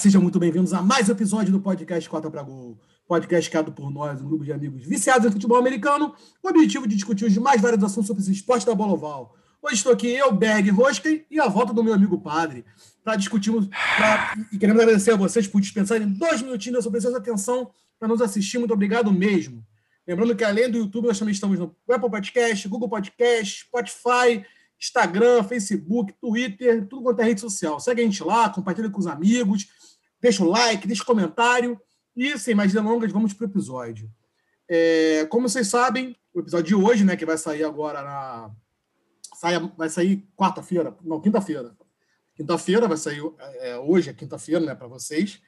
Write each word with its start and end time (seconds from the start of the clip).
sejam 0.00 0.22
muito 0.22 0.38
bem-vindos 0.38 0.72
a 0.72 0.80
mais 0.80 1.10
um 1.10 1.12
episódio 1.12 1.52
do 1.52 1.60
podcast 1.60 2.08
Cota 2.08 2.30
para 2.30 2.42
Gol. 2.42 2.80
Podcast 3.06 3.50
criado 3.50 3.70
por 3.70 3.90
nós, 3.90 4.22
um 4.22 4.24
grupo 4.24 4.42
de 4.42 4.50
amigos 4.50 4.82
viciados 4.82 5.26
em 5.26 5.30
futebol 5.30 5.58
americano, 5.58 6.14
com 6.40 6.48
o 6.48 6.50
objetivo 6.50 6.88
de 6.88 6.94
discutir 6.94 7.26
os 7.26 7.36
mais 7.36 7.60
vários 7.60 7.84
assuntos 7.84 8.06
sobre 8.06 8.22
esse 8.22 8.32
esporte 8.32 8.64
da 8.64 8.74
bola 8.74 8.94
oval. 8.94 9.36
Hoje 9.60 9.74
estou 9.74 9.92
aqui 9.92 10.06
eu, 10.06 10.32
Berg 10.32 10.70
Rosken, 10.70 11.26
e 11.30 11.38
a 11.38 11.48
volta 11.48 11.74
do 11.74 11.84
meu 11.84 11.92
amigo 11.92 12.18
padre, 12.18 12.64
para 13.04 13.14
discutirmos, 13.14 13.68
pra, 13.68 14.38
e 14.50 14.56
queremos 14.56 14.80
agradecer 14.80 15.10
a 15.12 15.16
vocês 15.16 15.46
por 15.46 15.60
dispensarem 15.60 16.08
dois 16.08 16.40
minutinhos 16.40 16.78
da 16.78 16.82
sua 16.82 16.92
preciosa 16.92 17.18
atenção 17.18 17.70
para 17.98 18.08
nos 18.08 18.22
assistir. 18.22 18.56
Muito 18.56 18.72
obrigado 18.72 19.12
mesmo. 19.12 19.62
Lembrando 20.08 20.34
que 20.34 20.44
além 20.44 20.70
do 20.70 20.78
YouTube, 20.78 21.08
nós 21.08 21.18
também 21.18 21.34
estamos 21.34 21.58
no 21.58 21.76
Apple 21.90 22.10
Podcast, 22.10 22.66
Google 22.68 22.88
Podcast, 22.88 23.66
Spotify, 23.66 24.46
Instagram, 24.80 25.44
Facebook, 25.44 26.14
Twitter, 26.18 26.86
tudo 26.86 27.02
quanto 27.02 27.20
é 27.20 27.24
rede 27.24 27.40
social. 27.42 27.78
Segue 27.78 28.00
a 28.00 28.04
gente 28.04 28.24
lá, 28.24 28.48
compartilha 28.48 28.88
com 28.88 28.98
os 28.98 29.06
amigos, 29.06 29.68
deixa 30.20 30.44
o 30.44 30.48
like, 30.48 30.86
deixa 30.86 31.02
o 31.02 31.06
comentário. 31.06 31.80
E 32.16 32.38
sem 32.38 32.54
mais 32.54 32.72
delongas, 32.72 33.12
vamos 33.12 33.32
para 33.32 33.46
o 33.46 33.50
episódio. 33.50 34.10
É, 34.68 35.26
como 35.30 35.48
vocês 35.48 35.68
sabem, 35.68 36.16
o 36.32 36.40
episódio 36.40 36.66
de 36.66 36.74
hoje, 36.74 37.04
né, 37.04 37.16
que 37.16 37.26
vai 37.26 37.38
sair 37.38 37.64
agora 37.64 38.02
na. 38.02 38.50
Sai, 39.34 39.58
vai 39.76 39.88
sair 39.88 40.28
quarta-feira, 40.36 40.96
não, 41.02 41.20
quinta-feira. 41.20 41.74
Quinta-feira 42.34 42.86
vai 42.86 42.96
sair 42.96 43.22
é, 43.60 43.78
hoje, 43.78 44.10
é 44.10 44.12
quinta-feira, 44.12 44.64
né, 44.64 44.74
para 44.74 44.86
vocês. 44.86 45.40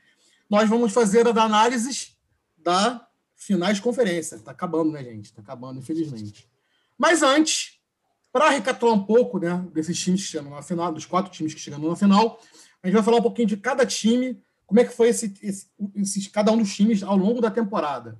Nós 0.48 0.68
vamos 0.68 0.92
fazer 0.92 1.26
as 1.26 1.36
análises 1.36 2.16
da 2.56 3.06
finais 3.34 3.76
de 3.76 3.82
conferência. 3.82 4.36
Está 4.36 4.50
acabando, 4.52 4.92
né, 4.92 5.02
gente? 5.02 5.26
Está 5.26 5.42
acabando, 5.42 5.78
infelizmente. 5.78 6.48
Mas 6.96 7.22
antes, 7.22 7.80
para 8.32 8.50
recapitular 8.50 8.94
um 8.94 9.04
pouco 9.04 9.38
né, 9.38 9.64
desses 9.72 9.98
times 9.98 10.22
que 10.22 10.28
chegam 10.28 10.50
na 10.50 10.62
final, 10.62 10.92
dos 10.92 11.04
quatro 11.04 11.30
times 11.30 11.52
que 11.52 11.60
chegam 11.60 11.78
na 11.80 11.96
final, 11.96 12.40
a 12.82 12.86
gente 12.86 12.94
vai 12.94 13.02
falar 13.02 13.18
um 13.18 13.22
pouquinho 13.22 13.48
de 13.48 13.56
cada 13.56 13.84
time, 13.84 14.40
como 14.72 14.80
é 14.80 14.84
que 14.86 14.94
foi 14.94 15.08
esse, 15.08 15.34
esse, 15.42 15.66
esse 15.94 16.30
cada 16.30 16.50
um 16.50 16.56
dos 16.56 16.74
times 16.74 17.02
ao 17.02 17.14
longo 17.14 17.42
da 17.42 17.50
temporada. 17.50 18.18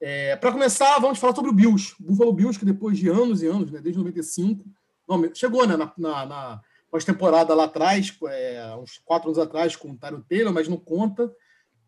É, 0.00 0.34
para 0.36 0.50
começar, 0.50 0.98
vamos 0.98 1.18
falar 1.18 1.34
sobre 1.34 1.50
o 1.50 1.54
Bills. 1.54 1.94
O 2.00 2.04
Buffalo 2.04 2.32
Bills, 2.32 2.58
que 2.58 2.64
depois 2.64 2.96
de 2.96 3.10
anos 3.10 3.42
e 3.42 3.46
anos, 3.46 3.70
né, 3.70 3.78
desde 3.82 3.98
95, 3.98 4.64
não, 5.06 5.34
chegou 5.34 5.66
né, 5.66 5.76
na, 5.76 5.92
na, 5.98 6.24
na 6.24 6.62
pós-temporada 6.90 7.54
lá 7.54 7.64
atrás, 7.64 8.16
é, 8.26 8.74
uns 8.80 8.96
quatro 9.04 9.28
anos 9.28 9.38
atrás, 9.38 9.76
com 9.76 9.90
o 9.90 9.98
Tyro 9.98 10.24
Taylor, 10.26 10.50
mas 10.50 10.66
não 10.66 10.78
conta. 10.78 11.30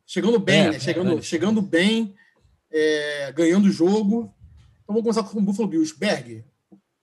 Chegando 0.07 0.39
bem, 0.39 0.67
é, 0.67 0.71
né? 0.73 0.79
Chegando, 0.79 1.23
chegando 1.23 1.63
bem, 1.63 2.15
é, 2.71 3.33
ganhando 3.33 3.69
o 3.69 3.73
jogo. 3.73 4.35
Então 4.83 4.95
vamos 4.95 5.03
começar 5.03 5.23
com 5.23 5.39
o 5.39 5.43
Buffalo 5.43 5.67
Bills. 5.67 5.99
Berg, 5.99 6.45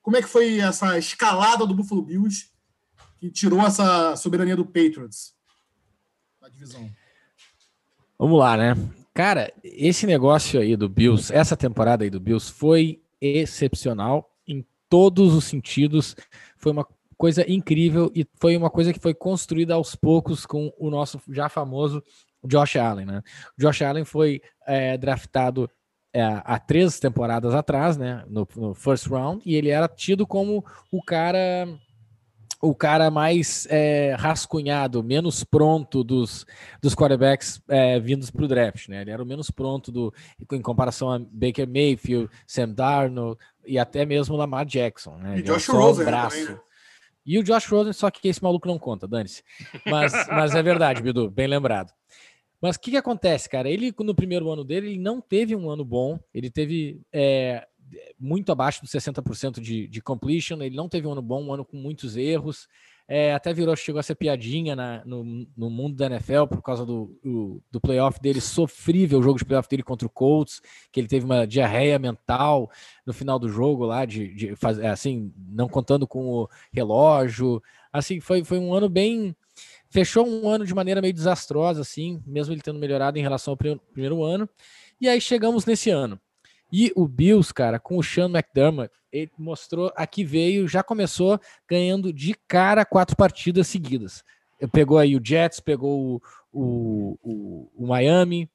como 0.04 0.18
é 0.18 0.22
que 0.22 0.30
foi 0.30 0.60
essa 0.60 1.00
escalada 1.00 1.66
do 1.66 1.74
Buffalo 1.74 2.04
Bills 2.04 2.52
que 3.20 3.32
tirou 3.32 3.60
essa 3.62 4.16
soberania 4.16 4.56
do 4.56 4.68
Patriots 4.68 5.35
divisão? 6.50 6.90
Vamos 8.18 8.40
lá, 8.40 8.56
né? 8.56 8.76
Cara, 9.14 9.52
esse 9.64 10.06
negócio 10.06 10.60
aí 10.60 10.76
do 10.76 10.90
Bills, 10.90 11.34
essa 11.34 11.56
temporada 11.56 12.04
aí 12.04 12.10
do 12.10 12.20
Bills 12.20 12.52
foi 12.52 13.02
excepcional 13.20 14.30
em 14.48 14.66
todos 14.90 15.34
os 15.34 15.46
sentidos. 15.46 16.16
Foi 16.58 16.72
uma 16.72 16.88
coisa 17.18 17.50
incrível 17.50 18.12
e 18.14 18.28
foi 18.40 18.58
uma 18.58 18.70
coisa 18.70 18.94
que 18.94 19.00
foi 19.00 19.14
construída 19.14 19.74
aos 19.74 19.96
poucos 19.96 20.46
com 20.46 20.74
o 20.78 20.90
nosso 20.90 21.22
já 21.30 21.50
famoso 21.50 22.04
Josh 22.44 22.76
Allen, 22.76 23.06
né? 23.06 23.24
Josh 23.58 23.82
Allen 23.82 24.06
foi 24.06 24.42
é, 24.68 24.98
draftado 24.98 25.70
é, 26.14 26.22
há 26.46 26.58
três 26.58 27.00
temporadas 27.00 27.54
atrás, 27.54 27.98
né, 27.98 28.24
no, 28.30 28.48
no, 28.56 28.74
first 28.74 29.06
round, 29.08 29.42
e 29.46 29.54
ele 29.54 29.70
era 29.70 29.86
tido 29.86 30.26
como 30.26 30.64
o 30.90 31.04
cara 31.04 31.68
o 32.62 32.74
cara 32.74 33.12
mais 33.12 33.68
é, 33.70 34.16
rascunhado, 34.18 35.04
menos 35.04 35.44
pronto 35.44 36.04
dos, 36.04 36.46
dos 36.82 36.96
quarterbacks 36.96 37.62
é, 37.68 38.00
vindos 38.00 38.32
para 38.32 38.46
o 38.46 38.48
draft, 38.48 38.88
né? 38.88 39.02
Ele 39.02 39.12
era 39.12 39.22
o 39.22 39.26
menos 39.26 39.52
pronto 39.52 39.92
do, 39.92 40.14
em 40.52 40.62
comparação 40.62 41.12
a 41.12 41.20
Baker 41.20 41.68
Mayfield, 41.68 42.30
Sam 42.48 42.70
Darnold 42.70 43.40
e 43.66 43.78
até 43.78 44.06
mesmo 44.06 44.36
Lamar 44.36 44.66
Jackson, 44.66 45.18
né? 45.18 45.40
E 45.40 45.42
Josh 45.42 45.68
Rosen 45.68 46.06
braço. 46.06 46.52
Né? 46.52 46.60
E 47.26 47.40
o 47.40 47.44
Josh 47.44 47.66
Rosen, 47.68 47.94
só 47.94 48.12
que 48.12 48.28
esse 48.28 48.44
maluco 48.44 48.68
não 48.68 48.78
conta, 48.78 49.08
dane-se. 49.08 49.44
Mas, 49.86 50.14
mas 50.30 50.54
é 50.54 50.62
verdade, 50.62 51.02
Bidu, 51.02 51.30
bem 51.30 51.48
lembrado. 51.48 51.92
Mas 52.62 52.76
o 52.76 52.80
que, 52.80 52.92
que 52.92 52.98
acontece, 52.98 53.50
cara? 53.50 53.70
Ele, 53.70 53.94
no 54.00 54.16
primeiro 54.16 54.50
ano 54.50 54.64
dele, 54.64 54.92
ele 54.92 55.00
não 55.00 55.20
teve 55.20 55.56
um 55.56 55.70
ano 55.70 55.84
bom, 55.84 56.20
ele 56.34 56.50
teve 56.50 57.02
é, 57.12 57.68
muito 58.20 58.52
abaixo 58.52 58.82
dos 58.82 58.92
60% 58.92 59.60
de, 59.60 59.88
de 59.88 60.02
completion, 60.02 60.62
ele 60.62 60.76
não 60.76 60.90
teve 60.90 61.08
um 61.08 61.12
ano 61.12 61.22
bom, 61.22 61.44
um 61.44 61.54
ano 61.54 61.66
com 61.66 61.78
muitos 61.78 62.18
erros. 62.18 62.68
É, 63.08 63.36
até 63.36 63.54
virou, 63.54 63.76
chegou 63.76 64.00
a 64.00 64.04
ser 64.04 64.16
piadinha 64.16 64.76
na, 64.76 65.06
no, 65.06 65.48
no, 65.56 65.70
mundo 65.70 65.96
da 65.96 66.08
NFL 66.08 66.48
por 66.50 66.64
causa 66.64 66.84
do, 66.84 67.16
do, 67.24 67.62
do, 67.70 67.80
playoff 67.80 68.20
dele, 68.20 68.42
sofrível 68.42 69.20
o 69.20 69.22
jogo 69.22 69.38
de 69.38 69.46
playoff 69.46 69.70
dele 69.70 69.84
contra 69.84 70.08
o 70.08 70.10
Colts, 70.10 70.60
que 70.92 71.00
ele 71.00 71.08
teve 71.08 71.24
uma 71.24 71.46
diarreia 71.46 72.00
mental 72.00 72.68
no 73.06 73.14
final 73.14 73.38
do 73.38 73.48
jogo 73.48 73.86
lá, 73.86 74.06
de, 74.06 74.34
de 74.34 74.56
fazer 74.56 74.88
assim, 74.88 75.32
não 75.38 75.70
contando 75.70 76.08
com 76.08 76.28
o 76.28 76.50
relógio. 76.74 77.62
Assim, 77.94 78.20
foi, 78.20 78.44
foi 78.44 78.58
um 78.58 78.74
ano 78.74 78.90
bem 78.90 79.36
Fechou 79.96 80.28
um 80.28 80.50
ano 80.50 80.66
de 80.66 80.74
maneira 80.74 81.02
meio 81.02 81.14
desastrosa, 81.14 81.80
assim, 81.80 82.22
mesmo 82.26 82.54
ele 82.54 82.62
tendo 82.62 82.78
melhorado 82.78 83.18
em 83.18 83.22
relação 83.22 83.54
ao 83.54 83.58
primeiro 83.58 84.24
ano. 84.24 84.50
E 85.00 85.08
aí 85.08 85.22
chegamos 85.22 85.66
nesse 85.66 85.90
ano. 85.90 86.20
E 86.72 86.92
o 86.96 87.08
Bills, 87.08 87.54
cara, 87.54 87.80
com 87.80 87.98
o 87.98 88.04
Sean 88.04 88.30
McDermott, 88.30 88.92
ele 89.12 89.32
mostrou 89.38 89.92
aqui 89.96 90.24
veio, 90.24 90.68
já 90.68 90.84
começou 90.84 91.40
ganhando 91.70 92.12
de 92.12 92.36
cara 92.48 92.84
quatro 92.86 93.16
partidas 93.16 93.68
seguidas. 93.68 94.24
Pegou 94.72 94.98
aí 94.98 95.16
o 95.16 95.22
Jets, 95.24 95.60
pegou 95.60 96.16
o, 96.16 96.22
o, 96.52 97.20
o, 97.24 97.72
o 97.76 97.88
Miami, 97.88 98.50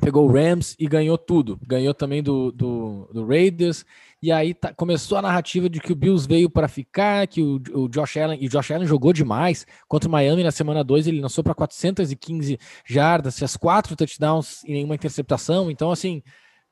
pegou 0.00 0.28
o 0.28 0.32
Rams 0.32 0.74
e 0.78 0.86
ganhou 0.86 1.16
tudo. 1.16 1.58
Ganhou 1.66 1.94
também 1.94 2.22
do, 2.22 2.50
do, 2.50 3.08
do 3.12 3.26
Raiders. 3.26 3.84
E 4.20 4.32
aí 4.32 4.54
tá, 4.54 4.72
começou 4.72 5.18
a 5.18 5.22
narrativa 5.22 5.68
de 5.68 5.80
que 5.80 5.92
o 5.92 5.96
Bills 5.96 6.26
veio 6.26 6.50
para 6.50 6.68
ficar, 6.68 7.26
que 7.26 7.42
o, 7.42 7.60
o, 7.74 7.88
Josh 7.88 8.16
Allen, 8.16 8.38
e 8.42 8.46
o 8.46 8.50
Josh 8.50 8.70
Allen 8.70 8.86
jogou 8.86 9.12
demais 9.12 9.66
contra 9.86 10.08
o 10.08 10.12
Miami 10.12 10.42
na 10.42 10.50
semana 10.50 10.82
2, 10.82 11.06
ele 11.06 11.20
lançou 11.20 11.44
para 11.44 11.54
415 11.54 12.58
jardas, 12.86 13.38
fez 13.38 13.56
quatro 13.56 13.94
touchdowns 13.94 14.64
e 14.64 14.72
nenhuma 14.72 14.94
interceptação. 14.94 15.70
Então, 15.70 15.90
assim, 15.90 16.22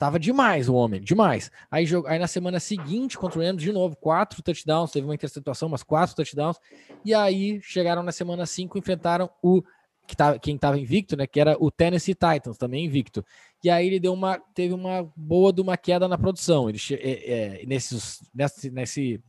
tava 0.03 0.19
demais 0.19 0.69
o 0.69 0.75
homem, 0.75 1.01
demais. 1.01 1.49
Aí, 1.71 1.87
aí 2.09 2.19
na 2.19 2.27
semana 2.27 2.59
seguinte 2.59 3.17
contra 3.17 3.39
o 3.39 3.43
Rams, 3.43 3.63
de 3.63 3.71
novo, 3.71 3.95
quatro 3.95 4.43
touchdowns, 4.43 4.91
teve 4.91 5.07
uma 5.07 5.15
interceptação, 5.15 5.69
mas 5.69 5.85
quatro 5.85 6.17
touchdowns. 6.17 6.57
E 7.05 7.15
aí 7.15 7.61
chegaram 7.63 8.03
na 8.03 8.11
semana 8.11 8.45
5, 8.45 8.77
enfrentaram 8.77 9.31
o 9.41 9.63
que 10.05 10.17
tava, 10.17 10.41
quem 10.41 10.57
estava 10.57 10.77
invicto, 10.77 11.17
né? 11.17 11.25
Que 11.25 11.39
era 11.39 11.57
o 11.57 11.71
Tennessee 11.71 12.17
Titans, 12.17 12.59
também 12.59 12.85
invicto. 12.85 13.25
E 13.63 13.71
aí 13.71 13.87
ele 13.87 14.01
deu 14.01 14.13
uma, 14.13 14.41
teve 14.53 14.75
uma 14.75 15.09
boa 15.15 15.53
de 15.53 15.61
uma 15.61 15.77
queda 15.77 16.09
na 16.09 16.19
produção. 16.19 16.69
Ele 16.69 16.81
é, 16.91 17.61
é, 17.61 17.67
nesses, 17.67 18.29
nesse, 18.35 18.73
nesse 18.73 19.23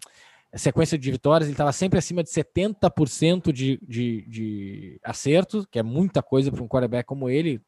sequência 0.56 0.98
de 0.98 1.12
vitórias, 1.12 1.48
ele 1.48 1.54
estava 1.54 1.72
sempre 1.72 2.00
acima 2.00 2.24
de 2.24 2.32
70% 2.32 3.52
de, 3.52 3.80
de, 3.88 4.26
de 4.28 5.00
acerto, 5.04 5.68
que 5.70 5.78
é 5.78 5.84
muita 5.84 6.24
coisa 6.24 6.52
para 6.52 6.64
um 6.64 6.68
quarterback 6.68 7.06
como 7.06 7.30
ele, 7.30 7.62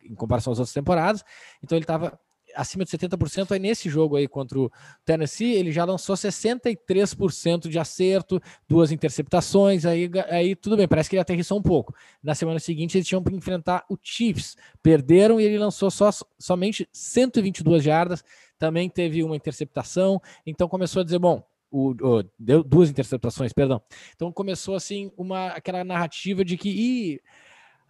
em 0.00 0.14
comparação 0.14 0.52
às 0.52 0.60
outras 0.60 0.72
temporadas. 0.72 1.24
Então 1.60 1.76
ele 1.76 1.82
estava 1.82 2.16
acima 2.54 2.84
de 2.84 2.90
70%. 2.90 3.52
Aí 3.52 3.58
nesse 3.58 3.88
jogo 3.88 4.16
aí 4.16 4.28
contra 4.28 4.58
o 4.58 4.70
Tennessee, 5.04 5.54
ele 5.54 5.72
já 5.72 5.84
lançou 5.84 6.16
63% 6.16 7.68
de 7.68 7.78
acerto, 7.78 8.40
duas 8.68 8.92
interceptações. 8.92 9.84
Aí, 9.84 10.10
aí 10.28 10.54
tudo 10.54 10.76
bem, 10.76 10.88
parece 10.88 11.08
que 11.08 11.16
ele 11.16 11.22
aterrissou 11.22 11.58
um 11.58 11.62
pouco. 11.62 11.94
Na 12.22 12.34
semana 12.34 12.58
seguinte, 12.58 12.96
eles 12.96 13.06
tinham 13.06 13.22
que 13.22 13.34
enfrentar 13.34 13.84
o 13.88 13.96
Chiefs. 14.00 14.56
Perderam 14.82 15.40
e 15.40 15.44
ele 15.44 15.58
lançou 15.58 15.90
só, 15.90 16.10
somente 16.38 16.88
122 16.92 17.82
jardas. 17.82 18.24
Também 18.58 18.88
teve 18.88 19.22
uma 19.22 19.36
interceptação. 19.36 20.20
Então 20.46 20.68
começou 20.68 21.00
a 21.00 21.04
dizer: 21.04 21.18
bom, 21.18 21.44
o, 21.72 21.90
o, 21.90 22.24
deu 22.38 22.62
duas 22.62 22.90
interceptações, 22.90 23.52
perdão. 23.52 23.80
Então 24.14 24.30
começou 24.30 24.74
assim 24.74 25.10
uma 25.16 25.48
aquela 25.48 25.82
narrativa 25.82 26.44
de 26.44 26.56
que 26.56 27.20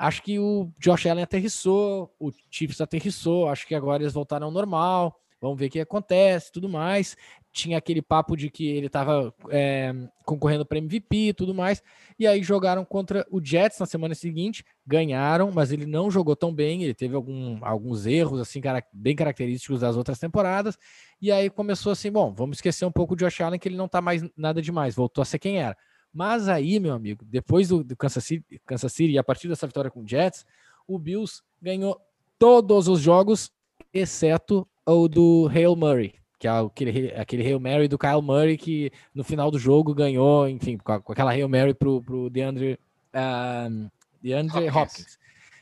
Acho 0.02 0.20
que 0.20 0.36
o 0.36 0.68
Josh 0.80 1.06
Allen 1.06 1.22
aterrissou, 1.22 2.12
o 2.18 2.32
Chiefs 2.50 2.80
aterrissou, 2.80 3.48
acho 3.48 3.64
que 3.64 3.72
agora 3.72 4.02
eles 4.02 4.12
voltaram 4.12 4.46
ao 4.46 4.52
normal. 4.52 5.16
Vamos 5.40 5.56
ver 5.56 5.66
o 5.66 5.70
que 5.70 5.78
acontece, 5.78 6.50
tudo 6.50 6.68
mais. 6.68 7.16
Tinha 7.52 7.78
aquele 7.78 8.02
papo 8.02 8.36
de 8.36 8.50
que 8.50 8.66
ele 8.66 8.88
estava 8.88 9.32
é, 9.48 9.94
concorrendo 10.24 10.66
para 10.66 10.78
MVP 10.78 11.28
e 11.28 11.32
tudo 11.32 11.54
mais. 11.54 11.84
E 12.18 12.26
aí 12.26 12.42
jogaram 12.42 12.84
contra 12.84 13.24
o 13.30 13.40
Jets 13.40 13.78
na 13.78 13.86
semana 13.86 14.12
seguinte, 14.16 14.64
ganharam, 14.84 15.52
mas 15.52 15.70
ele 15.70 15.86
não 15.86 16.10
jogou 16.10 16.34
tão 16.34 16.52
bem. 16.52 16.82
Ele 16.82 16.94
teve 16.94 17.14
algum, 17.14 17.64
alguns 17.64 18.04
erros 18.04 18.40
assim 18.40 18.60
bem 18.92 19.14
característicos 19.14 19.82
das 19.82 19.96
outras 19.96 20.18
temporadas. 20.18 20.76
E 21.20 21.30
aí 21.30 21.48
começou 21.48 21.92
assim: 21.92 22.10
bom, 22.10 22.34
vamos 22.34 22.56
esquecer 22.56 22.84
um 22.84 22.92
pouco 22.92 23.14
o 23.14 23.16
Josh 23.16 23.40
Allen, 23.40 23.60
que 23.60 23.68
ele 23.68 23.76
não 23.76 23.86
está 23.86 24.00
mais 24.00 24.24
nada 24.36 24.60
demais, 24.60 24.96
voltou 24.96 25.22
a 25.22 25.24
ser 25.24 25.38
quem 25.38 25.60
era. 25.60 25.76
Mas 26.12 26.48
aí, 26.48 26.78
meu 26.78 26.92
amigo, 26.92 27.24
depois 27.24 27.68
do, 27.68 27.82
do 27.82 27.96
Kansas, 27.96 28.24
City, 28.24 28.60
Kansas 28.66 28.92
City 28.92 29.12
e 29.12 29.18
a 29.18 29.24
partir 29.24 29.48
dessa 29.48 29.66
vitória 29.66 29.90
com 29.90 30.02
o 30.02 30.08
Jets, 30.08 30.44
o 30.86 30.98
Bills 30.98 31.42
ganhou 31.60 31.98
todos 32.38 32.88
os 32.88 33.00
jogos, 33.00 33.50
exceto 33.94 34.68
o 34.84 35.08
do 35.08 35.48
Hail 35.48 35.74
Murray, 35.76 36.14
que 36.38 36.46
é 36.46 36.50
aquele, 36.50 37.12
aquele 37.12 37.46
Hail 37.46 37.60
Mary 37.60 37.88
do 37.88 37.98
Kyle 37.98 38.20
Murray 38.20 38.58
que 38.58 38.90
no 39.14 39.24
final 39.24 39.50
do 39.50 39.58
jogo 39.58 39.94
ganhou, 39.94 40.48
enfim, 40.48 40.76
com, 40.76 40.92
aquela 40.92 41.30
Hail 41.30 41.48
Mary 41.48 41.72
pro, 41.72 42.02
pro 42.02 42.28
DeAndre, 42.28 42.78
uh, 43.14 43.90
de 44.20 44.32
Andre 44.32 44.68
Hopkins. 44.68 44.76
Hopkins. 44.76 45.18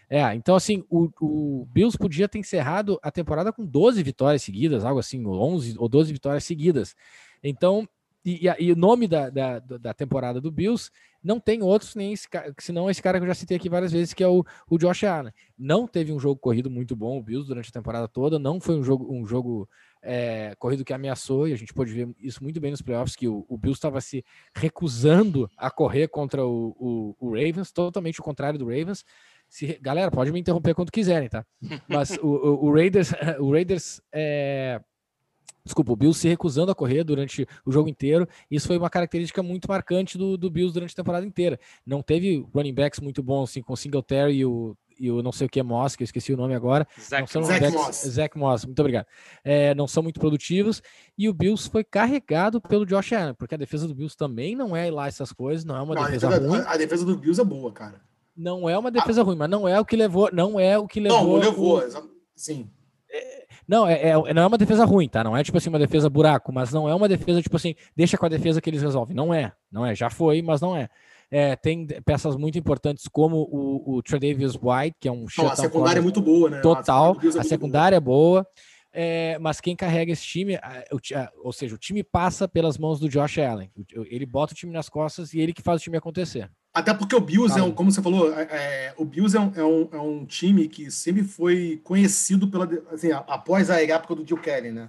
É, 0.08 0.34
então 0.34 0.56
assim, 0.56 0.82
o, 0.90 1.08
o, 1.20 1.68
Bills 1.72 1.96
podia 1.96 2.28
ter 2.28 2.40
encerrado 2.40 2.98
a 3.00 3.12
temporada 3.12 3.52
com 3.52 3.64
12 3.64 4.02
vitórias 4.02 4.42
seguidas, 4.42 4.84
algo 4.84 4.98
assim, 4.98 5.24
11 5.24 5.76
ou 5.78 5.88
12 5.88 6.12
vitórias 6.12 6.42
seguidas. 6.42 6.96
Então, 7.44 7.88
e, 8.24 8.46
e, 8.46 8.64
e 8.66 8.72
o 8.72 8.76
nome 8.76 9.08
da, 9.08 9.30
da, 9.30 9.58
da, 9.58 9.94
temporada 9.94 10.40
do 10.40 10.50
Bills 10.50 10.90
não 11.22 11.40
tem 11.40 11.62
outros, 11.62 11.94
nem 11.94 12.12
esse, 12.12 12.28
senão 12.58 12.90
esse 12.90 13.02
cara 13.02 13.18
que 13.18 13.24
eu 13.24 13.28
já 13.28 13.34
citei 13.34 13.56
aqui 13.56 13.68
várias 13.68 13.92
vezes, 13.92 14.12
que 14.12 14.22
é 14.22 14.28
o, 14.28 14.44
o 14.68 14.78
Josh 14.78 15.04
Allen. 15.04 15.32
Não 15.58 15.86
teve 15.86 16.12
um 16.12 16.18
jogo 16.18 16.38
corrido 16.38 16.70
muito 16.70 16.94
bom, 16.94 17.18
o 17.18 17.22
Bills, 17.22 17.48
durante 17.48 17.68
a 17.68 17.72
temporada 17.72 18.08
toda, 18.08 18.38
não 18.38 18.60
foi 18.60 18.76
um 18.76 18.82
jogo, 18.82 19.12
um 19.12 19.26
jogo 19.26 19.68
é, 20.02 20.54
corrido 20.58 20.84
que 20.84 20.92
ameaçou, 20.92 21.48
e 21.48 21.52
a 21.52 21.56
gente 21.56 21.74
pode 21.74 21.92
ver 21.92 22.08
isso 22.18 22.42
muito 22.42 22.60
bem 22.60 22.70
nos 22.70 22.82
playoffs, 22.82 23.16
que 23.16 23.28
o, 23.28 23.44
o 23.48 23.56
Bills 23.56 23.78
estava 23.78 24.00
se 24.00 24.24
recusando 24.54 25.50
a 25.56 25.70
correr 25.70 26.08
contra 26.08 26.44
o, 26.44 26.76
o, 26.78 27.16
o 27.18 27.28
Ravens, 27.34 27.72
totalmente 27.72 28.20
o 28.20 28.24
contrário 28.24 28.58
do 28.58 28.66
Ravens. 28.66 29.04
Se, 29.48 29.78
galera, 29.80 30.10
pode 30.10 30.30
me 30.30 30.40
interromper 30.40 30.74
quando 30.74 30.92
quiserem, 30.92 31.28
tá? 31.28 31.44
Mas 31.88 32.16
o, 32.18 32.26
o, 32.26 32.66
o 32.66 32.74
Raiders, 32.74 33.12
o 33.40 33.50
Raiders 33.50 34.00
é, 34.12 34.80
Desculpa, 35.64 35.92
o 35.92 35.96
Bills 35.96 36.20
se 36.20 36.28
recusando 36.28 36.70
a 36.70 36.74
correr 36.74 37.04
durante 37.04 37.46
o 37.64 37.72
jogo 37.72 37.88
inteiro. 37.88 38.28
Isso 38.50 38.66
foi 38.66 38.76
uma 38.76 38.90
característica 38.90 39.42
muito 39.42 39.68
marcante 39.68 40.16
do, 40.16 40.36
do 40.36 40.50
Bills 40.50 40.72
durante 40.72 40.92
a 40.92 40.96
temporada 40.96 41.26
inteira. 41.26 41.58
Não 41.86 42.02
teve 42.02 42.46
running 42.54 42.74
backs 42.74 43.00
muito 43.00 43.22
bons, 43.22 43.50
assim, 43.50 43.62
com 43.62 43.72
o 43.72 43.76
Singletary 43.76 44.34
e 44.34 44.44
o, 44.44 44.76
e 44.98 45.10
o 45.10 45.22
não 45.22 45.32
sei 45.32 45.46
o 45.46 45.50
que 45.50 45.60
é 45.60 45.62
Moss, 45.62 45.96
que 45.96 46.02
eu 46.02 46.04
esqueci 46.04 46.32
o 46.32 46.36
nome 46.36 46.54
agora. 46.54 46.86
Zach, 47.00 47.30
Zach 47.32 47.72
Moss. 47.72 47.96
Zach 48.08 48.38
Moss, 48.38 48.64
muito 48.64 48.80
obrigado. 48.80 49.06
É, 49.44 49.74
não 49.74 49.86
são 49.86 50.02
muito 50.02 50.20
produtivos. 50.20 50.82
E 51.16 51.28
o 51.28 51.34
Bills 51.34 51.68
foi 51.68 51.84
carregado 51.84 52.60
pelo 52.60 52.86
Josh 52.86 53.12
Allen, 53.12 53.34
porque 53.34 53.54
a 53.54 53.58
defesa 53.58 53.86
do 53.86 53.94
Bills 53.94 54.16
também 54.16 54.54
não 54.54 54.76
é 54.76 54.90
lá 54.90 55.08
essas 55.08 55.32
coisas, 55.32 55.64
não 55.64 55.76
é 55.76 55.82
uma 55.82 55.94
não, 55.94 56.04
defesa 56.04 56.28
a 56.28 56.38
ruim. 56.38 56.62
A, 56.66 56.76
defesa 56.76 57.04
do 57.04 57.16
Bills 57.16 57.40
é 57.40 57.44
boa, 57.44 57.72
cara 57.72 58.00
não 58.40 58.68
é 58.68 58.78
uma 58.78 58.90
defesa 58.90 59.20
ah. 59.20 59.24
ruim, 59.24 59.36
mas 59.36 59.50
não 59.50 59.68
é 59.68 59.78
o 59.78 59.84
que 59.84 59.94
levou, 59.96 60.30
não 60.32 60.58
é 60.58 60.78
o 60.78 60.88
que 60.88 60.98
levou. 60.98 61.38
Não, 61.38 61.50
levou, 61.50 61.78
o... 61.78 62.10
sim. 62.34 62.70
É, 63.10 63.46
não, 63.70 63.86
é, 63.86 64.08
é, 64.08 64.34
não 64.34 64.42
é 64.42 64.46
uma 64.48 64.58
defesa 64.58 64.84
ruim, 64.84 65.08
tá? 65.08 65.22
Não 65.22 65.36
é 65.36 65.44
tipo 65.44 65.56
assim 65.56 65.68
uma 65.68 65.78
defesa 65.78 66.10
buraco, 66.10 66.52
mas 66.52 66.72
não 66.72 66.88
é 66.88 66.94
uma 66.94 67.08
defesa 67.08 67.40
tipo 67.40 67.54
assim, 67.54 67.76
deixa 67.94 68.18
com 68.18 68.26
a 68.26 68.28
defesa 68.28 68.60
que 68.60 68.68
eles 68.68 68.82
resolvem. 68.82 69.14
Não 69.14 69.32
é, 69.32 69.52
não 69.70 69.86
é. 69.86 69.94
Já 69.94 70.10
foi, 70.10 70.42
mas 70.42 70.60
não 70.60 70.76
é. 70.76 70.88
é 71.30 71.54
tem 71.54 71.86
peças 72.04 72.34
muito 72.34 72.58
importantes 72.58 73.06
como 73.06 73.36
o, 73.48 73.98
o 73.98 74.02
Tredavious 74.02 74.58
White, 74.60 74.96
que 74.98 75.06
é 75.06 75.12
um 75.12 75.24
não, 75.38 75.48
A 75.48 75.54
secundária 75.54 76.00
é 76.00 76.02
muito 76.02 76.20
boa, 76.20 76.50
né? 76.50 76.60
Total, 76.62 77.16
a, 77.16 77.40
a 77.40 77.44
secundária 77.44 77.94
é 77.94 78.00
boa. 78.00 78.44
É, 78.92 79.38
mas 79.38 79.60
quem 79.60 79.76
carrega 79.76 80.10
esse 80.10 80.24
time, 80.24 80.58
ou 81.44 81.52
seja, 81.52 81.76
o 81.76 81.78
time 81.78 82.02
passa 82.02 82.48
pelas 82.48 82.76
mãos 82.76 82.98
do 82.98 83.08
Josh 83.08 83.38
Allen. 83.38 83.70
Ele 84.10 84.26
bota 84.26 84.52
o 84.52 84.56
time 84.56 84.72
nas 84.72 84.88
costas 84.88 85.32
e 85.32 85.38
ele 85.38 85.52
que 85.52 85.62
faz 85.62 85.80
o 85.80 85.84
time 85.84 85.96
acontecer. 85.96 86.50
Até 86.72 86.94
porque 86.94 87.16
o 87.16 87.20
Bills, 87.20 87.58
é 87.58 87.62
um, 87.62 87.72
como 87.72 87.90
você 87.90 88.00
falou, 88.00 88.32
é, 88.32 88.42
é, 88.42 88.94
o 88.96 89.04
Bills 89.04 89.36
é 89.36 89.40
um, 89.40 89.52
é, 89.56 89.64
um, 89.64 89.88
é 89.92 90.00
um 90.00 90.24
time 90.24 90.68
que 90.68 90.90
sempre 90.90 91.24
foi 91.24 91.80
conhecido 91.82 92.48
pela. 92.48 92.68
Assim, 92.92 93.10
após 93.12 93.70
a 93.70 93.82
época 93.82 94.14
do 94.14 94.26
Jill 94.26 94.38
Kelly, 94.38 94.70
né? 94.70 94.88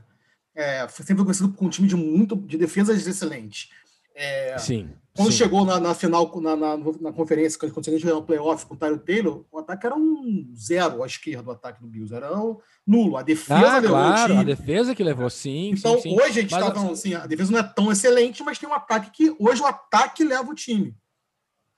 É, 0.53 0.87
sempre 0.89 1.15
foi 1.15 1.25
conhecido 1.25 1.49
por 1.49 1.65
um 1.65 1.69
time 1.69 1.87
de 1.87 1.95
muito 1.95 2.35
de 2.35 2.57
defesas 2.57 3.07
excelentes. 3.07 3.69
É, 4.13 4.57
sim. 4.59 4.89
Quando 5.15 5.31
sim. 5.31 5.37
chegou 5.39 5.65
na, 5.65 5.79
na 5.79 5.93
final, 5.93 6.31
na, 6.39 6.55
na, 6.55 6.77
na, 6.77 7.11
conferência, 7.11 7.59
quando 7.59 7.73
conseguiu 7.73 7.99
jogar 7.99 8.13
no 8.13 8.23
playoff 8.23 8.65
com 8.65 8.75
o 8.75 8.77
Tyler 8.77 8.99
Taylor, 8.99 9.43
o 9.51 9.59
ataque 9.59 9.85
era 9.85 9.95
um 9.95 10.53
zero 10.55 11.03
à 11.03 11.05
esquerda, 11.05 11.49
o 11.49 11.53
ataque 11.53 11.81
do 11.81 11.87
Bills. 11.87 12.13
Era 12.13 12.37
um 12.37 12.57
nulo. 12.85 13.17
A 13.17 13.23
defesa 13.23 13.67
ah, 13.67 13.79
levou 13.79 13.97
claro, 13.97 14.37
a 14.37 14.43
defesa 14.43 14.93
que 14.93 15.03
levou, 15.03 15.29
sim. 15.29 15.71
Então, 15.71 15.95
sim, 15.95 16.11
sim. 16.11 16.15
hoje 16.15 16.39
a 16.39 16.41
gente 16.41 16.53
está 16.53 16.73
falando 16.73 16.93
assim, 16.93 17.13
a 17.13 17.25
defesa 17.25 17.51
não 17.51 17.59
é 17.59 17.63
tão 17.63 17.91
excelente, 17.91 18.43
mas 18.43 18.59
tem 18.59 18.69
um 18.69 18.73
ataque 18.73 19.11
que 19.11 19.35
hoje 19.39 19.61
o 19.61 19.65
ataque 19.65 20.23
leva 20.23 20.49
o 20.49 20.55
time. 20.55 20.95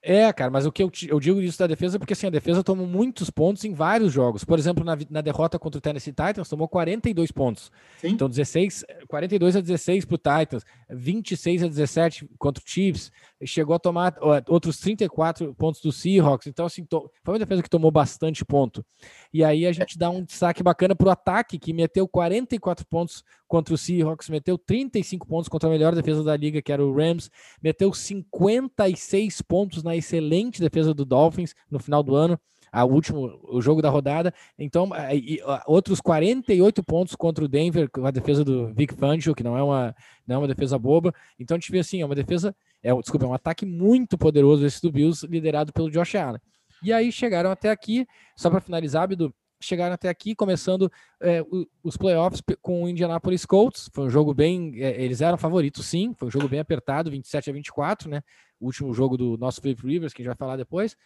É, 0.06 0.34
cara, 0.34 0.52
mas 0.52 0.66
o 0.66 0.72
que 0.72 0.84
eu, 0.84 0.92
eu, 1.08 1.18
digo 1.18 1.40
isso 1.40 1.58
da 1.58 1.66
defesa 1.66 1.96
é 1.96 2.00
porque 2.00 2.12
assim, 2.12 2.28
a 2.28 2.30
defesa 2.30 2.62
tomou 2.62 2.86
muitos 2.86 3.30
pontos 3.30 3.64
em 3.64 3.74
vários 3.74 4.12
jogos. 4.12 4.44
Por 4.44 4.60
exemplo, 4.60 4.84
na, 4.84 4.98
na 5.10 5.22
derrota 5.22 5.58
contra 5.58 5.78
o 5.78 5.82
Tennessee 5.82 6.12
Titans, 6.12 6.50
tomou 6.50 6.68
42 6.68 7.32
pontos. 7.32 7.72
Sim. 8.02 8.10
Então, 8.10 8.28
16, 8.28 8.84
42 9.08 9.56
a 9.56 9.62
16 9.62 10.04
para 10.04 10.16
o 10.16 10.18
Titans, 10.18 10.66
26 10.96 11.64
a 11.64 11.68
17 11.68 12.30
contra 12.38 12.64
o 12.64 12.70
Chiefs, 12.70 13.12
chegou 13.46 13.76
a 13.76 13.80
tomar 13.80 14.16
outros 14.48 14.78
34 14.80 15.54
pontos 15.56 15.82
do 15.82 15.92
Seahawks. 15.92 16.48
Então, 16.48 16.66
assim, 16.66 16.86
to, 16.86 17.10
foi 17.24 17.34
uma 17.34 17.40
defesa 17.40 17.64
que 17.64 17.70
tomou 17.70 17.92
bastante 17.92 18.44
ponto. 18.46 18.86
E 19.34 19.44
aí 19.44 19.66
a 19.66 19.72
gente 19.72 19.98
dá 19.98 20.10
um 20.10 20.24
destaque 20.24 20.64
bacana 20.64 20.96
para 20.96 21.08
o 21.08 21.12
ataque, 21.12 21.60
que 21.60 21.74
meteu 21.74 22.08
44 22.08 22.86
pontos 22.88 23.24
contra 23.48 23.74
o 23.74 23.78
Seahawks, 23.78 24.30
meteu 24.30 24.58
35 24.58 25.28
pontos 25.28 25.50
contra 25.50 25.70
a 25.70 25.72
melhor 25.72 25.94
defesa 25.94 26.24
da 26.24 26.36
liga, 26.36 26.62
que 26.62 26.72
era 26.72 26.84
o 26.84 26.94
Rams, 26.96 27.30
meteu 27.62 27.94
56 27.94 29.42
pontos 29.42 29.84
na 29.84 29.96
excelente 29.96 30.60
defesa 30.60 30.94
do 30.94 31.06
Dolphins 31.06 31.54
no 31.70 31.80
final 31.80 32.02
do 32.02 32.16
ano, 32.16 32.40
a 32.74 32.84
último 32.84 33.40
o 33.44 33.62
jogo 33.62 33.84
da 33.84 33.90
rodada. 33.90 34.34
Então, 34.58 34.90
e, 35.14 35.40
outros 35.68 36.02
48 36.02 36.84
pontos 36.84 37.16
contra 37.16 37.46
o 37.46 37.48
Denver, 37.48 37.88
com 37.88 38.04
a 38.04 38.10
defesa 38.10 38.44
do 38.44 38.74
Vic 38.74 38.96
Fangio, 38.96 39.36
que 39.36 39.44
não 39.44 39.56
é 39.56 39.62
uma 39.62 39.96
não 40.26 40.38
é 40.38 40.40
uma 40.40 40.48
defesa 40.48 40.80
boba. 40.80 41.14
Então 41.38 41.56
a 41.56 41.60
gente 41.60 41.72
vê 41.72 41.80
assim, 41.80 42.02
é 42.02 42.06
uma 42.06 42.16
defesa, 42.16 42.56
é, 42.82 42.92
desculpa, 42.96 43.26
é 43.26 43.30
um 43.30 43.34
ataque 43.34 43.64
muito 43.64 44.18
poderoso 44.18 44.66
esse 44.66 44.82
do 44.82 44.92
Bills, 44.92 45.28
liderado 45.28 45.72
pelo 45.72 45.92
Josh 45.92 46.16
Allen. 46.16 46.42
E 46.82 46.92
aí 46.92 47.12
chegaram 47.12 47.52
até 47.52 47.70
aqui, 47.70 48.08
só 48.36 48.50
para 48.50 48.60
finalizar, 48.60 49.08
Bidu, 49.08 49.34
chegaram 49.62 49.94
até 49.94 50.10
aqui, 50.10 50.34
começando 50.34 50.92
é, 51.22 51.42
os 51.84 51.96
playoffs 51.96 52.42
com 52.62 52.84
o 52.84 52.90
Indianapolis 52.90 53.46
Colts. 53.46 53.90
Foi 53.94 54.06
um 54.06 54.10
jogo 54.10 54.34
bem. 54.34 54.74
É, 54.82 55.02
eles 55.02 55.22
eram 55.22 55.38
favoritos, 55.38 55.86
sim. 55.86 56.14
Foi 56.18 56.28
um 56.28 56.32
jogo 56.32 56.50
bem 56.50 56.60
apertado, 56.60 57.12
27 57.12 57.50
a 57.50 57.54
24, 57.54 58.10
né? 58.10 58.22
O 58.60 58.66
último 58.66 58.94
jogo 58.94 59.16
do 59.16 59.38
nosso 59.38 59.62
Philip 59.62 59.86
Rivers, 59.86 60.14
que 60.14 60.22
a 60.22 60.24
gente 60.24 60.30
vai 60.30 60.38
falar 60.38 60.58
depois. 60.58 60.98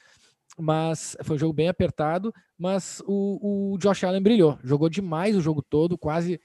Mas 0.58 1.16
foi 1.24 1.36
um 1.36 1.40
jogo 1.40 1.54
bem 1.54 1.68
apertado. 1.68 2.34
Mas 2.58 3.02
o, 3.06 3.74
o 3.74 3.78
Josh 3.78 4.04
Allen 4.04 4.22
brilhou, 4.22 4.58
jogou 4.64 4.90
demais 4.90 5.36
o 5.36 5.42
jogo 5.42 5.62
todo, 5.62 5.98
quase 5.98 6.40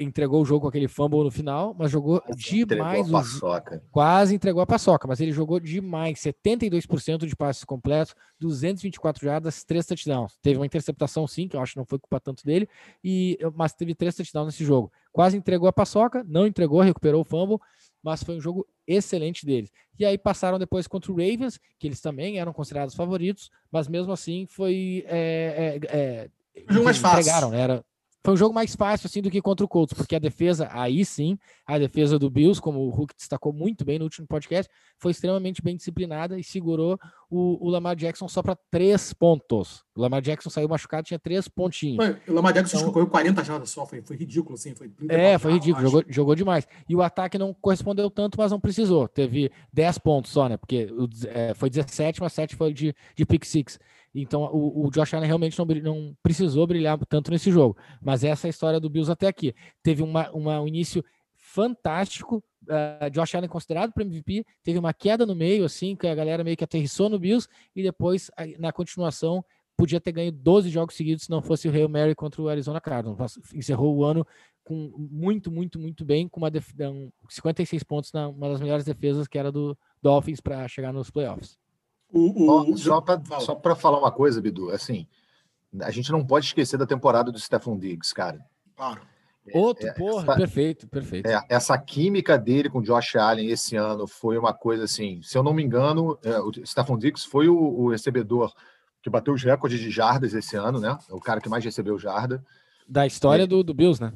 entregou 0.00 0.42
o 0.42 0.44
jogo 0.44 0.62
com 0.62 0.68
aquele 0.68 0.88
fumble 0.88 1.22
no 1.22 1.30
final, 1.30 1.74
mas 1.78 1.90
jogou 1.90 2.20
quase 2.20 2.64
demais. 2.64 3.00
Entregou 3.00 3.18
a 3.18 3.22
paçoca. 3.22 3.82
Quase 3.90 4.34
entregou 4.34 4.62
a 4.62 4.66
paçoca, 4.66 5.06
mas 5.06 5.20
ele 5.20 5.32
jogou 5.32 5.60
demais. 5.60 6.18
72% 6.18 7.26
de 7.26 7.36
passes 7.36 7.64
completos, 7.64 8.14
224 8.40 9.24
jardas, 9.24 9.62
3 9.62 9.86
touchdowns. 9.86 10.36
Teve 10.42 10.58
uma 10.58 10.66
interceptação, 10.66 11.26
sim, 11.26 11.46
que 11.46 11.56
eu 11.56 11.60
acho 11.60 11.74
que 11.74 11.78
não 11.78 11.84
foi 11.84 11.98
culpa 11.98 12.18
tanto 12.18 12.44
dele, 12.44 12.68
e, 13.02 13.38
mas 13.54 13.72
teve 13.72 13.94
3 13.94 14.14
touchdowns 14.14 14.46
nesse 14.46 14.64
jogo. 14.64 14.90
Quase 15.12 15.36
entregou 15.36 15.68
a 15.68 15.72
paçoca, 15.72 16.24
não 16.26 16.46
entregou, 16.46 16.80
recuperou 16.80 17.20
o 17.20 17.24
fumble, 17.24 17.58
mas 18.02 18.22
foi 18.22 18.36
um 18.36 18.40
jogo 18.40 18.66
excelente 18.86 19.44
deles. 19.44 19.70
E 19.98 20.04
aí 20.04 20.16
passaram 20.16 20.58
depois 20.58 20.86
contra 20.86 21.12
o 21.12 21.14
Ravens, 21.14 21.58
que 21.78 21.86
eles 21.86 22.00
também 22.00 22.38
eram 22.38 22.52
considerados 22.52 22.94
favoritos, 22.94 23.50
mas 23.70 23.86
mesmo 23.88 24.12
assim 24.12 24.46
foi. 24.46 25.04
É, 25.06 25.78
é, 25.82 25.96
é, 25.96 26.30
jogo 26.70 26.84
mais 26.84 26.98
fácil. 26.98 27.50
Né? 27.50 27.60
Era, 27.60 27.84
foi 28.22 28.34
um 28.34 28.36
jogo 28.36 28.54
mais 28.54 28.74
fácil 28.76 29.06
assim 29.06 29.22
do 29.22 29.30
que 29.30 29.40
contra 29.40 29.64
o 29.64 29.68
Colts, 29.68 29.94
porque 29.94 30.14
a 30.14 30.18
defesa, 30.18 30.68
aí 30.72 31.04
sim, 31.04 31.38
a 31.66 31.78
defesa 31.78 32.18
do 32.18 32.28
Bills, 32.30 32.60
como 32.60 32.80
o 32.80 32.90
Hulk 32.90 33.14
destacou 33.16 33.52
muito 33.52 33.84
bem 33.84 33.98
no 33.98 34.04
último 34.04 34.26
podcast, 34.26 34.70
foi 34.98 35.12
extremamente 35.12 35.62
bem 35.62 35.76
disciplinada 35.76 36.38
e 36.38 36.44
segurou 36.44 36.98
o, 37.30 37.64
o 37.64 37.70
Lamar 37.70 37.96
Jackson 37.96 38.28
só 38.28 38.42
para 38.42 38.56
três 38.70 39.12
pontos. 39.12 39.84
O 39.94 40.02
Lamar 40.02 40.20
Jackson 40.20 40.50
saiu 40.50 40.68
machucado, 40.68 41.06
tinha 41.06 41.18
três 41.18 41.48
pontinhos. 41.48 41.96
Foi, 41.96 42.16
o 42.28 42.34
Lamar 42.34 42.52
Jackson 42.52 42.78
então, 42.78 42.92
correu 42.92 43.06
40 43.06 43.44
jardas 43.44 43.70
só, 43.70 43.86
foi, 43.86 44.02
foi 44.02 44.16
ridículo, 44.16 44.54
assim. 44.54 44.74
Foi 44.74 44.90
é, 45.08 45.38
foi 45.38 45.52
ridículo, 45.52 45.82
jogou, 45.86 46.04
jogou 46.08 46.34
demais. 46.34 46.66
E 46.88 46.94
o 46.94 47.02
ataque 47.02 47.38
não 47.38 47.54
correspondeu 47.54 48.10
tanto, 48.10 48.36
mas 48.38 48.50
não 48.50 48.60
precisou. 48.60 49.08
Teve 49.08 49.50
10 49.72 49.98
pontos 49.98 50.30
só, 50.32 50.48
né? 50.48 50.56
Porque 50.56 50.88
é, 51.28 51.54
foi 51.54 51.70
17, 51.70 52.20
mas 52.20 52.32
7 52.32 52.56
foi 52.56 52.72
de, 52.74 52.94
de 53.14 53.24
pick 53.24 53.44
six. 53.44 53.78
Então 54.14 54.42
o, 54.52 54.86
o 54.86 54.90
Josh 54.90 55.14
Allen 55.14 55.26
realmente 55.26 55.58
não, 55.58 55.66
não, 55.66 56.16
precisou 56.22 56.66
brilhar 56.66 56.98
tanto 57.08 57.30
nesse 57.30 57.50
jogo. 57.50 57.76
Mas 58.02 58.24
essa 58.24 58.46
é 58.46 58.48
a 58.48 58.50
história 58.50 58.80
do 58.80 58.90
Bills 58.90 59.10
até 59.10 59.28
aqui. 59.28 59.54
Teve 59.82 60.02
uma, 60.02 60.30
uma 60.30 60.60
um 60.60 60.68
início 60.68 61.04
fantástico. 61.36 62.42
Uh, 62.64 63.10
Josh 63.10 63.34
Allen 63.34 63.48
considerado 63.48 63.92
para 63.92 64.04
MVP, 64.04 64.44
teve 64.62 64.78
uma 64.78 64.92
queda 64.92 65.24
no 65.24 65.34
meio, 65.34 65.64
assim, 65.64 65.96
que 65.96 66.06
a 66.06 66.14
galera 66.14 66.44
meio 66.44 66.56
que 66.56 66.64
aterrissou 66.64 67.08
no 67.08 67.18
Bills, 67.18 67.48
e 67.74 67.82
depois, 67.82 68.30
na 68.58 68.70
continuação, 68.70 69.42
podia 69.76 69.98
ter 69.98 70.12
ganho 70.12 70.30
12 70.30 70.68
jogos 70.68 70.94
seguidos 70.94 71.24
se 71.24 71.30
não 71.30 71.40
fosse 71.40 71.66
o 71.66 71.72
Hail 71.72 71.88
Mary 71.88 72.14
contra 72.14 72.42
o 72.42 72.48
Arizona 72.48 72.80
Cardinals. 72.80 73.38
Encerrou 73.54 73.96
o 73.96 74.04
ano 74.04 74.26
com 74.62 74.92
muito, 75.10 75.50
muito, 75.50 75.78
muito 75.78 76.04
bem, 76.04 76.28
com 76.28 76.38
uma 76.38 76.50
um, 76.90 77.10
56 77.28 77.82
pontos 77.82 78.12
na 78.12 78.28
uma 78.28 78.50
das 78.50 78.60
melhores 78.60 78.84
defesas 78.84 79.26
que 79.26 79.38
era 79.38 79.50
do 79.50 79.76
Dolphins 80.02 80.40
para 80.40 80.68
chegar 80.68 80.92
nos 80.92 81.10
playoffs. 81.10 81.58
O, 82.12 82.72
o... 82.72 82.76
Só 82.76 83.00
para 83.00 83.74
falar 83.74 83.98
uma 83.98 84.10
coisa, 84.10 84.40
Bidu, 84.40 84.70
assim, 84.70 85.06
a 85.80 85.90
gente 85.90 86.10
não 86.10 86.24
pode 86.24 86.46
esquecer 86.46 86.76
da 86.76 86.86
temporada 86.86 87.30
do 87.30 87.38
Stephon 87.38 87.78
Diggs, 87.78 88.14
cara. 88.14 88.44
Claro. 88.76 89.00
É, 89.46 89.56
Outro, 89.56 89.86
é, 89.86 89.92
porra, 89.92 90.22
essa, 90.22 90.36
perfeito, 90.36 90.88
perfeito. 90.88 91.26
É, 91.26 91.40
essa 91.48 91.76
química 91.78 92.38
dele 92.38 92.68
com 92.68 92.78
o 92.78 92.82
Josh 92.82 93.16
Allen 93.16 93.48
esse 93.48 93.76
ano 93.76 94.06
foi 94.06 94.36
uma 94.36 94.52
coisa 94.52 94.84
assim, 94.84 95.20
se 95.22 95.36
eu 95.36 95.42
não 95.42 95.54
me 95.54 95.62
engano, 95.62 96.18
é, 96.22 96.38
o 96.40 96.52
Stephon 96.64 96.98
Diggs 96.98 97.26
foi 97.26 97.48
o, 97.48 97.56
o, 97.56 97.90
recebedor 97.90 98.52
que 99.02 99.08
bateu 99.08 99.32
os 99.32 99.42
recordes 99.42 99.80
de 99.80 99.90
jardas 99.90 100.34
esse 100.34 100.56
ano, 100.56 100.78
né? 100.78 100.96
É 101.08 101.14
o 101.14 101.20
cara 101.20 101.40
que 101.40 101.48
mais 101.48 101.64
recebeu 101.64 101.98
jarda. 101.98 102.44
Da 102.86 103.06
história 103.06 103.46
do, 103.46 103.62
do 103.64 103.72
Bills, 103.72 104.02
né? 104.02 104.12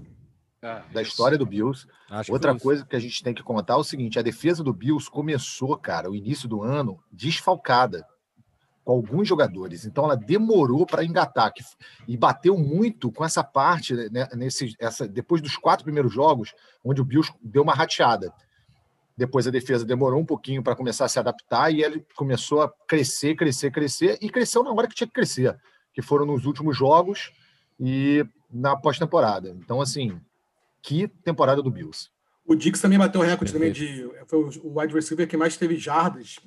É, 0.65 0.83
da 0.95 1.03
história 1.03 1.37
do 1.37 1.45
Bills. 1.45 1.87
Acho 2.09 2.33
Outra 2.33 2.55
que 2.55 2.61
coisa 2.63 2.87
que 2.87 2.97
a 2.97 2.99
gente 2.99 3.23
tem 3.23 3.35
que 3.35 3.43
contar 3.43 3.75
é 3.75 3.77
o 3.77 3.85
seguinte: 3.85 4.19
a 4.19 4.23
defesa 4.23 4.65
do 4.65 4.73
Bills 4.73 5.11
começou, 5.11 5.77
cara, 5.77 6.11
o 6.11 6.15
início 6.15 6.49
do 6.49 6.63
ano 6.63 6.99
desfalcada. 7.13 8.07
com 8.83 8.93
alguns 8.93 9.29
jogadores. 9.29 9.85
Então 9.85 10.05
ela 10.05 10.17
demorou 10.17 10.87
para 10.87 11.05
engatar 11.05 11.53
que, 11.53 11.63
e 12.09 12.17
bateu 12.17 12.57
muito 12.57 13.13
com 13.13 13.23
essa 13.23 13.45
parte 13.45 13.95
né, 14.11 14.27
nesse, 14.33 14.75
essa, 14.79 15.07
depois 15.07 15.43
dos 15.43 15.55
quatro 15.59 15.85
primeiros 15.85 16.13
jogos, 16.13 16.55
onde 16.83 17.03
o 17.03 17.05
Bills 17.05 17.31
deu 17.43 17.63
uma 17.63 17.75
rateada. 17.75 18.33
Depois 19.15 19.47
a 19.47 19.51
defesa 19.51 19.85
demorou 19.85 20.19
um 20.19 20.27
pouquinho 20.27 20.63
para 20.63 20.75
começar 20.75 21.05
a 21.05 21.09
se 21.09 21.19
adaptar 21.19 21.71
e 21.71 21.83
ele 21.83 22.07
começou 22.17 22.63
a 22.63 22.73
crescer, 22.89 23.35
crescer, 23.35 23.71
crescer 23.71 24.19
e 24.21 24.31
cresceu 24.31 24.63
na 24.63 24.73
hora 24.73 24.89
que 24.89 24.95
tinha 24.95 25.07
que 25.07 25.13
crescer, 25.13 25.55
que 25.93 26.01
foram 26.01 26.25
nos 26.25 26.47
últimos 26.47 26.75
jogos 26.75 27.33
e 27.79 28.27
na 28.51 28.77
pós-temporada. 28.77 29.51
Então, 29.51 29.81
assim, 29.81 30.19
que 30.85 31.09
temporada 31.09 31.63
do 31.63 31.71
Bills. 31.71 32.11
O 32.47 32.55
Dix 32.55 32.79
também 32.79 32.99
bateu 32.99 33.23
o 33.23 33.25
recorde 33.25 33.53
também 33.53 33.73
de. 33.73 34.07
Foi 34.27 34.39
o 34.39 34.79
wide 34.79 34.93
receiver 34.93 35.27
que 35.27 35.37
mais 35.37 35.57
teve 35.57 35.79
jardas, 35.79 36.39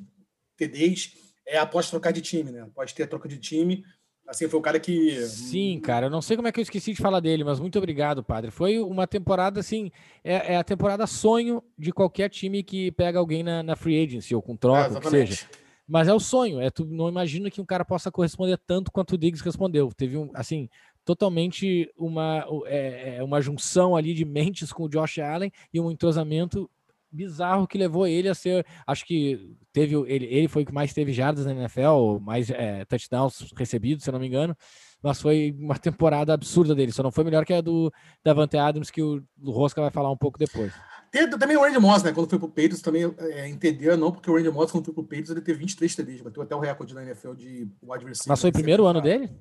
TDs, 0.56 1.14
é 1.46 1.58
após 1.58 1.90
trocar 1.90 2.14
de 2.14 2.22
time, 2.22 2.52
né? 2.52 2.62
Após 2.62 2.94
ter 2.94 3.04
a 3.04 3.08
troca 3.08 3.28
de 3.28 3.40
time. 3.40 3.84
Assim, 4.28 4.48
foi 4.48 4.60
o 4.60 4.62
cara 4.62 4.80
que. 4.80 5.26
Sim, 5.26 5.80
cara, 5.80 6.06
eu 6.06 6.10
não 6.12 6.22
sei 6.22 6.36
como 6.36 6.48
é 6.48 6.52
que 6.52 6.60
eu 6.60 6.64
esqueci 6.64 6.94
de 6.94 7.02
falar 7.02 7.20
dele, 7.20 7.44
mas 7.44 7.60
muito 7.60 7.80
obrigado, 7.80 8.24
padre. 8.24 8.52
Foi 8.52 8.78
uma 8.78 9.08
temporada, 9.08 9.60
assim, 9.60 9.90
é, 10.24 10.54
é 10.54 10.58
a 10.58 10.64
temporada 10.64 11.08
sonho 11.08 11.64
de 11.78 11.92
qualquer 11.92 12.30
time 12.30 12.62
que 12.62 12.92
pega 12.92 13.18
alguém 13.18 13.42
na, 13.42 13.64
na 13.64 13.76
free 13.76 14.04
agency 14.04 14.36
ou 14.36 14.42
com 14.42 14.56
troca, 14.56 14.94
é, 14.94 14.98
o 14.98 15.02
que 15.02 15.10
seja. 15.10 15.48
Mas 15.88 16.10
é 16.10 16.14
o 16.14 16.20
sonho, 16.20 16.60
é 16.60 16.70
tu 16.70 16.86
não 16.86 17.08
imagina 17.08 17.50
que 17.50 17.62
um 17.62 17.66
cara 17.66 17.86
possa 17.86 18.12
corresponder 18.12 18.60
tanto 18.68 18.92
quanto 18.92 19.14
o 19.14 19.18
Diggs 19.18 19.44
respondeu. 19.44 19.90
Teve 19.96 20.18
um, 20.18 20.30
assim, 20.34 20.70
totalmente 21.08 21.90
uma, 21.98 22.46
é, 22.66 23.16
é, 23.16 23.24
uma 23.24 23.40
junção 23.40 23.96
ali 23.96 24.14
de 24.14 24.26
mentes 24.26 24.74
com 24.74 24.84
o 24.84 24.90
Josh 24.90 25.20
Allen 25.20 25.50
e 25.74 25.80
um 25.80 25.90
entrosamento 25.90 26.70
bizarro 27.10 27.66
que 27.66 27.78
levou 27.78 28.06
ele 28.06 28.28
a 28.28 28.36
ser. 28.36 28.66
Acho 28.86 29.06
que 29.06 29.56
teve 29.72 29.96
ele, 29.96 30.26
ele 30.26 30.50
foi 30.50 30.64
o 30.64 30.66
que 30.66 30.74
mais 30.74 30.94
teve 30.94 31.14
jardas 31.14 31.46
na 31.46 31.54
NFL, 31.54 32.20
mais 32.22 32.50
é, 32.50 32.84
touchdowns 32.84 33.54
recebidos, 33.56 34.04
se 34.04 34.10
eu 34.10 34.12
não 34.12 34.20
me 34.20 34.28
engano. 34.28 34.54
Mas 35.02 35.22
foi 35.22 35.56
uma 35.58 35.80
temporada 35.80 36.34
absurda 36.34 36.76
dele. 36.76 36.92
Só 36.92 37.02
não 37.02 37.12
foi 37.12 37.24
melhor 37.24 37.46
que 37.46 37.54
a 37.54 37.62
do 37.62 37.90
Davante 38.22 38.58
Adams, 38.58 38.92
que 38.92 39.02
o, 39.02 39.24
o 39.42 39.52
Rosca 39.52 39.80
vai 39.80 39.92
falar 39.92 40.12
um 40.12 40.18
pouco 40.18 40.38
depois. 40.38 40.74
Tem, 41.10 41.30
também 41.30 41.56
o 41.56 41.62
Randy 41.62 41.80
Moss, 41.80 42.04
né? 42.04 42.12
Quando 42.12 42.30
foi 42.30 42.38
pro 42.38 42.50
Patriots, 42.50 42.82
também 42.82 43.04
é, 43.18 43.48
entender, 43.48 43.96
não, 43.96 44.12
porque 44.12 44.30
o 44.30 44.36
Randy 44.36 44.50
Moss, 44.50 44.74
quando 44.74 44.84
foi 44.84 44.94
pro 44.94 45.04
Patriots, 45.04 45.32
ele 45.32 45.40
teve 45.40 45.60
23 45.60 45.96
TDs, 45.96 46.22
bateu 46.22 46.44
até 46.44 46.54
o 46.54 46.60
recorde 46.60 46.94
na 46.94 47.02
NFL 47.02 47.34
de 47.34 47.72
wide 47.82 48.06
receiver. 48.06 48.28
Mas 48.28 48.42
foi 48.42 48.50
o 48.50 48.54
primeiro 48.54 48.86
ano 48.86 49.00
dele? 49.00 49.32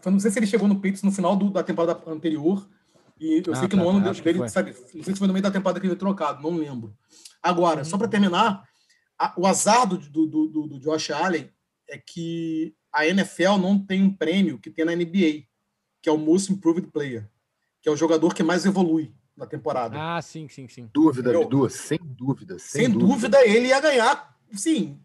Foi, 0.00 0.12
não 0.12 0.20
sei 0.20 0.30
se 0.30 0.38
ele 0.38 0.46
chegou 0.46 0.68
no 0.68 0.76
Patriots 0.76 1.02
no 1.02 1.10
final 1.10 1.34
do, 1.34 1.50
da 1.50 1.62
temporada 1.62 2.00
anterior. 2.10 2.68
E 3.18 3.42
eu 3.44 3.52
ah, 3.52 3.56
sei 3.56 3.68
que 3.68 3.76
tá, 3.76 3.82
no 3.82 3.88
ano 3.88 4.12
dele, 4.12 4.48
sabe, 4.48 4.74
não 4.94 5.02
sei 5.02 5.14
se 5.14 5.18
foi 5.18 5.26
no 5.26 5.32
meio 5.32 5.42
da 5.42 5.50
temporada 5.50 5.80
que 5.80 5.86
ele 5.86 5.94
foi 5.94 5.98
trocado, 5.98 6.42
não 6.42 6.56
lembro. 6.56 6.94
Agora, 7.42 7.82
só 7.82 7.96
para 7.96 8.08
terminar, 8.08 8.62
a, 9.18 9.32
o 9.38 9.46
azar 9.46 9.86
do, 9.86 9.96
do, 9.96 10.26
do, 10.26 10.66
do, 10.66 10.78
Josh 10.78 11.10
Allen 11.10 11.50
é 11.88 11.96
que 11.96 12.74
a 12.92 13.06
NFL 13.06 13.56
não 13.58 13.78
tem 13.78 14.02
um 14.02 14.12
prêmio 14.14 14.58
que 14.58 14.70
tem 14.70 14.84
na 14.84 14.94
NBA, 14.94 15.44
que 16.02 16.08
é 16.08 16.12
o 16.12 16.18
Most 16.18 16.52
Improved 16.52 16.88
Player, 16.88 17.26
que 17.80 17.88
é 17.88 17.92
o 17.92 17.96
jogador 17.96 18.34
que 18.34 18.42
mais 18.42 18.66
evolui 18.66 19.14
na 19.34 19.46
temporada. 19.46 19.96
Ah, 19.98 20.20
sim, 20.20 20.46
sim, 20.48 20.68
sim. 20.68 20.90
Dúvida, 20.92 21.32
Bidu, 21.38 21.70
sem 21.70 21.98
dúvida. 22.02 22.58
Sem, 22.58 22.82
sem 22.82 22.90
dúvida. 22.90 23.38
dúvida. 23.38 23.46
ele 23.46 23.68
ia 23.68 23.80
ganhar, 23.80 24.36
sim, 24.52 25.00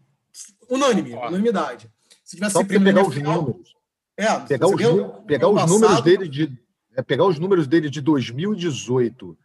unânime, 0.68 1.14
unanimidade. 1.14 1.90
Se 2.22 2.36
tivesse 2.36 2.52
Só 2.52 2.64
pegar 2.64 2.90
NFL, 2.90 3.08
os 3.08 3.16
números. 3.16 3.81
É, 4.22 4.40
pegar 4.46 4.66
os, 4.68 4.74
pegar 5.26 5.48
os 5.48 5.54
passado, 5.54 5.72
números 5.72 6.00
dele 6.02 6.28
de 6.28 6.58
é, 6.96 7.02
pegar 7.02 7.24
os 7.24 7.38
números 7.38 7.66
dele 7.66 7.88
de 7.88 8.00
2018 8.00 9.36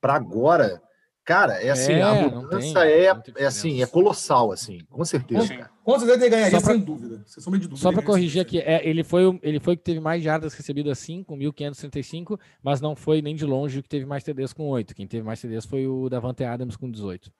para 0.00 0.14
agora, 0.14 0.82
cara, 1.24 1.54
é 1.62 1.70
assim, 1.70 1.92
é, 1.92 2.02
a 2.02 2.14
mudança 2.14 2.80
tem, 2.80 2.90
é, 2.90 3.22
é 3.36 3.46
assim, 3.46 3.82
é 3.82 3.86
colossal, 3.86 4.52
assim, 4.52 4.80
com 4.88 5.04
certeza. 5.04 5.68
Com, 5.82 5.92
com 5.92 5.98
certeza 5.98 6.20
ele 6.20 6.30
ganharia, 6.30 6.60
pra, 6.60 6.72
sem 6.72 6.80
dúvida. 6.80 7.22
Sem 7.26 7.52
dúvida 7.52 7.76
só 7.76 7.92
para 7.92 8.02
corrigir 8.02 8.40
aqui, 8.40 8.58
é, 8.58 8.86
ele, 8.86 9.02
foi, 9.02 9.38
ele 9.42 9.60
foi 9.60 9.76
que 9.76 9.82
teve 9.82 10.00
mais 10.00 10.22
jardas 10.22 10.54
recebidas 10.54 10.98
assim, 10.98 11.22
com 11.22 11.36
1.535, 11.36 12.38
mas 12.62 12.80
não 12.80 12.94
foi 12.94 13.20
nem 13.22 13.34
de 13.34 13.44
longe 13.44 13.78
o 13.78 13.82
que 13.82 13.88
teve 13.88 14.06
mais 14.06 14.22
TDs 14.22 14.52
com 14.52 14.68
8. 14.68 14.94
Quem 14.94 15.06
teve 15.06 15.24
mais 15.24 15.40
TDs 15.40 15.64
foi 15.64 15.86
o 15.86 16.08
Davante 16.08 16.44
Adams 16.44 16.76
com 16.76 16.90
18. 16.90 17.30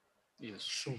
Isso. 0.40 0.92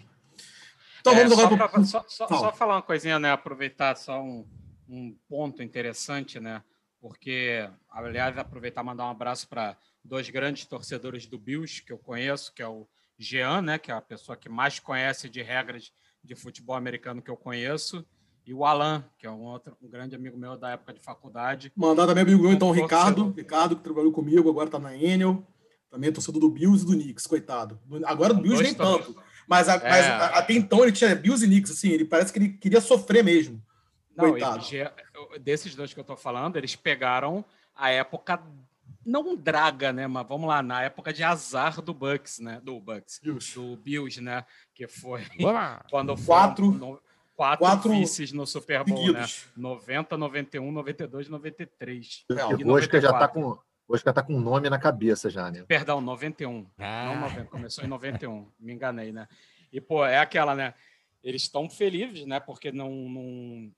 Então 1.00 1.16
vamos 1.16 1.32
é, 1.32 1.44
agora. 1.44 1.50
Só, 1.50 1.68
pra, 1.68 1.84
só, 1.84 2.06
só, 2.08 2.28
só, 2.28 2.52
falar 2.54 2.76
uma 2.76 2.82
coisinha, 2.82 3.18
né? 3.18 3.32
Aproveitar 3.32 3.96
só 3.98 4.22
um, 4.22 4.46
um 4.92 5.16
ponto 5.28 5.64
interessante, 5.64 6.40
né? 6.40 6.62
Porque, 7.00 7.68
aliás, 7.90 8.38
aproveitar 8.38 8.82
e 8.82 8.86
mandar 8.86 9.06
um 9.06 9.12
abraço 9.12 9.48
para 9.48 9.78
dois 10.04 10.30
grandes 10.30 10.66
torcedores 10.66 11.26
do 11.26 11.40
Bills 11.40 11.82
que 11.82 11.94
eu 11.94 11.98
conheço, 11.98 12.54
que 12.54 12.62
é 12.62 12.68
o 12.68 12.88
Jean, 13.18 13.62
né? 13.62 13.80
Que 13.80 13.92
é 13.92 13.96
a 13.96 14.02
pessoa 14.02 14.36
que 14.36 14.50
mais 14.50 14.80
conhece 14.80 15.30
de 15.30 15.42
regras 15.42 15.92
de 16.24 16.36
futebol 16.36 16.76
americano 16.76 17.22
que 17.22 17.32
eu 17.32 17.38
conheço, 17.38 18.06
e 18.46 18.54
o 18.54 18.66
Alan, 18.66 19.04
que 19.18 19.26
é 19.26 19.32
um 19.32 19.42
outro 19.42 19.76
um 19.82 19.90
grande 19.90 20.16
amigo 20.16 20.38
meu 20.38 20.58
da 20.58 20.72
época 20.72 20.94
de 20.94 21.00
faculdade. 21.00 21.72
Mandar 21.76 22.06
também 22.06 22.24
amigo 22.24 22.42
meu, 22.42 22.52
então, 22.52 22.70
o 22.70 22.72
Ricardo, 22.72 23.32
Ricardo, 23.32 23.76
que 23.76 23.84
trabalhou 23.84 24.12
comigo, 24.12 24.50
agora 24.50 24.68
está 24.68 24.78
na 24.78 24.96
Enel, 24.96 25.46
também 25.90 26.10
é 26.10 26.14
torcedor 26.14 26.42
do 26.42 26.50
Bills 26.50 26.84
e 26.84 26.88
do 26.88 26.94
Knicks, 26.94 27.26
coitado. 27.26 27.80
Agora 28.06 28.34
do 28.34 28.42
Bills 28.42 28.62
nem 28.62 28.74
tanto. 28.74 29.16
Mas, 29.48 29.68
a, 29.68 29.76
é. 29.76 29.90
mas 29.90 30.06
até 30.36 30.54
então 30.54 30.84
ele 30.84 30.92
tinha 30.92 31.16
Bills 31.16 31.44
e 31.44 31.48
Knicks, 31.48 31.72
assim, 31.72 31.90
ele 31.90 32.06
parece 32.06 32.32
que 32.32 32.40
ele 32.40 32.50
queria 32.50 32.82
sofrer 32.82 33.24
mesmo. 33.24 33.62
Não, 34.28 35.40
desses 35.40 35.76
dois 35.76 35.94
que 35.94 36.00
eu 36.00 36.04
tô 36.04 36.16
falando, 36.16 36.58
eles 36.58 36.76
pegaram 36.76 37.44
a 37.76 37.90
época 37.90 38.42
não 39.06 39.36
draga, 39.36 39.92
né? 39.92 40.08
Mas 40.08 40.28
vamos 40.28 40.48
lá, 40.48 40.62
na 40.62 40.84
época 40.84 41.12
de 41.12 41.24
azar 41.24 41.82
do 41.82 41.94
Bucks, 41.94 42.40
né? 42.40 42.62
Do 42.64 42.80
Bucks, 42.80 43.20
Bills. 43.24 43.56
do 43.56 43.76
Bills, 43.78 44.22
né? 44.22 44.46
Que 44.74 44.88
foi 44.88 45.22
quando 45.90 46.16
quatro, 46.24 46.72
no, 46.72 47.02
quatro, 47.36 47.66
quatro 47.66 47.90
vices 47.92 48.32
no 48.32 48.46
Super 48.46 48.84
Bowl, 48.84 48.98
seguidos. 48.98 49.48
né? 49.58 49.64
90, 49.64 50.18
91, 50.18 50.72
92, 50.72 51.30
93. 51.30 52.26
Não, 52.30 52.60
e 52.60 52.66
Oscar 52.66 53.02
já 53.02 53.14
tá 53.14 53.28
com 53.28 53.58
Oscar 53.88 54.14
tá 54.14 54.24
com 54.24 54.40
nome 54.40 54.70
na 54.70 54.80
cabeça 54.80 55.30
já, 55.30 55.52
né? 55.52 55.64
Perdão, 55.68 56.00
91. 56.00 56.66
Ah. 56.80 57.06
Não 57.08 57.22
90, 57.22 57.46
começou 57.46 57.84
em 57.84 57.88
91. 57.88 58.48
Me 58.60 58.74
enganei, 58.74 59.12
né? 59.12 59.28
E 59.72 59.82
pô, 59.82 60.06
é 60.06 60.18
aquela, 60.18 60.56
né? 60.56 60.74
Eles 61.24 61.44
estão 61.44 61.70
felizes, 61.70 62.26
né? 62.26 62.40
Porque 62.40 62.72
não, 62.72 62.90
não 62.90 63.72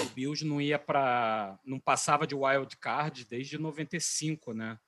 o 0.00 0.04
Bills 0.14 0.44
não 0.44 0.60
ia 0.60 0.78
para 0.78 1.58
não 1.64 1.78
passava 1.78 2.26
de 2.26 2.34
wild 2.34 2.76
card 2.78 3.26
desde 3.26 3.58
95, 3.58 4.52
né? 4.52 4.78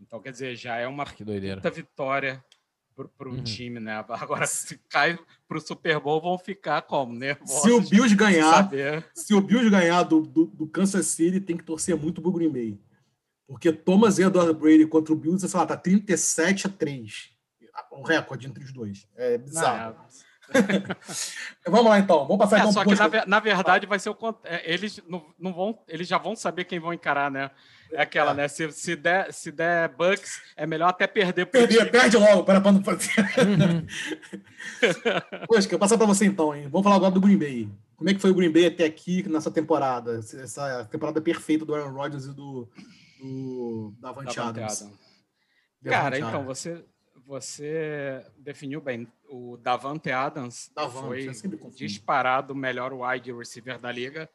Então, 0.00 0.20
quer 0.20 0.30
dizer, 0.30 0.56
já 0.56 0.76
é 0.76 0.86
uma 0.86 1.06
que 1.06 1.24
doideira. 1.24 1.56
puta 1.56 1.70
vitória 1.70 2.44
para 3.18 3.28
o 3.28 3.32
uhum. 3.32 3.42
time, 3.42 3.78
né? 3.80 4.04
Agora, 4.08 4.46
se 4.46 4.78
cai 4.88 5.18
para 5.46 5.58
o 5.58 5.60
Super 5.60 6.00
Bowl, 6.00 6.20
vão 6.20 6.38
ficar 6.38 6.82
como, 6.82 7.14
né? 7.14 7.36
Se 7.44 7.70
o 7.70 7.80
Bills 7.80 8.14
ganhar, 8.14 8.70
se 9.14 9.34
o 9.34 9.40
Bills 9.40 9.70
ganhar 9.70 10.02
do, 10.02 10.22
do, 10.22 10.46
do, 10.46 10.66
Kansas 10.66 11.06
City, 11.06 11.40
tem 11.40 11.56
que 11.56 11.64
torcer 11.64 11.96
muito 11.96 12.20
pro 12.22 12.32
Green 12.32 12.50
Bay. 12.50 12.80
Porque 13.46 13.72
Thomas 13.72 14.18
Edward 14.18 14.52
Brady 14.54 14.86
contra 14.86 15.12
o 15.12 15.16
Bills, 15.16 15.46
sei 15.46 15.58
lá, 15.58 15.66
tá 15.66 15.76
37 15.76 16.66
a 16.66 16.70
3. 16.70 17.30
O 17.92 18.02
recorde 18.02 18.48
entre 18.48 18.64
os 18.64 18.72
dois. 18.72 19.06
É 19.14 19.38
bizarro. 19.38 19.94
Não, 19.94 20.04
é... 20.04 20.25
Vamos 21.66 21.90
lá 21.90 21.98
então, 21.98 22.26
vamos 22.26 22.38
passar 22.38 22.58
é, 22.58 22.60
então 22.60 22.72
Só 22.72 22.84
que 22.84 22.94
na, 22.94 23.26
na, 23.26 23.40
verdade 23.40 23.86
vai 23.86 23.98
ser 23.98 24.10
o 24.10 24.16
é, 24.44 24.72
eles 24.72 25.00
não, 25.08 25.24
não, 25.38 25.52
vão, 25.52 25.78
eles 25.88 26.06
já 26.06 26.18
vão 26.18 26.36
saber 26.36 26.64
quem 26.64 26.78
vão 26.78 26.92
encarar, 26.92 27.30
né? 27.30 27.50
É 27.92 28.02
aquela, 28.02 28.30
é. 28.32 28.34
né? 28.34 28.48
Se, 28.48 28.70
se, 28.72 28.96
der, 28.96 29.32
se 29.32 29.50
der 29.50 29.88
Bucks, 29.88 30.40
é 30.56 30.66
melhor 30.66 30.88
até 30.88 31.06
perder. 31.06 31.46
Perder, 31.46 31.90
perde 31.90 32.16
logo, 32.16 32.44
para 32.44 32.60
não 32.60 32.82
fazer. 32.82 33.10
Uhum. 33.38 33.86
Poxa, 35.46 35.68
eu 35.70 35.78
passar 35.78 35.96
para 35.96 36.06
você 36.06 36.26
então, 36.26 36.54
hein? 36.54 36.68
Vamos 36.68 36.84
falar 36.84 36.96
agora 36.96 37.12
do 37.12 37.20
Green 37.20 37.38
Bay. 37.38 37.68
Como 37.96 38.10
é 38.10 38.14
que 38.14 38.20
foi 38.20 38.30
o 38.30 38.34
Green 38.34 38.52
Bay 38.52 38.66
até 38.66 38.84
aqui 38.84 39.28
nessa 39.28 39.50
temporada? 39.50 40.18
Essa 40.18 40.84
temporada 40.90 41.20
perfeita 41.20 41.64
do 41.64 41.74
Aaron 41.74 41.92
Rodgers 41.92 42.26
e 42.26 42.34
do, 42.34 42.68
do 43.20 43.94
da 44.00 44.08
Davante 44.08 44.38
Adams. 44.38 44.88
Cara, 45.84 46.18
então, 46.18 46.44
você, 46.44 46.84
você 47.26 48.24
definiu 48.38 48.80
bem. 48.80 49.06
O 49.28 49.56
Davante 49.56 50.10
Adams 50.10 50.70
Davante, 50.74 51.34
foi 51.34 51.70
disparado 51.70 52.52
o 52.52 52.56
melhor 52.56 52.92
wide 52.92 53.32
receiver 53.32 53.78
da 53.78 53.90
liga. 53.90 54.30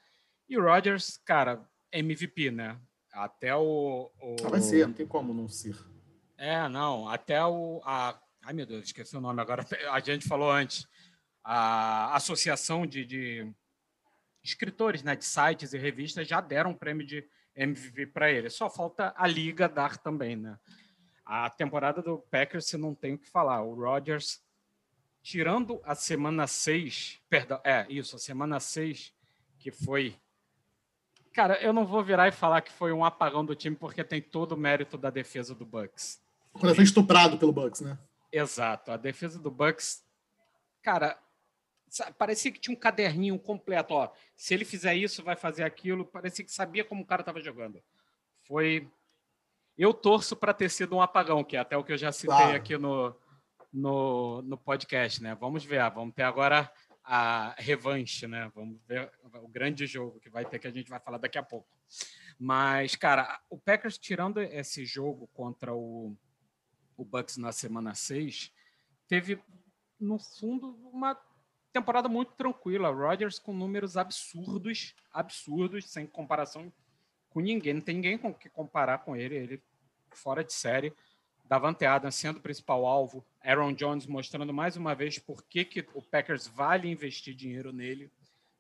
E 0.50 0.58
o 0.58 0.64
Rodgers, 0.64 1.18
cara, 1.26 1.66
MVP, 1.92 2.52
né? 2.52 2.78
Até 3.14 3.56
o. 3.56 4.12
o... 4.22 4.36
Ah, 4.46 4.50
vai 4.50 4.62
ser, 4.62 4.88
não 4.88 4.94
tem 4.94 5.06
como 5.06 5.34
não 5.34 5.48
ser. 5.48 5.78
É, 6.38 6.68
não. 6.70 7.08
Até 7.08 7.44
o. 7.46 7.82
A... 7.84 8.20
Ai, 8.44 8.54
meu 8.54 8.66
Deus, 8.66 8.86
esqueci 8.86 9.16
o 9.16 9.22
nome 9.22 9.42
agora. 9.42 9.66
A 9.92 10.00
gente 10.00 10.28
falou 10.28 10.52
antes. 10.52 10.88
A 11.44 12.16
Associação 12.16 12.86
de, 12.86 13.04
de 13.04 13.52
escritores 14.44 15.04
né, 15.04 15.16
de 15.16 15.26
sites 15.26 15.74
e 15.74 15.78
revistas 15.78 16.28
já 16.28 16.40
deram 16.40 16.72
um 16.72 16.78
prêmio 16.78 17.06
de 17.06 17.28
MVP 17.56 18.08
para 18.08 18.32
ele. 18.32 18.50
Só 18.50 18.70
falta 18.70 19.14
a 19.18 19.28
liga 19.28 19.68
dar 19.68 19.98
também, 19.98 20.36
né? 20.36 20.58
A 21.26 21.50
temporada 21.50 22.02
do 22.02 22.20
Packers, 22.20 22.66
você 22.66 22.78
não 22.78 22.94
tem 22.94 23.14
o 23.14 23.18
que 23.18 23.30
falar. 23.30 23.64
O 23.64 23.74
Rodgers, 23.74 24.42
tirando 25.22 25.82
a 25.84 25.96
semana 25.96 26.48
6, 26.48 27.20
perdão, 27.30 27.60
é 27.64 27.86
isso, 27.90 28.16
a 28.16 28.20
semana 28.20 28.60
6, 28.60 29.14
que 29.60 29.72
foi. 29.72 30.16
Cara, 31.34 31.62
eu 31.62 31.72
não 31.72 31.86
vou 31.86 32.04
virar 32.04 32.28
e 32.28 32.32
falar 32.32 32.62
que 32.62 32.72
foi 32.72 32.92
um 32.92 33.06
apagão 33.06 33.46
do 33.46 33.56
time, 33.56 33.76
porque 33.76 34.04
tem 34.04 34.22
todo 34.22 34.54
o 34.54 34.58
mérito 34.58 34.98
da 34.98 35.10
defesa 35.10 35.56
do 35.56 35.66
Bucks. 35.66 36.22
Quando 36.52 36.76
foi 36.76 36.84
estuprado 36.84 37.38
pelo 37.38 37.54
Bucks, 37.54 37.82
né? 37.82 37.98
Exato. 38.32 38.92
A 38.92 38.98
defesa 38.98 39.40
do 39.40 39.50
Bucks, 39.50 40.04
cara, 40.82 41.18
parecia 42.18 42.52
que 42.52 42.60
tinha 42.60 42.76
um 42.76 42.80
caderninho 42.80 43.38
completo, 43.40 43.94
ó. 43.94 44.12
Se 44.36 44.54
ele 44.54 44.66
fizer 44.66 44.96
isso, 44.96 45.24
vai 45.24 45.36
fazer 45.36 45.64
aquilo. 45.64 46.06
Parecia 46.06 46.44
que 46.44 46.52
sabia 46.52 46.84
como 46.84 47.04
o 47.04 47.06
cara 47.06 47.22
estava 47.22 47.40
jogando. 47.40 47.82
Foi. 48.44 48.90
Eu 49.78 49.94
torço 49.94 50.36
para 50.36 50.54
ter 50.54 50.70
sido 50.70 50.96
um 50.96 51.02
apagão, 51.02 51.44
que 51.44 51.56
é 51.56 51.60
até 51.60 51.78
o 51.78 51.84
que 51.84 51.94
eu 51.94 51.98
já 51.98 52.12
citei 52.12 52.36
claro. 52.36 52.56
aqui 52.56 52.78
no, 52.78 53.16
no, 53.72 54.42
no 54.42 54.58
podcast, 54.58 55.22
né? 55.22 55.36
Vamos 55.36 55.64
ver, 55.64 55.90
vamos 55.92 56.14
ter 56.14 56.24
agora 56.24 56.72
a 57.04 57.56
revanche, 57.58 58.28
né? 58.28 58.52
Vamos 58.54 58.80
ver 58.88 59.12
o 59.42 59.48
grande 59.48 59.86
jogo 59.86 60.20
que 60.20 60.30
vai 60.30 60.46
ter, 60.46 60.60
que 60.60 60.68
a 60.68 60.72
gente 60.72 60.90
vai 60.90 61.00
falar 61.00 61.18
daqui 61.18 61.38
a 61.38 61.44
pouco. 61.44 61.68
Mas, 62.38 62.96
cara, 62.96 63.40
o 63.50 63.58
Packers 63.58 63.98
tirando 63.98 64.42
esse 64.42 64.86
jogo 64.86 65.28
contra 65.34 65.74
o, 65.74 66.16
o 66.98 67.06
Bucks 67.06 67.38
na 67.38 67.52
semana 67.52 67.94
6, 67.94 68.52
teve, 69.08 69.42
no 70.00 70.20
fundo, 70.20 70.76
uma 70.92 71.20
temporada 71.72 72.10
muito 72.10 72.34
tranquila. 72.34 72.90
Rodgers 72.90 73.40
com 73.40 73.54
números 73.54 73.98
absurdos, 73.98 74.96
absurdos, 75.12 75.90
sem 75.90 76.06
comparação 76.06 76.72
com 77.30 77.40
ninguém. 77.40 77.76
Não 77.76 77.82
tem 77.82 77.96
ninguém 77.96 78.18
com 78.18 78.34
que 78.34 78.50
comparar 78.50 79.00
com 79.00 79.16
ele. 79.16 79.36
Ele 79.36 79.64
fora 80.12 80.44
de 80.44 80.54
série. 80.54 80.94
Davante 81.52 81.86
Adams 81.86 82.16
sendo 82.16 82.38
o 82.38 82.42
principal 82.42 82.86
alvo. 82.86 83.26
Aaron 83.44 83.74
Jones 83.74 84.08
mostrando 84.08 84.54
mais 84.54 84.78
uma 84.78 84.96
vez 84.96 85.20
por 85.20 85.44
que, 85.44 85.66
que 85.66 85.86
o 85.94 86.02
Packers 86.02 86.48
vale 86.48 86.90
investir 86.90 87.36
dinheiro 87.36 87.74
nele. 87.74 88.10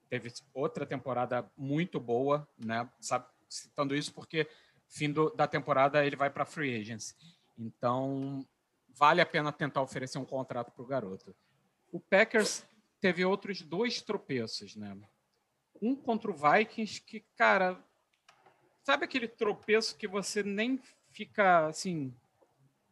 Teve 0.09 0.29
outra 0.53 0.85
temporada 0.85 1.49
muito 1.55 2.01
boa, 2.01 2.45
né? 2.57 2.89
Sabe, 2.99 3.25
citando 3.47 3.95
isso 3.95 4.13
porque 4.13 4.45
fim 4.89 5.09
do, 5.09 5.29
da 5.29 5.47
temporada 5.47 6.05
ele 6.05 6.17
vai 6.17 6.29
para 6.29 6.43
free 6.43 6.75
agents. 6.75 7.15
Então, 7.57 8.45
vale 8.89 9.21
a 9.21 9.25
pena 9.25 9.53
tentar 9.53 9.81
oferecer 9.81 10.17
um 10.17 10.25
contrato 10.25 10.69
para 10.73 10.83
o 10.83 10.87
garoto. 10.87 11.33
O 11.93 11.99
Packers 12.01 12.65
teve 12.99 13.23
outros 13.23 13.61
dois 13.61 14.01
tropeços, 14.01 14.75
né? 14.75 14.97
Um 15.81 15.95
contra 15.95 16.29
o 16.29 16.33
Vikings, 16.33 16.99
que, 16.99 17.21
cara, 17.37 17.81
sabe 18.83 19.05
aquele 19.05 19.29
tropeço 19.29 19.95
que 19.95 20.09
você 20.09 20.43
nem 20.43 20.77
fica 21.13 21.67
assim, 21.67 22.13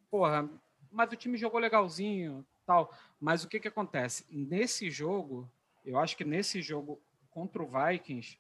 porra, 0.09 0.49
mas 0.91 1.11
o 1.11 1.15
time 1.15 1.37
jogou 1.37 1.59
legalzinho, 1.59 2.45
tal. 2.65 2.93
Mas 3.19 3.43
o 3.43 3.47
que 3.47 3.59
que 3.59 3.67
acontece? 3.67 4.25
Nesse 4.29 4.89
jogo, 4.89 5.49
eu 5.85 5.97
acho 5.97 6.15
que 6.15 6.25
nesse 6.25 6.61
jogo 6.61 7.01
contra 7.29 7.61
o 7.61 7.67
Vikings 7.67 8.37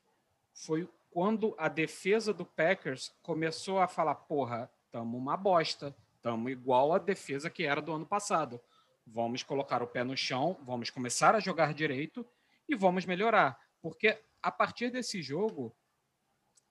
foi 0.53 0.89
quando 1.11 1.55
a 1.57 1.67
defesa 1.67 2.33
do 2.33 2.45
Packers 2.45 3.13
começou 3.21 3.79
a 3.79 3.87
falar, 3.87 4.15
porra, 4.15 4.69
tamo 4.91 5.17
uma 5.17 5.35
bosta, 5.35 5.95
tamo 6.21 6.49
igual 6.49 6.93
a 6.93 6.99
defesa 6.99 7.49
que 7.49 7.63
era 7.63 7.81
do 7.81 7.93
ano 7.93 8.05
passado. 8.05 8.61
Vamos 9.05 9.41
colocar 9.41 9.81
o 9.81 9.87
pé 9.87 10.03
no 10.03 10.15
chão, 10.15 10.57
vamos 10.63 10.89
começar 10.89 11.33
a 11.33 11.39
jogar 11.39 11.73
direito 11.73 12.25
e 12.67 12.75
vamos 12.75 13.05
melhorar. 13.05 13.59
Porque 13.81 14.21
a 14.41 14.51
partir 14.51 14.91
desse 14.91 15.21
jogo, 15.21 15.75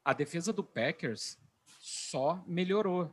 a 0.05 0.13
defesa 0.13 0.53
do 0.53 0.63
Packers 0.63 1.37
só 1.81 2.43
melhorou. 2.47 3.13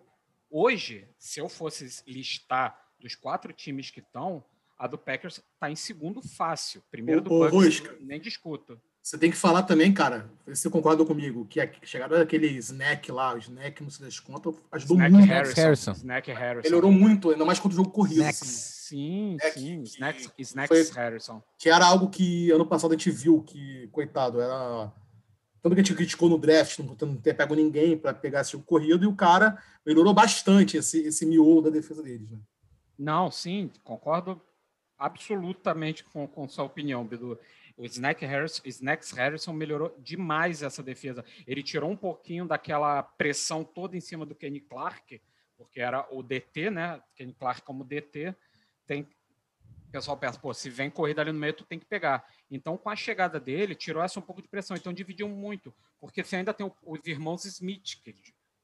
Hoje, 0.49 1.07
se 1.17 1.39
eu 1.39 1.49
fosse 1.49 2.03
listar 2.07 2.79
dos 2.99 3.15
quatro 3.15 3.51
times 3.53 3.89
que 3.89 3.99
estão, 3.99 4.43
a 4.77 4.87
do 4.87 4.97
Packers 4.97 5.41
está 5.53 5.69
em 5.69 5.75
segundo 5.75 6.21
fácil. 6.21 6.83
Primeiro 6.91 7.21
do 7.21 7.29
Bucks, 7.29 7.83
nem 8.01 8.19
discuto. 8.19 8.79
Você 9.01 9.19
tem 9.19 9.29
que 9.29 9.37
falar 9.37 9.61
também, 9.61 9.93
cara, 9.93 10.31
você 10.47 10.67
concorda 10.67 11.05
comigo, 11.05 11.45
que 11.45 11.61
a 11.61 11.71
chegada 11.83 12.17
daquele 12.17 12.47
snack 12.57 13.11
lá, 13.11 13.35
o 13.35 13.37
snack, 13.37 13.83
não 13.83 13.89
sei 13.91 14.07
das 14.07 14.19
contas, 14.19 14.55
ajudou 14.71 14.97
snack 14.97 15.13
muito. 15.13 15.27
Harrison. 15.27 15.61
Harrison. 15.61 15.91
Snack 15.91 16.31
Harrison. 16.31 16.63
Melhorou 16.63 16.91
muito, 16.91 17.29
ainda 17.29 17.45
mais 17.45 17.59
quando 17.59 17.73
o 17.73 17.75
jogo 17.75 17.91
corrido. 17.91 18.21
Snacks. 18.21 18.41
Assim. 18.41 18.75
Sim, 18.85 19.35
snack, 19.35 19.59
sim. 19.59 19.81
Snacks, 19.83 20.31
snacks 20.39 20.89
foi, 20.89 20.97
Harrison. 20.97 21.43
Que 21.57 21.69
era 21.69 21.85
algo 21.85 22.09
que 22.09 22.49
ano 22.49 22.65
passado 22.65 22.91
a 22.91 22.97
gente 22.97 23.11
viu 23.11 23.43
que, 23.43 23.87
coitado, 23.91 24.41
era. 24.41 24.91
Tanto 25.65 25.73
que 25.73 25.81
a 25.81 25.83
gente 25.83 25.95
criticou 25.95 26.29
no 26.29 26.37
draft, 26.37 26.77
não, 26.77 26.95
não 27.01 27.17
ter 27.17 27.33
pego 27.33 27.55
ninguém 27.55 27.97
para 27.97 28.13
pegar 28.13 28.41
esse 28.41 28.51
jogo 28.51 28.63
corrido, 28.65 29.03
e 29.03 29.07
o 29.07 29.15
cara 29.15 29.57
melhorou 29.83 30.13
bastante 30.13 30.77
esse, 30.77 30.99
esse 31.07 31.25
miolo 31.25 31.59
da 31.59 31.71
defesa 31.71 32.03
deles. 32.03 32.29
Né? 32.29 32.37
Não, 32.95 33.31
sim, 33.31 33.71
concordo 33.83 34.39
absolutamente 34.95 36.03
com, 36.03 36.27
com 36.27 36.47
sua 36.47 36.65
opinião, 36.65 37.03
Bidu. 37.03 37.39
O 37.75 37.83
Snack 37.83 38.23
Harrison, 38.23 38.61
Snacks 38.63 39.09
Harrison 39.13 39.53
melhorou 39.53 39.97
demais 39.97 40.61
essa 40.61 40.83
defesa. 40.83 41.25
Ele 41.47 41.63
tirou 41.63 41.89
um 41.89 41.97
pouquinho 41.97 42.45
daquela 42.45 43.01
pressão 43.01 43.63
toda 43.63 43.97
em 43.97 44.01
cima 44.01 44.23
do 44.23 44.35
Kenny 44.35 44.59
Clark, 44.59 45.19
porque 45.57 45.81
era 45.81 46.07
o 46.11 46.21
DT, 46.21 46.69
né? 46.69 47.01
Kenny 47.15 47.33
Clark 47.33 47.63
como 47.63 47.83
DT. 47.83 48.35
Tem... 48.85 49.07
Pessoal 49.95 50.17
pensa, 50.17 50.37
pô, 50.37 50.53
se 50.53 50.69
vem 50.69 50.89
corrida 50.89 51.21
ali 51.21 51.31
no 51.31 51.39
meio, 51.39 51.53
tu 51.53 51.63
tem 51.63 51.79
que 51.79 51.85
pegar. 51.85 52.27
Então, 52.51 52.75
com 52.75 52.89
a 52.89 52.97
chegada 52.97 53.39
dele, 53.39 53.73
tirou 53.73 54.03
essa 54.03 54.19
um 54.19 54.21
pouco 54.21 54.41
de 54.41 54.47
pressão. 54.49 54.75
Então, 54.75 54.91
dividiu 54.91 55.29
muito. 55.29 55.73
Porque 56.01 56.21
você 56.21 56.35
ainda 56.35 56.53
tem 56.53 56.69
os 56.83 56.99
irmãos 57.05 57.45
Smith, 57.45 58.01
que 58.03 58.13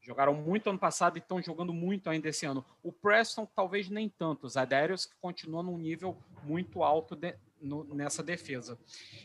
jogaram 0.02 0.34
muito 0.34 0.70
ano 0.70 0.78
passado 0.78 1.16
e 1.16 1.20
estão 1.20 1.42
jogando 1.42 1.72
muito 1.72 2.10
ainda 2.10 2.28
esse 2.28 2.46
ano. 2.46 2.66
O 2.84 2.92
Preston, 2.92 3.46
talvez 3.46 3.90
nem 3.90 4.10
tanto. 4.10 4.46
Os 4.46 4.58
Adérios, 4.58 5.06
que 5.06 5.16
continuam 5.22 5.64
num 5.64 5.78
nível 5.78 6.18
muito 6.44 6.84
alto 6.84 7.16
de, 7.16 7.34
no, 7.62 7.86
nessa 7.96 8.22
defesa. 8.22 8.78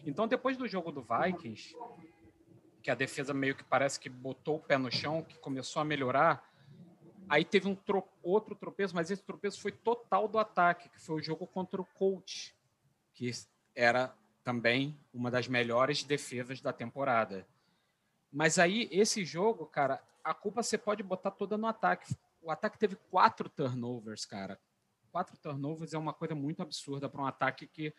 Então, 0.07 0.29
depois 0.29 0.57
do 0.57 0.69
jogo 0.69 0.92
do 0.92 1.05
Vikings, 1.05 1.75
que 2.85 2.90
a 2.92 2.95
defesa 2.95 3.35
meio 3.35 3.57
que 3.57 3.64
parece 3.64 3.99
que 3.99 4.09
botou 4.09 4.59
o 4.59 4.61
pé 4.61 4.79
no 4.79 4.92
chão, 4.92 5.25
que 5.25 5.37
começou 5.38 5.83
a 5.83 5.85
melhorar, 5.85 6.49
aí 7.29 7.45
teve 7.45 7.69
um 7.69 7.75
tro 7.75 8.05
outro 8.23 8.55
tropeço, 8.55 8.95
mas 8.95 9.11
esse 9.11 9.23
tropeço 9.23 9.61
foi 9.61 9.73
total 9.73 10.29
do 10.29 10.39
ataque, 10.39 10.89
que 10.89 11.01
foi 11.01 11.17
o 11.17 11.23
jogo 11.23 11.47
contra 11.47 11.81
o 11.81 11.85
Colts, 11.85 12.55
que 13.15 13.31
era 13.75 14.15
também 14.45 14.99
uma 15.12 15.31
das 15.31 15.49
melhores 15.49 16.03
defesas 16.05 16.61
da 16.61 16.73
temporada. 16.73 17.47
Mas 18.33 18.59
aí, 18.59 18.89
esse 18.93 19.25
jogo, 19.25 19.67
cara, 19.67 20.03
a 20.23 20.35
culpa 20.35 20.62
você 20.62 20.77
pode 20.77 21.03
botar 21.03 21.31
toda 21.31 21.57
no 21.57 21.67
ataque. 21.67 22.15
O 22.43 22.51
ataque 22.51 22.79
teve 22.79 22.97
quatro 23.11 23.49
turnovers, 23.49 24.25
cara. 24.25 24.61
Quatro 25.11 25.37
turnovers 25.39 25.95
é 25.95 25.99
uma 25.99 26.12
coisa 26.12 26.35
muito 26.35 26.62
absurda 26.62 27.09
para 27.09 27.23
um 27.23 27.27
ataque 27.27 27.67
que 27.67 27.95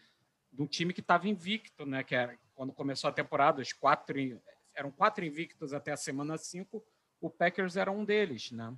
de 0.51 0.61
um 0.61 0.67
time 0.67 0.93
que 0.93 1.01
estava 1.01 1.27
invicto, 1.27 1.85
né? 1.85 2.03
Que 2.03 2.15
era 2.15 2.37
quando 2.53 2.71
começou 2.73 3.09
a 3.09 3.13
temporada, 3.13 3.61
os 3.61 3.73
quatro 3.73 4.17
eram 4.73 4.91
quatro 4.91 5.25
invictos 5.25 5.73
até 5.73 5.91
a 5.91 5.97
semana 5.97 6.37
cinco, 6.37 6.83
o 7.19 7.29
Packers 7.29 7.75
era 7.75 7.91
um 7.91 8.05
deles, 8.05 8.51
né? 8.51 8.75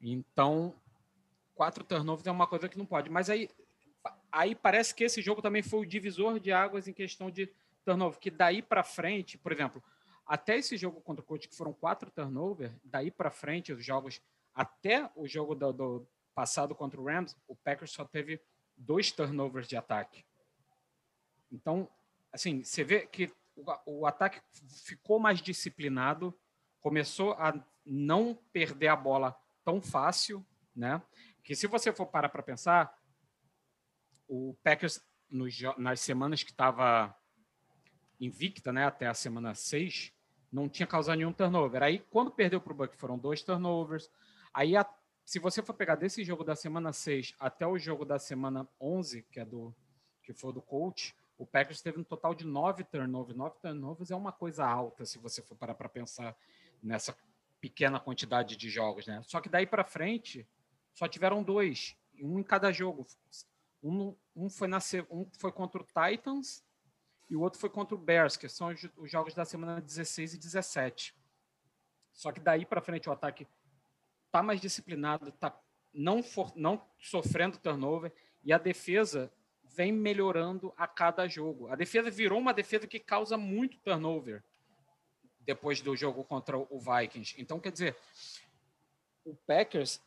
Então, 0.00 0.74
quatro 1.54 1.84
turnovers 1.84 2.26
é 2.26 2.30
uma 2.30 2.46
coisa 2.46 2.68
que 2.68 2.78
não 2.78 2.86
pode. 2.86 3.10
Mas 3.10 3.28
aí, 3.28 3.48
aí 4.32 4.54
parece 4.54 4.94
que 4.94 5.04
esse 5.04 5.20
jogo 5.20 5.42
também 5.42 5.62
foi 5.62 5.80
o 5.80 5.86
divisor 5.86 6.40
de 6.40 6.52
águas 6.52 6.88
em 6.88 6.92
questão 6.92 7.30
de 7.30 7.52
turnover, 7.84 8.18
que 8.18 8.30
daí 8.30 8.62
para 8.62 8.82
frente, 8.82 9.36
por 9.36 9.52
exemplo, 9.52 9.82
até 10.26 10.56
esse 10.56 10.76
jogo 10.76 11.00
contra 11.00 11.22
o 11.22 11.26
Coach, 11.26 11.48
que 11.48 11.56
foram 11.56 11.72
quatro 11.72 12.10
turnovers, 12.10 12.72
daí 12.84 13.10
para 13.10 13.30
frente, 13.30 13.72
os 13.72 13.84
jogos, 13.84 14.22
até 14.54 15.10
o 15.16 15.26
jogo 15.26 15.54
do, 15.54 15.72
do 15.72 16.06
passado 16.34 16.74
contra 16.74 17.00
o 17.00 17.04
Rams, 17.04 17.36
o 17.48 17.56
Packers 17.56 17.90
só 17.90 18.04
teve 18.04 18.40
dois 18.76 19.10
turnovers 19.10 19.68
de 19.68 19.76
ataque. 19.76 20.24
Então, 21.50 21.88
assim, 22.32 22.62
você 22.62 22.84
vê 22.84 23.06
que 23.06 23.32
o, 23.56 24.00
o 24.00 24.06
ataque 24.06 24.40
ficou 24.84 25.18
mais 25.18 25.42
disciplinado, 25.42 26.32
começou 26.80 27.32
a 27.32 27.52
não 27.84 28.38
perder 28.52 28.88
a 28.88 28.96
bola 28.96 29.36
tão 29.64 29.80
fácil, 29.80 30.44
né? 30.74 31.02
Que 31.42 31.54
se 31.54 31.66
você 31.66 31.92
for 31.92 32.06
parar 32.06 32.28
para 32.28 32.42
pensar, 32.42 32.96
o 34.28 34.56
Packers 34.62 35.00
nos, 35.30 35.58
nas 35.76 36.00
semanas 36.00 36.42
que 36.42 36.50
estava 36.50 37.14
invicta, 38.20 38.72
né, 38.72 38.84
até 38.84 39.06
a 39.06 39.14
semana 39.14 39.54
6, 39.54 40.12
não 40.52 40.68
tinha 40.68 40.86
causado 40.86 41.16
nenhum 41.16 41.32
turnover. 41.32 41.82
Aí, 41.82 42.00
quando 42.10 42.30
perdeu 42.30 42.60
para 42.60 42.72
o 42.72 42.76
Buck, 42.76 42.96
foram 42.96 43.18
dois 43.18 43.42
turnovers. 43.42 44.10
Aí, 44.52 44.76
a, 44.76 44.86
se 45.24 45.38
você 45.38 45.62
for 45.62 45.74
pegar 45.74 45.94
desse 45.94 46.22
jogo 46.24 46.44
da 46.44 46.54
semana 46.54 46.92
6 46.92 47.34
até 47.38 47.66
o 47.66 47.78
jogo 47.78 48.04
da 48.04 48.18
semana 48.18 48.68
11, 48.80 49.22
que 49.30 49.40
é 49.40 49.44
do 49.44 49.74
que 50.22 50.34
foi 50.34 50.52
do 50.52 50.60
coach, 50.60 51.14
o 51.38 51.46
Packers 51.46 51.80
teve 51.80 51.98
um 51.98 52.04
total 52.04 52.34
de 52.34 52.44
nove 52.44 52.84
turnovers. 52.84 53.36
Nove 53.36 53.56
turnovers 53.60 54.10
é 54.10 54.16
uma 54.16 54.32
coisa 54.32 54.66
alta, 54.66 55.06
se 55.06 55.18
você 55.18 55.40
for 55.40 55.56
parar 55.56 55.74
para 55.74 55.88
pensar 55.88 56.36
nessa 56.82 57.16
pequena 57.60 58.00
quantidade 58.00 58.56
de 58.56 58.70
jogos, 58.70 59.06
né? 59.06 59.22
Só 59.24 59.40
que 59.40 59.48
daí 59.48 59.66
para 59.66 59.84
frente 59.84 60.48
só 60.94 61.06
tiveram 61.06 61.42
dois, 61.42 61.96
um 62.20 62.38
em 62.38 62.42
cada 62.42 62.72
jogo. 62.72 63.06
Um, 63.82 64.16
um 64.34 64.50
foi 64.50 64.68
na 64.68 64.78
um 65.10 65.26
foi 65.38 65.52
contra 65.52 65.80
o 65.80 65.84
Titans 65.84 66.64
e 67.28 67.36
o 67.36 67.40
outro 67.40 67.60
foi 67.60 67.70
contra 67.70 67.94
o 67.94 67.98
Bears, 67.98 68.36
que 68.36 68.48
são 68.48 68.68
os, 68.68 68.88
os 68.96 69.10
jogos 69.10 69.34
da 69.34 69.44
semana 69.44 69.80
16 69.80 70.34
e 70.34 70.38
17. 70.38 71.14
Só 72.12 72.32
que 72.32 72.40
daí 72.40 72.64
para 72.64 72.80
frente 72.80 73.08
o 73.08 73.12
ataque 73.12 73.46
tá 74.30 74.42
mais 74.42 74.60
disciplinado, 74.60 75.30
tá 75.32 75.58
não 75.92 76.22
for, 76.22 76.52
não 76.54 76.84
sofrendo 76.98 77.58
turnover 77.58 78.12
e 78.42 78.52
a 78.52 78.58
defesa 78.58 79.32
vem 79.64 79.92
melhorando 79.92 80.72
a 80.76 80.86
cada 80.86 81.28
jogo. 81.28 81.68
A 81.68 81.76
defesa 81.76 82.10
virou 82.10 82.38
uma 82.38 82.52
defesa 82.52 82.86
que 82.86 82.98
causa 82.98 83.36
muito 83.36 83.78
turnover 83.78 84.42
depois 85.50 85.80
do 85.80 85.96
jogo 85.96 86.22
contra 86.22 86.56
o 86.56 86.78
Vikings. 86.78 87.34
Então, 87.36 87.58
quer 87.58 87.72
dizer, 87.72 87.96
o 89.24 89.34
Packers 89.34 90.00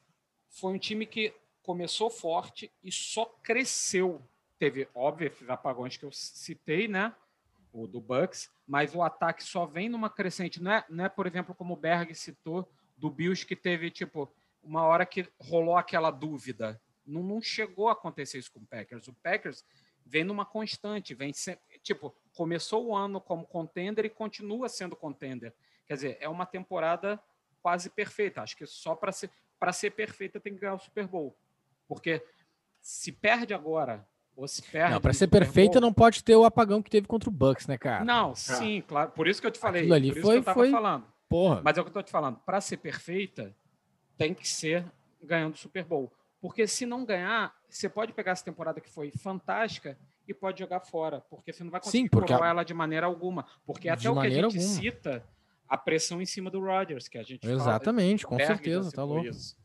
foi 0.48 0.74
um 0.74 0.80
time 0.80 1.06
que 1.06 1.34
começou 1.62 2.10
forte 2.10 2.72
e 2.82 2.90
só 2.90 3.26
cresceu. 3.44 4.22
teve, 4.58 4.88
óbvio, 4.96 5.28
esses 5.28 5.50
apagões 5.50 5.98
que 5.98 6.06
eu 6.06 6.12
citei, 6.14 6.88
né? 6.88 7.14
O 7.74 7.86
do 7.88 8.00
Bucks, 8.00 8.50
mas 8.66 8.96
o 8.96 9.02
ataque 9.02 9.44
só 9.44 9.66
vem 9.66 9.90
numa 9.90 10.10
crescente. 10.10 10.62
Não 10.62 10.72
é, 10.72 10.86
não 10.90 11.04
é 11.04 11.10
por 11.10 11.28
exemplo, 11.28 11.54
como 11.54 11.74
o 11.74 11.78
Berg 11.78 12.16
citou, 12.16 12.72
do 12.96 13.10
Bills, 13.10 13.46
que 13.46 13.56
teve, 13.56 13.92
tipo, 13.92 14.34
uma 14.62 14.84
hora 14.84 15.06
que 15.06 15.28
rolou 15.38 15.76
aquela 15.76 16.10
dúvida. 16.10 16.82
Não, 17.06 17.22
não 17.22 17.42
chegou 17.42 17.90
a 17.90 17.94
acontecer 17.94 18.38
isso 18.38 18.52
com 18.54 18.60
o 18.60 18.66
Packers. 18.66 19.10
O 19.10 19.14
Packers 19.16 19.66
vem 20.06 20.24
numa 20.24 20.46
constante, 20.46 21.14
vem 21.14 21.34
tipo, 21.84 22.16
começou 22.34 22.88
o 22.88 22.96
ano 22.96 23.22
como 23.22 23.46
contender 23.46 24.06
e 24.06 24.10
continua 24.10 24.70
sendo 24.70 24.96
contender. 24.96 25.54
Quer 25.86 25.94
dizer, 25.94 26.18
é 26.20 26.30
uma 26.30 26.46
temporada 26.46 27.22
quase 27.62 27.90
perfeita. 27.90 28.42
Acho 28.42 28.58
que 28.58 28.66
só 28.66 28.96
para 28.96 29.12
ser 29.12 29.30
para 29.64 29.72
ser 29.72 29.92
perfeita 29.92 30.42
tem 30.42 30.54
que 30.54 30.60
ganhar 30.60 30.74
o 30.74 30.80
Super 30.80 31.08
Bowl. 31.08 31.34
Porque 31.88 32.22
se 32.82 33.14
perde 33.14 33.54
agora 33.54 34.06
ou 34.36 34.46
se 34.46 34.62
perde. 34.62 34.94
Não, 34.94 35.00
para 35.00 35.14
ser 35.14 35.28
perfeita 35.28 35.80
Bowl, 35.80 35.82
não 35.82 35.94
pode 35.94 36.22
ter 36.22 36.36
o 36.36 36.44
apagão 36.44 36.82
que 36.82 36.90
teve 36.90 37.08
contra 37.08 37.30
o 37.30 37.32
Bucks, 37.32 37.66
né, 37.66 37.78
cara? 37.78 38.04
Não, 38.04 38.36
sim, 38.36 38.80
ah. 38.80 38.84
claro. 38.86 39.12
Por 39.12 39.26
isso 39.26 39.40
que 39.40 39.48
eu 39.48 39.52
te 39.52 39.60
falei. 39.60 39.84
Aquilo 39.84 39.96
ali 39.96 40.22
foi, 40.22 40.42
foi... 40.42 40.70
falando. 40.70 41.06
Porra. 41.30 41.62
Mas 41.64 41.78
é 41.78 41.82
o 41.82 41.84
que 41.86 41.90
eu 41.92 41.94
tô 41.94 42.04
te 42.04 42.12
falando. 42.12 42.40
Para 42.40 42.60
ser 42.60 42.76
perfeita, 42.76 43.56
tem 44.18 44.34
que 44.34 44.46
ser 44.46 44.86
ganhando 45.22 45.54
o 45.54 45.58
Super 45.58 45.86
Bowl. 45.86 46.12
Porque 46.42 46.68
se 46.68 46.86
não 46.86 47.06
ganhar, 47.06 47.56
você 47.70 47.88
pode 47.88 48.12
pegar 48.12 48.34
essa 48.34 48.44
temporada 48.44 48.82
que 48.82 48.90
foi 48.90 49.12
fantástica 49.12 49.98
e 50.28 50.34
pode 50.34 50.60
jogar 50.60 50.80
fora, 50.80 51.22
porque 51.30 51.52
você 51.52 51.64
não 51.64 51.72
vai 51.72 51.82
conseguir 51.82 52.04
Sim, 52.04 52.08
porque 52.10 52.34
a... 52.34 52.38
ela 52.38 52.64
de 52.64 52.74
maneira 52.74 53.06
alguma. 53.06 53.46
Porque 53.66 53.90
até 53.90 54.10
o 54.10 54.20
que 54.20 54.28
a 54.28 54.30
gente 54.30 54.46
alguma. 54.46 54.62
cita, 54.62 55.24
a 55.68 55.78
pressão 55.78 56.22
em 56.22 56.26
cima 56.26 56.50
do 56.50 56.60
Rodgers, 56.60 57.08
que 57.08 57.18
a 57.18 57.24
gente 57.24 57.48
Exatamente, 57.48 58.26
com 58.26 58.38
certeza, 58.38 58.92
tá 58.92 59.04
louco. 59.04 59.28
Isso. 59.28 59.58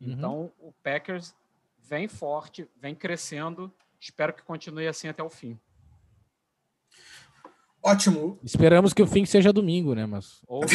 Uhum. 0.00 0.12
Então, 0.12 0.52
o 0.58 0.72
Packers 0.82 1.34
vem 1.78 2.08
forte, 2.08 2.68
vem 2.80 2.94
crescendo. 2.94 3.72
Espero 4.00 4.32
que 4.32 4.42
continue 4.42 4.88
assim 4.88 5.08
até 5.08 5.22
o 5.22 5.30
fim. 5.30 5.58
Ótimo. 7.82 8.38
Esperamos 8.42 8.92
que 8.92 9.02
o 9.02 9.06
fim 9.06 9.24
seja 9.24 9.52
domingo, 9.52 9.94
né? 9.94 10.06
Mas. 10.06 10.40
Ou 10.46 10.62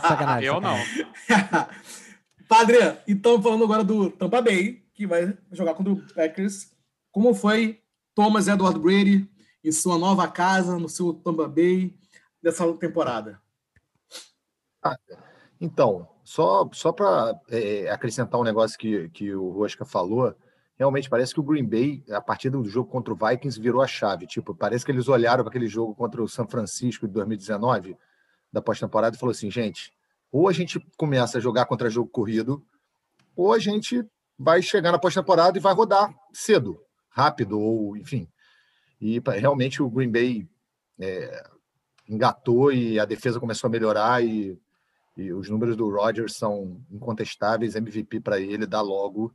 sacanagem. 0.00 0.48
Eu 0.48 0.60
não. 0.60 0.76
Padre, 2.48 2.76
então 3.08 3.42
falando 3.42 3.64
agora 3.64 3.82
do 3.82 4.10
Tampa 4.10 4.40
Bay, 4.40 4.84
que 4.94 5.06
vai 5.06 5.36
jogar 5.50 5.74
contra 5.74 5.92
o 5.92 6.14
Packers. 6.14 6.72
Como 7.10 7.34
foi 7.34 7.83
Thomas 8.14 8.48
Edward 8.48 8.78
Brady 8.78 9.28
em 9.62 9.72
sua 9.72 9.98
nova 9.98 10.28
casa, 10.28 10.78
no 10.78 10.88
seu 10.88 11.14
Tampa 11.14 11.48
Bay, 11.48 11.96
dessa 12.42 12.70
temporada? 12.74 13.40
Ah, 14.82 14.96
então, 15.58 16.06
só, 16.22 16.68
só 16.72 16.92
para 16.92 17.40
é, 17.48 17.90
acrescentar 17.90 18.38
um 18.38 18.44
negócio 18.44 18.78
que, 18.78 19.08
que 19.08 19.34
o 19.34 19.50
Rosca 19.50 19.84
falou, 19.84 20.34
realmente 20.76 21.08
parece 21.08 21.32
que 21.32 21.40
o 21.40 21.42
Green 21.42 21.66
Bay, 21.66 22.04
a 22.10 22.20
partir 22.20 22.50
do 22.50 22.62
jogo 22.64 22.90
contra 22.90 23.14
o 23.14 23.16
Vikings, 23.16 23.58
virou 23.58 23.80
a 23.80 23.86
chave. 23.86 24.26
Tipo, 24.26 24.54
parece 24.54 24.84
que 24.84 24.92
eles 24.92 25.08
olharam 25.08 25.42
para 25.42 25.50
aquele 25.50 25.66
jogo 25.66 25.94
contra 25.94 26.22
o 26.22 26.28
São 26.28 26.46
Francisco 26.46 27.06
de 27.06 27.14
2019, 27.14 27.96
da 28.52 28.60
pós-temporada, 28.60 29.16
e 29.16 29.18
falou 29.18 29.32
assim: 29.32 29.50
gente, 29.50 29.92
ou 30.30 30.48
a 30.48 30.52
gente 30.52 30.78
começa 30.98 31.38
a 31.38 31.40
jogar 31.40 31.64
contra 31.64 31.88
jogo 31.88 32.10
corrido, 32.10 32.62
ou 33.34 33.52
a 33.52 33.58
gente 33.58 34.04
vai 34.38 34.60
chegar 34.60 34.92
na 34.92 34.98
pós-temporada 34.98 35.56
e 35.56 35.60
vai 35.60 35.72
rodar 35.72 36.14
cedo, 36.32 36.83
rápido, 37.14 37.58
ou 37.58 37.96
enfim. 37.96 38.28
E 39.00 39.20
realmente 39.38 39.82
o 39.82 39.88
Green 39.88 40.10
Bay 40.10 40.48
é, 40.98 41.44
engatou 42.08 42.72
e 42.72 42.98
a 42.98 43.04
defesa 43.04 43.40
começou 43.40 43.68
a 43.68 43.70
melhorar 43.70 44.24
e, 44.24 44.58
e 45.16 45.32
os 45.32 45.48
números 45.48 45.76
do 45.76 45.88
Rodgers 45.88 46.34
são 46.34 46.80
incontestáveis, 46.90 47.76
MVP 47.76 48.20
para 48.20 48.40
ele, 48.40 48.66
dá 48.66 48.80
logo. 48.80 49.32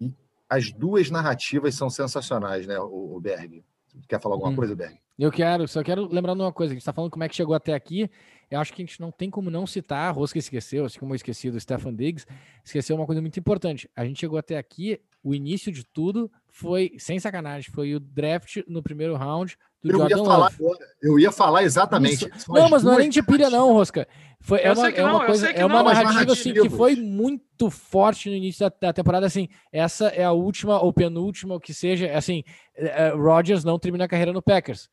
E 0.00 0.12
as 0.48 0.70
duas 0.70 1.10
narrativas 1.10 1.74
são 1.74 1.88
sensacionais, 1.88 2.66
né, 2.66 2.78
o, 2.78 3.16
o 3.16 3.20
Berg? 3.20 3.64
Quer 4.06 4.20
falar 4.20 4.34
alguma 4.34 4.52
hum. 4.52 4.56
coisa, 4.56 4.76
Berg? 4.76 4.98
Eu 5.18 5.32
quero, 5.32 5.66
só 5.66 5.82
quero 5.82 6.06
lembrar 6.06 6.34
de 6.34 6.40
uma 6.40 6.52
coisa, 6.52 6.72
a 6.72 6.74
gente 6.74 6.82
está 6.82 6.92
falando 6.92 7.10
como 7.10 7.24
é 7.24 7.28
que 7.28 7.34
chegou 7.34 7.54
até 7.54 7.74
aqui, 7.74 8.08
eu 8.48 8.60
acho 8.60 8.72
que 8.72 8.82
a 8.82 8.86
gente 8.86 9.00
não 9.00 9.10
tem 9.10 9.28
como 9.28 9.50
não 9.50 9.66
citar, 9.66 10.08
a 10.08 10.10
Rosca 10.12 10.38
esqueceu, 10.38 10.84
assim 10.84 10.98
como 11.00 11.12
eu 11.12 11.16
esqueci 11.16 11.50
do 11.50 11.58
Stefan 11.58 11.94
Diggs, 11.94 12.24
esqueceu 12.64 12.94
uma 12.94 13.04
coisa 13.04 13.20
muito 13.20 13.38
importante. 13.38 13.90
A 13.96 14.04
gente 14.04 14.20
chegou 14.20 14.38
até 14.38 14.56
aqui, 14.56 15.00
o 15.22 15.34
início 15.34 15.70
de 15.72 15.84
tudo 15.84 16.30
foi, 16.50 16.92
sem 16.98 17.18
sacanagem, 17.18 17.72
foi 17.72 17.94
o 17.94 18.00
draft 18.00 18.58
no 18.66 18.82
primeiro 18.82 19.16
round 19.16 19.56
do 19.82 19.92
eu 19.92 19.98
Jordan 19.98 20.16
ia 20.16 20.24
falar 20.24 20.52
agora, 20.52 20.86
Eu 21.00 21.18
ia 21.18 21.32
falar 21.32 21.62
exatamente. 21.62 22.28
Não, 22.48 22.68
mas 22.68 22.82
não 22.82 22.94
é 22.94 22.98
nem 22.98 23.08
de 23.08 23.22
pilha 23.22 23.48
não, 23.48 23.72
Rosca. 23.72 24.08
Foi, 24.40 24.60
é 24.60 24.72
uma, 24.72 24.88
é 24.88 25.04
uma 25.04 25.26
coisa, 25.26 25.50
é 25.50 25.64
uma 25.64 25.82
narrativa 25.82 26.32
assim, 26.32 26.52
que 26.52 26.70
foi 26.70 26.96
muito 26.96 27.70
forte 27.70 28.28
no 28.28 28.36
início 28.36 28.60
da, 28.60 28.72
da, 28.80 28.92
temporada, 28.92 29.26
assim, 29.26 29.48
essa 29.72 30.08
é 30.08 30.24
a 30.24 30.32
última 30.32 30.80
ou 30.80 30.92
penúltima, 30.92 31.56
o 31.56 31.60
que 31.60 31.74
seja, 31.74 32.16
assim, 32.16 32.44
uh, 32.78 33.20
Rodgers 33.20 33.64
não 33.64 33.78
termina 33.78 34.04
a 34.04 34.08
carreira 34.08 34.32
no 34.32 34.42
Packers. 34.42 34.88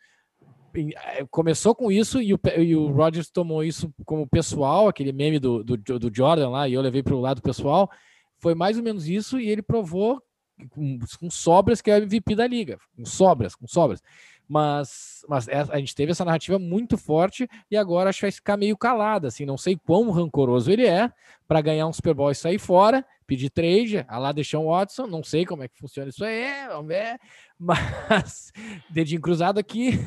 É, 0.76 1.26
começou 1.32 1.74
com 1.74 1.92
isso 1.92 2.22
e 2.22 2.34
o, 2.34 2.40
e 2.58 2.76
o 2.76 2.92
Rodgers 2.92 3.30
tomou 3.30 3.64
isso 3.64 3.94
como 4.04 4.28
pessoal, 4.28 4.88
aquele 4.88 5.14
meme 5.14 5.40
do, 5.40 5.64
do, 5.64 5.78
do 5.78 6.12
Jordan 6.14 6.50
lá, 6.50 6.68
e 6.68 6.74
eu 6.74 6.82
levei 6.82 7.02
para 7.02 7.16
o 7.16 7.22
lado 7.22 7.42
pessoal. 7.42 7.90
Foi 8.39 8.54
mais 8.56 8.78
ou 8.78 8.84
menos 8.84 9.08
isso 9.08 9.39
e 9.39 9.50
ele 9.50 9.62
provou 9.62 10.21
com, 10.69 11.00
com 11.19 11.30
sobras 11.30 11.82
que 11.82 11.91
é 11.91 11.95
o 11.95 12.04
MVP 12.04 12.36
da 12.36 12.48
liga, 12.48 12.78
com 12.95 13.06
sobras, 13.06 13.56
com 13.56 13.67
sobras. 13.67 14.02
Mas, 14.48 15.26
mas 15.28 15.48
é, 15.48 15.65
a 15.69 15.80
gente 15.80 15.95
teve 15.95 16.12
essa 16.12 16.24
narrativa 16.24 16.60
muito 16.60 16.98
forte 16.98 17.48
e 17.69 17.76
agora 17.76 18.10
acho 18.10 18.19
que 18.19 18.26
vai 18.26 18.32
ficar 18.32 18.58
meio 18.58 18.78
calada, 18.78 19.28
assim, 19.28 19.43
não 19.43 19.58
sei 19.58 19.76
quão 19.76 20.12
rancoroso 20.12 20.71
ele 20.71 20.86
é 20.86 21.12
para 21.48 21.62
ganhar 21.62 21.88
um 21.88 21.93
Super 21.93 22.13
Bowl 22.13 22.30
e 22.30 22.36
sair 22.36 22.60
fora, 22.60 23.04
pedir 23.26 23.50
trade, 23.50 24.06
a 24.08 24.19
lá 24.19 24.32
deixar 24.32 24.60
o 24.60 24.67
Watson, 24.67 25.08
não 25.08 25.24
sei 25.24 25.45
como 25.45 25.63
é 25.63 25.67
que 25.67 25.80
funciona 25.80 26.10
isso 26.10 26.24
aí, 26.24 26.67
vamos 26.67 26.88
ver, 26.88 27.19
mas 27.58 28.52
dedinho 28.91 29.21
cruzado 29.21 29.58
aqui, 29.58 30.00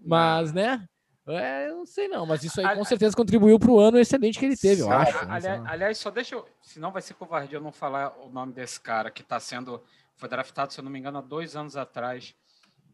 mas 0.00 0.52
né? 0.52 0.86
É, 1.30 1.68
eu 1.68 1.76
não 1.76 1.86
sei 1.86 2.08
não, 2.08 2.26
mas 2.26 2.42
isso 2.44 2.60
aí 2.60 2.76
com 2.76 2.84
certeza 2.84 3.16
contribuiu 3.16 3.58
para 3.58 3.70
o 3.70 3.78
ano 3.78 3.98
excelente 3.98 4.38
que 4.38 4.44
ele 4.44 4.56
teve, 4.56 4.82
eu 4.82 4.90
acho. 4.90 5.12
Né? 5.26 5.34
Aliás, 5.34 5.62
aliás, 5.66 5.98
só 5.98 6.10
deixa 6.10 6.34
eu, 6.34 6.46
senão 6.62 6.90
vai 6.90 7.02
ser 7.02 7.14
covardia 7.14 7.58
eu 7.58 7.62
não 7.62 7.72
falar 7.72 8.16
o 8.18 8.30
nome 8.30 8.52
desse 8.52 8.80
cara 8.80 9.10
que 9.10 9.22
está 9.22 9.38
sendo, 9.38 9.82
foi 10.16 10.28
draftado, 10.28 10.72
se 10.72 10.80
eu 10.80 10.84
não 10.84 10.90
me 10.90 10.98
engano, 10.98 11.18
há 11.18 11.22
dois 11.22 11.56
anos 11.56 11.76
atrás, 11.76 12.34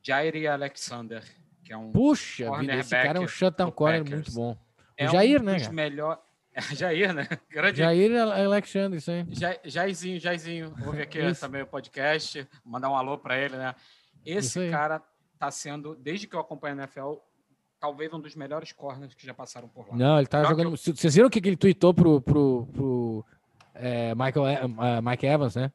Jair 0.02 0.50
Alexander, 0.50 1.22
que 1.64 1.72
é 1.72 1.76
um 1.76 1.90
Puxa, 1.90 2.50
vida, 2.58 2.74
esse 2.74 2.90
cara 2.90 3.18
é 3.18 3.20
um 3.20 3.28
shutdown 3.28 3.72
corner 3.72 4.08
muito 4.08 4.32
bom. 4.32 4.56
É 4.96 5.08
Jair, 5.08 5.40
um 5.40 5.44
né? 5.44 5.54
Dos 5.56 5.68
melhor... 5.68 6.22
Jair, 6.72 7.12
né? 7.12 7.28
Grande... 7.50 7.78
Jair 7.78 8.10
Alexander, 8.18 8.98
isso 8.98 9.10
aí. 9.10 9.26
Jairzinho, 9.64 10.18
Jairzinho. 10.18 10.74
Ouve 10.86 11.02
aqui 11.02 11.18
também 11.38 11.62
o 11.62 11.66
podcast, 11.66 12.48
mandar 12.64 12.88
um 12.88 12.96
alô 12.96 13.18
para 13.18 13.38
ele, 13.38 13.56
né? 13.56 13.74
Esse 14.24 14.70
cara 14.70 15.02
tá 15.38 15.50
sendo, 15.50 15.94
desde 15.94 16.26
que 16.26 16.34
eu 16.34 16.40
acompanho 16.40 16.74
a 16.74 16.78
NFL, 16.78 17.14
talvez 17.80 18.12
um 18.12 18.20
dos 18.20 18.34
melhores 18.34 18.72
corners 18.72 19.14
que 19.14 19.26
já 19.26 19.34
passaram 19.34 19.68
por 19.68 19.88
lá. 19.88 19.96
Não, 19.96 20.18
ele 20.18 20.26
tá 20.26 20.44
jogando. 20.44 20.70
Eu... 20.70 20.76
Vocês 20.76 21.14
viram 21.14 21.28
o 21.28 21.30
que 21.30 21.38
ele 21.38 21.56
tweetou 21.56 21.94
pro, 21.94 22.20
pro, 22.20 22.66
pro 22.72 23.24
é, 23.74 24.14
Michael, 24.14 24.44
uh, 24.66 25.02
Mike 25.02 25.26
Evans, 25.26 25.56
né? 25.56 25.72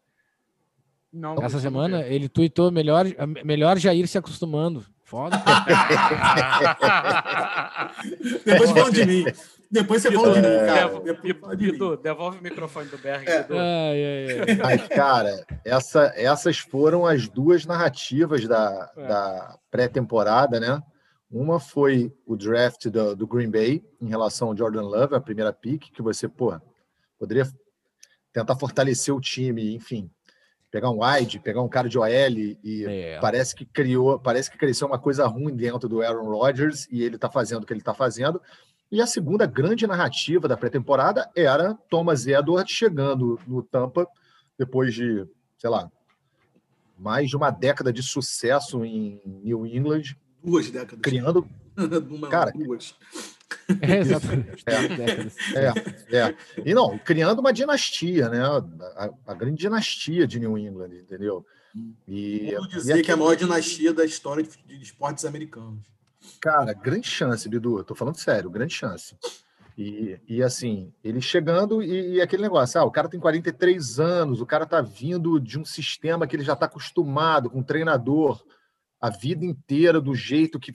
Não. 1.11 1.35
Essa 1.43 1.59
semana 1.59 2.03
ele 2.07 2.29
tweetou 2.29 2.71
melhor, 2.71 3.05
melhor 3.43 3.77
Jair 3.77 4.07
se 4.07 4.17
acostumando. 4.17 4.85
Foda. 5.03 5.37
Depois 8.45 8.71
falam 8.71 8.89
de 8.91 9.05
mim. 9.05 9.25
Depois 9.69 10.01
você 10.01 10.09
fala 10.11 10.33
de 10.33 10.41
mim, 10.41 10.57
cara. 10.65 10.89
Bidu, 11.55 11.97
devolve 11.97 12.39
o 12.39 12.41
microfone 12.41 12.87
do 12.87 12.97
Berg. 12.97 13.27
É. 13.27 13.45
Ai, 13.49 14.05
ai, 14.05 14.39
ai. 14.39 14.55
Mas, 14.63 14.87
cara, 14.87 15.45
essa, 15.65 16.13
essas 16.15 16.59
foram 16.59 17.05
as 17.05 17.27
duas 17.27 17.65
narrativas 17.65 18.47
da, 18.47 18.89
é. 18.95 19.07
da 19.07 19.57
pré-temporada, 19.69 20.61
né? 20.61 20.81
Uma 21.31 21.59
foi 21.59 22.13
o 22.25 22.35
draft 22.35 22.87
do, 22.87 23.15
do, 23.15 23.25
Green 23.25 23.49
Bay 23.49 23.83
em 24.01 24.09
relação 24.09 24.49
ao 24.49 24.57
Jordan 24.57 24.81
Love, 24.81 25.15
a 25.15 25.21
primeira 25.21 25.53
pick, 25.53 25.91
que 25.91 26.01
você, 26.01 26.27
pô, 26.27 26.59
poderia 27.17 27.47
tentar 28.33 28.55
fortalecer 28.57 29.15
o 29.15 29.21
time, 29.21 29.73
enfim, 29.73 30.11
pegar 30.69 30.89
um 30.89 31.03
wide, 31.03 31.39
pegar 31.39 31.61
um 31.61 31.69
cara 31.69 31.87
de 31.87 31.97
OL 31.97 32.07
e 32.09 32.85
é. 32.85 33.19
parece 33.19 33.55
que 33.55 33.65
criou, 33.65 34.19
parece 34.19 34.51
que 34.51 34.57
cresceu 34.57 34.87
uma 34.87 34.99
coisa 34.99 35.25
ruim 35.27 35.55
dentro 35.55 35.87
do 35.87 36.01
Aaron 36.01 36.29
Rodgers 36.29 36.87
e 36.91 37.03
ele 37.03 37.15
está 37.15 37.29
fazendo 37.29 37.63
o 37.63 37.65
que 37.65 37.73
ele 37.73 37.81
está 37.81 37.93
fazendo. 37.93 38.41
E 38.91 39.01
a 39.01 39.07
segunda 39.07 39.45
grande 39.45 39.87
narrativa 39.87 40.49
da 40.49 40.57
pré-temporada 40.57 41.29
era 41.33 41.75
Thomas 41.89 42.27
Edwards 42.27 42.73
chegando 42.73 43.39
no 43.47 43.63
Tampa 43.63 44.05
depois 44.57 44.93
de, 44.93 45.25
sei 45.57 45.69
lá, 45.69 45.89
mais 46.97 47.29
de 47.29 47.35
uma 47.35 47.49
década 47.49 47.91
de 47.91 48.03
sucesso 48.03 48.83
em 48.85 49.21
New 49.25 49.65
England. 49.65 50.15
Duas 50.43 50.69
décadas. 50.69 50.99
Criando. 51.01 51.47
uma, 52.09 52.29
cara, 52.29 52.51
duas. 52.51 52.95
É, 53.81 53.99
exatamente. 53.99 54.63
É, 54.65 56.17
é, 56.17 56.29
é, 56.29 56.35
E 56.65 56.73
não, 56.73 56.97
criando 56.97 57.39
uma 57.39 57.53
dinastia, 57.53 58.27
né? 58.27 58.41
A, 58.43 59.09
a, 59.27 59.33
grande 59.33 59.57
dinastia 59.57 60.27
de 60.27 60.39
New 60.39 60.57
England, 60.57 60.93
entendeu? 60.93 61.45
E, 62.07 62.53
Vou 62.55 62.67
dizer 62.67 62.97
e 62.97 63.01
que 63.01 63.11
é 63.11 63.13
a 63.13 63.17
maior 63.17 63.35
dinastia 63.35 63.93
da 63.93 64.03
história 64.03 64.43
de, 64.43 64.49
de 64.65 64.83
esportes 64.83 65.25
americanos. 65.25 65.79
Cara, 66.39 66.73
grande 66.73 67.07
chance, 67.07 67.47
Bidu. 67.47 67.83
Tô 67.83 67.95
falando 67.95 68.17
sério, 68.17 68.49
grande 68.49 68.73
chance. 68.73 69.15
E, 69.77 70.19
e 70.27 70.43
assim, 70.43 70.91
ele 71.03 71.21
chegando 71.21 71.81
e, 71.81 72.15
e, 72.15 72.21
aquele 72.21 72.43
negócio, 72.43 72.79
ah, 72.79 72.83
o 72.83 72.91
cara 72.91 73.07
tem 73.07 73.19
43 73.19 73.99
anos, 73.99 74.41
o 74.41 74.45
cara 74.45 74.65
tá 74.65 74.81
vindo 74.81 75.39
de 75.39 75.57
um 75.57 75.65
sistema 75.65 76.27
que 76.27 76.35
ele 76.35 76.43
já 76.43 76.53
está 76.53 76.65
acostumado, 76.65 77.49
com 77.49 77.59
um 77.59 77.63
treinador 77.63 78.43
a 79.01 79.09
vida 79.09 79.43
inteira 79.43 79.99
do 79.99 80.13
jeito 80.15 80.59
que, 80.59 80.71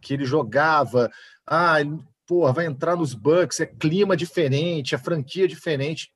que 0.00 0.14
ele 0.14 0.24
jogava. 0.24 1.10
Ah, 1.46 1.76
porra, 2.26 2.52
vai 2.52 2.66
entrar 2.66 2.96
nos 2.96 3.12
Bucks, 3.12 3.60
é 3.60 3.66
clima 3.66 4.16
diferente, 4.16 4.94
é 4.94 4.98
franquia 4.98 5.48
diferente. 5.48 6.14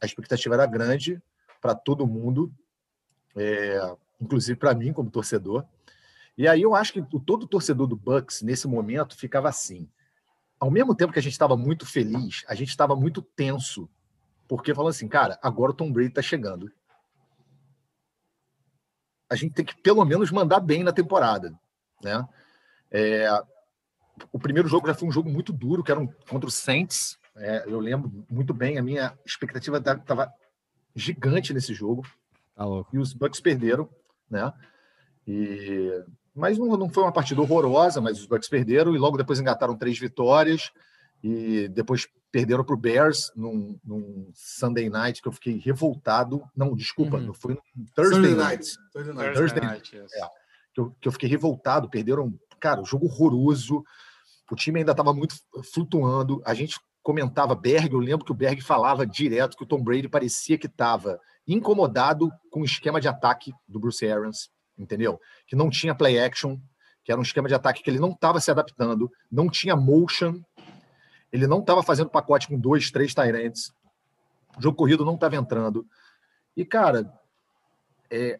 A 0.00 0.06
expectativa 0.06 0.54
era 0.54 0.66
grande 0.66 1.22
para 1.60 1.74
todo 1.74 2.06
mundo, 2.06 2.52
é, 3.36 3.78
inclusive 4.20 4.58
para 4.58 4.74
mim 4.74 4.92
como 4.92 5.10
torcedor. 5.10 5.64
E 6.36 6.48
aí 6.48 6.62
eu 6.62 6.74
acho 6.74 6.94
que 6.94 7.02
todo 7.24 7.46
torcedor 7.46 7.86
do 7.86 7.94
Bucks 7.94 8.40
nesse 8.42 8.66
momento 8.66 9.16
ficava 9.16 9.48
assim 9.48 9.88
ao 10.62 10.70
mesmo 10.70 10.94
tempo 10.94 11.12
que 11.12 11.18
a 11.18 11.22
gente 11.22 11.32
estava 11.32 11.56
muito 11.56 11.84
feliz, 11.84 12.44
a 12.46 12.54
gente 12.54 12.68
estava 12.68 12.94
muito 12.94 13.20
tenso, 13.20 13.90
porque 14.46 14.72
falou 14.72 14.90
assim, 14.90 15.08
cara, 15.08 15.36
agora 15.42 15.72
o 15.72 15.74
Tom 15.74 15.90
Brady 15.90 16.10
está 16.10 16.22
chegando. 16.22 16.70
A 19.32 19.36
gente 19.36 19.54
tem 19.54 19.64
que 19.64 19.74
pelo 19.80 20.04
menos 20.04 20.30
mandar 20.30 20.60
bem 20.60 20.84
na 20.84 20.92
temporada, 20.92 21.52
né? 22.02 22.26
É, 22.90 23.26
o 24.30 24.38
primeiro 24.38 24.68
jogo 24.68 24.86
já 24.86 24.94
foi 24.94 25.08
um 25.08 25.12
jogo 25.12 25.30
muito 25.30 25.52
duro, 25.52 25.82
que 25.82 25.90
era 25.90 25.98
um, 25.98 26.06
contra 26.06 26.46
o 26.48 26.52
Saints. 26.52 27.18
É, 27.36 27.64
eu 27.66 27.80
lembro 27.80 28.12
muito 28.30 28.52
bem, 28.52 28.76
a 28.76 28.82
minha 28.82 29.16
expectativa 29.24 29.78
estava 29.78 30.30
gigante 30.94 31.54
nesse 31.54 31.72
jogo. 31.72 32.02
Tá 32.54 32.64
e 32.92 32.98
os 32.98 33.14
Bucks 33.14 33.40
perderam, 33.40 33.88
né? 34.30 34.52
E 35.26 36.04
mas 36.34 36.58
não, 36.58 36.66
não 36.76 36.90
foi 36.90 37.02
uma 37.02 37.12
partida 37.12 37.40
horrorosa, 37.40 38.00
mas 38.00 38.18
os 38.18 38.26
Bucks 38.26 38.48
perderam 38.48 38.94
e 38.94 38.98
logo 38.98 39.16
depois 39.16 39.40
engataram 39.40 39.76
três 39.76 39.98
vitórias 39.98 40.70
e 41.22 41.68
depois 41.68 42.06
perderam 42.32 42.64
para 42.64 42.74
o 42.74 42.78
Bears 42.78 43.30
num, 43.36 43.78
num, 43.84 44.30
Sunday 44.34 44.88
Night 44.88 45.22
que 45.22 45.28
eu 45.28 45.32
fiquei 45.32 45.58
revoltado. 45.58 46.42
Não, 46.56 46.74
desculpa, 46.74 47.18
uhum. 47.18 47.32
foi 47.32 47.54
no 47.76 47.86
Thursday 47.94 48.34
Night. 48.34 48.66
Thursday 48.92 49.14
Night. 49.14 49.34
Thursday 49.38 49.64
Night, 49.64 49.96
yes. 49.96 50.12
é, 50.14 50.20
que, 50.74 50.80
eu, 50.80 50.90
que 51.00 51.08
eu 51.08 51.12
fiquei 51.12 51.28
revoltado. 51.28 51.88
Perderam, 51.88 52.32
cara, 52.58 52.80
o 52.80 52.86
jogo 52.86 53.06
horroroso. 53.06 53.84
O 54.50 54.56
time 54.56 54.80
ainda 54.80 54.92
estava 54.92 55.14
muito 55.14 55.36
flutuando. 55.72 56.42
A 56.44 56.54
gente 56.54 56.80
comentava 57.02 57.54
Berg, 57.54 57.92
eu 57.92 58.00
lembro 58.00 58.24
que 58.24 58.32
o 58.32 58.34
Berg 58.34 58.60
falava 58.60 59.06
direto 59.06 59.56
que 59.56 59.64
o 59.64 59.66
Tom 59.66 59.82
Brady 59.82 60.08
parecia 60.08 60.56
que 60.56 60.66
estava 60.66 61.20
incomodado 61.46 62.30
com 62.50 62.60
o 62.60 62.64
esquema 62.64 63.00
de 63.00 63.08
ataque 63.08 63.52
do 63.68 63.78
Bruce 63.78 64.06
Arians 64.06 64.50
entendeu? 64.78 65.20
Que 65.46 65.56
não 65.56 65.70
tinha 65.70 65.94
play 65.94 66.18
action, 66.18 66.58
que 67.04 67.10
era 67.10 67.20
um 67.20 67.24
esquema 67.24 67.48
de 67.48 67.54
ataque 67.54 67.82
que 67.82 67.90
ele 67.90 67.98
não 67.98 68.10
estava 68.10 68.40
se 68.40 68.50
adaptando, 68.50 69.10
não 69.30 69.48
tinha 69.48 69.76
motion, 69.76 70.40
ele 71.32 71.46
não 71.46 71.60
estava 71.60 71.82
fazendo 71.82 72.10
pacote 72.10 72.46
com 72.46 72.58
dois, 72.58 72.90
três 72.90 73.14
Tyrants, 73.14 73.72
o 74.58 74.62
jogo 74.62 74.76
corrido 74.76 75.04
não 75.04 75.14
estava 75.14 75.36
entrando. 75.36 75.86
E, 76.56 76.64
cara, 76.64 77.10
é, 78.10 78.38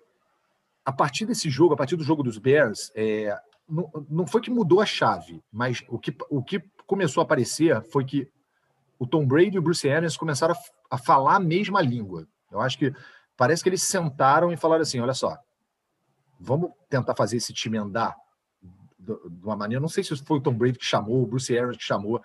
a 0.85 0.92
partir 0.92 1.24
desse 1.24 1.48
jogo, 1.48 1.74
a 1.74 1.76
partir 1.76 1.96
do 1.96 2.05
jogo 2.05 2.22
dos 2.22 2.37
Bears, 2.38 2.92
é, 2.94 3.35
não, 3.68 3.90
não 4.09 4.26
foi 4.26 4.40
que 4.40 4.50
mudou 4.50 4.81
a 4.81 4.87
chave, 4.87 5.42
mas 5.50 5.83
o 5.88 5.98
que, 5.98 6.14
o 6.28 6.42
que 6.42 6.62
começou 6.87 7.22
a 7.22 7.24
aparecer 7.24 7.83
foi 7.90 8.05
que 8.05 8.31
o 8.98 9.07
Tom 9.07 9.26
Brady 9.26 9.57
e 9.57 9.59
o 9.59 9.62
Bruce 9.62 9.88
Arians 9.88 10.16
começaram 10.16 10.55
a, 10.55 10.96
a 10.96 10.98
falar 10.98 11.37
a 11.37 11.40
mesma 11.40 11.81
língua. 11.81 12.26
Eu 12.50 12.61
acho 12.61 12.78
que 12.78 12.94
parece 13.37 13.62
que 13.62 13.68
eles 13.68 13.83
sentaram 13.83 14.52
e 14.52 14.57
falaram 14.57 14.83
assim: 14.83 15.00
olha 15.00 15.14
só, 15.14 15.37
vamos 16.38 16.70
tentar 16.90 17.14
fazer 17.14 17.38
esse 17.38 17.52
time 17.52 17.78
andar 17.78 18.14
de 18.98 19.12
uma 19.42 19.57
maneira. 19.57 19.81
Não 19.81 19.88
sei 19.88 20.05
se 20.05 20.14
foi 20.16 20.38
o 20.38 20.40
Tom 20.40 20.55
Brady 20.55 20.78
que 20.78 20.85
chamou, 20.85 21.22
o 21.22 21.26
Bruce 21.26 21.57
Arians 21.57 21.76
que 21.76 21.83
chamou, 21.83 22.22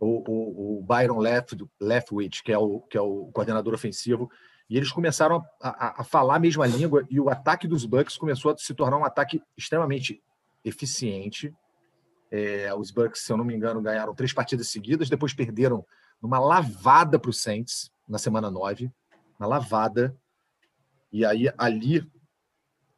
ou, 0.00 0.78
o 0.78 0.82
Byron 0.82 1.18
Left, 1.18 1.56
Leftwich, 1.80 2.42
que 2.42 2.52
é, 2.52 2.58
o, 2.58 2.80
que 2.80 2.96
é 2.96 3.00
o 3.00 3.30
coordenador 3.32 3.74
ofensivo. 3.74 4.30
E 4.68 4.76
eles 4.76 4.90
começaram 4.90 5.44
a, 5.62 5.68
a, 5.68 6.00
a, 6.00 6.04
falar 6.04 6.36
a 6.36 6.40
mesma 6.40 6.66
língua 6.66 7.06
e 7.10 7.20
o 7.20 7.28
ataque 7.28 7.68
dos 7.68 7.84
Bucks 7.84 8.16
começou 8.16 8.52
a 8.52 8.56
se 8.56 8.74
tornar 8.74 8.96
um 8.96 9.04
ataque 9.04 9.42
extremamente 9.56 10.22
eficiente. 10.64 11.54
É, 12.30 12.74
os 12.74 12.90
Bucks, 12.90 13.22
se 13.22 13.32
eu 13.32 13.36
não 13.36 13.44
me 13.44 13.54
engano, 13.54 13.82
ganharam 13.82 14.14
três 14.14 14.32
partidas 14.32 14.68
seguidas, 14.68 15.08
depois 15.08 15.34
perderam 15.34 15.84
numa 16.20 16.38
lavada 16.38 17.18
para 17.18 17.30
o 17.30 17.34
Saints 17.34 17.90
na 18.08 18.18
semana 18.18 18.50
9, 18.50 18.90
uma 19.38 19.46
lavada. 19.46 20.16
E 21.12 21.24
aí 21.24 21.52
ali 21.56 22.10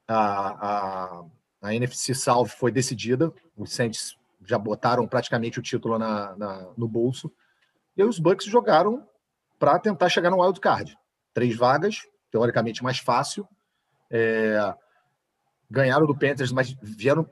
a, 0.06 1.18
a, 1.18 1.24
a 1.60 1.74
NFC 1.74 2.14
South 2.14 2.46
foi 2.46 2.70
decidida, 2.70 3.32
os 3.56 3.72
Saints 3.72 4.16
já 4.46 4.58
botaram 4.58 5.06
praticamente 5.06 5.58
o 5.58 5.62
título 5.62 5.98
na, 5.98 6.36
na 6.36 6.72
no 6.76 6.88
bolso, 6.88 7.32
e 7.96 8.02
aí 8.02 8.08
os 8.08 8.18
Bucks 8.18 8.46
jogaram 8.46 9.06
para 9.58 9.78
tentar 9.78 10.08
chegar 10.08 10.30
no 10.30 10.42
wild 10.42 10.60
card. 10.60 10.96
Três 11.32 11.56
vagas, 11.56 12.02
teoricamente 12.30 12.82
mais 12.82 12.98
fácil. 12.98 13.48
É, 14.10 14.74
ganharam 15.70 16.06
do 16.06 16.16
Panthers, 16.16 16.52
mas 16.52 16.76
vieram, 16.80 17.28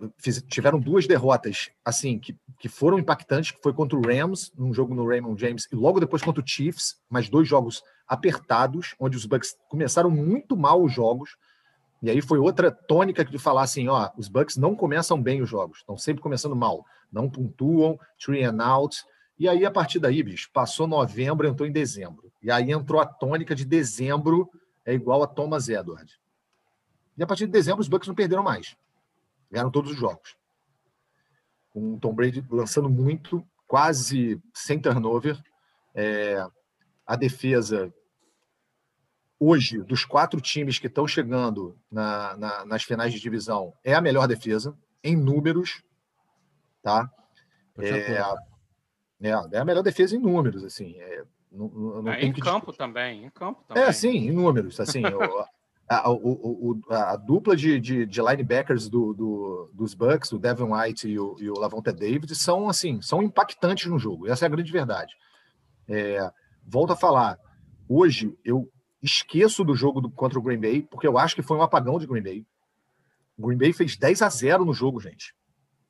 tiveram 0.48 0.80
duas 0.80 1.06
derrotas 1.06 1.70
assim 1.84 2.18
que, 2.18 2.36
que 2.58 2.68
foram 2.68 2.98
impactantes, 2.98 3.52
que 3.52 3.62
foi 3.62 3.72
contra 3.72 3.96
o 3.96 4.02
Rams, 4.02 4.52
num 4.56 4.74
jogo 4.74 4.94
no 4.94 5.06
Raymond 5.06 5.40
James, 5.40 5.68
e 5.70 5.76
logo 5.76 6.00
depois 6.00 6.22
contra 6.22 6.42
o 6.42 6.46
Chiefs, 6.46 6.96
mas 7.08 7.28
dois 7.28 7.46
jogos 7.46 7.82
apertados, 8.06 8.94
onde 8.98 9.16
os 9.16 9.24
Bucks 9.24 9.56
começaram 9.68 10.10
muito 10.10 10.56
mal 10.56 10.82
os 10.82 10.92
jogos, 10.92 11.36
e 12.04 12.10
aí 12.10 12.20
foi 12.20 12.38
outra 12.38 12.70
tônica 12.70 13.24
de 13.24 13.38
falar 13.38 13.62
assim, 13.62 13.88
ó, 13.88 14.10
os 14.14 14.28
Bucks 14.28 14.58
não 14.58 14.76
começam 14.76 15.20
bem 15.20 15.40
os 15.40 15.48
jogos, 15.48 15.78
estão 15.78 15.96
sempre 15.96 16.22
começando 16.22 16.54
mal, 16.54 16.84
não 17.10 17.30
pontuam, 17.30 17.98
three 18.22 18.44
and 18.44 18.62
out. 18.62 19.02
E 19.38 19.48
aí 19.48 19.64
a 19.64 19.70
partir 19.70 19.98
daí, 19.98 20.22
bicho, 20.22 20.50
passou 20.52 20.86
novembro, 20.86 21.48
entrou 21.48 21.66
em 21.66 21.72
dezembro. 21.72 22.30
E 22.42 22.50
aí 22.50 22.72
entrou 22.72 23.00
a 23.00 23.06
tônica 23.06 23.54
de 23.54 23.64
dezembro 23.64 24.50
é 24.84 24.92
igual 24.92 25.22
a 25.22 25.26
Thomas 25.26 25.70
Edward. 25.70 26.20
E 27.16 27.22
a 27.22 27.26
partir 27.26 27.46
de 27.46 27.52
dezembro 27.52 27.80
os 27.80 27.88
Bucks 27.88 28.06
não 28.06 28.14
perderam 28.14 28.42
mais. 28.42 28.76
Ganharam 29.50 29.70
todos 29.70 29.90
os 29.90 29.96
jogos. 29.96 30.36
Com 31.72 31.94
o 31.94 31.98
Tom 31.98 32.12
Brady 32.12 32.44
lançando 32.50 32.90
muito, 32.90 33.42
quase 33.66 34.38
sem 34.52 34.78
turnover. 34.78 35.42
É, 35.94 36.46
a 37.06 37.16
defesa 37.16 37.90
hoje, 39.44 39.82
dos 39.82 40.04
quatro 40.04 40.40
times 40.40 40.78
que 40.78 40.86
estão 40.86 41.06
chegando 41.06 41.76
na, 41.90 42.36
na, 42.36 42.64
nas 42.64 42.82
finais 42.82 43.12
de 43.12 43.20
divisão, 43.20 43.72
é 43.84 43.94
a 43.94 44.00
melhor 44.00 44.26
defesa, 44.26 44.76
em 45.02 45.16
números, 45.16 45.82
tá? 46.82 47.10
É, 47.78 47.88
é, 47.88 48.24
é, 49.22 49.58
a 49.58 49.64
melhor 49.64 49.82
defesa 49.82 50.16
em 50.16 50.18
números, 50.18 50.64
assim. 50.64 50.96
É, 50.98 51.24
não, 51.50 51.68
não 51.68 52.12
é, 52.12 52.22
em 52.22 52.32
campo 52.32 52.72
que... 52.72 52.78
também, 52.78 53.24
em 53.24 53.30
campo 53.30 53.62
também. 53.66 53.82
É, 53.82 53.92
sim, 53.92 54.16
em 54.16 54.32
números, 54.32 54.80
assim. 54.80 55.02
a, 55.88 56.10
o, 56.10 56.16
o, 56.16 56.80
a, 56.90 57.16
dupla 57.16 57.54
de, 57.54 57.78
de, 57.78 58.06
de 58.06 58.20
linebackers 58.20 58.88
do, 58.88 59.12
do, 59.12 59.70
dos 59.74 59.94
Bucks, 59.94 60.32
o 60.32 60.38
Devin 60.38 60.72
White 60.72 61.08
e 61.08 61.18
o, 61.18 61.36
e 61.38 61.50
o 61.50 61.58
Lavonte 61.58 61.92
David, 61.92 62.34
são, 62.34 62.68
assim, 62.68 63.02
são 63.02 63.22
impactantes 63.22 63.86
no 63.90 63.98
jogo. 63.98 64.26
Essa 64.26 64.44
é 64.44 64.46
a 64.46 64.50
grande 64.50 64.72
verdade. 64.72 65.14
É, 65.88 66.30
volto 66.66 66.92
a 66.92 66.96
falar, 66.96 67.38
hoje 67.88 68.36
eu 68.44 68.70
Esqueço 69.04 69.62
do 69.62 69.74
jogo 69.74 70.00
do, 70.00 70.10
contra 70.10 70.38
o 70.38 70.42
Green 70.42 70.58
Bay, 70.58 70.82
porque 70.82 71.06
eu 71.06 71.18
acho 71.18 71.34
que 71.34 71.42
foi 71.42 71.58
um 71.58 71.62
apagão 71.62 71.98
de 71.98 72.06
Green 72.06 72.22
Bay. 72.22 72.46
O 73.36 73.46
Green 73.46 73.58
Bay 73.58 73.72
fez 73.72 73.96
10 73.96 74.22
a 74.22 74.28
0 74.28 74.64
no 74.64 74.72
jogo, 74.72 74.98
gente, 74.98 75.34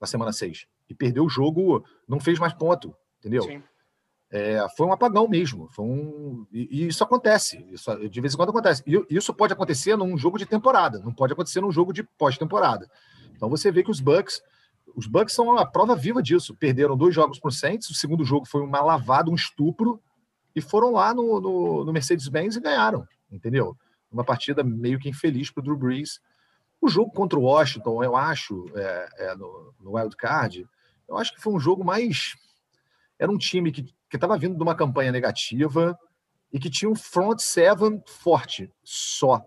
na 0.00 0.06
semana 0.06 0.32
6. 0.32 0.66
E 0.88 0.94
perdeu 0.94 1.24
o 1.24 1.28
jogo, 1.28 1.84
não 2.08 2.18
fez 2.18 2.38
mais 2.38 2.52
ponto, 2.52 2.94
entendeu? 3.20 3.42
Sim. 3.42 3.62
É, 4.30 4.66
foi 4.76 4.84
um 4.86 4.92
apagão 4.92 5.28
mesmo. 5.28 5.68
Foi 5.68 5.84
um... 5.84 6.44
E, 6.52 6.68
e, 6.70 6.88
isso 6.88 7.04
acontece. 7.04 7.64
Isso, 7.70 8.08
de 8.08 8.20
vez 8.20 8.34
em 8.34 8.36
quando 8.36 8.48
acontece. 8.48 8.82
E 8.84 9.06
isso 9.14 9.32
pode 9.32 9.52
acontecer 9.52 9.96
num 9.96 10.18
jogo 10.18 10.36
de 10.36 10.44
temporada, 10.44 10.98
não 10.98 11.14
pode 11.14 11.32
acontecer 11.32 11.60
num 11.60 11.70
jogo 11.70 11.92
de 11.92 12.02
pós-temporada. 12.02 12.90
Então 13.36 13.48
você 13.48 13.70
vê 13.70 13.84
que 13.84 13.92
os 13.92 14.00
Bucks. 14.00 14.42
Os 14.96 15.06
Bucks 15.06 15.34
são 15.34 15.56
a 15.56 15.64
prova 15.64 15.94
viva 15.94 16.20
disso. 16.20 16.54
Perderam 16.56 16.96
dois 16.96 17.14
jogos 17.14 17.38
para 17.38 17.48
o 17.48 17.52
Saints. 17.52 17.88
O 17.90 17.94
segundo 17.94 18.24
jogo 18.24 18.44
foi 18.44 18.60
uma 18.60 18.80
lavada, 18.80 19.30
um 19.30 19.34
estupro 19.34 20.00
e 20.54 20.60
foram 20.60 20.92
lá 20.92 21.12
no, 21.12 21.40
no, 21.40 21.84
no 21.84 21.92
Mercedes-Benz 21.92 22.56
e 22.56 22.60
ganharam, 22.60 23.06
entendeu? 23.30 23.76
Uma 24.10 24.24
partida 24.24 24.62
meio 24.62 24.98
que 24.98 25.08
infeliz 25.08 25.50
para 25.50 25.60
o 25.60 25.64
Drew 25.64 25.76
Brees. 25.76 26.20
O 26.80 26.88
jogo 26.88 27.10
contra 27.10 27.38
o 27.38 27.42
Washington, 27.42 28.04
eu 28.04 28.14
acho, 28.14 28.66
é, 28.74 29.08
é, 29.18 29.34
no, 29.34 29.74
no 29.80 29.96
Wild 29.96 30.16
Card, 30.16 30.66
eu 31.08 31.16
acho 31.16 31.34
que 31.34 31.40
foi 31.40 31.52
um 31.52 31.60
jogo 31.60 31.84
mais. 31.84 32.36
Era 33.18 33.30
um 33.30 33.38
time 33.38 33.72
que 33.72 33.92
estava 34.12 34.38
vindo 34.38 34.56
de 34.56 34.62
uma 34.62 34.74
campanha 34.74 35.10
negativa 35.10 35.98
e 36.52 36.58
que 36.58 36.70
tinha 36.70 36.90
um 36.90 36.94
front 36.94 37.40
seven 37.40 38.02
forte, 38.06 38.72
só. 38.82 39.42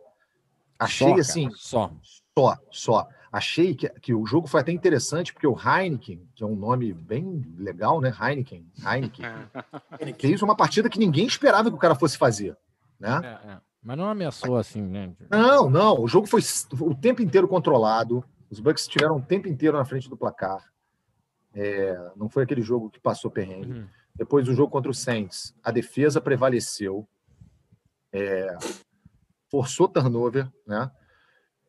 Achei 0.77 1.09
só, 1.09 1.19
assim. 1.19 1.49
Só. 1.51 1.91
Só, 2.37 2.57
só. 2.71 3.07
Achei 3.37 3.75
que, 3.75 3.87
que 3.87 4.15
o 4.15 4.25
jogo 4.25 4.47
foi 4.47 4.61
até 4.61 4.71
interessante, 4.71 5.31
porque 5.31 5.45
o 5.45 5.55
Heineken, 5.55 6.27
que 6.33 6.43
é 6.43 6.47
um 6.47 6.55
nome 6.55 6.91
bem 6.91 7.45
legal, 7.55 8.01
né? 8.01 8.11
Heineken, 8.19 8.65
Heineken, 8.83 9.25
fez 10.17 10.41
uma 10.41 10.55
partida 10.55 10.89
que 10.89 10.97
ninguém 10.97 11.27
esperava 11.27 11.69
que 11.69 11.75
o 11.75 11.79
cara 11.79 11.93
fosse 11.93 12.17
fazer. 12.17 12.57
Né? 12.99 13.21
É, 13.23 13.51
é. 13.51 13.57
Mas 13.83 13.95
não 13.95 14.09
ameaçou 14.09 14.57
assim, 14.57 14.81
né? 14.81 15.13
Não, 15.29 15.69
não. 15.69 16.01
O 16.01 16.07
jogo 16.07 16.25
foi 16.25 16.41
o 16.81 16.95
tempo 16.95 17.21
inteiro 17.21 17.47
controlado. 17.47 18.25
Os 18.49 18.59
Bucks 18.59 18.87
tiveram 18.87 19.17
o 19.17 19.21
tempo 19.21 19.47
inteiro 19.47 19.77
na 19.77 19.85
frente 19.85 20.09
do 20.09 20.17
placar. 20.17 20.65
É, 21.53 21.95
não 22.15 22.27
foi 22.27 22.41
aquele 22.41 22.63
jogo 22.63 22.89
que 22.89 22.99
passou 22.99 23.29
perrengue. 23.29 23.71
Uhum. 23.71 23.87
depois 24.15 24.45
do 24.45 24.55
jogo 24.55 24.71
contra 24.71 24.89
o 24.89 24.95
Saints, 24.95 25.53
a 25.63 25.69
defesa 25.69 26.19
prevaleceu, 26.19 27.07
é, 28.11 28.57
forçou 29.47 29.87
turnover, 29.87 30.51
né? 30.65 30.89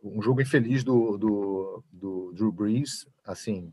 Um 0.02 0.22
jogo 0.22 0.40
infeliz 0.40 0.84
do, 0.84 1.18
do, 1.18 1.84
do 1.92 2.32
Drew 2.32 2.52
Brees, 2.52 3.06
assim, 3.24 3.72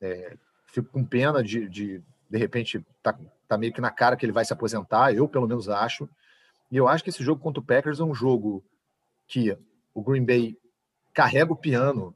é, 0.00 0.36
fico 0.66 0.88
com 0.90 1.04
pena 1.04 1.42
de, 1.42 1.68
de, 1.68 2.02
de 2.28 2.38
repente, 2.38 2.84
tá, 3.02 3.18
tá 3.46 3.56
meio 3.56 3.72
que 3.72 3.80
na 3.80 3.90
cara 3.90 4.16
que 4.16 4.24
ele 4.24 4.32
vai 4.32 4.44
se 4.44 4.52
aposentar, 4.52 5.14
eu 5.14 5.28
pelo 5.28 5.46
menos 5.46 5.68
acho. 5.68 6.08
E 6.70 6.76
eu 6.76 6.88
acho 6.88 7.02
que 7.04 7.10
esse 7.10 7.22
jogo 7.22 7.42
contra 7.42 7.60
o 7.60 7.64
Packers 7.64 8.00
é 8.00 8.04
um 8.04 8.14
jogo 8.14 8.64
que 9.26 9.56
o 9.94 10.02
Green 10.02 10.24
Bay 10.24 10.56
carrega 11.12 11.52
o 11.52 11.56
piano, 11.56 12.14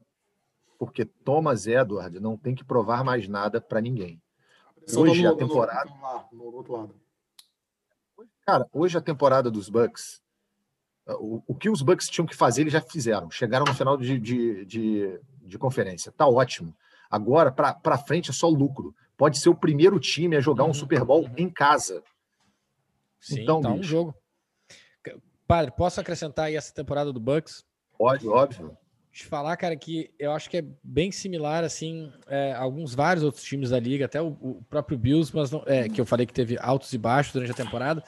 porque 0.77 1.05
Thomas 1.05 1.67
Edward 1.67 2.19
não 2.19 2.37
tem 2.37 2.55
que 2.55 2.63
provar 2.63 3.03
mais 3.03 3.27
nada 3.27 3.61
para 3.61 3.81
ninguém. 3.81 4.21
Hoje 4.95 5.23
no, 5.23 5.33
a 5.33 5.35
temporada. 5.35 5.89
Lado. 6.01 6.95
Cara, 8.45 8.67
hoje 8.71 8.97
a 8.97 9.01
temporada 9.01 9.49
dos 9.49 9.69
Bucks. 9.69 10.21
O, 11.07 11.43
o 11.47 11.55
que 11.55 11.69
os 11.69 11.81
Bucks 11.81 12.07
tinham 12.07 12.25
que 12.25 12.35
fazer, 12.35 12.61
eles 12.61 12.73
já 12.73 12.81
fizeram. 12.81 13.29
Chegaram 13.29 13.65
no 13.65 13.73
final 13.73 13.95
de, 13.95 14.19
de, 14.19 14.65
de, 14.65 15.19
de 15.41 15.57
conferência. 15.57 16.11
Tá 16.11 16.27
ótimo. 16.27 16.75
Agora, 17.09 17.51
para 17.51 17.97
frente, 17.97 18.31
é 18.31 18.33
só 18.33 18.47
lucro. 18.47 18.95
Pode 19.15 19.37
ser 19.39 19.49
o 19.49 19.55
primeiro 19.55 19.99
time 19.99 20.35
a 20.35 20.41
jogar 20.41 20.63
um 20.63 20.67
uhum. 20.67 20.73
Super 20.73 21.03
Bowl 21.03 21.23
uhum. 21.23 21.33
em 21.37 21.49
casa. 21.49 22.03
Sim, 23.19 23.41
então, 23.41 23.61
tá 23.61 23.69
um 23.69 23.83
jogo. 23.83 24.15
Padre, 25.47 25.71
posso 25.77 26.01
acrescentar 26.01 26.45
aí 26.45 26.55
essa 26.55 26.73
temporada 26.73 27.13
do 27.13 27.19
Bucks? 27.19 27.63
Pode, 27.97 28.27
óbvio 28.27 28.75
te 29.15 29.25
falar, 29.25 29.55
cara, 29.55 29.77
que 29.77 30.13
eu 30.19 30.33
acho 30.33 30.49
que 30.49 30.57
é 30.57 30.65
bem 30.83 31.09
similar, 31.09 31.63
assim, 31.63 32.11
é, 32.27 32.51
alguns 32.51 32.93
vários 32.93 33.23
outros 33.23 33.45
times 33.45 33.69
da 33.69 33.79
liga, 33.79 34.03
até 34.03 34.21
o, 34.21 34.27
o 34.41 34.61
próprio 34.69 34.97
Bills, 34.97 35.33
mas 35.33 35.49
não, 35.49 35.63
é, 35.65 35.87
que 35.87 36.01
eu 36.01 36.05
falei 36.05 36.25
que 36.25 36.33
teve 36.33 36.57
altos 36.59 36.91
e 36.91 36.97
baixos 36.97 37.31
durante 37.31 37.51
a 37.53 37.55
temporada, 37.55 38.03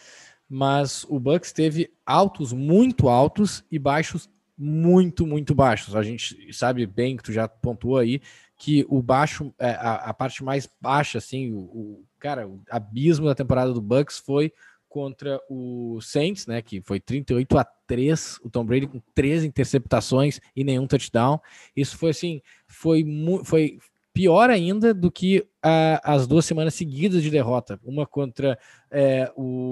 mas 0.49 1.05
o 1.09 1.19
Bucks 1.19 1.51
teve 1.51 1.91
altos 2.05 2.53
muito 2.53 3.09
altos 3.09 3.63
e 3.71 3.77
baixos 3.77 4.29
muito, 4.57 5.27
muito 5.27 5.53
baixos. 5.53 5.95
A 5.95 6.01
gente 6.01 6.51
sabe 6.51 6.85
bem 6.85 7.15
que 7.15 7.23
tu 7.23 7.31
já 7.31 7.47
pontuou 7.47 7.97
aí 7.97 8.21
que 8.57 8.85
o 8.89 9.03
baixo, 9.03 9.53
é, 9.59 9.69
a, 9.71 9.95
a, 9.95 10.13
parte 10.13 10.43
mais 10.43 10.67
baixa, 10.81 11.19
assim, 11.19 11.51
o, 11.51 11.59
o, 11.59 12.05
cara, 12.19 12.47
o 12.47 12.59
abismo 12.71 13.27
da 13.27 13.35
temporada 13.35 13.71
do 13.71 13.81
Bucks 13.81 14.17
foi 14.17 14.51
contra 14.89 15.39
o 15.47 15.99
Saints, 16.01 16.47
né, 16.47 16.59
que 16.61 16.81
foi 16.81 16.99
38 16.99 17.55
a 17.55 17.63
3, 17.63 18.39
o 18.43 18.49
Tom 18.49 18.65
Brady 18.65 18.87
com 18.87 18.99
três 19.13 19.43
interceptações 19.43 20.39
e 20.55 20.63
nenhum 20.63 20.87
touchdown. 20.87 21.39
Isso 21.75 21.95
foi 21.97 22.09
assim, 22.09 22.41
foi 22.67 23.05
foi 23.43 23.77
pior 24.11 24.49
ainda 24.49 24.95
do 24.95 25.11
que 25.11 25.45
uh, 25.63 26.01
as 26.03 26.25
duas 26.25 26.43
semanas 26.43 26.73
seguidas 26.73 27.21
de 27.21 27.29
derrota, 27.29 27.79
uma 27.83 28.07
contra 28.07 28.57
é, 28.89 29.31
o 29.35 29.69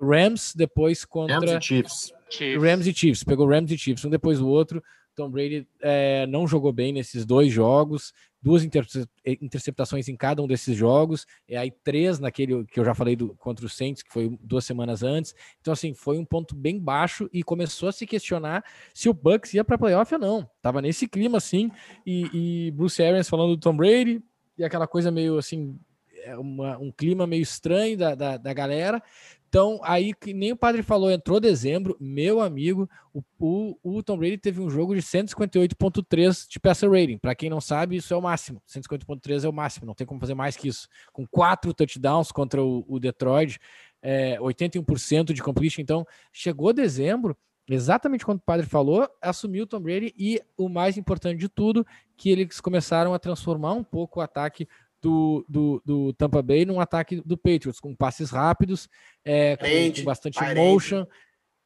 Rams, 0.00 0.54
depois 0.54 1.04
contra 1.04 1.38
Rams 1.38 1.52
e 1.52 1.60
Chiefs. 1.60 2.12
Rams 2.60 2.86
e 2.86 2.94
Chiefs, 2.94 3.24
pegou 3.24 3.48
Rams 3.48 3.70
e 3.70 3.78
Chiefs 3.78 4.04
um 4.04 4.10
depois 4.10 4.38
do 4.38 4.48
outro. 4.48 4.82
Tom 5.18 5.28
Brady 5.30 5.66
é, 5.82 6.26
não 6.28 6.46
jogou 6.46 6.72
bem 6.72 6.92
nesses 6.92 7.26
dois 7.26 7.52
jogos, 7.52 8.12
duas 8.40 8.62
interceptações 8.62 10.08
em 10.08 10.14
cada 10.14 10.40
um 10.40 10.46
desses 10.46 10.76
jogos, 10.76 11.26
e 11.48 11.56
aí 11.56 11.72
três 11.72 12.20
naquele 12.20 12.64
que 12.66 12.78
eu 12.78 12.84
já 12.84 12.94
falei 12.94 13.16
do, 13.16 13.34
contra 13.34 13.66
o 13.66 13.68
Saints, 13.68 14.00
que 14.00 14.12
foi 14.12 14.38
duas 14.40 14.64
semanas 14.64 15.02
antes. 15.02 15.34
Então, 15.60 15.72
assim, 15.72 15.92
foi 15.92 16.18
um 16.18 16.24
ponto 16.24 16.54
bem 16.54 16.78
baixo 16.78 17.28
e 17.32 17.42
começou 17.42 17.88
a 17.88 17.92
se 17.92 18.06
questionar 18.06 18.64
se 18.94 19.08
o 19.08 19.12
Bucks 19.14 19.54
ia 19.54 19.64
para 19.64 19.76
playoff 19.76 20.14
ou 20.14 20.20
não. 20.20 20.48
Tava 20.62 20.80
nesse 20.80 21.08
clima, 21.08 21.38
assim, 21.38 21.68
e, 22.06 22.66
e 22.68 22.70
Bruce 22.70 23.02
Arians 23.02 23.28
falando 23.28 23.56
do 23.56 23.60
Tom 23.60 23.76
Brady, 23.76 24.22
e 24.56 24.62
aquela 24.62 24.86
coisa 24.86 25.10
meio 25.10 25.36
assim, 25.36 25.76
é 26.24 26.36
uma, 26.36 26.76
um 26.78 26.92
clima 26.92 27.26
meio 27.26 27.42
estranho 27.42 27.96
da, 27.96 28.14
da, 28.14 28.36
da, 28.36 28.52
galera. 28.52 29.02
Então, 29.48 29.80
aí 29.82 30.12
que 30.12 30.34
nem 30.34 30.52
o 30.52 30.56
padre 30.56 30.82
falou, 30.82 31.10
entrou 31.10 31.40
dezembro, 31.40 31.96
meu 31.98 32.38
amigo, 32.38 32.88
o, 33.14 33.22
o, 33.38 33.78
o 33.82 34.02
Tom 34.02 34.18
Brady 34.18 34.36
teve 34.36 34.60
um 34.60 34.68
jogo 34.68 34.94
de 34.94 35.00
158.3 35.00 36.46
de 36.46 36.60
passer 36.60 36.90
rating. 36.90 37.16
Para 37.16 37.34
quem 37.34 37.48
não 37.48 37.60
sabe, 37.60 37.96
isso 37.96 38.12
é 38.12 38.16
o 38.16 38.20
máximo. 38.20 38.62
150.3 38.68 39.44
é 39.44 39.48
o 39.48 39.52
máximo, 39.52 39.86
não 39.86 39.94
tem 39.94 40.06
como 40.06 40.20
fazer 40.20 40.34
mais 40.34 40.54
que 40.54 40.68
isso. 40.68 40.86
Com 41.14 41.26
quatro 41.26 41.72
touchdowns 41.72 42.30
contra 42.30 42.62
o, 42.62 42.84
o 42.86 43.00
Detroit, 43.00 43.58
é, 44.02 44.38
81% 44.38 45.32
de 45.32 45.42
completion. 45.42 45.80
Então, 45.80 46.06
chegou 46.30 46.74
dezembro, 46.74 47.34
exatamente 47.66 48.26
quando 48.26 48.38
o 48.38 48.42
padre 48.42 48.66
falou, 48.66 49.08
assumiu 49.20 49.64
o 49.64 49.66
Tom 49.66 49.80
Brady 49.80 50.14
e 50.18 50.42
o 50.58 50.68
mais 50.68 50.98
importante 50.98 51.38
de 51.40 51.48
tudo, 51.48 51.86
que 52.18 52.28
eles 52.28 52.60
começaram 52.60 53.14
a 53.14 53.18
transformar 53.18 53.72
um 53.72 53.84
pouco 53.84 54.20
o 54.20 54.22
ataque 54.22 54.68
do, 55.00 55.44
do, 55.48 55.82
do, 55.84 56.12
Tampa 56.12 56.42
Bay 56.42 56.64
num 56.64 56.80
ataque 56.80 57.22
do 57.24 57.36
Patriots, 57.36 57.80
com 57.80 57.94
passes 57.94 58.30
rápidos, 58.30 58.88
é, 59.24 59.56
com, 59.56 59.66
com, 59.94 60.04
bastante 60.04 60.38
motion, 60.54 61.06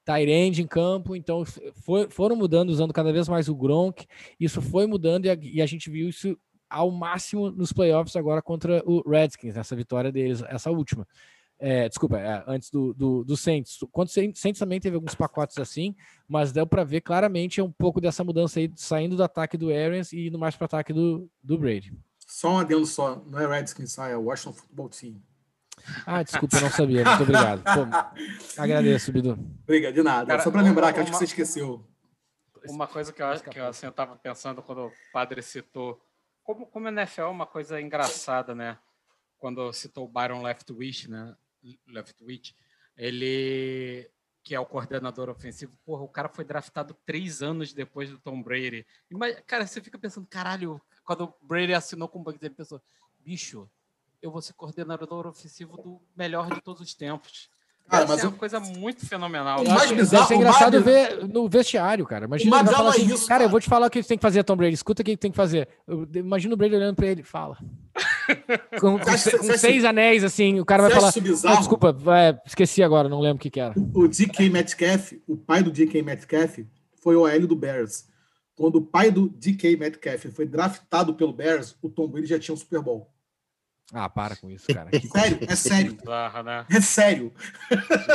tight 0.04 0.60
em 0.60 0.66
campo. 0.66 1.16
Então 1.16 1.44
foi, 1.84 2.08
foram 2.10 2.36
mudando, 2.36 2.70
usando 2.70 2.92
cada 2.92 3.12
vez 3.12 3.28
mais 3.28 3.48
o 3.48 3.54
Gronk. 3.54 4.06
Isso 4.38 4.60
foi 4.60 4.86
mudando 4.86 5.26
e 5.26 5.30
a, 5.30 5.38
e 5.40 5.62
a, 5.62 5.66
gente 5.66 5.90
viu 5.90 6.08
isso 6.08 6.36
ao 6.68 6.90
máximo 6.90 7.50
nos 7.50 7.72
playoffs 7.72 8.16
agora 8.16 8.42
contra 8.42 8.82
o 8.86 9.08
Redskins, 9.08 9.56
essa 9.56 9.76
vitória 9.76 10.12
deles, 10.12 10.42
essa 10.48 10.70
última. 10.70 11.06
É, 11.64 11.88
desculpa, 11.88 12.18
é, 12.18 12.42
antes 12.48 12.70
do, 12.70 12.92
do, 12.92 13.22
do 13.22 13.36
Saints. 13.36 13.78
Quando 13.92 14.08
o 14.08 14.10
Saints 14.10 14.58
também 14.58 14.80
teve 14.80 14.96
alguns 14.96 15.14
pacotes 15.14 15.58
assim, 15.58 15.94
mas 16.26 16.50
deu 16.50 16.66
para 16.66 16.82
ver 16.82 17.02
claramente 17.02 17.62
um 17.62 17.70
pouco 17.70 18.00
dessa 18.00 18.24
mudança 18.24 18.58
aí, 18.58 18.68
saindo 18.74 19.14
do 19.14 19.22
ataque 19.22 19.56
do 19.56 19.70
Arians 19.70 20.12
e 20.12 20.26
indo 20.26 20.38
mais 20.38 20.56
para 20.56 20.64
o 20.64 20.66
ataque 20.66 20.92
do, 20.92 21.30
do 21.40 21.56
Brady. 21.56 21.92
Só 22.32 22.50
um 22.50 22.58
adendo 22.60 22.86
só, 22.86 23.16
não 23.26 23.38
é 23.38 23.46
Redskins, 23.46 23.98
é 23.98 24.16
o 24.16 24.22
Washington 24.22 24.54
Football 24.54 24.88
Team. 24.88 25.22
Ah, 26.06 26.22
desculpa, 26.22 26.56
eu 26.56 26.62
não 26.62 26.70
sabia. 26.70 27.04
Muito 27.04 27.22
obrigado. 27.24 27.62
Pô, 28.56 28.62
agradeço, 28.62 29.12
Bidu. 29.12 29.32
Obrigado, 29.64 29.92
de 29.92 30.02
nada. 30.02 30.26
Cara, 30.26 30.42
Só 30.42 30.50
para 30.50 30.62
lembrar, 30.62 30.86
uma, 30.86 30.92
que 30.94 31.00
acho 31.00 31.10
que 31.10 31.18
você 31.18 31.24
esqueceu. 31.24 31.86
Uma 32.70 32.86
coisa 32.86 33.12
que 33.12 33.22
eu, 33.22 33.38
que 33.38 33.60
eu, 33.60 33.66
assim, 33.66 33.84
eu 33.84 33.92
tava 33.92 34.16
pensando 34.16 34.62
quando 34.62 34.86
o 34.86 34.92
padre 35.12 35.42
citou, 35.42 36.00
como, 36.42 36.64
como 36.66 36.88
a 36.88 36.90
NFL 36.90 37.20
é 37.20 37.26
uma 37.26 37.46
coisa 37.46 37.78
engraçada, 37.78 38.54
né? 38.54 38.78
Quando 39.36 39.70
citou 39.74 40.06
o 40.06 40.08
Byron 40.08 40.40
Leftwich, 40.40 41.10
né? 41.10 41.36
Leftwich, 41.86 42.56
ele 42.96 44.10
que 44.42 44.54
é 44.54 44.58
o 44.58 44.66
coordenador 44.66 45.28
ofensivo, 45.28 45.76
porra, 45.84 46.02
o 46.02 46.08
cara 46.08 46.30
foi 46.30 46.44
draftado 46.44 46.96
três 47.04 47.42
anos 47.42 47.74
depois 47.74 48.10
do 48.10 48.18
Tom 48.18 48.42
Brady. 48.42 48.86
Mas, 49.10 49.38
cara, 49.46 49.66
você 49.66 49.80
fica 49.82 49.98
pensando, 49.98 50.26
caralho, 50.26 50.80
quando 51.04 51.24
o 51.24 51.34
Brady 51.46 51.74
assinou 51.74 52.08
com 52.08 52.20
o 52.20 52.22
Bucks, 52.22 52.42
ele 52.42 52.54
pensou, 52.54 52.80
bicho, 53.20 53.68
eu 54.20 54.30
vou 54.30 54.40
ser 54.40 54.52
coordenador 54.54 55.26
ofensivo 55.26 55.76
do 55.76 56.00
melhor 56.16 56.52
de 56.52 56.60
todos 56.60 56.80
os 56.80 56.94
tempos. 56.94 57.50
Cara, 57.88 58.06
mas 58.06 58.22
é 58.22 58.28
uma 58.28 58.38
coisa 58.38 58.60
muito 58.60 59.04
fenomenal. 59.06 59.62
O 59.62 59.68
mais 59.68 59.90
bizarro, 59.90 60.26
ser 60.26 60.36
engraçado 60.36 60.72
mais... 60.74 60.84
ver 60.84 61.28
no 61.28 61.48
vestiário, 61.48 62.06
cara. 62.06 62.24
Imagina 62.24 62.60
ele 62.60 62.68
falar 62.70 62.90
assim, 62.90 63.04
isso, 63.04 63.26
cara, 63.26 63.28
cara, 63.28 63.44
eu 63.44 63.48
vou 63.50 63.60
te 63.60 63.68
falar 63.68 63.86
o 63.86 63.90
que 63.90 64.02
você 64.02 64.08
tem 64.08 64.16
que 64.16 64.22
fazer, 64.22 64.42
Tom 64.44 64.56
Brady. 64.56 64.74
Escuta 64.74 65.02
o 65.02 65.04
que 65.04 65.16
tem 65.16 65.30
que 65.30 65.36
fazer. 65.36 65.68
Imagina 66.14 66.54
o 66.54 66.56
Brady 66.56 66.76
olhando 66.76 66.96
pra 66.96 67.06
ele. 67.06 67.22
Fala. 67.22 67.58
com, 68.80 68.98
com, 68.98 69.10
acha, 69.10 69.36
com 69.36 69.58
seis 69.58 69.84
anéis, 69.84 70.24
assim, 70.24 70.60
o 70.60 70.64
cara 70.64 70.84
vai 70.84 70.92
falar. 70.92 71.12
Oh, 71.12 71.56
desculpa, 71.58 71.96
é, 72.16 72.40
esqueci 72.46 72.82
agora, 72.82 73.08
não 73.08 73.20
lembro 73.20 73.36
o 73.36 73.40
que, 73.40 73.50
que 73.50 73.60
era. 73.60 73.74
O, 73.76 74.04
o 74.04 74.08
DK 74.08 74.48
Metcalf, 74.48 75.12
o 75.26 75.36
pai 75.36 75.62
do 75.62 75.70
DK 75.70 76.02
Metcalf, 76.02 76.60
foi 77.02 77.16
o 77.16 77.22
OL 77.22 77.46
do 77.46 77.56
Bears. 77.56 78.06
Quando 78.62 78.77
o 78.77 78.81
pai 78.81 79.11
do 79.11 79.29
DK 79.29 79.77
Metcalf 79.77 80.27
foi 80.33 80.46
draftado 80.46 81.14
pelo 81.14 81.33
Bears, 81.33 81.77
o 81.83 81.88
Tom 81.88 82.07
Brady 82.07 82.29
já 82.29 82.38
tinha 82.38 82.55
um 82.55 82.57
Super 82.57 82.81
Bowl. 82.81 83.11
Ah, 83.92 84.09
para 84.09 84.37
com 84.37 84.48
isso, 84.48 84.72
cara. 84.72 84.88
Que 84.88 85.05
sério, 85.05 85.38
é 85.51 85.57
sério. 85.57 85.94
Bizarra, 85.96 86.42
né? 86.44 86.66
É 86.70 86.81
sério. 86.81 87.33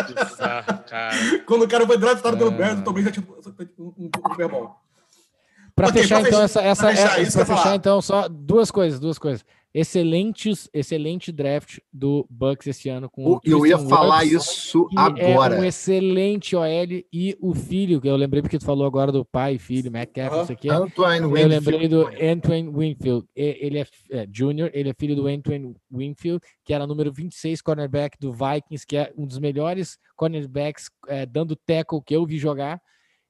Bizarra, 0.08 0.78
cara. 0.90 1.40
Quando 1.46 1.66
o 1.66 1.68
cara 1.68 1.86
foi 1.86 1.98
draftado 1.98 2.38
é... 2.38 2.40
pelo 2.40 2.52
Bears, 2.52 2.80
o 2.80 2.82
Tom 2.82 2.94
Brady 2.94 3.08
já 3.08 3.12
tinha 3.12 3.28
um, 3.78 3.84
um, 3.84 3.94
um 4.06 4.30
Super 4.30 4.48
Bowl. 4.48 4.74
Para 5.76 5.90
okay, 5.90 6.04
fechar, 6.04 6.22
então, 6.22 6.42
essa, 6.42 6.62
essa, 6.62 6.88
fechar, 6.92 7.20
é, 7.20 7.26
fechar 7.26 7.76
então, 7.76 8.02
só 8.02 8.30
duas 8.30 8.72
coisas, 8.72 9.02
duas 9.02 9.20
coisas 9.20 9.45
excelentes, 9.80 10.67
excelente 10.73 11.32
draft 11.32 11.78
do 11.93 12.25
Bucks 12.32 12.65
esse 12.65 12.89
ano 12.89 13.07
com 13.07 13.23
o 13.23 13.41
Eu 13.43 13.63
ia 13.63 13.78
falar 13.78 14.25
isso 14.25 14.89
agora. 14.95 15.55
É 15.55 15.59
um 15.59 15.63
excelente 15.63 16.55
OL 16.55 16.65
e 17.13 17.38
o 17.39 17.53
filho, 17.53 18.01
que 18.01 18.09
eu 18.09 18.15
lembrei 18.15 18.41
porque 18.41 18.57
tu 18.57 18.65
falou 18.65 18.88
agora 18.88 19.11
do 19.11 19.23
pai 19.23 19.53
e 19.53 19.59
filho, 19.59 19.91
uh, 19.91 20.41
isso 20.41 20.51
aqui. 20.51 20.67
Antoine 20.67 21.21
eu 21.21 21.30
Winfield. 21.30 21.55
lembrei 21.55 21.88
do 21.88 22.07
Antoine 22.07 22.69
Winfield. 22.69 23.28
Ele 23.36 23.78
é, 23.78 23.86
é 24.09 24.28
junior, 24.34 24.71
ele 24.73 24.89
é 24.89 24.93
filho 24.97 25.15
do 25.15 25.28
Antoine 25.28 25.75
Winfield, 25.91 26.41
que 26.65 26.73
era 26.73 26.88
número 26.88 27.13
26 27.13 27.61
cornerback 27.61 28.17
do 28.19 28.34
Vikings, 28.34 28.84
que 28.84 28.97
é 28.97 29.13
um 29.15 29.28
dos 29.28 29.38
melhores 29.38 29.99
cornerbacks 30.15 30.89
é, 31.07 31.23
dando 31.23 31.55
tackle 31.55 32.01
que 32.03 32.15
eu 32.15 32.25
vi 32.25 32.39
jogar. 32.39 32.82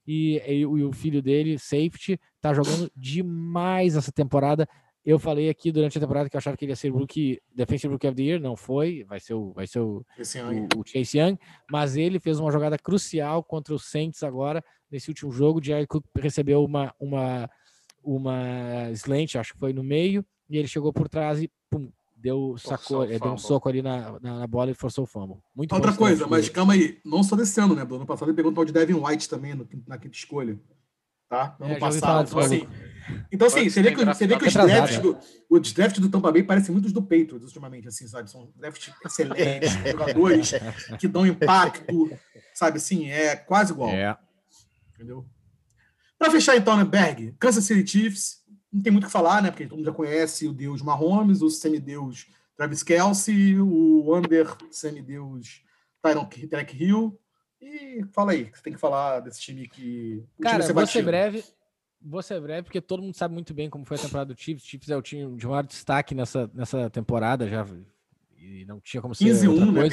E, 0.08 0.42
e, 0.48 0.60
e 0.62 0.66
o 0.66 0.94
filho 0.94 1.22
dele, 1.22 1.60
safety, 1.60 2.18
tá 2.40 2.54
jogando 2.54 2.90
demais 2.96 3.98
essa 3.98 4.14
temporada 4.14 4.66
eu 5.08 5.18
falei 5.18 5.50
aqui 5.50 5.72
durante 5.72 5.98
a 5.98 6.02
temporada 6.02 6.30
que 6.30 6.36
eu 6.36 6.38
achava 6.38 6.58
que 6.58 6.66
ele 6.66 6.74
ia 6.74 6.76
ser 6.76 6.90
rookie, 6.90 7.42
Defensive 7.56 7.94
Rookie 7.94 8.08
of 8.08 8.16
the 8.18 8.24
Year, 8.24 8.42
não 8.42 8.58
foi, 8.58 9.06
vai 9.06 9.22
ser 9.22 9.36
o, 9.36 9.54
vai 9.54 9.66
ser 9.66 9.80
o, 9.80 10.06
o, 10.76 10.82
o, 10.82 10.84
Chase 10.86 11.18
Young, 11.18 11.40
mas 11.72 11.96
ele 11.96 12.20
fez 12.20 12.42
uma 12.42 12.52
jogada 12.52 12.78
crucial 12.78 13.42
contra 13.42 13.74
o 13.74 13.80
Saints 13.80 14.22
agora, 14.22 14.62
nesse 14.92 15.10
último 15.10 15.32
jogo, 15.32 15.60
o 15.60 15.64
Jared 15.64 15.88
Cook 15.88 16.04
recebeu 16.18 16.62
uma, 16.62 16.94
uma, 17.00 17.50
uma 18.04 18.92
slant, 18.92 19.36
acho 19.36 19.54
que 19.54 19.60
foi 19.60 19.72
no 19.72 19.82
meio, 19.82 20.26
e 20.50 20.58
ele 20.58 20.68
chegou 20.68 20.92
por 20.92 21.08
trás 21.08 21.42
e 21.42 21.50
pum, 21.70 21.90
deu, 22.14 22.58
sacou, 22.58 23.06
é, 23.06 23.18
deu 23.18 23.32
um 23.32 23.38
soco 23.38 23.70
ali 23.70 23.82
na, 23.82 24.20
na, 24.20 24.40
na, 24.40 24.48
bola 24.48 24.72
e 24.72 24.74
forçou 24.74 25.06
o 25.06 25.08
fumble. 25.08 25.38
Muito 25.56 25.74
Outra 25.74 25.94
coisa, 25.94 26.28
mas 26.28 26.50
calma 26.50 26.74
aí, 26.74 27.00
não 27.06 27.24
só 27.24 27.38
desse 27.38 27.58
ano, 27.62 27.74
né? 27.74 27.86
Do 27.86 27.96
ano 27.96 28.06
passado 28.06 28.28
ele 28.28 28.36
perguntou 28.36 28.66
de 28.66 28.74
Devin 28.74 28.96
White 28.96 29.30
também 29.30 29.56
no, 29.56 29.66
na 29.88 29.98
quinta 29.98 30.18
escolha. 30.18 30.60
Tá? 31.30 31.56
No 31.60 31.66
é, 31.66 31.72
ano 31.72 31.80
passado. 31.80 32.28
Então 32.28 32.40
assim, 32.40 32.68
então, 33.32 33.48
assim, 33.48 33.70
você 33.70 33.82
vê 33.82 33.94
que, 33.94 34.04
você 34.04 34.28
vê 34.28 34.38
que 34.38 34.48
os 34.48 34.54
drafts, 34.54 35.00
do, 35.00 35.18
os 35.50 35.74
drafts 35.74 36.00
do 36.02 36.10
Tampa 36.10 36.32
Bay 36.32 36.44
parecem 36.44 36.74
muitos 36.74 36.92
do 36.92 37.02
Patriots 37.02 37.44
ultimamente, 37.44 37.88
assim, 37.88 38.08
sabe? 38.08 38.30
São 38.30 38.52
drafts 38.56 38.94
excelentes, 39.06 39.72
jogadores 39.92 40.52
que 41.00 41.08
dão 41.08 41.26
impacto, 41.26 42.12
sabe? 42.54 42.78
Assim, 42.78 43.10
é 43.10 43.36
quase 43.36 43.72
igual. 43.72 43.90
É. 43.90 44.18
Entendeu? 44.94 45.26
Para 46.18 46.32
fechar, 46.32 46.58
então, 46.58 46.76
né, 46.76 46.84
Berg, 46.84 47.36
Kansas 47.40 47.64
City 47.64 47.90
Chiefs, 47.90 48.44
não 48.72 48.82
tem 48.82 48.92
muito 48.92 49.06
o 49.06 49.08
que 49.08 49.14
falar, 49.14 49.42
né? 49.42 49.52
Porque 49.52 49.66
todo 49.66 49.78
mundo 49.78 49.86
já 49.86 49.94
conhece 49.94 50.48
o 50.48 50.54
Deus 50.54 50.82
Mahomes, 50.82 51.42
o 51.42 51.50
semideus 51.50 52.28
Travis 52.56 52.84
Kelsey, 52.84 53.60
o 53.60 54.16
under 54.16 54.56
semideus 54.72 55.62
Tyron 56.02 56.28
Track 56.50 56.84
Hill. 56.84 57.18
E 57.62 58.04
fala 58.14 58.34
aí, 58.34 58.50
você 58.54 58.62
tem 58.62 58.74
que 58.74 58.80
falar 58.80 59.20
desse 59.20 59.42
time 59.42 59.68
que. 59.68 60.24
Cara, 60.42 60.60
time 60.60 60.74
vou 60.74 60.88
ser 60.88 61.04
breve. 61.04 61.44
Vou 62.00 62.22
ser 62.22 62.40
breve, 62.40 62.64
porque 62.64 62.80
todo 62.80 63.02
mundo 63.02 63.16
sabe 63.16 63.34
muito 63.34 63.54
bem 63.54 63.70
como 63.70 63.86
foi 63.86 63.98
a 63.98 64.02
temporada 64.02 64.34
do 64.34 64.40
Chiefs. 64.40 64.64
O 64.64 64.68
Chiefs 64.68 64.90
é 64.90 64.96
o 64.98 65.02
time 65.02 65.36
de 65.36 65.48
maior 65.48 65.66
destaque 65.66 66.14
nessa, 66.14 66.50
nessa 66.54 66.90
temporada, 66.90 67.48
já 67.48 67.66
e 68.40 68.66
não 68.66 68.80
tinha 68.80 69.02
como 69.02 69.14
ser 69.14 69.26
15 69.26 69.48
outra 69.48 69.66
1, 69.66 69.72
né? 69.72 69.82
Né? 69.84 69.90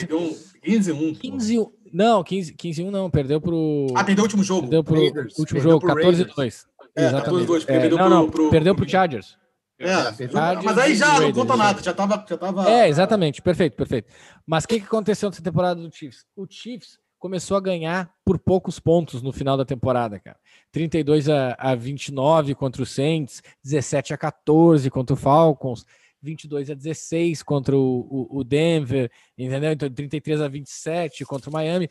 15 0.63 0.93
1. 0.93 1.15
15 1.15 1.59
1. 1.59 1.73
Não, 1.93 2.23
15 2.23 2.55
15 2.55 2.83
1 2.85 2.91
não, 2.91 3.11
perdeu 3.11 3.41
pro 3.41 3.87
Ah, 3.97 4.05
perdeu 4.05 4.23
o 4.23 4.27
último 4.27 4.45
jogo. 4.45 4.63
Perdeu 4.63 4.85
pro 4.85 4.95
Raiders. 4.95 5.39
último 5.39 5.61
perdeu 5.61 5.73
jogo, 5.73 5.87
14 5.87 6.25
2. 6.25 6.67
É, 6.97 7.07
Exatamente. 7.07 7.47
2, 7.47 7.63
é, 7.63 7.67
perdeu 7.67 7.99
não, 7.99 8.07
pro, 8.07 8.15
não, 8.15 8.31
pro, 8.31 8.51
perdeu 8.51 8.75
pro 8.75 8.89
Chargers. 8.89 9.37
É, 9.79 9.89
Chargers 9.93 10.65
mas 10.65 10.79
aí 10.79 10.95
já 10.95 11.21
não 11.21 11.33
conta 11.33 11.57
nada, 11.57 11.83
já 11.83 11.93
tava, 11.93 12.25
já 12.29 12.39
tava. 12.39 12.71
É, 12.71 12.89
exatamente, 12.89 13.43
perfeito, 13.43 13.77
perfeito. 13.77 14.13
Mas 14.47 14.65
o 14.65 14.69
que, 14.69 14.79
que 14.79 14.87
aconteceu 14.87 15.29
nessa 15.29 15.43
temporada 15.43 15.81
do 15.81 15.93
Chiefs? 15.93 16.25
O 16.37 16.47
Chiefs 16.49 16.99
começou 17.25 17.57
a 17.57 17.61
ganhar 17.61 18.15
por 18.23 18.39
poucos 18.39 18.79
pontos 18.79 19.23
no 19.23 19.33
final 19.33 19.57
da 19.57 19.65
temporada, 19.65 20.21
cara. 20.21 20.39
32 20.71 21.31
a, 21.31 21.57
a 21.59 21.75
29 21.75 22.55
contra 22.55 22.83
o 22.83 22.85
Saints, 22.85 23.43
17 23.65 24.13
a 24.13 24.19
14 24.19 24.91
contra 24.91 25.15
o 25.15 25.17
Falcons, 25.17 25.87
22 26.21 26.69
a 26.69 26.75
16 26.75 27.43
contra 27.43 27.75
o, 27.75 28.29
o, 28.31 28.41
o 28.41 28.45
Denver, 28.45 29.11
entendeu? 29.39 29.73
Então 29.73 29.89
33 29.89 30.43
a 30.43 30.49
27 30.49 31.25
contra 31.25 31.49
o 31.49 31.53
Miami. 31.55 31.89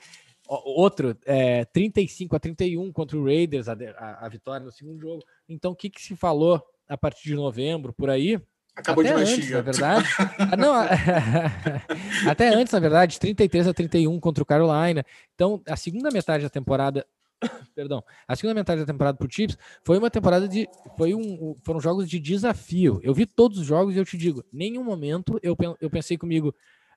Outro, 0.48 1.18
é, 1.26 1.66
35 1.66 2.36
a 2.36 2.40
31 2.40 2.92
contra 2.92 3.18
o 3.18 3.26
Raiders, 3.26 3.68
a, 3.68 3.74
a, 3.74 4.28
a 4.28 4.30
vitória 4.30 4.64
no 4.64 4.72
segundo 4.72 5.02
jogo. 5.02 5.24
Então, 5.50 5.72
o 5.72 5.76
que, 5.76 5.90
que 5.90 6.00
se 6.00 6.16
falou 6.16 6.64
a 6.88 6.96
partir 6.96 7.30
de 7.30 7.34
novembro 7.34 7.92
por 7.92 8.08
aí? 8.08 8.40
Acabou 8.76 9.04
até 9.04 9.14
de 9.14 9.22
antes, 9.22 9.50
na 9.52 9.62
verdade. 9.62 10.08
Ah, 10.40 10.58
não, 10.58 10.74
até 12.30 12.50
antes, 12.50 12.74
na 12.74 12.80
verdade, 12.80 13.20
33 13.20 13.68
a 13.68 13.74
31 13.74 14.20
contra 14.20 14.42
o 14.42 14.46
Carolina. 14.46 15.06
Então, 15.36 15.62
a 15.68 15.76
segunda 15.76 16.10
metade 16.10 16.44
da 16.44 16.50
temporada, 16.50 17.06
perdão, 17.76 18.04
a 18.28 18.36
segunda 18.36 18.56
metade 18.56 18.82
da 18.82 18.88
temporada 18.88 19.16
para 19.16 19.28
o 19.28 19.32
Chiefs 19.32 19.58
foi 19.84 20.00
uma 20.00 20.10
temporada 20.10 20.48
de, 20.48 20.68
foi 20.98 21.14
um, 21.14 21.56
foram 21.64 21.80
jogos 21.80 22.10
de 22.10 22.20
desafio. 22.20 23.00
Eu 23.04 23.14
vi 23.14 23.28
todos 23.28 23.60
os 23.60 23.66
jogos 23.66 23.96
e 23.96 24.00
eu 24.00 24.06
te 24.06 24.18
digo, 24.18 24.44
nenhum 24.52 24.84
momento 24.84 25.40
eu, 25.44 25.56
eu 25.80 25.90
pensei 25.90 26.18
comigo, 26.18 26.54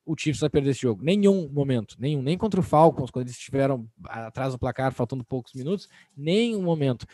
o 0.06 0.16
Chiefs 0.16 0.40
vai 0.40 0.48
perder 0.48 0.70
esse 0.70 0.80
jogo. 0.80 1.04
Nenhum 1.04 1.46
momento, 1.50 1.96
nenhum, 1.98 2.22
nem 2.22 2.38
contra 2.38 2.58
o 2.58 2.62
Falcons, 2.62 3.10
quando 3.10 3.26
eles 3.26 3.36
estiveram 3.36 3.86
atrás 4.04 4.52
do 4.52 4.58
placar, 4.58 4.92
faltando 4.92 5.24
poucos 5.24 5.52
minutos, 5.52 5.88
nenhum 6.16 6.62
momento. 6.62 7.04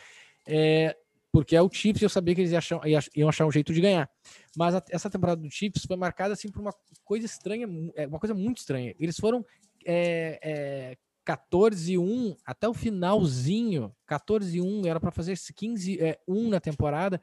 É, 0.47 0.95
porque 1.33 1.55
é 1.55 1.61
o 1.61 1.67
Chiefs 1.67 1.99
e 1.99 2.05
eu 2.05 2.09
sabia 2.09 2.35
que 2.35 2.41
eles 2.41 2.51
iam, 2.51 2.81
iam 3.15 3.27
achar 3.27 3.47
um 3.47 3.51
jeito 3.51 3.73
de 3.73 3.81
ganhar. 3.81 4.07
Mas 4.55 4.75
a, 4.75 4.83
essa 4.91 5.09
temporada 5.09 5.41
do 5.41 5.49
Chiefs 5.49 5.83
foi 5.83 5.97
marcada 5.97 6.31
assim 6.31 6.47
por 6.47 6.61
uma 6.61 6.73
coisa 7.03 7.25
estranha, 7.25 7.67
é, 7.95 8.05
uma 8.05 8.19
coisa 8.19 8.35
muito 8.35 8.59
estranha. 8.59 8.93
Eles 8.99 9.17
foram 9.17 9.43
é, 9.83 10.39
é, 10.43 10.97
14-1 11.25 12.37
até 12.45 12.69
o 12.69 12.73
finalzinho, 12.73 13.91
14-1, 14.07 14.85
era 14.85 14.99
para 14.99 15.09
fazer 15.09 15.33
15-1 15.33 15.97
é, 15.99 16.19
na 16.49 16.59
temporada. 16.59 17.19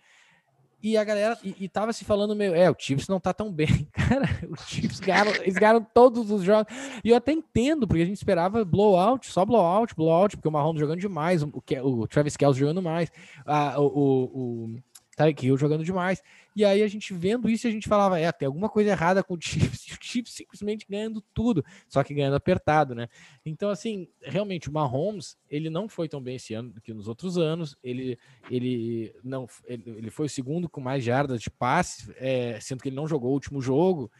E 0.83 0.97
a 0.97 1.05
galera, 1.05 1.39
e, 1.45 1.55
e 1.61 1.69
tava 1.69 1.93
se 1.93 2.05
falando 2.05 2.35
meio, 2.35 2.55
é, 2.55 2.71
o 2.71 2.77
Chiefs 2.79 3.07
não 3.07 3.21
tá 3.21 3.35
tão 3.35 3.53
bem. 3.53 3.87
Cara, 3.93 4.27
o 4.49 4.57
Chiefs 4.57 4.99
ganharam, 4.99 5.33
eles 5.35 5.55
ganharam 5.55 5.87
todos 5.93 6.31
os 6.31 6.43
jogos. 6.43 6.73
E 7.05 7.11
eu 7.11 7.17
até 7.17 7.33
entendo, 7.33 7.87
porque 7.87 8.03
a 8.03 8.07
gente 8.07 8.17
esperava 8.17 8.65
blowout, 8.65 9.31
só 9.31 9.45
blowout, 9.45 9.95
blowout, 9.95 10.37
porque 10.37 10.49
o 10.49 10.53
Mahomes 10.53 10.81
jogando 10.81 11.01
demais, 11.01 11.43
o, 11.43 11.53
o 11.83 12.09
Travis 12.09 12.37
Kelce 12.37 12.59
jogando 12.59 12.81
mais, 12.81 13.11
a, 13.45 13.79
o, 13.79 13.85
o, 13.85 14.75
o 15.21 15.25
Tyreek 15.25 15.47
Hill 15.47 15.57
jogando 15.57 15.85
demais. 15.85 16.23
E 16.57 16.65
aí 16.65 16.83
a 16.83 16.89
gente 16.89 17.13
vendo 17.13 17.49
isso, 17.49 17.67
a 17.67 17.71
gente 17.71 17.89
falava, 17.89 18.19
é, 18.19 18.31
tem 18.33 18.47
alguma 18.47 18.69
coisa 18.69 18.91
errada 18.91 19.23
com 19.23 19.35
o 19.35 19.41
Chiefs, 19.41 19.87
e 19.89 19.93
o 19.93 19.99
Chiefs 20.01 20.35
simplesmente 20.35 20.87
ganhando 20.89 21.21
tudo, 21.35 21.65
só 21.89 22.03
que 22.03 22.15
ganhando 22.15 22.35
apertado, 22.35 22.95
né? 22.95 23.09
Então, 23.45 23.71
assim, 23.71 24.09
realmente, 24.23 24.69
o 24.69 24.73
Mahomes, 24.73 25.37
ele 25.49 25.71
não 25.71 25.89
foi 25.89 26.09
tão 26.09 26.21
bem 26.21 26.37
esse 26.37 26.55
ano 26.55 26.71
do 26.71 26.81
que 26.81 26.93
nos 26.93 27.07
outros 27.07 27.39
anos, 27.39 27.77
ele, 27.83 28.19
ele, 28.51 29.15
não, 29.23 29.47
ele, 29.67 29.83
ele 29.87 30.11
foi 30.11 30.27
o 30.27 30.31
segundo 30.31 30.69
com 30.69 30.81
mais 30.81 31.05
jardas 31.05 31.41
de 31.41 31.51
passe, 31.51 32.13
é, 32.17 32.59
sendo 32.61 32.83
que 32.83 32.89
ele 32.89 32.97
não 32.97 33.07
jogou 33.07 33.31
o 33.31 33.35
último 33.35 33.61
jogo, 33.61 34.11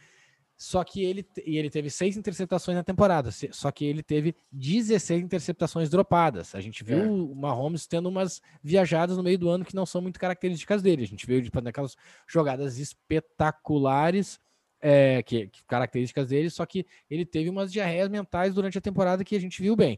só 0.61 0.83
que 0.83 1.03
ele, 1.03 1.25
e 1.43 1.57
ele 1.57 1.71
teve 1.71 1.89
seis 1.89 2.15
interceptações 2.15 2.77
na 2.77 2.83
temporada, 2.83 3.31
só 3.51 3.71
que 3.71 3.83
ele 3.83 4.03
teve 4.03 4.35
16 4.51 5.23
interceptações 5.23 5.89
dropadas. 5.89 6.53
A 6.53 6.61
gente 6.61 6.83
viu 6.83 6.99
é. 6.99 7.07
o 7.07 7.33
Mahomes 7.33 7.87
tendo 7.87 8.07
umas 8.07 8.39
viajadas 8.63 9.17
no 9.17 9.23
meio 9.23 9.39
do 9.39 9.49
ano 9.49 9.65
que 9.65 9.73
não 9.73 9.87
são 9.87 10.03
muito 10.03 10.19
características 10.19 10.83
dele. 10.83 11.01
A 11.01 11.07
gente 11.07 11.25
viu 11.25 11.41
tipo, 11.41 11.59
naquelas 11.61 11.97
jogadas 12.27 12.77
espetaculares, 12.77 14.39
é, 14.79 15.23
que, 15.23 15.47
que, 15.47 15.65
características 15.65 16.29
dele, 16.29 16.51
só 16.51 16.63
que 16.63 16.85
ele 17.09 17.25
teve 17.25 17.49
umas 17.49 17.73
diarreias 17.73 18.07
mentais 18.07 18.53
durante 18.53 18.77
a 18.77 18.81
temporada 18.81 19.23
que 19.23 19.35
a 19.35 19.41
gente 19.41 19.63
viu 19.63 19.75
bem. 19.75 19.97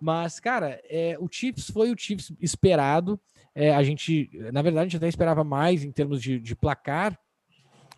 Mas, 0.00 0.40
cara, 0.40 0.80
é, 0.90 1.16
o 1.20 1.28
Chiefs 1.30 1.70
foi 1.70 1.92
o 1.92 1.96
Chiefs 1.96 2.32
esperado. 2.40 3.20
É, 3.54 3.72
a 3.72 3.82
gente, 3.84 4.28
na 4.52 4.60
verdade, 4.60 4.80
a 4.80 4.88
gente 4.88 4.96
até 4.96 5.06
esperava 5.06 5.44
mais 5.44 5.84
em 5.84 5.92
termos 5.92 6.20
de, 6.20 6.40
de 6.40 6.56
placar, 6.56 7.16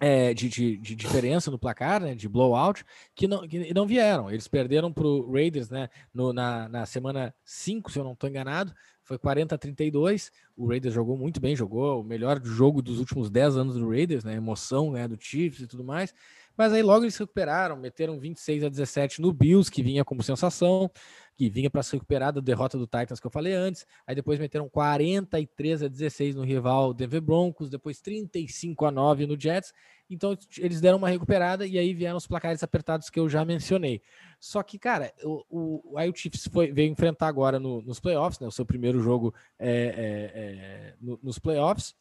é, 0.03 0.34
de, 0.34 0.48
de, 0.48 0.76
de, 0.78 0.96
diferença 0.96 1.48
no 1.48 1.57
placar, 1.57 2.03
né, 2.03 2.12
de 2.12 2.28
blowout, 2.28 2.84
que 3.14 3.28
não, 3.28 3.46
que 3.46 3.72
não 3.72 3.86
vieram. 3.86 4.28
Eles 4.28 4.48
perderam 4.48 4.92
para 4.92 5.07
o 5.07 5.32
Raiders 5.32 5.70
né, 5.70 5.88
no, 6.12 6.32
na, 6.32 6.68
na 6.68 6.84
semana 6.84 7.32
5, 7.44 7.88
se 7.88 8.00
eu 8.00 8.05
não 8.05 8.14
estou 8.14 8.28
enganado, 8.28 8.74
foi 9.03 9.18
40 9.18 9.55
a 9.55 9.59
32. 9.59 10.30
O 10.57 10.66
Raiders 10.66 10.94
jogou 10.94 11.16
muito 11.16 11.40
bem, 11.40 11.57
jogou 11.57 12.00
o 12.00 12.05
melhor 12.05 12.40
jogo 12.44 12.80
dos 12.80 12.98
últimos 12.98 13.30
10 13.30 13.57
anos 13.57 13.74
do 13.74 13.88
Raiders, 13.88 14.24
né, 14.24 14.34
emoção 14.34 14.92
né, 14.92 15.09
do 15.09 15.16
Chiefs 15.18 15.61
e 15.61 15.66
tudo 15.66 15.84
mais. 15.84 16.14
Mas 16.57 16.72
aí 16.72 16.82
logo 16.82 17.05
eles 17.05 17.14
se 17.14 17.20
recuperaram, 17.20 17.76
meteram 17.76 18.18
26 18.18 18.64
a 18.64 18.68
17 18.68 19.22
no 19.22 19.32
Bills, 19.32 19.70
que 19.70 19.82
vinha 19.82 20.05
como 20.05 20.22
sensação 20.22 20.90
que 21.34 21.48
vinha 21.48 21.70
para 21.70 21.82
se 21.82 21.92
recuperar 21.94 22.32
da 22.32 22.40
derrota 22.40 22.76
do 22.76 22.86
Titans 22.86 23.18
que 23.18 23.26
eu 23.26 23.30
falei 23.30 23.55
antes. 23.55 23.86
Aí 24.07 24.14
depois 24.14 24.38
meteram 24.38 24.68
43 24.68 25.82
a 25.82 25.88
16 25.88 26.34
no 26.34 26.42
rival 26.42 26.92
Denver 26.92 27.22
Broncos, 27.22 27.70
depois 27.70 28.00
35 28.00 28.84
a 28.84 28.90
9 28.90 29.26
no 29.26 29.40
Jets. 29.40 29.72
Então 30.14 30.36
eles 30.58 30.80
deram 30.80 30.98
uma 30.98 31.08
recuperada 31.08 31.66
e 31.66 31.78
aí 31.78 31.94
vieram 31.94 32.16
os 32.16 32.26
placares 32.26 32.62
apertados 32.62 33.10
que 33.10 33.18
eu 33.18 33.28
já 33.28 33.44
mencionei. 33.44 34.02
Só 34.38 34.62
que, 34.62 34.78
cara, 34.78 35.12
o, 35.22 35.44
o, 35.50 35.98
aí 35.98 36.10
o 36.10 36.14
Chiefs 36.14 36.48
foi, 36.52 36.72
veio 36.72 36.90
enfrentar 36.90 37.28
agora 37.28 37.58
no, 37.58 37.80
nos 37.82 38.00
playoffs, 38.00 38.40
né? 38.40 38.46
O 38.46 38.52
seu 38.52 38.66
primeiro 38.66 39.00
jogo 39.00 39.34
é, 39.58 39.70
é, 39.70 40.40
é, 40.40 40.94
no, 41.00 41.18
nos 41.22 41.38
playoffs 41.38 41.94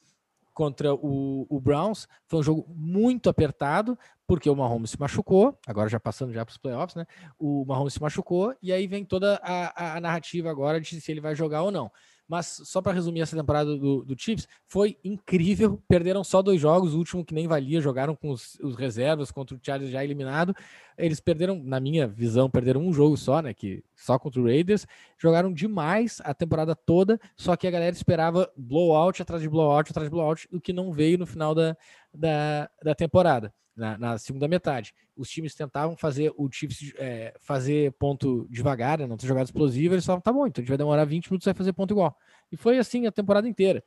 contra 0.53 0.93
o, 0.93 1.45
o, 1.49 1.59
Browns. 1.59 2.07
Foi 2.27 2.39
um 2.39 2.43
jogo 2.43 2.65
muito 2.69 3.29
apertado, 3.29 3.97
porque 4.27 4.49
o 4.49 4.55
Mahomes 4.55 4.91
se 4.91 4.99
machucou, 4.99 5.57
agora 5.65 5.89
já 5.89 5.99
passando 5.99 6.33
já 6.33 6.45
para 6.45 6.51
os 6.51 6.57
playoffs, 6.57 6.95
né? 6.95 7.05
O 7.39 7.65
Mahomes 7.65 7.93
se 7.93 8.01
machucou, 8.01 8.55
e 8.61 8.71
aí 8.71 8.87
vem 8.87 9.03
toda 9.05 9.39
a, 9.43 9.97
a, 9.97 10.01
narrativa 10.01 10.49
agora 10.49 10.79
de 10.79 10.99
se 10.99 11.11
ele 11.11 11.21
vai 11.21 11.35
jogar 11.35 11.63
ou 11.63 11.71
não. 11.71 11.91
Mas 12.27 12.61
só 12.63 12.81
para 12.81 12.93
resumir 12.93 13.21
essa 13.21 13.35
temporada 13.35 13.75
do, 13.77 14.03
do 14.03 14.15
Chiefs, 14.17 14.47
foi 14.65 14.97
incrível. 15.03 15.81
Perderam 15.87 16.23
só 16.23 16.41
dois 16.41 16.61
jogos, 16.61 16.93
o 16.93 16.97
último 16.97 17.25
que 17.25 17.33
nem 17.33 17.47
valia, 17.47 17.81
jogaram 17.81 18.15
com 18.15 18.29
os, 18.29 18.57
os 18.61 18.75
reservas 18.75 19.31
contra 19.31 19.55
o 19.55 19.59
Chargers 19.61 19.91
já 19.91 20.03
eliminado. 20.03 20.55
Eles 20.97 21.19
perderam, 21.19 21.61
na 21.63 21.79
minha 21.79 22.07
visão, 22.07 22.49
perderam 22.49 22.81
um 22.81 22.93
jogo 22.93 23.17
só, 23.17 23.41
né? 23.41 23.53
Que 23.53 23.83
só 23.95 24.17
contra 24.17 24.41
o 24.41 24.45
Raiders. 24.45 24.87
Jogaram 25.17 25.51
demais 25.51 26.21
a 26.23 26.33
temporada 26.33 26.75
toda, 26.75 27.19
só 27.35 27.55
que 27.55 27.67
a 27.67 27.71
galera 27.71 27.95
esperava 27.95 28.49
blowout 28.55 29.21
atrás 29.21 29.41
de 29.41 29.49
blowout 29.49 29.91
atrás 29.91 30.07
de 30.07 30.11
blowout, 30.11 30.47
o 30.51 30.61
que 30.61 30.71
não 30.71 30.91
veio 30.91 31.17
no 31.17 31.25
final 31.25 31.53
da, 31.53 31.75
da, 32.13 32.69
da 32.83 32.95
temporada 32.95 33.53
na, 33.81 33.97
na, 33.97 34.17
segunda 34.17 34.47
metade. 34.47 34.93
Os 35.17 35.29
times 35.29 35.55
tentavam 35.55 35.97
fazer 35.97 36.31
o 36.37 36.49
Chiefs 36.51 36.93
é, 36.97 37.33
fazer 37.41 37.91
ponto 37.93 38.47
devagar, 38.49 38.99
né, 38.99 39.07
não 39.07 39.17
ter 39.17 39.27
jogado 39.27 39.47
explosivo, 39.47 39.95
eles 39.95 40.05
falavam, 40.05 40.21
tá 40.21 40.31
bom, 40.31 40.45
então 40.45 40.61
a 40.61 40.63
gente 40.63 40.69
vai 40.69 40.77
demorar 40.77 41.03
20 41.03 41.27
minutos 41.27 41.45
vai 41.45 41.53
fazer 41.53 41.73
ponto 41.73 41.91
igual. 41.91 42.15
E 42.51 42.55
foi 42.55 42.77
assim 42.77 43.07
a 43.07 43.11
temporada 43.11 43.47
inteira. 43.47 43.83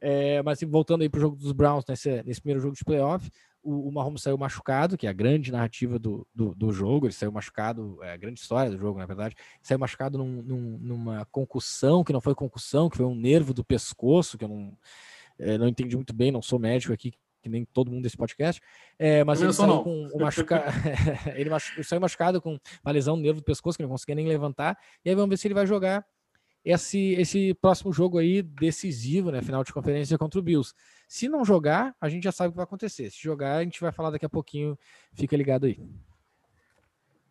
É, 0.00 0.42
mas 0.42 0.60
voltando 0.62 1.02
aí 1.02 1.08
para 1.08 1.18
o 1.18 1.20
jogo 1.20 1.36
dos 1.36 1.52
Browns, 1.52 1.84
nesse, 1.88 2.22
nesse 2.24 2.40
primeiro 2.40 2.60
jogo 2.60 2.74
de 2.74 2.84
playoff, 2.84 3.30
o, 3.62 3.88
o 3.88 3.92
Mahomes 3.92 4.22
saiu 4.22 4.36
machucado, 4.36 4.96
que 4.96 5.06
é 5.06 5.10
a 5.10 5.12
grande 5.12 5.50
narrativa 5.50 5.98
do, 5.98 6.26
do, 6.34 6.54
do 6.54 6.72
jogo, 6.72 7.06
ele 7.06 7.12
saiu 7.12 7.32
machucado, 7.32 7.98
é 8.02 8.12
a 8.12 8.16
grande 8.16 8.40
história 8.40 8.70
do 8.70 8.78
jogo, 8.78 8.98
na 8.98 9.06
verdade, 9.06 9.34
saiu 9.62 9.78
machucado 9.78 10.18
num, 10.18 10.42
num, 10.42 10.78
numa 10.78 11.24
concussão, 11.26 12.04
que 12.04 12.12
não 12.12 12.20
foi 12.20 12.34
concussão, 12.34 12.90
que 12.90 12.96
foi 12.96 13.06
um 13.06 13.14
nervo 13.14 13.54
do 13.54 13.64
pescoço, 13.64 14.36
que 14.36 14.44
eu 14.44 14.48
não, 14.48 14.76
é, 15.38 15.56
não 15.56 15.68
entendi 15.68 15.96
muito 15.96 16.14
bem, 16.14 16.30
não 16.30 16.42
sou 16.42 16.58
médico 16.58 16.92
aqui, 16.92 17.12
que 17.46 17.50
nem 17.50 17.64
todo 17.64 17.90
mundo 17.90 18.02
desse 18.02 18.16
podcast. 18.16 18.60
É, 18.98 19.22
mas 19.22 19.40
ele 19.40 19.52
saiu 19.52 19.82
com 19.82 20.08
um 20.12 20.18
machuca... 20.18 20.64
ele 21.36 21.48
machu- 21.48 21.84
saiu 21.84 22.00
machucado 22.00 22.42
com 22.42 22.58
uma 22.84 22.92
lesão 22.92 23.16
no 23.16 23.22
nervo 23.22 23.40
do 23.40 23.44
pescoço, 23.44 23.78
que 23.78 23.82
não 23.82 23.90
conseguia 23.90 24.16
nem 24.16 24.26
levantar. 24.26 24.76
E 25.04 25.08
aí 25.08 25.14
vamos 25.14 25.30
ver 25.30 25.36
se 25.36 25.46
ele 25.46 25.54
vai 25.54 25.66
jogar 25.66 26.04
esse, 26.64 27.12
esse 27.12 27.54
próximo 27.54 27.92
jogo 27.92 28.18
aí 28.18 28.42
decisivo, 28.42 29.30
né? 29.30 29.40
Final 29.40 29.62
de 29.62 29.72
conferência 29.72 30.18
contra 30.18 30.40
o 30.40 30.42
Bills. 30.42 30.74
Se 31.06 31.28
não 31.28 31.44
jogar, 31.44 31.94
a 32.00 32.08
gente 32.08 32.24
já 32.24 32.32
sabe 32.32 32.48
o 32.48 32.52
que 32.52 32.56
vai 32.56 32.64
acontecer. 32.64 33.08
Se 33.10 33.22
jogar, 33.22 33.58
a 33.58 33.62
gente 33.62 33.80
vai 33.80 33.92
falar 33.92 34.10
daqui 34.10 34.26
a 34.26 34.28
pouquinho. 34.28 34.76
Fica 35.14 35.36
ligado 35.36 35.66
aí. 35.66 35.80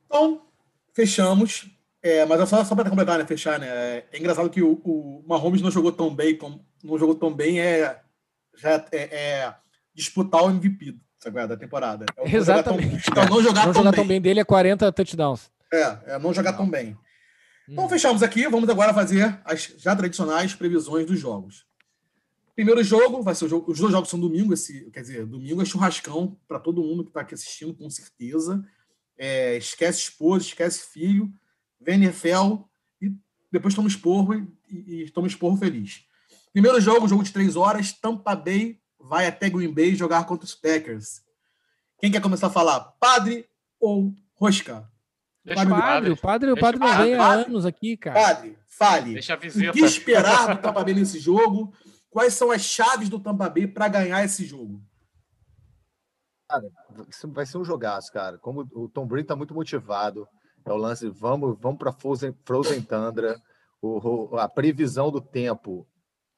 Então, 0.05 0.47
fechamos. 0.93 1.69
É, 2.01 2.23
mas 2.23 2.39
é 2.39 2.45
só, 2.45 2.63
só 2.63 2.75
para 2.75 2.89
completar, 2.89 3.17
né? 3.17 3.25
Fechar, 3.25 3.59
né? 3.59 3.67
É, 3.67 4.07
é 4.13 4.19
engraçado 4.19 4.49
que 4.49 4.61
o, 4.61 4.79
o 4.85 5.23
Mahomes 5.27 5.61
não 5.61 5.71
jogou 5.71 5.91
tão 5.91 6.15
bem, 6.15 6.37
como, 6.37 6.65
não 6.83 6.97
jogou 6.97 7.15
tão 7.15 7.33
bem, 7.33 7.59
é, 7.59 7.99
já 8.55 8.85
é, 8.91 9.15
é 9.15 9.55
disputar 9.95 10.43
o 10.43 10.49
MVP 10.49 10.95
sabe, 11.19 11.47
da 11.47 11.57
temporada. 11.57 12.05
É 12.15 12.21
o 12.21 12.25
não 12.25 12.31
jogar 12.31 12.63
tão- 12.63 12.75
Exatamente. 12.75 13.09
Então, 13.09 13.25
não 13.29 13.41
jogar, 13.41 13.65
Não 13.65 13.73
tão, 13.73 13.81
jogar 13.81 13.91
bem. 13.91 13.99
tão 13.99 14.07
bem 14.07 14.21
dele 14.21 14.39
é 14.41 14.43
40 14.45 14.91
touchdowns. 14.91 15.49
É, 15.73 15.97
é 16.15 16.19
não 16.19 16.33
jogar 16.33 16.53
tão 16.53 16.69
bem. 16.69 16.95
Então, 17.67 17.85
Hum. 17.85 17.89
fechamos 17.89 18.21
aqui. 18.21 18.47
Vamos 18.47 18.69
agora 18.69 18.93
fazer 18.93 19.39
as 19.43 19.73
já 19.77 19.95
tradicionais 19.95 20.53
previsões 20.53 21.05
dos 21.07 21.19
jogos. 21.19 21.65
Primeiro 22.55 22.83
jogo, 22.83 23.21
vai 23.23 23.33
ser 23.35 23.49
jogo. 23.49 23.71
Os 23.71 23.79
dois 23.79 23.91
jogos 23.91 24.09
são 24.09 24.19
domingo, 24.19 24.53
esse, 24.53 24.89
quer 24.91 25.01
dizer, 25.01 25.25
domingo 25.25 25.61
é 25.61 25.65
churrascão 25.65 26.37
para 26.47 26.59
todo 26.59 26.81
mundo 26.83 27.03
que 27.03 27.09
está 27.09 27.21
aqui 27.21 27.33
assistindo, 27.33 27.73
com 27.73 27.89
certeza. 27.89 28.63
É, 29.17 29.57
esquece 29.57 29.99
esposa, 29.99 30.45
esquece 30.45 30.85
filho, 30.93 31.33
vem 31.81 31.95
NFL 32.03 32.63
e 33.01 33.11
depois 33.51 33.73
toma 33.73 33.87
esporro 33.87 34.33
e, 34.35 34.47
e, 34.69 35.03
e 35.03 35.09
toma 35.09 35.27
esporro 35.27 35.57
feliz. 35.57 36.03
Primeiro 36.53 36.79
jogo, 36.79 37.07
jogo 37.07 37.23
de 37.23 37.33
três 37.33 37.55
horas, 37.57 37.91
Tampa 37.91 38.35
Bay 38.35 38.79
vai 39.07 39.27
até 39.27 39.49
Green 39.49 39.73
Bay 39.73 39.95
jogar 39.95 40.25
contra 40.25 40.45
os 40.45 40.55
Packers. 40.55 41.21
Quem 41.99 42.11
quer 42.11 42.21
começar 42.21 42.47
a 42.47 42.51
falar? 42.51 42.79
Padre 42.99 43.47
ou 43.79 44.13
Rosca? 44.35 44.89
Deixa 45.43 45.63
Padre, 45.65 45.71
o 45.73 45.77
Padre, 45.77 46.11
o 46.11 46.17
padre, 46.17 46.51
o 46.51 46.57
padre 46.59 46.77
o 46.77 46.79
não 46.79 46.87
padre, 46.87 47.03
vem 47.05 47.13
há 47.13 47.17
padre. 47.19 47.45
anos 47.45 47.65
aqui, 47.65 47.95
cara. 47.97 48.19
Padre, 48.19 48.57
fale. 48.67 49.13
Deixa 49.13 49.33
a 49.33 49.37
O 49.37 49.39
que 49.73 49.79
esperar 49.81 50.55
do 50.55 50.61
Tampa 50.61 50.83
Bay 50.83 50.93
nesse 50.95 51.19
jogo? 51.19 51.71
Quais 52.09 52.33
são 52.33 52.49
as 52.51 52.61
chaves 52.63 53.09
do 53.09 53.19
Tampa 53.19 53.47
Bay 53.49 53.67
para 53.67 53.87
ganhar 53.87 54.23
esse 54.23 54.43
jogo? 54.45 54.81
Isso 57.09 57.27
vai 57.31 57.45
ser 57.45 57.57
um 57.57 57.65
jogaço, 57.65 58.11
cara. 58.11 58.37
Como 58.37 58.67
o 58.73 58.87
Tom 58.87 59.05
Brady 59.05 59.25
tá 59.27 59.35
muito 59.35 59.53
motivado, 59.53 60.27
é 60.63 60.71
o 60.71 60.77
lance, 60.77 61.09
vamos, 61.09 61.57
vamos 61.59 61.77
para 61.77 61.91
Frozen, 61.91 62.35
Frozen 62.45 62.81
Tundra. 62.81 63.39
O, 63.81 64.33
o- 64.33 64.37
a 64.39 64.47
previsão 64.47 65.11
do 65.11 65.19
tempo 65.21 65.87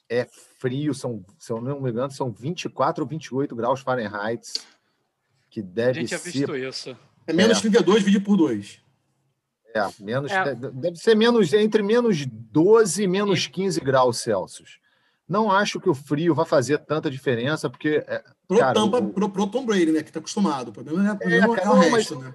é 0.10 0.28
frio, 0.60 0.94
são, 0.94 1.24
se 1.38 1.52
eu 1.52 1.62
não 1.62 1.82
me 1.82 1.90
engano, 1.90 2.12
são 2.12 2.32
24 2.32 3.04
ou 3.04 3.10
28 3.10 3.56
graus 3.56 3.82
Fahrenheit, 3.82 4.54
que 5.50 5.60
A 5.60 5.64
deve 5.64 6.00
gente 6.02 6.08
tinha 6.10 6.20
ser 6.20 6.32
visto 6.32 6.56
isso. 6.56 6.98
É 7.26 7.34
menos 7.34 7.58
É. 7.58 7.62
32 7.62 8.00
dividido 8.00 8.24
por 8.26 8.38
2. 8.38 8.82
é, 9.76 9.82
menos, 10.00 10.32
É. 10.32 10.56
de- 10.56 10.72
deve 10.72 10.96
ser 10.98 11.14
menos 11.16 11.54
entre 11.54 11.84
menos 11.84 12.26
12 12.26 13.04
e 13.04 13.08
menos 13.08 13.46
15 13.46 13.80
graus 13.80 14.20
Celsius. 14.22 14.80
Não 15.30 15.52
acho 15.52 15.80
que 15.80 15.90
o 15.90 15.94
frio 15.94 16.34
vai 16.34 16.46
fazer 16.46 16.80
tanta 16.80 17.12
diferença, 17.12 17.70
porque 17.70 18.04
é, 18.08 18.24
Pro, 18.48 18.58
Cara, 18.60 18.74
Tampa, 18.74 18.98
o- 19.00 19.10
pro, 19.14 19.30
pro 19.30 19.46
Tom 19.48 19.66
Brady, 19.66 19.92
né? 19.92 20.02
Que 20.02 20.12
tá 20.12 20.20
acostumado. 20.20 20.70
O 20.70 20.72
problema 20.72 21.10
é, 21.10 21.12
o 21.12 21.18
problema 21.18 21.56
cara, 21.56 21.68
é 21.68 21.70
o 21.70 21.74
não, 21.76 21.82
mas- 21.92 22.10
resto, 22.10 22.18
né? 22.18 22.34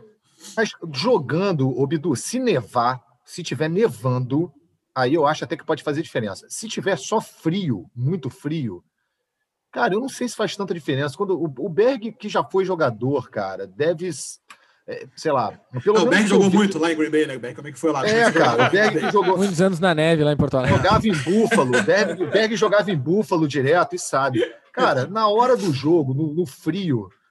Mas 0.56 0.70
jogando, 0.92 1.68
ô 1.70 1.86
Bidu, 1.86 2.14
se 2.14 2.38
nevar, 2.38 3.02
se 3.24 3.42
tiver 3.42 3.68
nevando, 3.70 4.52
aí 4.94 5.14
eu 5.14 5.26
acho 5.26 5.44
até 5.44 5.56
que 5.56 5.64
pode 5.64 5.82
fazer 5.82 6.02
diferença. 6.02 6.46
Se 6.48 6.68
tiver 6.68 6.96
só 6.96 7.20
frio, 7.20 7.90
muito 7.94 8.28
frio, 8.30 8.82
cara, 9.72 9.94
eu 9.94 10.00
não 10.00 10.08
sei 10.08 10.28
se 10.28 10.36
faz 10.36 10.56
tanta 10.56 10.74
diferença. 10.74 11.16
Quando 11.16 11.38
o, 11.40 11.44
o 11.58 11.68
Berg, 11.68 12.12
que 12.12 12.28
já 12.28 12.44
foi 12.44 12.64
jogador, 12.64 13.30
cara, 13.30 13.66
deve, 13.66 14.10
é, 14.86 15.06
sei 15.16 15.32
lá, 15.32 15.52
pelo 15.82 15.98
Ah, 15.98 16.02
o 16.02 16.08
Berg 16.08 16.26
jogou 16.26 16.50
vi- 16.50 16.56
muito 16.56 16.78
lá 16.78 16.92
em 16.92 16.96
Green 16.96 17.10
Bay, 17.10 17.26
né? 17.26 17.38
Berg, 17.38 17.54
como 17.56 17.68
é 17.68 17.72
que 17.72 17.78
foi 17.78 17.92
lá? 17.92 18.06
É, 18.06 18.30
cara, 18.32 18.66
o 18.68 18.70
Berg 18.70 18.98
que 19.00 19.10
jogou, 19.10 19.36
Muitos 19.38 19.60
anos 19.60 19.80
na 19.80 19.94
neve 19.94 20.24
lá 20.24 20.32
em 20.32 20.36
Porto 20.36 20.56
Alegre. 20.58 20.76
jogava 20.76 21.08
em 21.08 21.12
Búfalo, 21.16 21.78
o 21.78 21.82
Berg, 21.82 22.22
o 22.22 22.30
Berg 22.30 22.56
jogava 22.56 22.90
em 22.90 22.96
Búfalo 22.98 23.48
direto 23.48 23.94
e 23.94 23.98
sabe. 23.98 24.40
Cara, 24.72 25.06
na 25.06 25.28
hora 25.28 25.56
do 25.56 25.72
jogo, 25.72 26.12
no, 26.14 26.32
no 26.34 26.46
frio, 26.46 27.08
o- 27.08 27.08
o- 27.08 27.21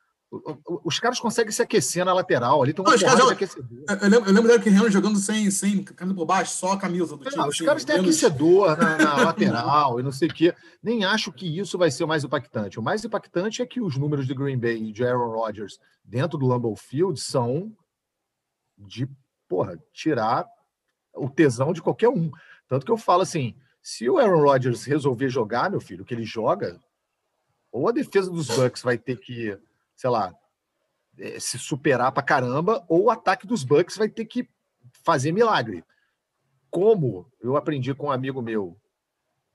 os 0.86 0.98
caras 0.98 1.20
conseguem 1.20 1.52
se 1.52 1.62
aquecer 1.62 2.06
na 2.06 2.14
lateral. 2.14 2.64
Ali 2.64 2.74
tem 2.74 2.82
uma 2.84 2.90
Não, 2.92 2.96
os 2.96 3.04
caras 3.04 3.26
de 3.28 3.34
aquecedor. 3.34 3.68
Eu 4.02 4.10
lembro, 4.10 4.30
eu 4.30 4.34
lembro 4.34 4.62
que 4.62 4.70
Henry 4.70 4.90
jogando 4.90 5.18
sem, 5.20 5.52
sem 5.52 5.84
camisa 5.84 6.16
por 6.16 6.26
baixo, 6.26 6.54
só 6.56 6.72
a 6.72 6.78
camisa 6.78 7.18
do 7.18 7.28
É, 7.28 7.30
time. 7.32 7.44
os 7.48 7.56
assim, 7.56 7.66
caras 7.66 7.84
têm 7.84 7.96
menos- 7.98 8.10
aquecedor 8.24 8.78
na, 8.78 8.98
na 8.98 9.16
lateral 9.26 10.00
e 10.00 10.04
não 10.04 10.12
sei 10.12 10.30
o 10.30 10.34
quê. 10.34 10.56
Nem 10.82 11.04
acho 11.04 11.34
que 11.34 11.60
isso 11.60 11.78
vai 11.78 11.92
ser 11.92 12.06
o 12.06 12.08
mais 12.08 12.24
impactante. 12.24 12.80
O 12.80 12.84
mais 12.84 13.04
impactante 13.04 13.62
é 13.62 13.66
que 13.66 13.82
os 13.82 13.98
números 13.98 14.26
de 14.26 14.34
Green 14.34 14.58
Bay 14.58 14.78
e 14.82 14.94
de 14.94 15.04
Aaron 15.06 15.32
Rodgers 15.32 15.80
dentro 16.04 16.38
do 16.38 16.48
Lambeau 16.48 16.76
Field 16.78 17.20
são 17.20 17.76
de, 18.78 19.08
porra, 19.50 19.78
tirar 19.94 20.46
o 21.14 21.30
tesão 21.30 21.74
de 21.74 21.82
qualquer 21.82 22.08
um. 22.08 22.32
Tanto 22.70 22.86
que 22.86 22.92
eu 22.92 22.98
falo 22.98 23.22
assim, 23.22 23.54
se 23.84 24.10
o 24.10 24.18
Aaron 24.18 24.44
Rodgers 24.44 24.86
resolver 24.86 25.28
jogar, 25.30 25.70
meu 25.70 25.82
filho, 25.82 26.06
que 26.06 26.14
ele 26.14 26.24
joga, 26.24 26.80
ou 27.70 27.90
a 27.90 27.92
defesa 27.92 28.32
dos 28.32 28.48
Bucks 28.48 28.82
vai 28.82 28.98
ter 28.98 29.18
que, 29.20 29.58
sei 30.02 30.10
lá, 30.10 30.34
eh, 31.20 31.40
se 31.40 31.60
superar 31.60 32.12
pra 32.12 32.24
caramba, 32.24 32.84
ou 32.90 33.04
o 33.04 33.10
ataque 33.12 33.46
dos 33.46 33.64
Bucks 33.64 33.98
vai 33.98 34.10
ter 34.10 34.26
que 34.26 34.50
fazer 35.04 35.32
milagre 35.32 35.86
como 36.72 37.30
eu 37.42 37.58
aprendi 37.58 37.94
com 37.94 38.08
um 38.08 38.12
amigo 38.12 38.42
meu, 38.42 38.80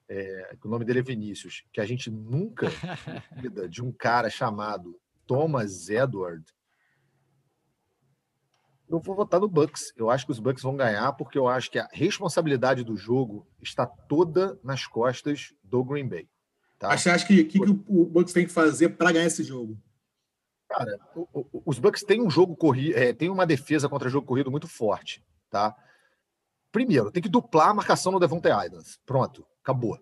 é, 0.09 0.55
que 0.61 0.69
o 0.69 0.71
nome 0.71 0.85
dele 0.85 1.01
é 1.01 1.03
Vinícius, 1.03 1.65
que 1.73 1.81
a 1.81 1.87
gente 1.87 2.11
nunca 2.11 2.67
vida 3.41 3.69
de 3.69 3.83
um 3.83 3.91
cara 3.91 4.29
chamado 4.29 5.01
Thomas 5.27 5.89
Edward. 5.89 6.45
Eu 8.89 9.01
vou 9.01 9.17
votar 9.17 9.41
no 9.41 9.49
Bucks. 9.49 9.93
Eu 9.97 10.11
acho 10.11 10.27
que 10.27 10.31
os 10.31 10.39
Bucks 10.39 10.63
vão 10.63 10.77
ganhar 10.77 11.13
porque 11.15 11.37
eu 11.37 11.49
acho 11.49 11.71
que 11.71 11.79
a 11.79 11.89
responsabilidade 11.91 12.85
do 12.85 12.97
jogo 12.97 13.49
está 13.61 13.85
toda 13.85 14.61
nas 14.63 14.87
costas 14.87 15.53
do 15.65 15.83
Green 15.83 16.07
Bay. 16.07 16.29
Tá? 16.79 16.97
Você 16.97 17.11
acha 17.11 17.27
que 17.27 17.41
o 17.41 17.49
que, 17.49 17.59
que 17.59 17.71
o 17.89 18.05
Bucks 18.05 18.33
tem 18.33 18.47
que 18.47 18.53
fazer 18.53 18.91
para 18.91 19.11
ganhar 19.11 19.27
esse 19.27 19.43
jogo? 19.43 19.77
Cara, 20.69 20.99
o- 21.15 21.29
o- 21.33 21.63
os 21.65 21.79
Bucks 21.79 22.03
têm 22.03 22.21
um 22.21 22.29
jogo 22.31 22.57
corrido, 22.57 22.97
é, 22.99 23.13
tem 23.13 23.31
uma 23.31 23.47
defesa 23.47 23.89
contra 23.89 24.09
jogo 24.09 24.27
corrido 24.27 24.51
muito 24.51 24.67
forte, 24.67 25.25
tá? 25.49 25.75
Primeiro, 26.73 27.11
tem 27.11 27.23
que 27.23 27.29
duplar 27.29 27.69
a 27.69 27.75
marcação 27.75 28.13
no 28.13 28.21
Devontae 28.21 28.51
Adams. 28.53 28.99
Pronto, 29.07 29.47
acabou. 29.63 29.99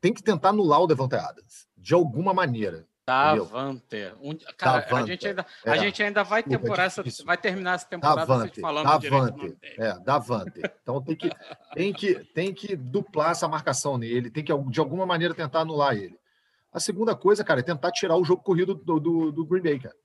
Tem 0.00 0.12
que 0.12 0.22
tentar 0.22 0.50
anular 0.50 0.80
o 0.80 0.86
Devontae 0.86 1.18
Adams, 1.18 1.66
de 1.76 1.94
alguma 1.94 2.34
maneira. 2.34 2.86
Davante. 3.06 3.96
Um, 4.22 4.34
cara, 4.56 4.78
a 4.78 4.80
Davante, 4.80 5.08
gente, 5.08 5.28
ainda, 5.28 5.46
é. 5.64 5.70
a 5.70 5.76
gente 5.76 6.02
ainda 6.02 6.22
vai, 6.22 6.40
é 6.40 6.42
temporar 6.42 6.86
essa, 6.86 7.02
vai 7.24 7.36
terminar 7.36 7.74
essa 7.74 7.86
temporada 7.86 8.20
Davante, 8.24 8.60
falando 8.60 8.84
Davante, 8.86 9.58
é, 9.62 9.98
Davante. 10.00 10.60
Então 10.82 11.02
tem 11.02 11.14
que, 11.16 11.30
tem, 11.74 11.92
que, 11.92 12.14
tem 12.32 12.54
que 12.54 12.74
duplar 12.76 13.32
essa 13.32 13.46
marcação 13.46 13.98
nele, 13.98 14.30
tem 14.30 14.42
que 14.44 14.52
de 14.70 14.80
alguma 14.80 15.04
maneira 15.04 15.34
tentar 15.34 15.60
anular 15.60 15.94
ele. 15.94 16.18
A 16.74 16.80
segunda 16.80 17.14
coisa, 17.14 17.44
cara, 17.44 17.60
é 17.60 17.62
tentar 17.62 17.92
tirar 17.92 18.16
o 18.16 18.24
jogo 18.24 18.42
corrido 18.42 18.74
do, 18.74 18.98
do, 18.98 19.32
do 19.32 19.46
Green 19.46 19.62
Bay, 19.62 19.78
cara. 19.78 19.96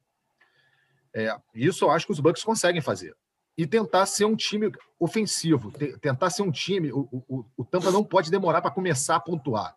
É, 1.13 1.35
isso 1.55 1.83
eu 1.85 1.89
acho 1.89 2.05
que 2.05 2.11
os 2.11 2.19
Bucks 2.19 2.43
conseguem 2.43 2.79
fazer. 2.81 3.17
E 3.57 3.65
tentar 3.65 4.05
ser 4.05 4.25
um 4.25 4.35
time 4.35 4.71
ofensivo, 4.99 5.71
te- 5.71 5.97
tentar 5.97 6.29
ser 6.29 6.43
um 6.43 6.51
time. 6.51 6.91
O, 6.93 7.09
o, 7.27 7.45
o 7.57 7.65
Tampa 7.65 7.91
não 7.91 8.03
pode 8.03 8.29
demorar 8.29 8.61
para 8.61 8.71
começar 8.71 9.15
a 9.15 9.19
pontuar. 9.19 9.75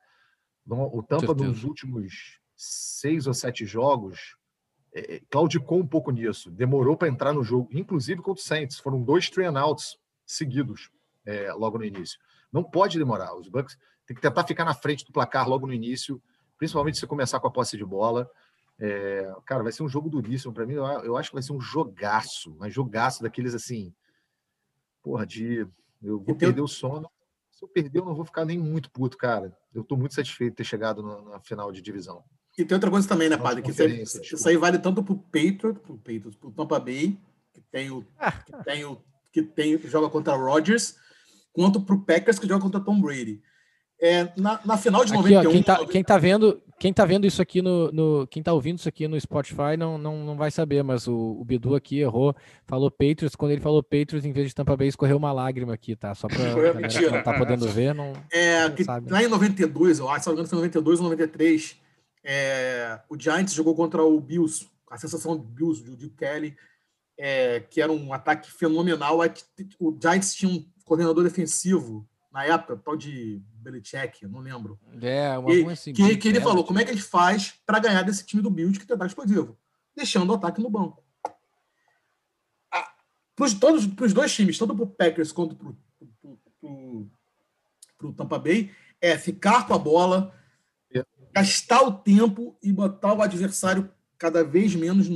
O 0.69 1.03
Tampa, 1.03 1.35
nos 1.49 1.65
últimos 1.65 2.39
seis 2.55 3.27
ou 3.27 3.35
sete 3.35 3.65
jogos, 3.65 4.37
é, 4.95 5.17
é, 5.17 5.21
claudicou 5.31 5.81
um 5.81 5.87
pouco 5.87 6.13
nisso. 6.13 6.51
Demorou 6.51 6.97
para 6.97 7.09
entrar 7.09 7.33
no 7.33 7.43
jogo, 7.43 7.69
inclusive 7.73 8.21
contra 8.21 8.41
o 8.41 8.45
Saints. 8.45 8.79
Foram 8.79 9.03
dois 9.03 9.29
three 9.31 9.47
and 9.47 9.59
outs 9.59 9.99
seguidos 10.25 10.91
é, 11.27 11.53
logo 11.55 11.79
no 11.79 11.85
início. 11.85 12.21
Não 12.53 12.63
pode 12.63 12.99
demorar. 12.99 13.35
Os 13.35 13.49
Bucks 13.49 13.77
tem 14.07 14.15
que 14.15 14.21
tentar 14.23 14.45
ficar 14.45 14.65
na 14.65 14.75
frente 14.75 15.05
do 15.05 15.13
placar 15.13 15.49
logo 15.49 15.67
no 15.67 15.73
início, 15.73 16.23
principalmente 16.63 16.97
se 16.97 17.07
começar 17.09 17.41
com 17.41 17.49
a 17.49 17.51
posse 17.51 17.77
de 17.77 17.85
bola. 17.85 18.31
É, 18.79 19.35
cara, 19.45 19.65
vai 19.65 19.73
ser 19.73 19.83
um 19.83 19.89
jogo 19.89 20.09
duríssimo 20.09 20.55
para 20.55 20.65
mim. 20.65 20.75
Eu, 20.75 20.85
eu 20.85 21.17
acho 21.17 21.31
que 21.31 21.35
vai 21.35 21.43
ser 21.43 21.53
um 21.53 21.61
jogaço, 21.61 22.55
mas 22.57 22.73
jogaço 22.73 23.21
daqueles 23.21 23.53
assim. 23.53 23.93
Porra, 25.03 25.27
de. 25.27 25.67
Eu 26.01 26.21
vou 26.21 26.37
perder 26.37 26.61
o 26.61 26.69
sono. 26.69 27.11
Se 27.51 27.65
eu 27.65 27.69
perder, 27.69 27.99
eu 27.99 28.05
não 28.05 28.15
vou 28.15 28.25
ficar 28.25 28.45
nem 28.45 28.61
muito 28.61 28.93
puto, 28.93 29.17
cara. 29.17 29.53
Eu 29.75 29.83
tô 29.83 29.97
muito 29.97 30.15
satisfeito 30.15 30.53
de 30.53 30.57
ter 30.59 30.65
chegado 30.65 31.03
na, 31.03 31.23
na 31.33 31.41
final 31.41 31.73
de 31.73 31.83
divisão. 31.83 32.23
E 32.57 32.65
tem 32.65 32.77
outra 32.77 32.93
coisa 32.93 33.09
também, 33.09 33.29
né, 33.29 33.37
Padre? 33.37 33.61
Que 33.61 33.73
isso 33.73 33.83
aí, 33.83 33.89
conferência, 33.89 34.21
isso 34.23 34.49
aí 34.49 34.57
vale 34.57 34.79
tanto 34.79 35.03
pro 35.03 35.17
Patriots, 35.17 35.83
pro 35.83 35.97
Patriots, 35.97 36.37
pro 36.37 36.53
Tampa 36.53 36.79
Bay, 36.79 37.19
que 37.53 37.61
tem 37.73 37.91
o 37.91 38.03
que 38.47 38.65
tem 38.65 38.85
o 38.85 39.03
que 39.33 39.43
tem 39.43 39.77
que 39.79 39.89
joga 39.89 40.09
contra 40.09 40.37
o 40.37 40.45
Rodgers, 40.45 40.95
quanto 41.53 41.81
pro 41.81 42.05
Packers 42.05 42.39
que 42.39 42.47
joga 42.47 42.63
contra 42.63 42.81
Tom 42.81 43.01
Brady. 43.01 43.43
É, 44.05 44.33
na, 44.37 44.59
na 44.65 44.77
final 44.77 45.05
de 45.05 45.13
Aqui, 45.15 45.31
91, 45.33 45.49
ó, 45.49 45.53
quem 45.53 45.63
tá, 45.63 45.87
quem 45.87 46.03
tá 46.03 46.19
vendo, 46.19 46.61
quem 46.81 46.93
tá 46.93 47.05
vendo 47.05 47.25
isso 47.25 47.41
aqui 47.41 47.63
no, 47.63 47.93
no- 47.93 48.27
quem 48.27 48.43
tá 48.43 48.53
ouvindo 48.53 48.77
isso 48.81 48.89
aqui 48.89 49.07
no 49.07 49.19
Spotify 49.21 49.77
não, 49.79 49.97
não, 49.97 50.25
não 50.25 50.37
vai 50.37 50.51
saber, 50.51 50.83
mas 50.83 51.07
o, 51.07 51.37
o 51.41 51.45
Bidu 51.45 51.77
aqui 51.77 52.01
errou, 52.01 52.35
falou 52.67 52.91
Patriots, 52.91 53.37
quando 53.37 53.53
ele 53.53 53.61
falou 53.61 53.81
Patriots, 53.81 54.25
em 54.25 54.33
vez 54.33 54.49
de 54.49 54.55
Tampa 54.57 54.77
Bay, 54.77 54.89
escorreu 54.89 55.17
uma 55.17 55.31
lágrima 55.33 55.73
aqui, 55.73 55.95
tá? 55.95 56.13
Só 56.17 56.27
pra 56.27 56.37
Escorreu, 56.49 56.75
que 56.75 56.83
mentira. 56.83 57.11
não 57.13 57.23
tá 57.23 57.33
podendo 57.39 57.69
ver, 57.69 57.95
não. 57.95 58.13
É, 58.33 58.69
Não 58.69 58.75
que 58.75 58.85
lá 59.09 59.23
em 59.23 59.29
92, 59.29 60.01
eu 60.01 60.09
acho, 60.11 60.25
se 60.25 60.29
não 60.29 60.35
me 60.35 60.41
engano, 60.41 60.49
foi 60.49 60.59
92 60.59 60.99
ou 60.99 61.05
93, 61.05 61.77
É, 62.25 62.99
o 63.09 63.17
Giants 63.17 63.53
jogou 63.55 63.75
contra 63.77 64.03
o 64.03 64.21
Bills, 64.21 64.67
a 64.91 64.99
sensação 64.99 65.37
do 65.37 65.45
Bills, 65.45 65.81
do 65.85 65.97
Dick 65.97 66.17
Kelly, 66.17 66.57
é, 67.17 67.61
que 67.71 67.81
era 67.81 67.93
um 67.93 68.13
ataque 68.13 68.51
fenomenal. 68.51 69.21
O 69.79 69.97
Giants 70.03 70.35
tinha 70.35 70.51
um 70.51 70.65
coordenador 70.85 71.23
defensivo 71.23 72.05
na 72.33 72.45
época, 72.45 72.77
tal 72.77 72.97
de 72.97 73.43
Belichick, 73.57 74.27
não 74.27 74.41
lembro. 74.41 74.81
É, 75.01 75.37
uma 75.37 75.53
e, 75.53 75.65
assim, 75.71 75.93
que, 75.93 76.17
que 76.17 76.29
ele 76.29 76.41
falou, 76.41 76.65
como 76.65 76.79
é 76.79 76.85
que 76.85 76.91
a 76.91 76.95
gente 76.95 77.05
faz 77.05 77.61
para 77.67 77.79
ganhar 77.79 78.03
desse 78.03 78.25
time 78.25 78.43
do 78.43 78.51
Bills 78.51 78.79
que 78.79 78.87
tem 78.87 78.95
ataque 78.95 79.11
explosivo? 79.11 79.59
Deixando 79.95 80.31
o 80.31 80.35
ataque 80.35 80.61
no 80.61 80.71
banco. 80.71 81.05
Ah, 82.73 82.91
para 83.37 83.45
os 83.45 84.13
dois 84.15 84.35
times, 84.35 84.57
tanto 84.59 84.75
para 84.75 84.85
o 84.85 84.89
Packers 84.89 85.31
quanto 85.31 85.55
para 85.55 85.69
o 88.09 88.13
Tampa 88.15 88.39
Bay, 88.39 88.71
é 89.01 89.19
ficar 89.19 89.67
com 89.67 89.75
a 89.75 89.79
bola, 89.79 90.35
é. 90.95 91.05
gastar 91.35 91.83
o 91.83 91.93
tempo 91.93 92.57
e 92.63 92.73
botar 92.73 93.13
o 93.13 93.21
adversário 93.21 93.93
cada 94.17 94.43
vez 94.43 94.75
menos 94.75 95.09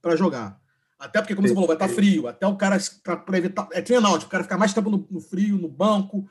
para 0.00 0.16
jogar. 0.16 0.62
Até 1.02 1.20
porque, 1.20 1.34
como 1.34 1.48
você 1.48 1.52
falou, 1.52 1.66
vai 1.66 1.74
estar 1.74 1.88
tá 1.88 1.94
frio. 1.94 2.28
Até 2.28 2.46
o 2.46 2.56
cara, 2.56 2.78
para 3.02 3.36
evitar. 3.36 3.68
É 3.72 3.82
treinal, 3.82 4.14
o 4.14 4.26
cara 4.26 4.44
ficar 4.44 4.56
mais 4.56 4.72
tempo 4.72 4.88
no, 4.88 5.04
no, 5.10 5.20
frio, 5.20 5.58
no 5.58 5.68
banco. 5.68 6.28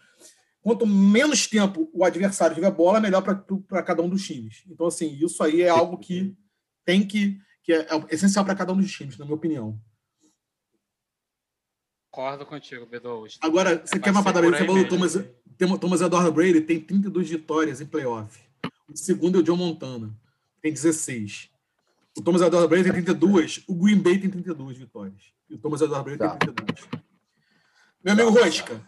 Quanto 0.62 0.86
menos 0.86 1.48
tempo 1.48 1.90
o 1.92 2.06
adversário 2.06 2.56
tiver 2.56 2.72
bola, 2.72 3.00
melhor 3.00 3.22
para 3.22 3.84
cada 3.84 4.02
um 4.02 4.10
dos 4.10 4.26
times. 4.26 4.64
Então, 4.70 4.86
assim, 4.86 5.18
isso 5.20 5.44
aí 5.44 5.64
é 5.64 5.70
algo 5.70 5.98
que 5.98 6.36
tem 6.86 7.06
que. 7.06 7.40
que 7.64 7.74
é, 7.74 7.80
é 7.80 8.06
essencial 8.16 8.46
para 8.46 8.56
cada 8.56 8.72
um 8.72 8.78
dos 8.78 8.92
times, 8.92 9.18
na 9.18 9.26
minha 9.26 9.36
opinião. 9.36 9.80
Concordo 12.12 12.46
contigo, 12.46 12.86
Bedo. 12.86 13.26
Agora, 13.40 13.82
você 13.84 13.98
quer 13.98 14.12
uma 14.12 14.24
padaria? 14.24 14.52
Você 14.52 14.66
falou 14.66 14.88
Thomas, 14.88 15.18
Thomas 15.80 16.02
Eduardo 16.02 16.32
Brady 16.32 16.60
tem 16.60 16.80
32 16.80 17.30
vitórias 17.30 17.80
em 17.80 17.86
playoff. 17.86 18.38
O 18.90 18.98
segundo 18.98 19.38
é 19.38 19.40
o 19.40 19.44
John 19.44 19.56
Montana, 19.56 20.14
tem 20.62 20.74
16. 20.74 21.50
O 22.18 22.22
Thomas 22.22 22.42
Eduardo 22.42 22.68
Brady 22.68 22.84
tem 22.84 22.92
32, 22.92 23.64
o 23.66 23.74
Green 23.74 24.00
Bay 24.00 24.20
tem 24.20 24.30
32 24.30 24.78
vitórias. 24.78 25.24
E 25.50 25.56
o 25.56 25.58
Thomas 25.58 25.80
Eduardo 25.80 26.04
Brady 26.04 26.20
tá. 26.20 26.36
tem 26.36 26.54
32. 26.54 27.02
Meu 28.04 28.14
amigo 28.14 28.34
tá. 28.34 28.44
Rosca, 28.44 28.82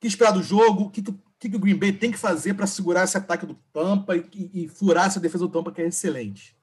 que 0.00 0.06
esperar 0.06 0.32
do 0.32 0.42
jogo? 0.42 0.84
O 0.84 0.90
que, 0.90 1.02
que, 1.02 1.50
que 1.50 1.56
o 1.56 1.60
Green 1.60 1.78
Bay 1.78 1.92
tem 1.92 2.10
que 2.10 2.18
fazer 2.18 2.54
para 2.54 2.66
segurar 2.66 3.04
esse 3.04 3.16
ataque 3.16 3.46
do 3.46 3.54
Tampa 3.72 4.16
e, 4.16 4.28
e, 4.32 4.64
e, 4.64 4.68
furar 4.68 5.06
essa 5.06 5.20
defesa 5.20 5.46
do 5.46 5.52
Tampa, 5.52 5.72
que 5.72 5.82
é 5.82 5.86
excelente? 5.86 6.56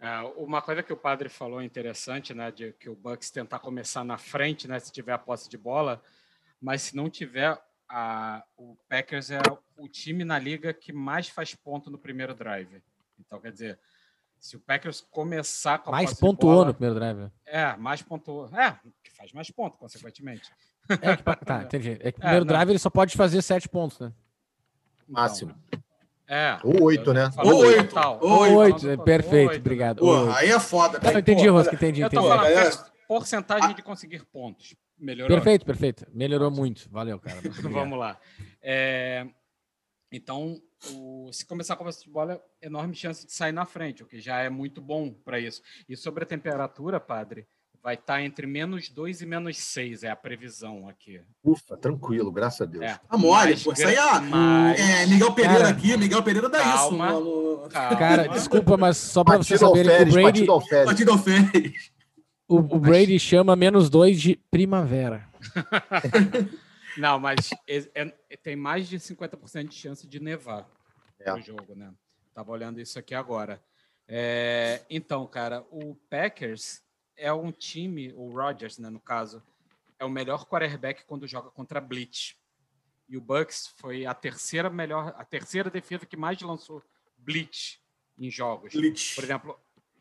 É, 0.00 0.20
uma 0.36 0.62
coisa 0.62 0.82
que 0.82 0.92
o 0.92 0.96
padre 0.96 1.28
falou 1.28 1.62
interessante, 1.62 2.32
né, 2.32 2.50
de 2.50 2.72
que 2.74 2.88
o 2.88 2.94
Bucks 2.94 3.30
tentar 3.30 3.58
começar 3.58 4.04
na 4.04 4.16
frente, 4.16 4.68
né, 4.68 4.78
se 4.78 4.92
tiver 4.92 5.12
a 5.12 5.18
posse 5.18 5.48
de 5.48 5.58
bola, 5.58 6.00
mas 6.60 6.82
se 6.82 6.96
não 6.96 7.10
tiver, 7.10 7.60
a, 7.88 8.44
o 8.56 8.76
Packers 8.88 9.30
é 9.30 9.40
o 9.76 9.88
time 9.88 10.24
na 10.24 10.38
liga 10.38 10.72
que 10.72 10.92
mais 10.92 11.28
faz 11.28 11.54
ponto 11.54 11.90
no 11.90 11.98
primeiro 11.98 12.34
drive. 12.34 12.82
Então, 13.18 13.40
quer 13.40 13.52
dizer, 13.52 13.78
se 14.38 14.56
o 14.56 14.60
Packers 14.60 15.00
começar 15.00 15.78
com 15.78 15.90
a 15.90 15.92
Mais 15.92 16.14
pontuou 16.14 16.54
bola, 16.54 16.66
no 16.66 16.74
primeiro 16.74 16.94
drive. 16.94 17.30
É, 17.44 17.76
mais 17.76 18.02
pontuou. 18.02 18.48
É, 18.56 18.78
que 19.02 19.10
faz 19.10 19.32
mais 19.32 19.50
pontos, 19.50 19.78
consequentemente. 19.78 20.50
É 20.88 21.16
que, 21.16 21.44
tá, 21.44 21.62
entendi. 21.62 21.98
É 22.00 22.12
que 22.12 22.18
o 22.18 22.20
primeiro 22.20 22.44
é, 22.44 22.48
drive 22.48 22.70
ele 22.70 22.78
só 22.78 22.90
pode 22.90 23.16
fazer 23.16 23.42
sete 23.42 23.68
pontos, 23.68 23.98
né? 23.98 24.12
Máximo. 25.08 25.54
É. 26.28 26.58
Ou 26.64 26.82
oito, 26.84 27.12
né? 27.12 27.30
Ou 27.38 27.56
oito. 27.58 27.94
Ou 28.20 28.54
oito, 28.56 28.88
é, 28.88 28.96
perfeito, 28.96 29.50
oito. 29.50 29.60
obrigado. 29.60 29.98
Pô, 29.98 30.30
aí 30.30 30.50
é 30.50 30.58
foda. 30.58 30.98
Não, 31.02 31.18
entendi, 31.18 31.46
Rosca, 31.48 31.74
entendi. 31.74 32.00
Eu 32.00 32.10
tô 32.10 32.16
entendi. 32.16 32.28
falando 32.28 32.52
é. 32.52 32.70
porcentagem 33.06 33.74
de 33.74 33.82
conseguir 33.82 34.24
pontos. 34.24 34.74
Melhorou. 34.98 35.36
Perfeito, 35.36 35.64
perfeito. 35.64 36.06
Melhorou 36.12 36.50
muito. 36.50 36.88
Valeu, 36.90 37.20
cara. 37.20 37.38
Vamos 37.62 37.98
lá. 37.98 38.18
É, 38.62 39.26
então, 40.10 40.60
o, 40.92 41.30
se 41.32 41.44
começar 41.44 41.76
com 41.76 41.86
a 41.86 41.90
de 41.90 42.10
bola, 42.10 42.42
é 42.60 42.66
enorme 42.66 42.94
chance 42.94 43.26
de 43.26 43.32
sair 43.32 43.52
na 43.52 43.64
frente, 43.64 44.02
o 44.02 44.06
que 44.06 44.20
já 44.20 44.40
é 44.40 44.48
muito 44.48 44.80
bom 44.80 45.12
para 45.12 45.38
isso. 45.38 45.62
E 45.88 45.96
sobre 45.96 46.24
a 46.24 46.26
temperatura, 46.26 46.98
padre, 46.98 47.46
vai 47.86 47.94
estar 47.94 48.14
tá 48.14 48.22
entre 48.22 48.48
menos 48.48 48.88
2 48.88 49.22
e 49.22 49.26
menos 49.26 49.58
6, 49.58 50.02
é 50.02 50.10
a 50.10 50.16
previsão 50.16 50.88
aqui. 50.88 51.20
Ufa, 51.44 51.76
tranquilo, 51.76 52.32
graças 52.32 52.62
a 52.62 52.64
Deus. 52.64 52.84
É, 52.84 52.98
a 53.08 53.16
mole, 53.16 53.56
pô, 53.60 53.72
isso 53.72 53.86
aí 53.86 53.94
é, 53.94 55.02
é 55.02 55.06
Miguel 55.06 55.32
Pereira 55.32 55.58
cara, 55.58 55.68
aqui, 55.68 55.96
Miguel 55.96 56.20
Pereira 56.20 56.48
dá 56.48 56.58
calma, 56.58 56.82
isso. 56.82 56.96
Mano. 56.96 57.68
Calma. 57.70 57.96
Cara, 57.96 58.26
desculpa, 58.26 58.76
mas 58.76 58.96
só 58.96 59.22
para 59.22 59.36
você 59.36 59.56
saber 59.56 59.86
o 59.86 60.10
Brady... 60.10 60.46
Partido 60.84 61.12
alferes. 61.12 61.92
O, 62.48 62.56
o 62.56 62.80
Brady 62.80 63.20
chama 63.20 63.54
menos 63.54 63.88
2 63.88 64.20
de 64.20 64.36
primavera. 64.50 65.28
Não, 66.98 67.20
mas 67.20 67.50
é, 67.68 67.86
é, 67.94 68.36
tem 68.36 68.56
mais 68.56 68.88
de 68.88 68.98
50% 68.98 69.68
de 69.68 69.76
chance 69.76 70.08
de 70.08 70.18
nevar 70.18 70.68
é. 71.20 71.30
no 71.30 71.40
jogo, 71.40 71.72
né? 71.76 71.92
Tava 72.34 72.50
olhando 72.50 72.80
isso 72.80 72.98
aqui 72.98 73.14
agora. 73.14 73.62
É, 74.08 74.82
então, 74.90 75.24
cara, 75.24 75.64
o 75.70 75.94
Packers 76.10 76.84
é 77.16 77.32
um 77.32 77.50
time, 77.50 78.12
o 78.14 78.30
Rodgers, 78.30 78.78
né, 78.78 78.90
no 78.90 79.00
caso, 79.00 79.42
é 79.98 80.04
o 80.04 80.10
melhor 80.10 80.46
quarterback 80.46 81.04
quando 81.04 81.26
joga 81.26 81.50
contra 81.50 81.80
Blitz. 81.80 82.36
E 83.08 83.16
o 83.16 83.20
Bucks 83.20 83.72
foi 83.76 84.04
a 84.04 84.12
terceira 84.12 84.68
melhor, 84.68 85.14
a 85.16 85.24
terceira 85.24 85.70
defesa 85.70 86.04
que 86.04 86.16
mais 86.16 86.40
lançou 86.40 86.82
Blitz 87.18 87.80
em 88.18 88.30
jogos. 88.30 88.72
Blitz. 88.72 89.14
Por 89.14 89.24
exemplo, 89.24 89.58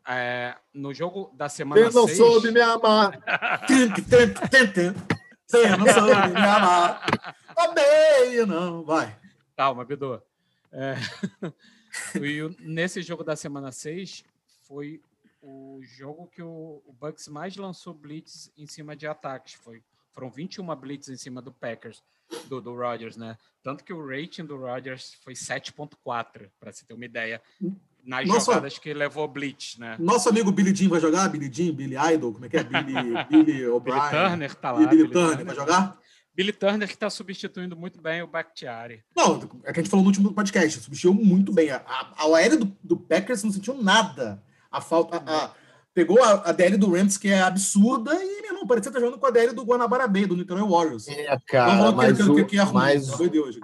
é, 0.08 0.56
no 0.74 0.94
jogo 0.94 1.32
da 1.36 1.48
semana 1.50 1.82
6... 1.82 1.94
Você 1.94 2.00
não 2.00 2.08
seis... 2.08 2.18
soube 2.18 2.52
me 2.52 2.62
amar. 2.62 3.20
Você 5.48 5.70
não 5.78 5.86
soube 5.94 6.28
me 6.30 6.40
amar. 6.40 7.06
Odeio, 7.56 8.48
não. 8.48 8.84
Vai. 8.84 9.16
Calma, 9.56 9.86
Bidu. 9.86 10.22
É... 10.72 10.96
e 12.20 12.56
nesse 12.60 13.02
jogo 13.02 13.24
da 13.24 13.36
semana 13.36 13.72
6 13.72 14.24
foi 14.68 15.02
o 15.46 15.80
jogo 15.84 16.28
que 16.28 16.42
o, 16.42 16.82
o 16.86 16.94
Bucks 16.94 17.28
mais 17.28 17.56
lançou 17.56 17.94
blitz 17.94 18.52
em 18.58 18.66
cima 18.66 18.96
de 18.96 19.06
ataques. 19.06 19.54
Foi, 19.54 19.84
foram 20.12 20.30
21 20.30 20.76
blitz 20.76 21.08
em 21.08 21.18
cima 21.18 21.40
do 21.40 21.52
Packers, 21.52 22.04
do, 22.48 22.60
do 22.60 22.74
Rodgers, 22.76 23.16
né? 23.16 23.38
Tanto 23.62 23.84
que 23.84 23.94
o 23.94 24.04
rating 24.04 24.44
do 24.44 24.58
Rodgers 24.58 25.14
foi 25.24 25.34
7.4, 25.34 26.50
para 26.60 26.72
você 26.72 26.84
ter 26.84 26.96
uma 26.96 27.06
ideia 27.06 27.40
nas 28.04 28.28
Nossa, 28.28 28.54
jogadas 28.54 28.80
que 28.80 28.92
levou 28.92 29.28
blitz, 29.28 29.78
né? 29.78 29.96
Nosso 30.00 30.30
amigo 30.30 30.52
Billy 30.52 30.76
Jean 30.76 30.90
vai 30.90 31.00
jogar? 31.00 31.30
Billy 31.30 31.52
Jean, 31.54 31.74
Billy 31.74 31.96
Idol, 32.14 32.34
como 32.34 32.46
é 32.46 32.50
que 32.50 32.58
é? 32.58 32.64
Billy, 32.64 32.94
Billy 33.30 33.68
O'Brien. 33.68 34.00
Billy 34.00 34.10
Turner 34.10 34.56
tá 34.56 34.72
lá. 34.72 34.80
Billy, 34.80 34.90
Billy 34.90 35.12
Turner, 35.12 35.30
Turner 35.30 35.46
vai 35.46 35.56
jogar? 35.56 36.00
Billy 36.34 36.54
Turner 36.54 36.88
que 36.88 36.96
está 36.96 37.10
substituindo 37.10 37.78
muito 37.78 38.02
bem 38.02 38.24
o 38.24 38.28
Bakhtiari. 38.28 39.04
Não, 39.16 39.40
é 39.64 39.72
que 39.72 39.80
a 39.80 39.84
gente 39.84 39.90
falou 39.90 40.04
no 40.04 40.10
último 40.10 40.34
podcast, 40.34 40.82
substituiu 40.82 41.14
muito 41.14 41.54
bem. 41.54 41.70
A, 41.70 41.78
a, 41.78 42.26
a 42.26 42.36
aérea 42.36 42.58
do, 42.58 42.76
do 42.84 42.98
Packers 42.98 43.44
não 43.44 43.52
sentiu 43.52 43.82
nada. 43.82 44.44
A 44.78 44.82
falta... 44.82 45.18
A, 45.26 45.46
a, 45.46 45.52
pegou 45.96 46.22
a, 46.22 46.50
a 46.50 46.52
DL 46.52 46.76
do 46.76 46.92
Rams, 46.92 47.18
que 47.18 47.30
é 47.30 47.40
absurda, 47.40 48.14
e, 48.14 48.42
meu 48.42 48.52
irmão, 48.52 48.68
parecia 48.68 48.90
estar 48.90 49.00
jogando 49.00 49.18
com 49.18 49.26
a 49.26 49.32
DL 49.32 49.54
do 49.54 49.64
Guanabara 49.64 50.06
Bay, 50.08 50.26
do 50.26 50.36
Niterói 50.36 50.68
Warriors. 50.68 51.08
É, 51.08 51.38
cara, 51.48 51.92
mas, 51.94 52.20
o, 52.20 52.46
que, 52.46 52.58
é 52.58 52.62
ruim, 52.62 52.74
mas, 52.74 53.08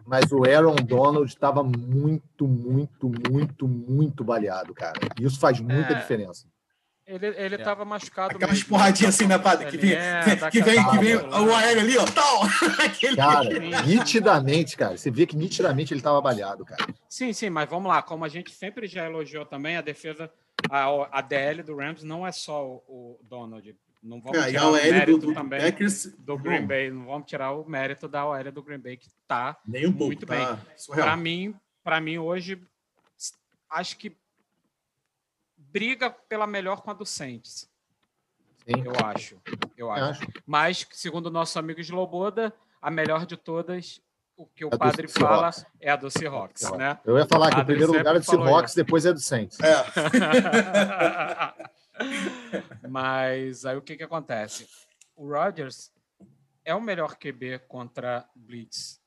mas 0.06 0.32
o 0.32 0.46
Aaron 0.46 0.76
Donald 0.76 1.28
estava 1.28 1.62
muito, 1.62 2.48
muito, 2.48 3.12
muito, 3.30 3.68
muito 3.68 4.24
baleado, 4.24 4.74
cara. 4.74 4.98
E 5.20 5.26
isso 5.26 5.38
faz 5.38 5.60
muita 5.60 5.92
é. 5.92 5.96
diferença. 5.96 6.48
Ele, 7.06 7.28
ele 7.28 7.56
é. 7.56 7.58
tava 7.58 7.84
machucado. 7.84 8.38
Aquelas 8.38 8.64
porradinhas 8.64 9.16
assim, 9.16 9.28
né, 9.28 9.38
padre? 9.38 9.70
Que 9.70 9.76
vem, 9.76 9.92
é, 9.92 10.22
que 10.50 10.62
vem, 10.62 10.90
que 10.90 10.98
vem 11.00 11.16
o 11.18 11.54
aéreo 11.54 11.82
ali, 11.82 11.98
ó. 11.98 12.06
Tal. 12.06 12.42
Cara, 13.18 13.50
nitidamente, 13.86 14.78
cara. 14.78 14.98
Você 14.98 15.12
vê 15.12 15.26
que 15.26 15.36
nitidamente 15.36 15.94
ele 15.94 16.02
tava 16.02 16.22
baleado, 16.22 16.64
cara. 16.64 16.88
Sim, 17.10 17.34
sim, 17.34 17.50
mas 17.50 17.70
vamos 17.70 17.90
lá. 17.90 18.02
Como 18.02 18.24
a 18.24 18.30
gente 18.30 18.52
sempre 18.52 18.88
já 18.88 19.06
elogiou 19.06 19.46
também, 19.46 19.76
a 19.76 19.82
defesa 19.82 20.32
a, 20.72 21.20
a 21.20 21.22
DL 21.22 21.62
do 21.64 21.76
Rams 21.76 22.02
não 22.02 22.26
é 22.26 22.32
só 22.32 22.66
o, 22.66 22.78
o 22.88 23.20
Donald. 23.24 23.76
Não 24.02 24.22
vamos 24.22 24.40
é, 24.40 24.48
tirar 24.48 24.70
o 24.70 24.72
mérito 24.72 25.18
do, 25.18 25.28
do 25.28 25.34
também 25.34 25.60
Packers, 25.60 26.06
do 26.18 26.38
Green 26.38 26.66
Bay. 26.66 26.90
Não 26.90 27.06
vamos 27.06 27.28
tirar 27.28 27.52
o 27.52 27.68
mérito 27.68 28.08
da 28.08 28.26
OL 28.26 28.52
do 28.52 28.64
Green 28.64 28.80
Bay, 28.80 28.96
que 28.96 29.08
está 29.08 29.60
um 29.68 29.92
muito 29.92 30.26
pouco, 30.26 30.26
bem. 30.26 30.40
Tá 30.40 30.66
para 30.96 31.18
mim, 31.18 31.54
para 31.84 32.00
mim, 32.00 32.18
hoje, 32.18 32.60
acho 33.70 33.98
que 33.98 34.18
briga 35.58 36.10
pela 36.10 36.48
melhor 36.48 36.82
com 36.82 36.90
a 36.90 36.94
do 36.94 37.06
Saints. 37.06 37.70
Sim. 38.66 38.82
Eu 38.86 38.94
acho. 39.06 39.42
Eu 39.76 39.92
acho. 39.92 40.22
acho. 40.22 40.32
Mas, 40.46 40.88
segundo 40.92 41.28
o 41.28 41.32
nosso 41.32 41.60
amigo 41.60 41.82
Sloboda, 41.82 42.54
a 42.82 42.90
melhor 42.90 43.26
de 43.26 43.36
todas 43.36 44.02
o 44.42 44.48
que 44.48 44.66
o 44.66 44.70
é 44.70 44.78
padre 44.78 45.08
fala 45.08 45.52
é 45.80 45.92
a 45.92 45.96
do 45.96 46.10
Seahawks, 46.10 46.72
né? 46.72 47.00
Eu 47.06 47.16
ia 47.16 47.28
falar 47.28 47.54
que 47.54 47.60
o 47.60 47.66
primeiro 47.66 47.94
lugar 47.94 48.16
é 48.16 48.20
do 48.20 48.26
Seahawks, 48.26 48.74
depois 48.74 49.06
é 49.06 49.14
do 49.14 49.20
Saints. 49.20 49.60
É. 49.60 49.76
Mas 52.90 53.64
aí 53.66 53.78
o 53.78 53.82
que, 53.84 53.96
que 53.96 54.04
acontece? 54.04 54.68
O 55.16 55.30
Rodgers 55.30 55.92
é 56.66 56.74
o 56.74 56.82
melhor 56.82 57.16
QB 57.16 57.60
contra 57.68 58.28
Blitz. 58.36 59.00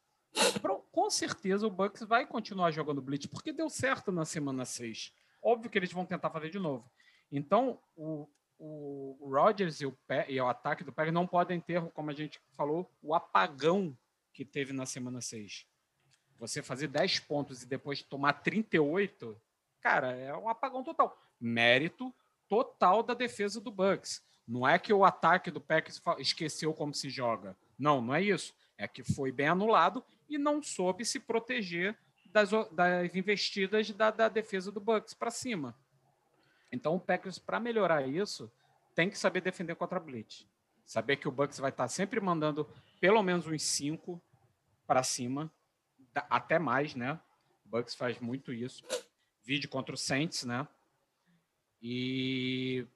Com 0.93 1.11
certeza 1.11 1.67
o 1.67 1.71
Bucks 1.71 2.03
vai 2.03 2.25
continuar 2.25 2.71
jogando 2.71 3.03
Blitz, 3.03 3.27
porque 3.27 3.53
deu 3.53 3.69
certo 3.69 4.13
na 4.13 4.25
semana 4.25 4.65
6. 4.65 5.13
Óbvio 5.43 5.69
que 5.69 5.77
eles 5.77 5.93
vão 5.93 6.07
tentar 6.07 6.31
fazer 6.31 6.51
de 6.51 6.61
novo. 6.61 6.89
Então, 7.31 7.81
o, 7.97 8.29
o 8.57 9.29
Rodgers 9.33 9.81
e 9.81 9.87
o, 9.87 9.97
e 10.29 10.41
o 10.41 10.47
ataque 10.47 10.85
do 10.85 10.93
Packers 10.93 11.13
não 11.13 11.27
podem 11.27 11.61
ter, 11.61 11.83
como 11.91 12.11
a 12.11 12.15
gente 12.15 12.41
falou, 12.53 12.89
o 13.03 13.13
apagão 13.13 13.97
que 14.35 14.45
teve 14.45 14.73
na 14.73 14.85
semana 14.85 15.21
6. 15.21 15.67
Você 16.39 16.63
fazer 16.63 16.89
10 16.89 17.21
pontos 17.21 17.63
e 17.63 17.67
depois 17.67 18.03
tomar 18.03 18.35
38, 18.35 19.41
cara, 19.81 20.13
é 20.13 20.37
um 20.37 20.49
apagão 20.49 20.83
total. 20.83 21.17
Mérito 21.41 22.13
total 22.49 23.03
da 23.03 23.15
defesa 23.15 23.61
do 23.61 23.71
Bucks. 23.71 24.23
Não 24.47 24.69
é 24.69 24.79
que 24.79 24.93
o 24.93 25.05
ataque 25.05 25.51
do 25.51 25.61
Packers 25.61 26.03
esqueceu 26.19 26.75
como 26.75 26.93
se 26.93 27.09
joga. 27.09 27.57
Não, 27.79 28.03
não 28.03 28.15
é 28.15 28.21
isso. 28.21 28.53
É 28.77 28.87
que 28.87 29.03
foi 29.03 29.33
bem 29.33 29.49
anulado 29.49 30.05
e 30.29 30.37
não 30.37 30.63
soube 30.63 31.05
se 31.05 31.21
proteger 31.21 31.97
das, 32.27 32.51
das 32.73 33.15
investidas 33.15 33.91
da, 33.93 34.11
da 34.11 34.29
defesa 34.29 34.71
do 34.71 34.81
Bucks 34.81 35.15
para 35.15 35.31
cima. 35.31 35.75
Então 36.71 36.97
o 36.97 37.01
Packers, 37.01 37.39
para 37.39 37.61
melhorar 37.61 38.07
isso, 38.07 38.51
tem 38.95 39.09
que 39.09 39.17
saber 39.17 39.41
defender 39.41 39.77
contra 39.77 39.97
a 39.97 40.01
Blitz. 40.01 40.47
Saber 40.85 41.17
que 41.17 41.29
o 41.29 41.33
Bucks 41.33 41.59
vai 41.59 41.71
estar 41.71 41.85
tá 41.85 41.89
sempre 41.89 42.21
mandando 42.21 42.69
pelo 43.05 43.23
menos 43.23 43.47
uns 43.47 43.63
cinco 43.63 44.19
para 44.87 45.03
cima, 45.03 45.53
até 46.15 46.59
mais, 46.59 46.95
né? 46.95 47.21
O 47.63 47.69
Bucks 47.69 47.95
faz 47.95 48.19
muito 48.19 48.51
isso. 48.51 48.83
Vídeo 49.43 49.69
contra 49.69 49.95
o 49.95 49.99
Saints, 49.99 50.45
né? 50.45 50.67
E 51.83 52.87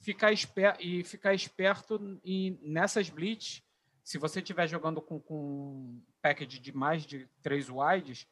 ficar, 0.00 0.32
esper 0.32 0.76
e 0.78 1.02
ficar 1.02 1.32
esperto 1.32 2.20
e 2.22 2.58
nessas 2.60 3.08
blitz, 3.08 3.62
se 4.02 4.18
você 4.18 4.40
estiver 4.40 4.68
jogando 4.68 5.00
com, 5.00 5.18
com 5.18 5.98
package 6.20 6.58
de 6.58 6.76
mais 6.76 7.06
de 7.06 7.26
três 7.40 7.70
wides, 7.70 8.28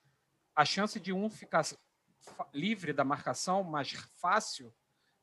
a 0.55 0.67
chance 0.67 1.01
de 1.01 1.15
um 1.15 1.31
ficar 1.31 1.63
livre 2.53 2.93
da 2.93 3.05
marcação 3.05 3.65
mais 3.65 3.91
fácil, 4.21 4.71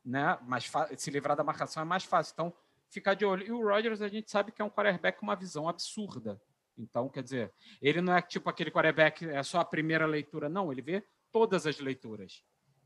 né? 0.04 0.40
Mais 0.42 0.72
se 0.98 1.12
livrar 1.12 1.38
da 1.38 1.44
marcação 1.44 1.84
é 1.84 1.86
mais 1.86 2.04
fácil. 2.04 2.34
Então, 2.34 2.54
ficar 2.90 3.14
de 3.14 3.26
olho. 3.26 3.46
E 3.46 3.52
o 3.52 3.62
Rodgers, 3.62 4.02
a 4.02 4.08
gente 4.08 4.30
sabe 4.30 4.52
que 4.52 4.62
é 4.62 4.66
um 4.66 4.70
quarterback 4.70 5.20
com 5.20 5.26
uma 5.26 5.36
visão 5.36 5.68
absurda. 5.68 6.42
Então, 6.78 7.10
quer 7.10 7.24
dizer, 7.24 7.52
ele 7.82 8.02
não 8.02 8.16
é 8.16 8.22
tipo 8.22 8.50
aquele 8.50 8.72
quarterback, 8.72 9.26
é 9.26 9.44
só 9.44 9.60
a 9.60 9.66
primeira 9.66 10.06
leitura, 10.06 10.48
não, 10.48 10.72
ele 10.72 10.82
vê 10.82 11.04
todas 11.32 11.68
as 11.68 11.80
leituras. 11.80 12.44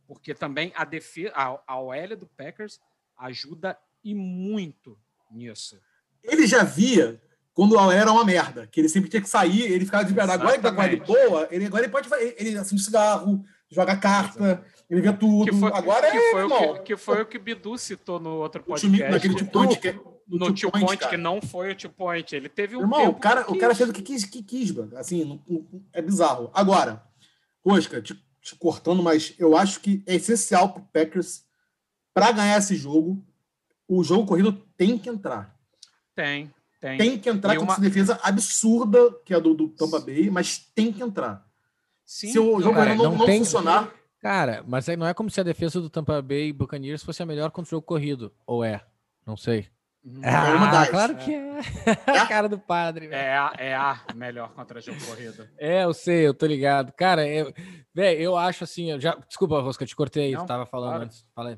Porque 0.07 0.33
também 0.33 0.73
a 0.75 0.83
defesa, 0.83 1.31
a, 1.35 1.61
a 1.67 1.79
OL 1.79 2.17
do 2.17 2.27
Packers 2.27 2.79
ajuda 3.17 3.77
e 4.03 4.13
muito 4.15 4.97
nisso. 5.31 5.79
Ele 6.23 6.47
já 6.47 6.63
via 6.63 7.21
quando 7.53 7.77
a 7.77 7.93
era 7.93 8.11
uma 8.11 8.25
merda, 8.25 8.65
que 8.65 8.81
ele 8.81 8.89
sempre 8.89 9.09
tinha 9.09 9.21
que 9.21 9.29
sair, 9.29 9.71
ele 9.71 9.85
ficava 9.85 10.03
de 10.03 10.13
verdade. 10.13 10.41
Agora 10.41 10.57
que 10.57 10.63
tá 10.63 10.73
com 10.73 10.81
a 10.81 10.87
de 10.87 10.95
boa, 10.97 11.47
ele, 11.51 11.67
agora 11.67 11.83
ele 11.83 11.91
pode 11.91 12.09
fazer, 12.09 12.35
ele 12.37 12.57
acende 12.57 12.81
cigarro, 12.81 13.45
joga 13.73 13.97
carta, 13.97 14.63
ele 14.89 15.01
vê 15.01 15.11
tudo. 15.11 15.51
Que 15.51 15.57
foi, 15.57 15.71
agora 15.73 16.11
que 16.11 16.17
é, 16.17 16.31
foi 16.31 16.43
o 16.43 16.73
que, 16.73 16.79
que, 16.79 16.97
foi 16.97 17.21
o 17.21 17.25
que 17.25 17.39
Bidu 17.39 17.77
citou 17.77 18.19
no 18.19 18.37
outro 18.37 18.61
podcast. 18.63 19.09
naquele 19.09 19.35
tio 19.35 19.47
point, 19.47 19.79
que, 19.79 19.91
no, 20.27 20.37
no 20.37 20.53
tio 20.53 20.71
point, 20.71 20.85
point 20.85 21.09
que 21.09 21.17
não 21.17 21.41
foi 21.41 21.71
o 21.71 21.75
tio 21.75 21.89
point. 21.89 22.35
Ele 22.35 22.47
teve 22.47 22.75
um 22.75 22.81
Irmão, 22.81 23.09
o 23.09 23.15
cara, 23.15 23.51
o 23.51 23.57
cara 23.57 23.73
fez 23.73 23.89
o 23.89 23.93
que 23.93 24.01
quis, 24.01 24.23
que 24.25 24.43
quis, 24.43 24.73
assim, 24.95 25.25
não, 25.25 25.41
não, 25.47 25.83
é 25.91 26.01
bizarro. 26.01 26.51
Agora, 26.53 27.03
Rosca, 27.65 28.01
te, 28.01 28.13
te 28.41 28.55
cortando, 28.55 29.01
mas 29.01 29.33
eu 29.39 29.57
acho 29.57 29.79
que 29.79 30.03
é 30.05 30.15
essencial 30.15 30.71
pro 30.71 30.83
Packers 30.93 31.43
para 32.13 32.31
ganhar 32.31 32.57
esse 32.57 32.75
jogo, 32.75 33.25
o 33.87 34.03
jogo 34.03 34.27
corrido 34.27 34.53
tem 34.77 34.97
que 34.97 35.09
entrar. 35.09 35.57
Tem, 36.15 36.53
tem. 36.79 36.97
Tem 36.97 37.19
que 37.19 37.29
entrar 37.29 37.55
e 37.55 37.57
com 37.57 37.63
uma... 37.63 37.73
essa 37.73 37.81
defesa 37.81 38.19
absurda, 38.21 39.11
que 39.25 39.33
é 39.33 39.37
a 39.37 39.39
do, 39.39 39.53
do 39.53 39.69
Tampa 39.69 39.99
Bay, 39.99 40.29
mas 40.29 40.59
tem 40.75 40.93
que 40.93 41.01
entrar. 41.01 41.43
Sim, 42.05 42.31
se 42.31 42.39
o 42.39 42.61
jogo 42.61 42.75
cara, 42.75 42.95
não, 42.95 43.03
não, 43.05 43.17
não 43.17 43.25
tem... 43.25 43.39
funcionar. 43.39 43.93
Cara, 44.19 44.63
mas 44.65 44.87
não 44.87 45.05
é 45.05 45.13
como 45.13 45.29
se 45.29 45.41
a 45.41 45.43
defesa 45.43 45.81
do 45.81 45.89
Tampa 45.89 46.21
Bay 46.21 46.53
Buccaneers 46.53 47.03
fosse 47.03 47.21
a 47.21 47.25
melhor 47.25 47.51
contra 47.51 47.69
o 47.69 47.71
jogo 47.71 47.85
corrido. 47.85 48.33
Ou 48.45 48.63
é? 48.63 48.81
Não 49.25 49.35
sei. 49.35 49.67
Hum, 50.05 50.21
ah, 50.23 50.85
claro 50.89 51.15
que 51.15 51.33
é. 51.33 51.59
é. 52.07 52.11
a 52.19 52.27
cara 52.27 52.49
do 52.49 52.59
padre. 52.59 53.07
É 53.07 53.37
a, 53.37 53.53
é 53.57 53.73
a 53.73 54.01
melhor 54.15 54.53
contra 54.53 54.81
jogo 54.81 54.99
corrido. 55.05 55.47
É, 55.57 55.85
eu 55.85 55.93
sei, 55.93 56.27
eu 56.27 56.33
tô 56.33 56.45
ligado. 56.45 56.91
Cara, 56.93 57.27
eu, 57.27 57.53
véio, 57.93 58.19
eu 58.19 58.37
acho 58.37 58.65
assim. 58.65 58.91
Eu 58.91 58.99
já, 58.99 59.15
desculpa, 59.15 59.61
Rosca, 59.61 59.85
te 59.85 59.95
cortei 59.95 60.25
aí. 60.25 60.31
Não, 60.33 60.45
tava 60.45 60.65
falando 60.65 60.89
claro. 60.89 61.03
antes. 61.05 61.25
Falei. 61.33 61.57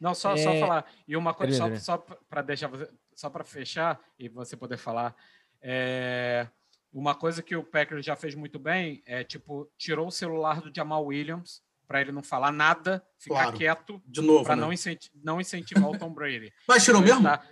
Não, 0.00 0.14
só, 0.14 0.34
é... 0.34 0.36
só 0.36 0.54
falar. 0.54 0.84
E 1.06 1.16
uma 1.16 1.34
coisa, 1.34 1.56
só, 1.56 1.76
só 1.76 2.06
para 2.28 2.42
deixar 2.42 2.70
só 3.14 3.30
para 3.30 3.44
fechar 3.44 4.00
e 4.18 4.28
você 4.28 4.56
poder 4.56 4.76
falar. 4.76 5.14
É... 5.60 6.46
Uma 6.94 7.12
coisa 7.12 7.42
que 7.42 7.56
o 7.56 7.64
Packers 7.64 8.06
já 8.06 8.14
fez 8.14 8.36
muito 8.36 8.56
bem 8.56 9.02
é 9.04 9.24
tipo, 9.24 9.68
tirou 9.76 10.06
o 10.06 10.12
celular 10.12 10.60
do 10.60 10.72
Jamal 10.74 11.04
Williams 11.04 11.60
para 11.88 12.00
ele 12.00 12.12
não 12.12 12.22
falar 12.22 12.52
nada, 12.52 13.04
ficar 13.18 13.42
claro. 13.42 13.56
quieto. 13.56 14.02
De 14.06 14.22
novo. 14.22 14.44
Para 14.44 14.54
né? 14.54 14.62
não, 14.62 14.72
incenti 14.72 15.10
não 15.22 15.40
incentivar 15.40 15.90
o 15.90 15.98
Tom 15.98 16.10
Brady. 16.10 16.52
Mas 16.68 16.84
tirou 16.84 17.02
mesmo? 17.02 17.24
Tá... 17.24 17.42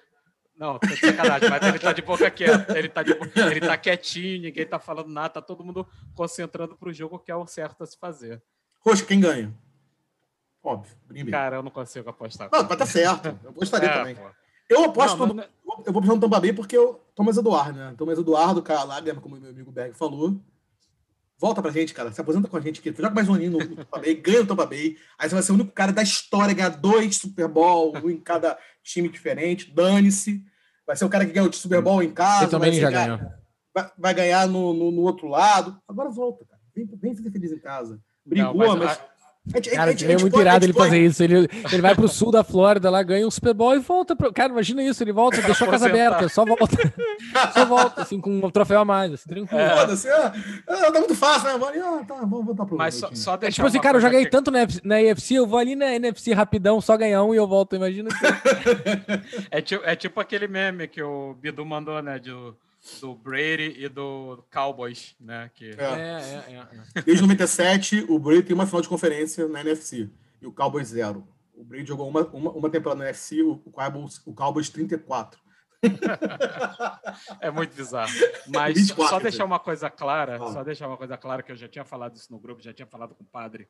Não, 0.57 0.79
tô 0.79 0.87
de 0.87 0.97
sacanagem, 0.97 1.51
mas 1.51 1.63
ele 1.67 1.79
tá 1.79 1.93
de 1.93 2.03
boca 2.03 2.31
quieta, 2.31 2.79
ele 2.79 2.89
tá, 2.89 3.03
de... 3.03 3.13
ele 3.51 3.61
tá 3.61 3.77
quietinho, 3.77 4.43
ninguém 4.43 4.65
tá 4.65 4.79
falando 4.79 5.09
nada, 5.09 5.31
tá 5.31 5.43
todo 5.43 5.65
mundo 5.65 5.85
concentrando 6.15 6.77
pro 6.77 6.93
jogo 6.93 7.19
que 7.19 7.33
é 7.33 7.35
o 7.35 7.45
certo 7.47 7.83
a 7.83 7.87
se 7.87 7.99
fazer. 7.99 8.41
Roxo, 8.81 9.05
quem 9.05 9.19
ganha? 9.19 9.53
Óbvio. 10.63 10.95
Cara, 11.31 11.57
eu 11.57 11.63
não 11.63 11.71
consigo 11.71 12.09
apostar. 12.09 12.49
Não, 12.53 12.63
mas 12.63 12.79
tá 12.79 12.87
certo. 12.87 13.37
Eu 13.43 13.51
apostaria 13.51 13.89
é, 13.91 13.99
também. 13.99 14.15
Pô. 14.15 14.31
Eu 14.69 14.85
aposto. 14.85 15.27
Não, 15.27 15.35
não, 15.35 15.45
Eu 15.85 15.93
vou 15.93 16.03
puxar 16.03 16.15
no 16.15 16.21
Tampa 16.21 16.41
Bay 16.41 16.53
porque 16.53 16.77
eu. 16.77 17.01
Thomas 17.15 17.37
Eduardo, 17.37 17.79
né? 17.79 17.95
Thomas 17.97 18.19
Eduardo, 18.19 18.63
cara 18.63 18.85
lá, 18.85 19.03
como 19.21 19.37
meu 19.37 19.51
amigo 19.51 19.71
Berg 19.71 19.95
falou. 19.95 20.41
Volta 21.39 21.61
pra 21.61 21.73
gente, 21.73 21.93
cara. 21.93 22.13
Se 22.13 22.21
aposenta 22.21 22.49
com 22.49 22.57
a 22.57 22.61
gente 22.61 22.81
aqui. 22.81 22.95
Joga 22.97 23.15
mais 23.15 23.29
um 23.29 23.35
aninho 23.35 23.53
no, 23.53 23.59
Tampa 23.77 23.99
Bay, 23.99 24.15
ganha 24.15 24.43
o 24.43 24.47
Tampa 24.47 24.65
Bay. 24.65 24.97
Aí 25.19 25.29
você 25.29 25.35
vai 25.35 25.43
ser 25.43 25.53
o 25.53 25.55
único 25.57 25.73
cara 25.73 25.93
da 25.93 26.03
história 26.03 26.53
a 26.53 26.55
ganhar 26.55 26.69
dois 26.69 27.17
Super 27.17 27.49
Bowl, 27.49 27.97
um 27.97 28.11
em 28.11 28.21
cada 28.21 28.57
time 28.83 29.09
diferente. 29.09 29.73
Dane-se. 29.75 30.45
Vai 30.87 30.97
ser 30.97 31.05
o 31.05 31.09
cara 31.09 31.27
que 31.27 31.33
ganha 31.33 31.49
o 31.49 31.53
Super 31.53 31.83
Bowl 31.83 32.03
em 32.03 32.13
casa. 32.13 32.47
Você 32.47 32.51
também 32.51 32.73
já 32.75 32.91
ganhou. 32.91 33.19
Vai, 33.75 33.91
vai 33.99 34.15
ganhar 34.15 34.47
no, 34.47 34.73
no, 34.73 34.91
no, 34.91 35.03
outro 35.03 35.27
lado. 35.27 35.77
Agora 35.89 36.11
volta, 36.11 36.45
cara. 36.45 36.61
Vem, 36.75 36.87
vem 36.87 37.15
ser 37.15 37.31
feliz 37.31 37.51
em 37.51 37.59
casa. 37.59 38.01
Brigou, 38.25 38.55
não, 38.55 38.77
mas. 38.77 38.79
mas... 38.79 38.99
A 38.99 39.12
cara, 39.75 39.91
a 39.91 39.93
gente, 39.93 40.11
é 40.11 40.17
muito 40.17 40.41
irado 40.41 40.65
ele 40.65 40.73
fazer 40.73 41.05
isso. 41.05 41.23
Ele, 41.23 41.49
ele 41.73 41.83
vai 41.83 41.95
pro 41.95 42.07
sul 42.07 42.31
da 42.31 42.45
Flórida, 42.45 42.89
lá 42.89 43.03
ganha 43.03 43.27
um 43.27 43.31
Super 43.31 43.53
Bowl 43.53 43.75
e 43.75 43.81
volta. 43.81 44.15
Pro... 44.15 44.33
Cara, 44.33 44.53
imagina 44.53 44.83
isso. 44.83 45.03
Ele 45.03 45.13
volta, 45.13 45.41
deixou 45.43 45.67
a 45.67 45.71
casa 45.71 45.87
aberta, 45.87 46.29
só 46.29 46.45
volta. 46.45 46.77
só 47.53 47.65
volta, 47.65 48.03
assim, 48.03 48.21
com 48.21 48.31
um 48.31 48.51
troféu 48.51 48.81
a 48.81 48.85
mais, 48.85 49.13
assim, 49.13 49.29
tranquilo. 49.29 49.61
É. 49.61 49.77
Foda-se, 49.77 50.09
é, 50.09 50.91
tá 50.91 50.99
muito 50.99 51.15
fácil, 51.15 51.49
né, 51.49 51.57
mano? 51.57 51.83
Ah, 51.85 52.05
tá, 52.05 52.15
vamos 52.15 52.47
voltar 52.47 52.67
pro 52.67 52.77
Mas 52.77 52.95
só, 52.95 53.11
só 53.13 53.37
deixar. 53.37 53.49
É, 53.49 53.51
tipo 53.53 53.67
assim, 53.67 53.81
cara, 53.81 53.97
eu 53.97 54.01
já 54.01 54.09
ganhei 54.09 54.27
que... 54.27 54.31
tanto 54.31 54.51
na, 54.51 54.61
na 54.85 55.03
EFC, 55.03 55.35
eu 55.35 55.47
vou 55.47 55.59
ali 55.59 55.75
na 55.75 55.93
NFC 55.95 56.33
rapidão, 56.33 56.81
só 56.81 56.97
ganhar 56.97 57.25
um 57.25 57.35
e 57.35 57.37
eu 57.37 57.47
volto. 57.47 57.75
Imagina. 57.75 58.11
é, 59.51 59.61
tipo, 59.61 59.85
é 59.85 59.97
tipo 59.97 60.21
aquele 60.21 60.47
meme 60.47 60.87
que 60.87 61.03
o 61.03 61.35
Bidu 61.35 61.65
mandou, 61.67 62.01
né? 62.01 62.19
De 62.19 62.31
do 63.01 63.15
Brady 63.15 63.75
e 63.79 63.89
do 63.89 64.45
Cowboys, 64.53 65.15
né? 65.21 65.51
Que... 65.55 65.71
É. 65.71 65.85
É, 65.85 66.53
é, 66.53 66.69
é. 66.97 67.03
Desde 67.03 67.23
97, 67.23 68.07
o 68.09 68.19
Brady 68.19 68.43
tem 68.43 68.55
uma 68.55 68.67
final 68.67 68.83
de 68.83 68.89
conferência 68.89 69.47
na 69.49 69.61
NFC 69.61 70.11
e 70.41 70.47
o 70.47 70.53
Cowboys 70.53 70.89
zero. 70.89 71.27
O 71.55 71.65
Brady 71.65 71.87
jogou 71.87 72.09
uma, 72.09 72.27
uma, 72.29 72.51
uma 72.51 72.71
temporada 72.71 72.99
na 72.99 73.05
NFC, 73.07 73.43
o 73.43 73.57
Cowboys, 73.59 74.21
o 74.27 74.35
Cowboys 74.35 74.69
34. 74.69 75.41
é 77.41 77.51
muito 77.51 77.75
bizarro. 77.75 78.13
Mas 78.49 78.75
24, 78.75 79.11
só 79.11 79.21
deixar 79.21 79.45
uma 79.45 79.59
coisa 79.59 79.91
clara, 79.91 80.37
ah. 80.43 80.53
só 80.53 80.65
deixar 80.65 80.89
uma 80.89 80.97
coisa 80.97 81.17
clara 81.17 81.43
que 81.43 81.53
eu 81.53 81.57
já 81.57 81.69
tinha 81.69 81.85
falado 81.85 82.17
isso 82.17 82.33
no 82.33 82.39
grupo, 82.39 82.63
já 82.63 82.73
tinha 82.73 82.87
falado 82.87 83.15
com 83.15 83.23
o 83.23 83.27
padre. 83.27 83.69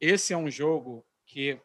Esse 0.00 0.32
é 0.32 0.36
um 0.36 0.50
jogo 0.50 1.04
que 1.24 1.60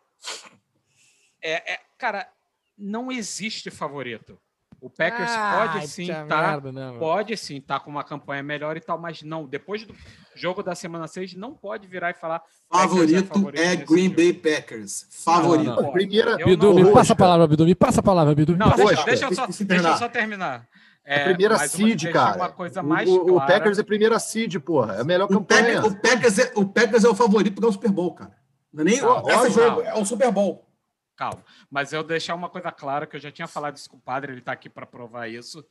é, 1.41 1.73
é 1.73 1.79
cara, 1.97 2.31
não 2.77 3.11
existe 3.11 3.69
favorito. 3.69 4.39
O 4.81 4.89
Packers 4.89 5.29
ah, 5.29 5.69
pode 5.73 5.87
sim 5.87 6.01
estar 6.01 6.25
tá, 6.25 6.61
pode 6.97 7.37
sim 7.37 7.57
estar 7.57 7.77
tá 7.77 7.85
com 7.85 7.91
uma 7.91 8.03
campanha 8.03 8.41
melhor 8.41 8.75
e 8.75 8.81
tal, 8.81 8.97
mas 8.97 9.21
não, 9.21 9.45
depois 9.45 9.85
do 9.85 9.93
jogo 10.33 10.63
da 10.63 10.73
semana 10.73 11.07
6 11.07 11.35
não 11.35 11.53
pode 11.53 11.87
virar 11.87 12.09
e 12.09 12.15
falar 12.15 12.41
favorito 12.67 13.31
é, 13.31 13.35
favorito 13.35 13.61
é 13.61 13.75
Green 13.75 14.05
jogo. 14.05 14.15
Bay 14.15 14.33
Packers. 14.33 15.05
Favorito. 15.23 15.69
Não, 15.69 15.83
não. 15.83 15.91
Primeira 15.91 16.35
Bidu, 16.35 16.73
me 16.73 16.91
passa 16.91 17.13
a 17.13 17.15
palavra, 17.15 17.45
Bidu, 17.45 17.65
me 17.65 17.75
passa 17.75 17.99
a 17.99 18.03
palavra, 18.03 18.33
Bidu. 18.33 18.57
Não, 18.57 18.71
deixa, 18.71 19.03
deixa, 19.05 19.25
eu 19.25 19.35
só, 19.35 19.45
deixa 19.45 19.87
eu 19.87 19.97
só 19.97 20.09
terminar. 20.09 20.67
É, 21.05 21.21
a 21.21 21.25
primeira 21.25 21.59
seed, 21.59 22.05
uma, 22.05 22.11
cara. 22.11 22.37
Uma 22.37 22.49
coisa 22.49 22.81
mais 22.81 23.07
o, 23.07 23.35
o, 23.35 23.45
Packers 23.45 23.77
é 23.77 23.83
primeira 23.83 24.17
seed, 24.17 24.57
porra. 24.61 24.95
É 24.95 25.01
a 25.01 25.03
melhor 25.03 25.25
o 25.25 25.27
campanha. 25.27 25.79
Packers, 25.79 25.85
o, 25.85 25.95
Packers 25.95 26.39
é, 26.39 26.51
o 26.55 26.65
Packers 26.65 27.03
é 27.03 27.09
o 27.09 27.15
favorito 27.15 27.61
para 27.61 27.69
o 27.69 27.71
Super 27.71 27.91
Bowl, 27.91 28.15
cara. 28.15 28.35
Não 28.73 28.81
é 28.81 28.85
nem 28.85 28.99
não, 28.99 29.29
essa 29.29 29.49
jogo, 29.51 29.81
é 29.81 29.93
o 29.93 30.03
Super 30.05 30.31
Bowl 30.31 30.70
calma. 31.21 31.43
Mas 31.69 31.93
eu 31.93 32.03
deixar 32.03 32.33
uma 32.33 32.49
coisa 32.49 32.71
clara, 32.71 33.05
que 33.05 33.15
eu 33.15 33.19
já 33.19 33.31
tinha 33.31 33.47
falado 33.47 33.77
isso 33.77 33.87
com 33.87 33.97
o 33.97 34.01
padre, 34.01 34.31
ele 34.31 34.39
está 34.39 34.53
aqui 34.53 34.67
para 34.67 34.87
provar 34.87 35.27
isso. 35.27 35.63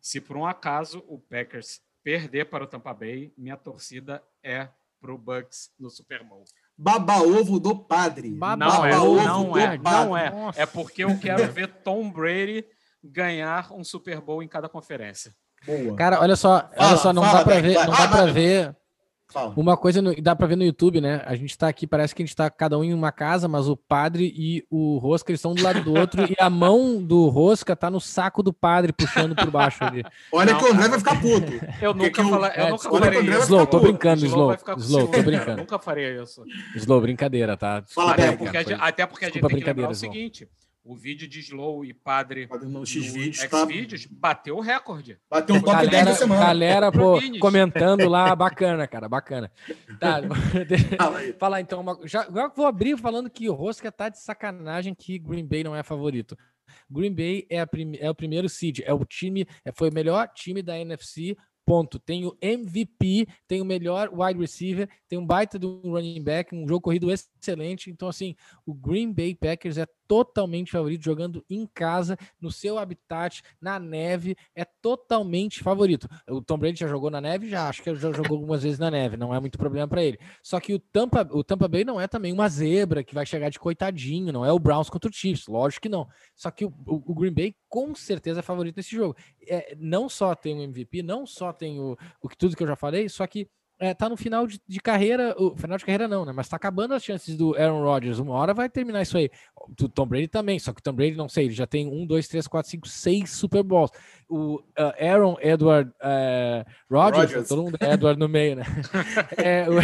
Se 0.00 0.20
por 0.20 0.36
um 0.36 0.46
acaso 0.46 1.02
o 1.08 1.18
Packers 1.18 1.80
perder 2.04 2.44
para 2.44 2.62
o 2.62 2.66
Tampa 2.68 2.94
Bay, 2.94 3.32
minha 3.36 3.56
torcida 3.56 4.22
é 4.44 4.68
para 5.00 5.12
o 5.12 5.18
Bucks 5.18 5.72
no 5.78 5.90
Super 5.90 6.22
Bowl. 6.22 6.44
Baba 6.78 7.20
ovo 7.20 7.58
do 7.58 7.76
padre. 7.76 8.30
Baba 8.30 8.64
não 8.64 8.86
é, 8.86 8.98
ovo 8.98 9.16
não 9.16 9.58
é, 9.58 9.78
não 9.78 10.16
é. 10.16 10.32
É 10.56 10.66
porque 10.66 11.02
eu 11.02 11.18
quero 11.18 11.50
ver 11.52 11.68
Tom 11.82 12.08
Brady 12.10 12.64
ganhar 13.02 13.72
um 13.72 13.82
Super 13.82 14.20
Bowl 14.20 14.42
em 14.42 14.48
cada 14.48 14.68
conferência. 14.68 15.34
Boa. 15.66 15.96
Cara, 15.96 16.20
olha 16.20 16.36
só, 16.36 16.70
olha 16.76 16.96
só, 16.96 17.12
não 17.12 17.22
fala, 17.22 17.38
dá 17.38 17.44
para 17.44 17.60
ver, 17.60 17.74
não 17.74 17.92
dá 17.92 18.08
para 18.08 18.26
ver 18.26 18.76
Fala. 19.32 19.52
Uma 19.56 19.76
coisa 19.76 20.02
no- 20.02 20.14
dá 20.20 20.36
pra 20.36 20.46
ver 20.46 20.56
no 20.56 20.64
YouTube, 20.64 21.00
né? 21.00 21.22
A 21.24 21.34
gente 21.34 21.56
tá 21.56 21.68
aqui, 21.68 21.86
parece 21.86 22.14
que 22.14 22.22
a 22.22 22.26
gente 22.26 22.36
tá 22.36 22.50
cada 22.50 22.78
um 22.78 22.84
em 22.84 22.92
uma 22.92 23.10
casa, 23.10 23.48
mas 23.48 23.68
o 23.68 23.76
padre 23.76 24.32
e 24.36 24.64
o 24.70 24.98
Rosca 24.98 25.30
eles 25.30 25.38
estão 25.38 25.54
do 25.54 25.62
lado 25.62 25.82
do 25.82 25.94
outro 25.94 26.24
e 26.30 26.36
a 26.38 26.50
mão 26.50 27.02
do 27.02 27.28
Rosca 27.28 27.74
tá 27.74 27.90
no 27.90 28.00
saco 28.00 28.42
do 28.42 28.52
padre 28.52 28.92
puxando 28.92 29.34
por 29.34 29.50
baixo 29.50 29.82
ali. 29.82 30.02
Olha 30.32 30.52
Não, 30.52 30.58
que 30.60 30.64
o 30.66 30.72
André 30.72 30.88
vai 30.88 30.98
ficar 30.98 31.20
puto. 31.20 31.52
Eu 31.80 31.94
nunca, 31.94 32.22
eu- 32.22 32.44
é, 32.44 32.70
nunca 32.70 32.90
farei 32.90 33.22
vai 33.22 33.36
isso. 33.36 33.42
Slow, 33.44 33.66
tô 33.66 33.80
brincando, 33.80 34.26
Slow. 34.26 34.56
Slow, 34.78 35.08
tô 35.08 35.22
brincando. 35.22 35.50
Eu 35.52 35.56
nunca 35.56 35.78
faria 35.78 36.22
isso. 36.22 36.44
Slow, 36.76 37.00
brincadeira, 37.00 37.56
tá? 37.56 37.82
Fala, 37.88 38.14
Desculpa. 38.16 38.44
Até 38.50 38.62
porque, 38.64 38.74
até 38.80 39.06
porque 39.06 39.24
a 39.24 39.28
gente 39.28 39.40
tem 39.40 39.58
que 39.58 39.64
lembrar 39.64 39.90
o 39.90 39.94
seguinte: 39.94 40.48
o 40.84 40.96
vídeo 40.96 41.28
de 41.28 41.38
Slow 41.40 41.84
e 41.84 41.94
Padre 41.94 42.48
no 42.62 42.84
X-Vídeos 42.84 43.38
tá... 43.48 43.66
Bateu 44.10 44.56
o 44.56 44.60
recorde. 44.60 45.18
Bateu 45.30 45.56
um 45.56 45.62
top 45.62 45.76
10 45.76 45.90
da 45.90 45.98
Galera, 45.98 46.14
semana. 46.16 46.40
galera 46.44 46.92
pô, 46.92 47.18
comentando 47.40 48.08
lá, 48.08 48.34
bacana, 48.34 48.86
cara, 48.88 49.08
bacana. 49.08 49.50
Tá, 50.00 50.20
deixa- 50.66 50.96
Fala 50.96 51.18
aí. 51.18 51.32
falar 51.34 51.60
então, 51.60 51.80
uma, 51.80 51.98
já, 52.04 52.28
vou 52.54 52.66
abrir 52.66 52.96
falando 52.98 53.30
que 53.30 53.48
o 53.48 53.54
Rosca 53.54 53.92
tá 53.92 54.08
de 54.08 54.20
sacanagem 54.20 54.94
que 54.94 55.18
Green 55.18 55.46
Bay 55.46 55.62
não 55.62 55.74
é 55.76 55.82
favorito. 55.82 56.36
Green 56.90 57.14
Bay 57.14 57.46
é, 57.48 57.60
a 57.60 57.66
prime- 57.66 57.98
é 58.00 58.10
o 58.10 58.14
primeiro 58.14 58.48
seed, 58.48 58.80
é 58.84 58.92
o 58.92 59.04
time, 59.04 59.46
é- 59.64 59.72
foi 59.72 59.88
o 59.90 59.94
melhor 59.94 60.28
time 60.34 60.62
da 60.62 60.78
NFC. 60.78 61.36
Ponto. 61.64 62.00
Tem 62.00 62.26
o 62.26 62.36
MVP, 62.42 63.24
tem 63.46 63.60
o 63.62 63.64
melhor 63.64 64.10
wide 64.12 64.40
receiver, 64.40 64.88
tem 65.08 65.16
um 65.16 65.24
baita 65.24 65.60
de 65.60 65.64
um 65.66 65.92
running 65.92 66.20
back, 66.20 66.52
um 66.52 66.66
jogo 66.66 66.80
corrido 66.80 67.06
excelente. 67.42 67.90
Então, 67.90 68.08
assim, 68.08 68.34
o 68.64 68.72
Green 68.72 69.12
Bay 69.12 69.34
Packers 69.34 69.76
é 69.76 69.86
totalmente 70.06 70.70
favorito, 70.70 71.02
jogando 71.04 71.44
em 71.48 71.66
casa, 71.66 72.16
no 72.40 72.50
seu 72.52 72.78
habitat, 72.78 73.42
na 73.60 73.78
neve, 73.78 74.36
é 74.54 74.64
totalmente 74.80 75.62
favorito. 75.62 76.06
O 76.28 76.40
Tom 76.42 76.58
Brady 76.58 76.80
já 76.80 76.86
jogou 76.86 77.10
na 77.10 77.20
neve, 77.20 77.48
já 77.48 77.68
acho 77.68 77.82
que 77.82 77.94
já 77.94 78.12
jogou 78.12 78.36
algumas 78.36 78.62
vezes 78.62 78.78
na 78.78 78.90
neve, 78.90 79.16
não 79.16 79.34
é 79.34 79.40
muito 79.40 79.58
problema 79.58 79.88
para 79.88 80.02
ele. 80.04 80.18
Só 80.42 80.60
que 80.60 80.74
o 80.74 80.78
Tampa, 80.78 81.26
o 81.32 81.42
Tampa 81.42 81.66
Bay 81.66 81.84
não 81.84 82.00
é 82.00 82.06
também 82.06 82.32
uma 82.32 82.48
zebra 82.48 83.02
que 83.02 83.14
vai 83.14 83.24
chegar 83.26 83.48
de 83.48 83.58
coitadinho, 83.58 84.32
não 84.32 84.44
é 84.44 84.52
o 84.52 84.58
Browns 84.58 84.90
contra 84.90 85.10
o 85.10 85.14
Chiefs, 85.14 85.46
lógico 85.46 85.82
que 85.82 85.88
não. 85.88 86.06
Só 86.36 86.50
que 86.50 86.64
o, 86.64 86.72
o- 86.86 87.14
Green 87.14 87.32
Bay 87.32 87.54
com 87.68 87.94
certeza 87.94 88.40
é 88.40 88.42
favorito 88.42 88.76
nesse 88.76 88.94
jogo. 88.94 89.16
É, 89.46 89.74
não 89.78 90.08
só 90.08 90.34
tem 90.34 90.58
o 90.58 90.62
MVP, 90.62 91.02
não 91.02 91.26
só 91.26 91.52
tem 91.52 91.80
o, 91.80 91.96
o 92.20 92.28
que 92.28 92.36
tudo 92.36 92.54
que 92.56 92.62
eu 92.62 92.66
já 92.66 92.76
falei, 92.76 93.08
só 93.08 93.26
que 93.26 93.48
é, 93.82 93.92
tá 93.92 94.08
no 94.08 94.16
final 94.16 94.46
de, 94.46 94.62
de 94.64 94.78
carreira, 94.78 95.34
o 95.36 95.56
final 95.56 95.76
de 95.76 95.84
carreira 95.84 96.06
não, 96.06 96.24
né? 96.24 96.32
Mas 96.32 96.48
tá 96.48 96.54
acabando 96.54 96.94
as 96.94 97.02
chances 97.02 97.36
do 97.36 97.56
Aaron 97.56 97.82
Rodgers. 97.82 98.20
Uma 98.20 98.34
hora 98.34 98.54
vai 98.54 98.68
terminar 98.68 99.02
isso 99.02 99.18
aí. 99.18 99.28
Do 99.76 99.88
Tom 99.88 100.06
Brady 100.06 100.28
também, 100.28 100.56
só 100.60 100.72
que 100.72 100.78
o 100.78 100.82
Tom 100.82 100.92
Brady, 100.92 101.16
não 101.16 101.28
sei, 101.28 101.46
ele 101.46 101.54
já 101.54 101.66
tem 101.66 101.88
um, 101.88 102.06
dois, 102.06 102.28
três, 102.28 102.46
quatro, 102.46 102.70
cinco, 102.70 102.86
seis 102.86 103.30
Super 103.30 103.64
Bowls. 103.64 103.90
O 104.28 104.60
uh, 104.60 104.62
Aaron 105.00 105.36
Edward 105.40 105.90
uh, 106.00 106.64
Rodgers, 106.88 107.24
Rodgers. 107.24 107.48
todo 107.48 107.64
mundo 107.64 107.76
é 107.80 107.92
Edward 107.92 108.20
no 108.20 108.28
meio, 108.28 108.54
né? 108.54 108.62
É, 109.36 109.66
o, 109.68 109.74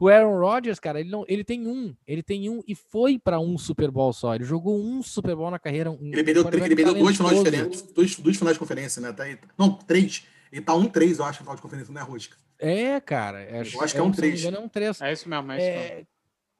o 0.06 0.08
Aaron 0.08 0.38
Rodgers, 0.38 0.80
cara, 0.80 0.98
ele 0.98 1.10
não, 1.10 1.22
ele 1.28 1.44
tem 1.44 1.66
um, 1.66 1.94
ele 2.06 2.22
tem 2.22 2.48
um 2.48 2.62
e 2.66 2.74
foi 2.74 3.18
para 3.18 3.38
um 3.38 3.58
Super 3.58 3.90
Bowl 3.90 4.14
só. 4.14 4.34
Ele 4.34 4.44
jogou 4.44 4.80
um 4.80 5.02
Super 5.02 5.36
Bowl 5.36 5.50
na 5.50 5.58
carreira. 5.58 5.90
Um, 5.90 5.98
Ele 6.00 6.24
perdeu, 6.24 6.48
ele 6.50 6.74
perdeu 6.74 6.94
dois 6.94 7.18
finais 7.18 7.36
diferentes. 7.36 7.82
Dois, 7.82 8.16
dois 8.16 8.36
finais 8.38 8.54
de 8.54 8.60
conferência, 8.60 9.02
né? 9.02 9.12
Tá 9.12 9.24
aí, 9.24 9.38
não, 9.58 9.74
três. 9.74 10.24
Ele 10.50 10.62
tá 10.62 10.74
um 10.74 10.86
três, 10.86 11.18
eu 11.18 11.24
acho, 11.26 11.40
no 11.40 11.44
final 11.44 11.56
de 11.56 11.62
conferência, 11.62 11.92
não 11.92 12.00
é 12.00 12.04
rosca. 12.04 12.36
É, 12.58 13.00
cara. 13.00 13.44
Eu 13.44 13.60
acho 13.60 13.76
que 13.76 13.82
é 13.82 13.84
um 13.84 13.90
se 13.92 13.98
não 14.00 14.08
me 14.10 14.16
três. 14.16 14.40
engano, 14.40 14.56
É 14.56 14.60
um 14.60 14.68
3. 14.68 15.00
É 15.02 15.12
isso 15.12 15.28
mesmo, 15.28 15.52
é 15.52 15.58
isso 15.58 15.66
mesmo. 15.66 16.06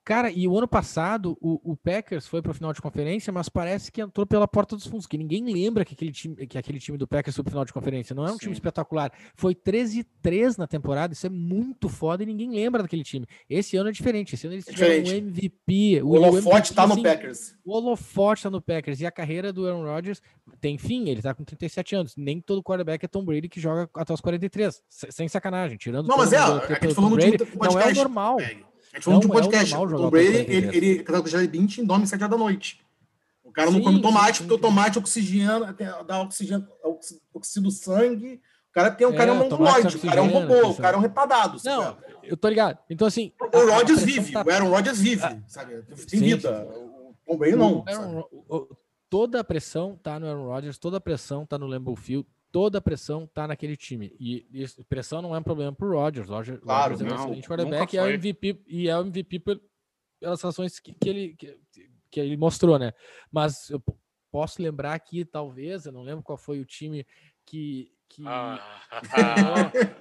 É, 0.06 0.14
cara, 0.16 0.30
e 0.30 0.46
o 0.46 0.56
ano 0.56 0.68
passado 0.68 1.36
o, 1.40 1.72
o 1.72 1.76
Packers 1.76 2.26
foi 2.28 2.40
para 2.40 2.52
o 2.52 2.54
final 2.54 2.72
de 2.72 2.80
conferência, 2.80 3.32
mas 3.32 3.48
parece 3.48 3.90
que 3.90 4.00
entrou 4.00 4.24
pela 4.24 4.46
porta 4.46 4.76
dos 4.76 4.86
fundos, 4.86 5.06
que 5.06 5.18
ninguém 5.18 5.44
lembra 5.52 5.84
que 5.84 5.94
aquele 5.94 6.12
time, 6.12 6.46
que 6.46 6.56
aquele 6.56 6.78
time 6.78 6.96
do 6.96 7.08
Packers 7.08 7.34
foi 7.34 7.42
para 7.42 7.50
final 7.50 7.64
de 7.64 7.72
conferência. 7.72 8.14
Não 8.14 8.24
é 8.24 8.30
um 8.30 8.36
time 8.36 8.52
Sim. 8.54 8.58
espetacular. 8.58 9.12
Foi 9.34 9.52
13 9.54 10.04
3 10.22 10.56
na 10.56 10.66
temporada, 10.68 11.12
isso 11.12 11.26
é 11.26 11.30
muito 11.30 11.88
foda 11.88 12.22
e 12.22 12.26
ninguém 12.26 12.50
lembra 12.50 12.82
daquele 12.82 13.02
time. 13.02 13.26
Esse 13.50 13.76
ano 13.76 13.88
é 13.88 13.92
diferente. 13.92 14.34
Esse 14.34 14.46
ano 14.46 14.54
eles 14.54 14.68
É 14.68 14.72
tiveram 14.72 15.10
um. 15.10 15.14
MVP. 15.16 16.02
O 16.02 16.10
holofote 16.10 16.72
MVP, 16.72 16.74
tá 16.74 16.86
no 16.86 16.92
assim, 16.94 17.02
Packers. 17.02 17.54
o 17.64 17.72
holofote 17.76 18.42
tá 18.44 18.50
no 18.50 18.60
Packers 18.62 19.00
e 19.00 19.06
a 19.06 19.10
carreira 19.10 19.52
do 19.52 19.66
Aaron 19.66 19.84
Rodgers 19.84 20.22
tem 20.60 20.78
fim, 20.78 21.08
ele 21.08 21.20
tá 21.20 21.34
com 21.34 21.42
37 21.44 21.96
anos. 21.96 22.14
Nem 22.16 22.40
todo 22.40 22.62
quarterback 22.62 23.04
é 23.04 23.08
Tom 23.08 23.24
Brady 23.24 23.48
que 23.48 23.60
joga 23.60 23.90
até 23.94 24.12
os 24.14 24.20
43. 24.20 24.82
Se- 24.88 25.10
Sem 25.10 25.26
sacanagem, 25.28 25.76
tirando 25.76 26.06
Não, 26.06 26.16
mas 26.16 26.32
é, 26.32 26.38
não 26.38 26.46
é 26.46 26.56
o 26.56 27.58
podcast. 27.58 27.94
normal. 27.96 28.36
A 28.96 28.98
gente 28.98 29.04
falou 29.04 29.20
no 29.20 29.28
Não 29.28 29.34
último 29.34 29.34
é 29.34 29.36
o 29.36 29.42
podcast. 29.44 29.74
o 29.74 29.78
com 29.78 30.10
Brady, 30.10 30.32
43. 30.44 30.74
ele, 30.74 31.04
ele 31.06 31.28
já 31.28 31.38
20 31.40 31.78
em 31.82 31.84
dorme 31.84 32.06
7 32.06 32.22
horas 32.24 32.30
da 32.30 32.42
noite. 32.42 32.80
O 33.44 33.52
cara 33.52 33.70
não 33.70 33.78
Sim, 33.78 33.84
come 33.84 33.96
sim, 33.96 34.02
tomate, 34.02 34.38
sim, 34.38 34.44
porque 34.44 34.54
o 34.54 34.56
sim. 34.56 34.62
tomate 34.62 34.98
oxigena, 34.98 35.76
dá 36.06 36.20
oxigênio, 36.22 36.66
oxi- 36.82 37.20
oxida 37.32 37.68
o 37.68 37.70
sangue. 37.70 38.40
O 38.70 38.72
cara 38.72 38.90
tem 38.90 39.06
um 39.06 39.12
É, 39.12 39.16
cara 39.16 39.30
é 39.30 39.34
um 39.34 39.38
mongoloide, 39.38 39.96
o 39.96 40.00
cara 40.00 40.18
é 40.18 40.22
um 40.22 40.28
robô, 40.30 40.68
o 40.70 40.74
cara 40.76 40.96
é 40.96 40.98
um 40.98 41.02
retardado. 41.02 41.52
Não, 41.64 41.82
sabe? 41.82 41.98
eu 42.22 42.36
tô 42.36 42.48
ligado. 42.48 42.78
Então, 42.90 43.06
assim. 43.06 43.32
O 43.40 43.70
Rodgers 43.70 44.02
vive, 44.02 44.32
tá- 44.32 44.42
o 44.46 44.50
Aaron 44.50 44.70
Rodgers 44.70 44.98
vive, 44.98 45.42
sabe? 45.46 45.82
Tem 46.08 46.20
vida. 46.20 46.66
O 46.66 47.14
Tom 47.26 47.36
Brady 47.38 47.56
não. 47.56 47.78
o 47.80 47.84
Aaron 47.86 48.24
o- 48.48 48.76
toda 49.10 49.40
a 49.40 49.44
pressão 49.44 49.98
tá 50.02 50.18
no 50.18 50.26
Aaron 50.26 50.46
Rodgers, 50.46 50.78
toda 50.78 50.96
a 50.96 51.00
pressão 51.00 51.44
tá 51.46 51.56
no 51.58 51.66
Lambeau 51.66 51.94
Field, 51.96 52.26
toda 52.56 52.78
a 52.78 52.80
pressão 52.80 53.26
tá 53.26 53.46
naquele 53.46 53.76
time. 53.76 54.16
E, 54.18 54.46
isso- 54.50 54.82
pressão 54.88 55.20
não 55.20 55.34
é 55.34 55.38
um 55.38 55.42
problema 55.42 55.74
pro 55.74 55.92
Rodgers. 55.92 56.26
Rodgers, 56.30 56.58
Claro, 56.60 56.92
Rodgers 56.94 57.00
é 57.00 57.04
um 57.04 57.16
não, 57.18 57.24
excelente 57.26 57.48
quarterback 57.48 57.92
e 57.94 57.98
é 57.98 58.02
o. 58.02 58.06
MVP, 58.08 58.62
e 58.66 58.88
é 58.88 58.96
o 58.96 59.00
MVP 59.02 59.38
pel- 59.40 59.60
pelas 60.18 60.42
ações 60.42 60.80
que, 60.80 60.94
que 60.94 61.06
ele, 61.08 61.34
que, 61.36 61.58
que 62.10 62.18
ele 62.18 62.34
mostrou, 62.38 62.78
né? 62.78 62.94
Mas 63.30 63.68
eu 63.68 63.82
posso 64.32 64.62
lembrar 64.62 64.94
aqui, 64.94 65.22
talvez, 65.22 65.84
eu 65.84 65.92
não 65.92 66.02
lembro 66.02 66.22
qual 66.24 66.38
foi 66.38 66.58
o 66.58 66.64
time 66.64 67.06
que. 67.44 67.92
que 68.08 68.22
Ah, 68.26 68.58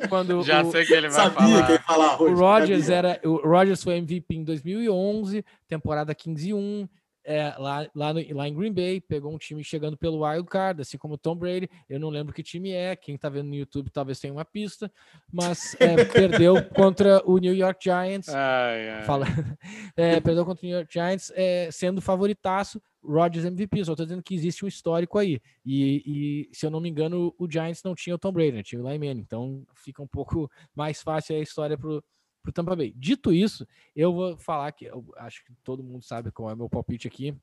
quando 0.07 0.41
já 0.43 0.63
o- 0.63 0.71
sei 0.71 0.85
que 0.85 0.93
ele 0.93 1.09
vai 1.09 1.11
Sabia 1.11 1.37
falar. 1.39 1.65
que 1.65 1.71
ia 1.73 1.79
falar. 1.81 2.13
o 2.13 2.17
Rodgers, 2.19 2.39
Rodgers 2.39 2.85
sabia. 2.85 2.95
era 2.95 3.29
o 3.29 3.35
Rodgers 3.49 3.83
foi 3.83 3.97
MVP 3.97 4.33
em 4.35 4.43
2011, 4.45 5.43
temporada 5.67 6.15
15 6.15 6.49
e 6.49 6.53
1, 6.53 6.87
é, 7.25 7.55
lá, 7.57 7.89
lá, 7.95 8.13
no- 8.13 8.35
lá 8.35 8.47
em 8.47 8.53
Green 8.53 8.71
Bay, 8.71 9.01
pegou 9.01 9.33
um 9.33 9.37
time 9.37 9.63
chegando 9.63 9.97
pelo 9.97 10.23
wild 10.25 10.47
card, 10.47 10.81
assim 10.81 10.97
como 10.97 11.15
o 11.15 11.17
Tom 11.17 11.35
Brady. 11.35 11.67
Eu 11.89 11.99
não 11.99 12.09
lembro 12.09 12.33
que 12.33 12.43
time 12.43 12.71
é, 12.71 12.95
quem 12.95 13.17
tá 13.17 13.27
vendo 13.29 13.47
no 13.47 13.55
YouTube 13.55 13.89
talvez 13.89 14.19
tenha 14.19 14.31
uma 14.33 14.45
pista, 14.45 14.91
mas 15.31 15.75
é, 15.79 16.05
perdeu 16.05 16.63
contra 16.69 17.21
o 17.25 17.37
New 17.37 17.53
York 17.53 17.83
Giants. 17.83 18.29
Ai, 18.29 18.89
ai. 18.89 19.03
Fala, 19.03 19.25
é, 19.97 20.21
perdeu 20.21 20.45
contra 20.45 20.63
o 20.63 20.67
New 20.69 20.77
York 20.77 20.93
Giants, 20.93 21.31
é, 21.35 21.69
sendo 21.71 22.01
favoritaço, 22.01 22.81
Rodgers 23.03 23.45
MVP. 23.45 23.85
Só 23.85 23.95
tô 23.95 24.03
dizendo 24.03 24.23
que 24.23 24.35
existe 24.35 24.63
um 24.63 24.67
histórico 24.67 25.17
aí. 25.17 25.39
E, 25.65 26.47
e, 26.51 26.55
se 26.55 26.65
eu 26.65 26.69
não 26.69 26.79
me 26.79 26.89
engano, 26.89 27.33
o 27.37 27.49
Giants 27.49 27.83
não 27.83 27.95
tinha 27.95 28.15
o 28.15 28.19
Tom 28.19 28.31
Brady, 28.31 28.51
né? 28.51 28.63
tinha 28.63 28.81
o 28.81 28.83
Manning. 28.83 29.19
Então 29.19 29.63
fica 29.75 30.01
um 30.01 30.07
pouco 30.07 30.49
mais 30.75 31.01
fácil 31.01 31.35
a 31.35 31.39
história 31.39 31.77
pro, 31.77 32.03
pro 32.45 32.53
Tampa 32.53 32.75
Bay. 32.75 32.93
Dito 32.95 33.33
isso, 33.33 33.67
eu 33.95 34.13
vou 34.13 34.37
falar 34.37 34.71
que 34.71 34.85
eu 34.85 35.03
acho 35.17 35.43
que 35.43 35.51
todo 35.63 35.83
mundo 35.83 36.03
sabe 36.03 36.31
qual 36.31 36.49
é 36.49 36.53
o 36.53 36.57
meu 36.57 36.69
palpite 36.69 37.07
aqui. 37.07 37.35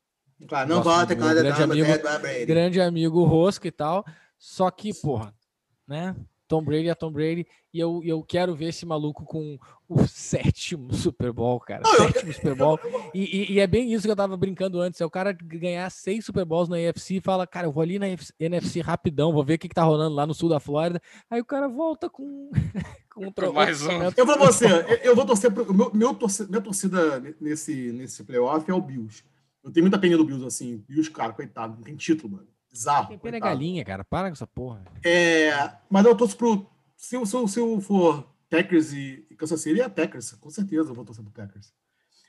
Claro, 0.49 0.69
não 0.69 0.83
bota 0.83 1.15
do 1.15 1.21
com 1.21 1.29
a 1.29 1.35
grande 1.35 1.63
amigo-. 1.63 2.47
Grande 2.47 2.81
amigo 2.81 3.25
Rosca 3.25 3.69
e 3.69 3.71
tal. 3.71 4.05
Só 4.39 4.71
que, 4.71 4.93
porra, 4.95 5.35
né? 5.87 6.17
Tom 6.53 6.63
Brady 6.63 6.89
é 6.91 6.95
Tom 6.95 7.11
Brady. 7.11 7.47
E 7.73 7.81
eu, 7.81 8.03
eu 8.05 8.23
quero 8.23 8.55
ver 8.55 8.67
esse 8.67 8.85
maluco 8.85 9.25
com 9.25 9.59
o 9.89 10.07
sétimo 10.07 10.93
Super 10.93 11.33
Bowl, 11.33 11.59
cara. 11.59 11.81
Não, 11.83 11.95
eu- 11.95 12.13
sétimo 12.13 12.31
Super 12.31 12.55
Bowl. 12.55 12.79
E, 13.15 13.21
e- 13.25 13.53
e 13.55 13.59
é 13.61 13.67
bem 13.67 13.91
isso 13.91 14.05
que 14.05 14.11
eu 14.11 14.17
tava 14.17 14.37
brincando 14.37 14.79
antes. 14.79 15.01
É 15.01 15.07
o 15.07 15.11
cara 15.11 15.33
ganhar 15.33 15.89
seis 15.91 16.27
Super 16.27 16.45
Bowls 16.45 16.69
na 16.69 16.79
NFC 16.79 17.15
e 17.15 17.21
fala, 17.23 17.47
cara, 17.47 17.67
eu 17.67 17.73
vou 17.73 17.83
ali 17.83 17.99
na 17.99 18.07
NFC 18.39 18.83
rapidão, 18.83 19.33
vou 19.33 19.43
ver 19.43 19.55
o 19.55 19.59
que, 19.59 19.69
que 19.69 19.75
tá 19.75 19.83
rolando 19.83 20.15
lá 20.15 20.27
no 20.27 20.35
sul 20.35 20.51
da 20.51 20.61
Flórida. 20.61 21.01
Aí 21.31 21.41
o 21.41 21.45
cara 21.47 21.69
volta 21.69 22.11
com, 22.11 22.51
com 23.15 23.25
um 23.27 23.53
mais 23.55 23.81
um. 23.81 23.87
orçamento. 23.87 24.19
Eu 24.19 24.27
vou 24.27 24.39
você, 24.39 24.67
eu- 25.03 25.17
vou 25.17 25.25
torcer 25.25 25.51
pro. 25.51 25.73
Meu, 25.73 25.91
meu 25.95 26.15
torce- 26.15 26.47
minha 26.51 26.61
torcida 26.61 27.19
nesse, 27.41 27.93
nesse 27.93 28.23
playoff 28.25 28.71
é 28.71 28.75
o 28.75 28.81
Bills. 28.83 29.25
Eu 29.65 29.71
tenho 29.73 29.85
muita 29.85 29.99
pena 29.99 30.19
do 30.19 30.25
Bills, 30.27 30.45
assim. 30.47 30.85
Bills, 30.87 31.11
cara, 31.11 31.33
coitado, 31.33 31.77
não 31.77 31.83
tem 31.83 31.97
título, 31.97 32.35
mano. 32.35 32.49
Bizarro. 32.73 33.09
Tem 33.09 33.19
pena 33.19 33.37
é 33.37 33.41
galinha, 33.41 33.85
cara. 33.85 34.03
Para 34.05 34.29
com 34.29 34.33
essa 34.33 34.47
porra. 34.47 34.83
É, 35.05 35.51
mas 35.91 36.05
eu 36.07 36.17
torço 36.17 36.37
pro. 36.37 36.67
Se, 36.97 37.17
eu- 37.17 37.27
se, 37.27 37.35
eu- 37.37 37.47
se 37.49 37.61
eu 37.61 37.81
for 37.81 38.27
Packers 38.49 38.93
e, 38.93 39.27
e 39.31 39.35
Kansas 39.37 39.61
City, 39.61 39.81
é 39.81 39.89
Packers. 39.89 40.33
Com 40.33 40.51
certeza 40.51 40.91
eu 40.91 40.95
vou 40.95 41.05
torcer 41.05 41.23
pro 41.25 41.33
Packers. 41.33 41.73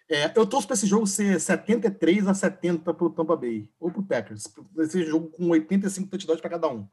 É, 0.10 0.38
eu 0.38 0.46
torço 0.46 0.68
para 0.68 0.74
esse 0.76 0.86
jogo 0.86 1.08
ser 1.08 1.40
73 1.40 2.28
a 2.28 2.34
70 2.34 2.94
pro 2.94 3.10
Tampa 3.10 3.36
Bay. 3.38 3.70
Ou 3.80 3.90
pro 3.90 4.04
Packers. 4.04 4.44
Esse 4.80 5.06
jogo 5.06 5.30
com 5.30 5.48
85 5.50 6.10
touchdowns 6.10 6.42
para 6.42 6.50
cada 6.50 6.68
um. 6.68 6.88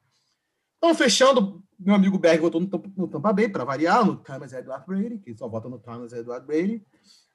Então, 0.78 0.94
fechando, 0.94 1.62
meu 1.78 1.94
amigo 1.94 2.18
Berg 2.18 2.40
votou 2.40 2.60
no, 2.60 2.66
Tampa- 2.68 2.90
no 2.96 3.08
Tampa 3.08 3.32
Bay, 3.32 3.48
para 3.48 3.64
variar, 3.64 4.04
no 4.06 4.16
Thomas 4.16 4.52
Edward 4.52 4.86
Brady, 4.86 5.18
que 5.18 5.36
só 5.36 5.46
vota 5.48 5.68
no 5.68 5.78
Thomas 5.78 6.12
Edward 6.12 6.46
Brady. 6.46 6.82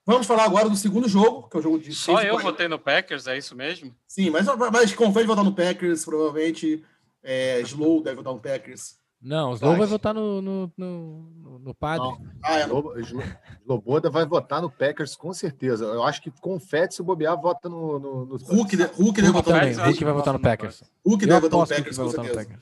Vamos 0.05 0.27
falar 0.27 0.43
agora 0.45 0.69
do 0.69 0.75
segundo 0.75 1.09
jogo, 1.09 1.49
que 1.49 1.57
é 1.57 1.59
o 1.59 1.63
jogo 1.63 1.79
de. 1.79 1.91
Só 1.93 2.21
eu 2.21 2.33
40. 2.35 2.43
votei 2.43 2.67
no 2.67 2.77
Packers, 2.77 3.25
é 3.27 3.37
isso 3.37 3.55
mesmo? 3.55 3.93
Sim, 4.07 4.29
mas, 4.29 4.45
mas 4.71 4.93
confere 4.93 5.25
votar 5.25 5.43
no 5.43 5.53
Packers, 5.53 6.05
provavelmente. 6.05 6.83
É, 7.23 7.59
Slow 7.61 8.03
deve 8.03 8.17
votar 8.17 8.33
no 8.33 8.39
Packers. 8.39 8.97
Não, 9.19 9.49
o 9.49 9.55
Slow 9.55 9.75
Vai. 9.75 9.87
votar 9.87 10.13
no, 10.13 10.39
no, 10.39 10.71
no, 10.77 11.59
no- 11.59 11.73
padre. 11.73 12.05
Não. 12.07 12.21
Ah, 12.43 12.59
é, 12.59 12.67
Lobo- 12.67 12.93
vai 14.11 14.25
votar 14.27 14.61
no 14.61 14.69
Packers 14.69 15.15
com 15.15 15.33
certeza. 15.33 15.85
Eu 15.85 16.03
acho 16.03 16.21
que 16.21 16.29
confete 16.39 16.93
se 16.93 17.01
bobear, 17.01 17.35
vota 17.41 17.67
no. 17.67 17.97
no, 17.97 18.25
no 18.27 18.37
Hulk, 18.37 18.77
de- 18.77 18.83
Hulk 18.83 19.19
deve 19.21 19.31
Hulk 19.31 19.31
votar 19.31 19.33
no 19.33 19.43
também. 19.59 19.59
Packers, 19.75 19.87
Hulk 19.87 20.03
vai 20.03 20.13
votar 20.13 20.33
no 20.33 20.39
Packers. 20.39 20.83
Hulk 21.03 21.25
deve 21.25 21.39
votar 21.39 21.59
no 21.59 21.67
Packers, 21.67 21.97
com 21.97 22.09
certeza. 22.09 22.61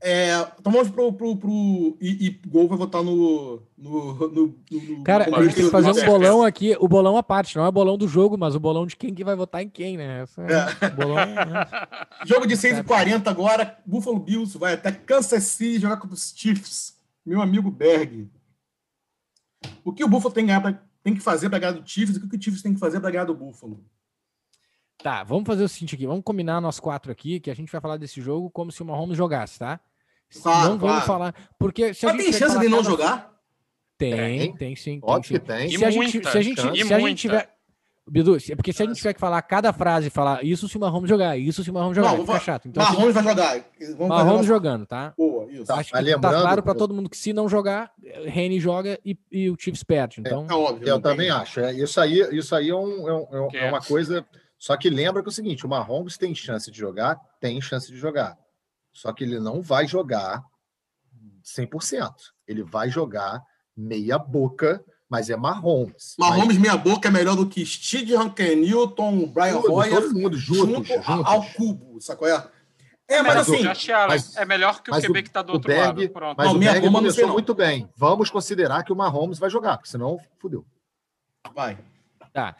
É, 0.00 0.30
então 0.58 0.70
vamos 0.70 0.90
pro. 0.90 1.12
pro, 1.12 1.36
pro 1.36 1.98
e, 2.00 2.26
e 2.26 2.30
Gol 2.46 2.68
vai 2.68 2.78
votar 2.78 3.02
no. 3.02 3.60
no, 3.76 4.14
no, 4.28 4.54
no 4.70 5.04
Cara, 5.04 5.24
a 5.24 5.42
gente 5.42 5.56
tem 5.56 5.64
que 5.64 5.70
fazer 5.70 5.90
um 5.90 6.06
bolão 6.06 6.42
aqui, 6.44 6.76
o 6.78 6.86
bolão 6.86 7.16
à 7.16 7.22
parte, 7.22 7.56
não 7.56 7.64
é 7.64 7.68
o 7.68 7.72
bolão 7.72 7.98
do 7.98 8.06
jogo, 8.06 8.38
mas 8.38 8.54
o 8.54 8.60
bolão 8.60 8.86
de 8.86 8.94
quem 8.94 9.12
que 9.12 9.24
vai 9.24 9.34
votar 9.34 9.60
em 9.60 9.68
quem, 9.68 9.96
né? 9.96 10.24
É, 10.38 10.86
é. 10.86 10.90
Bolão, 10.90 11.16
né? 11.16 11.66
Jogo 12.24 12.46
de 12.46 12.54
6h40 12.54 13.26
agora, 13.26 13.76
Buffalo 13.84 14.20
Bills 14.20 14.56
vai 14.56 14.74
até 14.74 14.92
Kansas 14.92 15.42
City 15.44 15.80
jogar 15.80 15.96
contra 15.96 16.14
os 16.14 16.32
Chiefs. 16.36 16.96
Meu 17.26 17.42
amigo 17.42 17.70
Berg. 17.70 18.30
O 19.84 19.92
que 19.92 20.04
o 20.04 20.08
Buffalo 20.08 20.32
tem 20.32 20.46
que, 20.46 20.52
ganhar, 20.52 20.88
tem 21.02 21.14
que 21.14 21.20
fazer 21.20 21.50
para 21.50 21.58
ganhar 21.58 21.72
do 21.72 21.88
Chiefs 21.88 22.16
e 22.16 22.20
o 22.20 22.28
que 22.28 22.36
o 22.36 22.40
Chiefs 22.42 22.62
tem 22.62 22.72
que 22.72 22.80
fazer 22.80 23.00
para 23.00 23.10
ganhar 23.10 23.24
do 23.24 23.34
Buffalo? 23.34 23.84
Tá, 25.02 25.24
vamos 25.24 25.46
fazer 25.46 25.64
o 25.64 25.68
seguinte 25.68 25.94
aqui, 25.94 26.06
vamos 26.06 26.24
combinar 26.24 26.60
nós 26.60 26.80
quatro 26.80 27.10
aqui, 27.10 27.38
que 27.38 27.50
a 27.50 27.54
gente 27.54 27.70
vai 27.70 27.80
falar 27.80 27.96
desse 27.96 28.20
jogo 28.20 28.50
como 28.50 28.72
se 28.72 28.82
o 28.82 28.86
Mahomes 28.86 29.16
jogasse, 29.16 29.58
tá? 29.58 29.80
Claro, 30.42 30.70
não 30.70 30.78
vamos 30.78 31.04
falar. 31.04 31.34
Porque 31.58 31.94
se 31.94 32.06
a 32.06 32.12
Mas 32.12 32.24
tem 32.24 32.32
chance 32.32 32.58
de 32.58 32.68
não 32.68 32.84
jogar? 32.84 33.32
Tem, 33.96 34.12
tem, 34.12 34.56
tem 34.56 34.76
sim. 34.76 35.00
Óbvio 35.02 35.40
que 35.40 35.46
tem. 35.46 35.70
Se 35.70 35.84
a 35.84 35.90
gente, 35.90 36.30
se 36.30 36.38
a 36.38 36.42
gente, 36.42 36.60
se 36.60 36.94
a 36.94 37.00
gente 37.00 37.18
tiver. 37.20 37.58
Bidu, 38.10 38.36
é 38.36 38.56
porque 38.56 38.72
se 38.72 38.82
a 38.82 38.86
gente 38.86 38.96
tiver 38.96 39.12
que 39.12 39.20
falar 39.20 39.42
cada 39.42 39.72
frase, 39.72 40.08
falar 40.08 40.42
isso 40.42 40.66
se 40.66 40.76
o 40.76 40.80
Mahomes 40.80 41.08
jogar, 41.08 41.36
isso 41.36 41.62
se 41.62 41.70
o 41.70 41.74
Mahomes 41.74 41.96
jogar, 41.96 42.16
não, 42.16 42.24
fica 42.24 42.40
chato. 42.40 42.66
Então, 42.66 42.82
Mahomes 42.82 43.14
vai 43.14 43.22
jogar. 43.22 43.64
Vamos 43.96 44.08
Mahomes 44.08 44.46
jogando, 44.46 44.86
tá? 44.86 45.12
Boa, 45.16 45.50
isso. 45.52 45.70
Acho 45.70 45.92
tá, 45.92 46.02
que 46.02 46.18
tá 46.18 46.30
claro 46.30 46.62
para 46.62 46.74
todo 46.74 46.94
mundo 46.94 47.10
que 47.10 47.18
se 47.18 47.32
não 47.32 47.48
jogar, 47.48 47.92
Rene 48.24 48.58
joga 48.58 48.98
e, 49.04 49.18
e, 49.30 49.50
o 49.50 49.56
Chiefs 49.58 49.82
perde. 49.82 50.20
Então... 50.20 50.46
É, 50.48 50.52
é 50.52 50.56
óbvio. 50.56 50.88
Eu 50.88 51.00
também 51.00 51.28
acho. 51.28 51.60
É, 51.60 51.72
isso 51.74 52.00
aí, 52.00 52.18
isso 52.32 52.54
aí 52.54 52.70
é, 52.70 52.74
um, 52.74 53.08
é, 53.08 53.12
um, 53.12 53.48
é, 53.52 53.66
é 53.66 53.68
uma 53.68 53.82
coisa. 53.82 54.24
Só 54.58 54.76
que 54.76 54.88
lembra 54.88 55.22
que 55.22 55.28
é 55.28 55.30
o 55.30 55.32
seguinte: 55.32 55.66
o 55.66 55.68
Mahomes 55.68 56.16
tem 56.16 56.34
chance 56.34 56.70
de 56.70 56.78
jogar, 56.78 57.20
tem 57.40 57.60
chance 57.60 57.92
de 57.92 57.98
jogar. 57.98 58.38
Só 58.98 59.12
que 59.12 59.22
ele 59.22 59.38
não 59.38 59.62
vai 59.62 59.86
jogar 59.86 60.42
100%. 61.44 62.12
Ele 62.48 62.64
vai 62.64 62.90
jogar 62.90 63.40
meia 63.76 64.18
boca, 64.18 64.84
mas 65.08 65.30
é 65.30 65.36
Mahomes. 65.36 66.16
Mahomes 66.18 66.56
mas... 66.56 66.58
meia 66.58 66.76
boca 66.76 67.06
é 67.06 67.10
melhor 67.12 67.36
do 67.36 67.48
que 67.48 67.64
Steve 67.64 68.16
Hunker 68.16 68.56
Newton, 68.56 69.28
Brian 69.28 69.60
Hoyer. 69.60 70.02
Todo 70.02 70.14
mundo 70.14 70.36
junto, 70.36 70.84
junto 70.84 70.92
ao 71.06 71.44
cubo, 71.52 72.00
sacou? 72.00 72.26
É, 72.26 72.42
é 73.06 73.22
mas, 73.22 73.36
assim. 73.36 73.62
Mas, 74.08 74.36
é 74.36 74.44
melhor 74.44 74.82
que 74.82 74.90
o 74.90 75.00
QB 75.00 75.22
que 75.22 75.28
está 75.28 75.42
do 75.42 75.52
outro 75.52 75.68
Berg, 75.68 76.00
lado. 76.00 76.10
Pronto. 76.10 76.36
Mas 76.36 76.48
não, 76.48 76.56
o 76.56 76.58
Berg 76.58 76.90
começou 76.90 77.28
muito 77.28 77.54
bem. 77.54 77.88
Vamos 77.96 78.30
considerar 78.30 78.82
que 78.82 78.92
o 78.92 78.96
Mahomes 78.96 79.38
vai 79.38 79.48
jogar, 79.48 79.76
porque 79.76 79.90
senão 79.90 80.18
fudeu. 80.40 80.66
Vai. 81.54 81.78
Tá. 82.32 82.56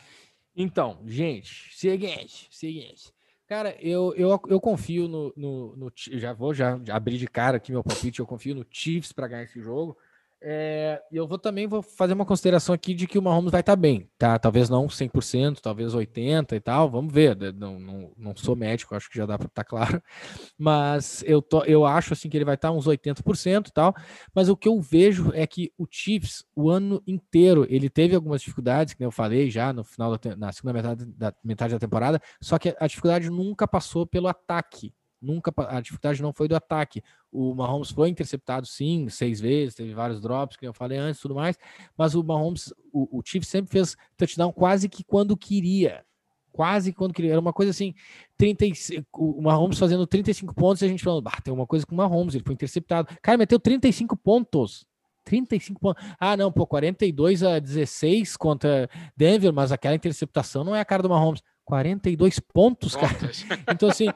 Então, 0.54 1.00
gente, 1.04 1.76
seguinte, 1.76 2.46
seguinte. 2.52 3.12
Cara, 3.48 3.74
eu, 3.80 4.14
eu, 4.14 4.38
eu 4.46 4.60
confio 4.60 5.08
no, 5.08 5.32
no, 5.34 5.74
no, 5.74 5.92
Já 5.94 6.34
vou 6.34 6.52
já 6.52 6.78
abrir 6.90 7.16
de 7.16 7.26
cara 7.26 7.56
aqui 7.56 7.72
meu 7.72 7.82
palpite. 7.82 8.20
Eu 8.20 8.26
confio 8.26 8.54
no 8.54 8.66
Chiefs 8.70 9.10
para 9.10 9.26
ganhar 9.26 9.44
esse 9.44 9.58
jogo. 9.58 9.96
É, 10.40 11.02
eu 11.10 11.26
vou 11.26 11.36
também 11.36 11.66
vou 11.66 11.82
fazer 11.82 12.12
uma 12.12 12.24
consideração 12.24 12.72
aqui 12.72 12.94
de 12.94 13.08
que 13.08 13.18
o 13.18 13.22
Mahomes 13.22 13.50
vai 13.50 13.60
estar 13.60 13.72
tá 13.72 13.76
bem, 13.76 14.08
tá? 14.16 14.38
Talvez 14.38 14.68
não 14.68 14.86
100%, 14.86 15.58
talvez 15.60 15.94
80% 15.94 16.52
e 16.52 16.60
tal, 16.60 16.88
vamos 16.88 17.12
ver. 17.12 17.36
Não, 17.54 17.78
não, 17.80 18.12
não 18.16 18.36
sou 18.36 18.54
médico, 18.54 18.94
acho 18.94 19.10
que 19.10 19.18
já 19.18 19.26
dá 19.26 19.36
para 19.36 19.48
estar 19.48 19.64
tá 19.64 19.68
claro, 19.68 20.00
mas 20.56 21.24
eu, 21.26 21.42
tô, 21.42 21.64
eu 21.64 21.84
acho 21.84 22.12
assim 22.12 22.28
que 22.28 22.36
ele 22.36 22.44
vai 22.44 22.54
estar 22.54 22.68
tá 22.68 22.74
uns 22.74 22.86
80% 22.86 23.68
e 23.68 23.72
tal. 23.72 23.94
Mas 24.32 24.48
o 24.48 24.56
que 24.56 24.68
eu 24.68 24.80
vejo 24.80 25.32
é 25.34 25.44
que 25.44 25.72
o 25.76 25.86
Chiefs, 25.90 26.44
o 26.54 26.70
ano 26.70 27.02
inteiro, 27.04 27.66
ele 27.68 27.90
teve 27.90 28.14
algumas 28.14 28.40
dificuldades, 28.40 28.94
que 28.94 29.04
eu 29.04 29.10
falei 29.10 29.50
já 29.50 29.72
no 29.72 29.82
final 29.82 30.16
da, 30.16 30.36
na 30.36 30.52
segunda 30.52 30.72
metade 30.72 31.04
da, 31.04 31.34
metade 31.42 31.72
da 31.72 31.80
temporada, 31.80 32.22
só 32.40 32.58
que 32.58 32.76
a 32.78 32.86
dificuldade 32.86 33.28
nunca 33.28 33.66
passou 33.66 34.06
pelo 34.06 34.28
ataque 34.28 34.92
nunca 35.20 35.52
a 35.68 35.80
dificuldade 35.80 36.22
não 36.22 36.32
foi 36.32 36.48
do 36.48 36.56
ataque. 36.56 37.02
O 37.30 37.54
Mahomes 37.54 37.90
foi 37.90 38.08
interceptado 38.08 38.66
sim, 38.66 39.08
seis 39.08 39.40
vezes, 39.40 39.74
teve 39.74 39.92
vários 39.94 40.20
drops, 40.20 40.56
que 40.56 40.66
eu 40.66 40.72
falei 40.72 40.98
antes, 40.98 41.20
tudo 41.20 41.34
mais, 41.34 41.58
mas 41.96 42.14
o 42.14 42.22
Mahomes, 42.22 42.72
o, 42.92 43.18
o 43.18 43.22
Chief 43.24 43.44
sempre 43.44 43.70
fez 43.70 43.96
touchdown 44.16 44.52
quase 44.52 44.88
que 44.88 45.04
quando 45.04 45.36
queria. 45.36 46.04
Quase 46.50 46.92
quando 46.92 47.14
queria. 47.14 47.32
Era 47.32 47.40
uma 47.40 47.52
coisa 47.52 47.70
assim, 47.70 47.94
35, 48.36 49.06
o 49.14 49.42
Mahomes 49.42 49.78
fazendo 49.78 50.06
35 50.06 50.54
pontos 50.54 50.82
e 50.82 50.86
a 50.86 50.88
gente 50.88 51.04
falando, 51.04 51.22
bah, 51.22 51.38
tem 51.42 51.52
uma 51.52 51.66
coisa 51.66 51.86
com 51.86 51.94
o 51.94 51.98
Mahomes, 51.98 52.34
ele 52.34 52.44
foi 52.44 52.54
interceptado. 52.54 53.08
Cara, 53.22 53.38
meteu 53.38 53.60
35 53.60 54.16
pontos. 54.16 54.86
35 55.24 55.78
pontos. 55.78 56.02
Ah, 56.18 56.36
não, 56.36 56.50
pô, 56.50 56.66
42 56.66 57.42
a 57.42 57.58
16 57.58 58.36
contra 58.36 58.88
Denver, 59.16 59.52
mas 59.52 59.70
aquela 59.70 59.94
interceptação 59.94 60.64
não 60.64 60.74
é 60.74 60.80
a 60.80 60.84
cara 60.84 61.02
do 61.02 61.08
Mahomes. 61.10 61.42
42 61.64 62.40
pontos, 62.40 62.96
cara. 62.96 63.14
Então, 63.70 63.90
assim, 63.90 64.06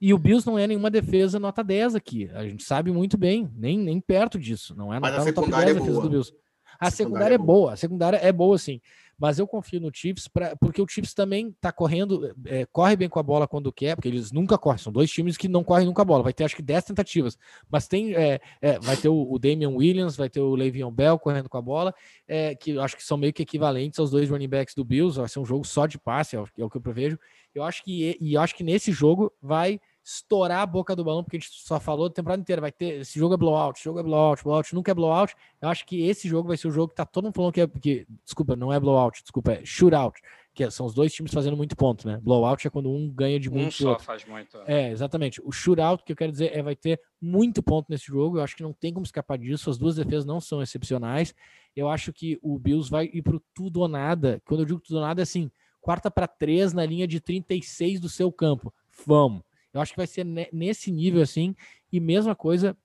e 0.00 0.12
o 0.12 0.18
Bills 0.18 0.46
não 0.46 0.58
é 0.58 0.66
nenhuma 0.66 0.90
defesa 0.90 1.38
nota 1.38 1.64
10 1.64 1.94
aqui. 1.94 2.30
A 2.34 2.46
gente 2.46 2.62
sabe 2.64 2.92
muito 2.92 3.16
bem, 3.16 3.50
nem, 3.54 3.78
nem 3.78 4.00
perto 4.00 4.38
disso. 4.38 4.74
Não 4.76 4.92
é 4.92 5.00
Mas 5.00 5.14
a 5.14 5.22
secundária 5.22 5.70
é 5.70 5.74
boa. 5.74 6.02
do 6.02 6.10
Bills. 6.10 6.32
A, 6.78 6.88
a 6.88 6.90
secundária, 6.90 7.34
é 7.34 7.38
boa. 7.38 7.72
A 7.72 7.76
secundária 7.76 8.16
é 8.18 8.30
boa, 8.30 8.58
sim. 8.58 8.80
Mas 9.18 9.38
eu 9.38 9.46
confio 9.46 9.80
no 9.80 9.90
Chiefs 9.92 10.28
pra, 10.28 10.54
porque 10.56 10.80
o 10.80 10.86
Chiefs 10.86 11.14
também 11.14 11.54
tá 11.60 11.72
correndo, 11.72 12.34
é, 12.44 12.66
corre 12.66 12.96
bem 12.96 13.08
com 13.08 13.18
a 13.18 13.22
bola 13.22 13.48
quando 13.48 13.72
quer, 13.72 13.96
porque 13.96 14.08
eles 14.08 14.30
nunca 14.30 14.58
correm. 14.58 14.78
São 14.78 14.92
dois 14.92 15.10
times 15.10 15.36
que 15.36 15.48
não 15.48 15.64
correm 15.64 15.86
nunca 15.86 16.02
a 16.02 16.04
bola. 16.04 16.22
Vai 16.22 16.32
ter 16.32 16.44
acho 16.44 16.56
que 16.56 16.62
10 16.62 16.84
tentativas. 16.84 17.38
Mas 17.70 17.88
tem. 17.88 18.14
É, 18.14 18.40
é, 18.60 18.78
vai 18.78 18.96
ter 18.96 19.08
o, 19.08 19.32
o 19.32 19.38
Damian 19.38 19.70
Williams, 19.70 20.16
vai 20.16 20.28
ter 20.28 20.40
o 20.40 20.54
Le'Veon 20.54 20.90
Bell 20.90 21.18
correndo 21.18 21.48
com 21.48 21.56
a 21.56 21.62
bola, 21.62 21.94
é, 22.28 22.54
que 22.54 22.78
acho 22.78 22.96
que 22.96 23.02
são 23.02 23.16
meio 23.16 23.32
que 23.32 23.42
equivalentes 23.42 23.98
aos 23.98 24.10
dois 24.10 24.28
running 24.28 24.48
backs 24.48 24.74
do 24.74 24.84
Bills. 24.84 25.18
Vai 25.18 25.28
ser 25.28 25.38
um 25.38 25.46
jogo 25.46 25.64
só 25.64 25.86
de 25.86 25.98
passe, 25.98 26.36
é 26.36 26.40
o, 26.40 26.48
é 26.58 26.64
o 26.64 26.70
que 26.70 26.76
eu 26.76 26.82
prevejo. 26.82 27.18
Eu 27.54 27.62
acho 27.62 27.82
que, 27.82 28.16
e 28.20 28.34
eu 28.34 28.40
acho 28.40 28.54
que 28.54 28.62
nesse 28.62 28.92
jogo 28.92 29.32
vai 29.40 29.80
estourar 30.06 30.60
a 30.60 30.66
boca 30.66 30.94
do 30.94 31.02
balão, 31.02 31.24
porque 31.24 31.36
a 31.36 31.40
gente 31.40 31.50
só 31.52 31.80
falou 31.80 32.06
a 32.06 32.10
temporada 32.10 32.40
inteira, 32.40 32.60
vai 32.60 32.70
ter, 32.70 33.00
esse 33.00 33.18
jogo 33.18 33.34
é 33.34 33.36
blowout, 33.36 33.76
esse 33.76 33.84
jogo 33.84 33.98
é 33.98 34.04
blowout, 34.04 34.44
blowout, 34.44 34.72
nunca 34.72 34.92
é 34.92 34.94
blowout, 34.94 35.34
eu 35.60 35.68
acho 35.68 35.84
que 35.84 36.06
esse 36.06 36.28
jogo 36.28 36.46
vai 36.46 36.56
ser 36.56 36.68
o 36.68 36.70
jogo 36.70 36.90
que 36.90 36.94
tá 36.94 37.04
todo 37.04 37.24
mundo 37.24 37.34
falando 37.34 37.52
que 37.52 37.60
é, 37.60 37.66
que, 37.66 38.06
desculpa, 38.24 38.54
não 38.54 38.72
é 38.72 38.78
blowout, 38.78 39.20
desculpa, 39.20 39.54
é 39.54 39.64
shootout, 39.64 40.20
que 40.54 40.62
é, 40.62 40.70
são 40.70 40.86
os 40.86 40.94
dois 40.94 41.12
times 41.12 41.34
fazendo 41.34 41.56
muito 41.56 41.74
ponto, 41.74 42.06
né, 42.06 42.20
blowout 42.22 42.64
é 42.64 42.70
quando 42.70 42.88
um 42.88 43.10
ganha 43.10 43.40
de 43.40 43.50
muito. 43.50 43.66
Um 43.66 43.70
só 43.72 43.98
faz 43.98 44.24
muito. 44.24 44.56
É. 44.58 44.84
é, 44.84 44.92
exatamente, 44.92 45.42
o 45.44 45.50
shootout, 45.50 46.04
que 46.04 46.12
eu 46.12 46.16
quero 46.16 46.30
dizer, 46.30 46.56
é 46.56 46.62
vai 46.62 46.76
ter 46.76 47.00
muito 47.20 47.60
ponto 47.60 47.86
nesse 47.88 48.06
jogo, 48.06 48.38
eu 48.38 48.44
acho 48.44 48.54
que 48.54 48.62
não 48.62 48.72
tem 48.72 48.92
como 48.92 49.04
escapar 49.04 49.36
disso, 49.36 49.68
as 49.68 49.76
duas 49.76 49.96
defesas 49.96 50.24
não 50.24 50.40
são 50.40 50.62
excepcionais, 50.62 51.34
eu 51.74 51.88
acho 51.88 52.12
que 52.12 52.38
o 52.40 52.60
Bills 52.60 52.88
vai 52.88 53.10
ir 53.12 53.22
pro 53.22 53.42
tudo 53.52 53.80
ou 53.80 53.88
nada, 53.88 54.40
quando 54.46 54.60
eu 54.60 54.66
digo 54.66 54.78
tudo 54.78 54.96
ou 54.98 55.02
nada, 55.02 55.20
é 55.20 55.24
assim, 55.24 55.50
quarta 55.80 56.12
para 56.12 56.28
três 56.28 56.72
na 56.72 56.86
linha 56.86 57.08
de 57.08 57.18
36 57.20 57.98
do 57.98 58.08
seu 58.08 58.30
campo, 58.30 58.72
vamos, 59.04 59.42
eu 59.76 59.82
acho 59.82 59.92
que 59.92 59.98
vai 59.98 60.06
ser 60.06 60.24
nesse 60.52 60.90
nível 60.90 61.22
assim. 61.22 61.54
E 61.92 62.00
mesma 62.00 62.34
coisa 62.34 62.76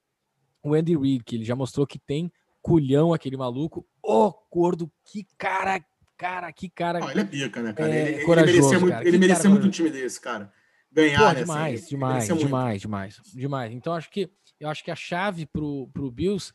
o 0.62 0.74
Andy 0.74 0.96
Reid, 0.96 1.24
que 1.24 1.36
ele 1.36 1.46
já 1.46 1.56
mostrou 1.56 1.88
que 1.88 1.98
tem 1.98 2.32
culhão 2.62 3.14
aquele 3.14 3.38
maluco. 3.38 3.88
Ô, 4.04 4.28
oh, 4.28 4.34
gordo, 4.52 4.92
que 5.06 5.26
cara, 5.38 5.84
cara, 6.18 6.52
que 6.52 6.70
cara. 6.70 7.00
Não, 7.00 7.10
ele 7.10 7.22
é 7.22 7.24
pica, 7.24 7.62
né, 7.62 7.74
cara? 7.74 7.90
É, 7.90 8.12
ele, 8.12 8.22
ele 8.22 8.36
merecia, 8.36 8.80
muito, 8.80 9.02
ele 9.02 9.18
merecia 9.18 9.50
muito 9.50 9.68
um 9.68 9.70
time 9.70 9.90
desse, 9.90 10.20
cara. 10.20 10.52
Ganhar, 10.92 11.20
Pô, 11.20 11.26
né, 11.28 11.36
demais, 11.36 11.80
assim, 11.80 11.90
demais, 11.90 12.28
demais, 12.28 12.82
demais, 12.82 13.22
demais. 13.34 13.74
Então 13.74 13.94
acho 13.94 14.12
que 14.12 14.30
eu 14.60 14.70
acho 14.70 14.84
que 14.84 14.92
a 14.92 14.96
chave 14.96 15.46
pro, 15.46 15.88
pro 15.94 16.12
Bills 16.12 16.54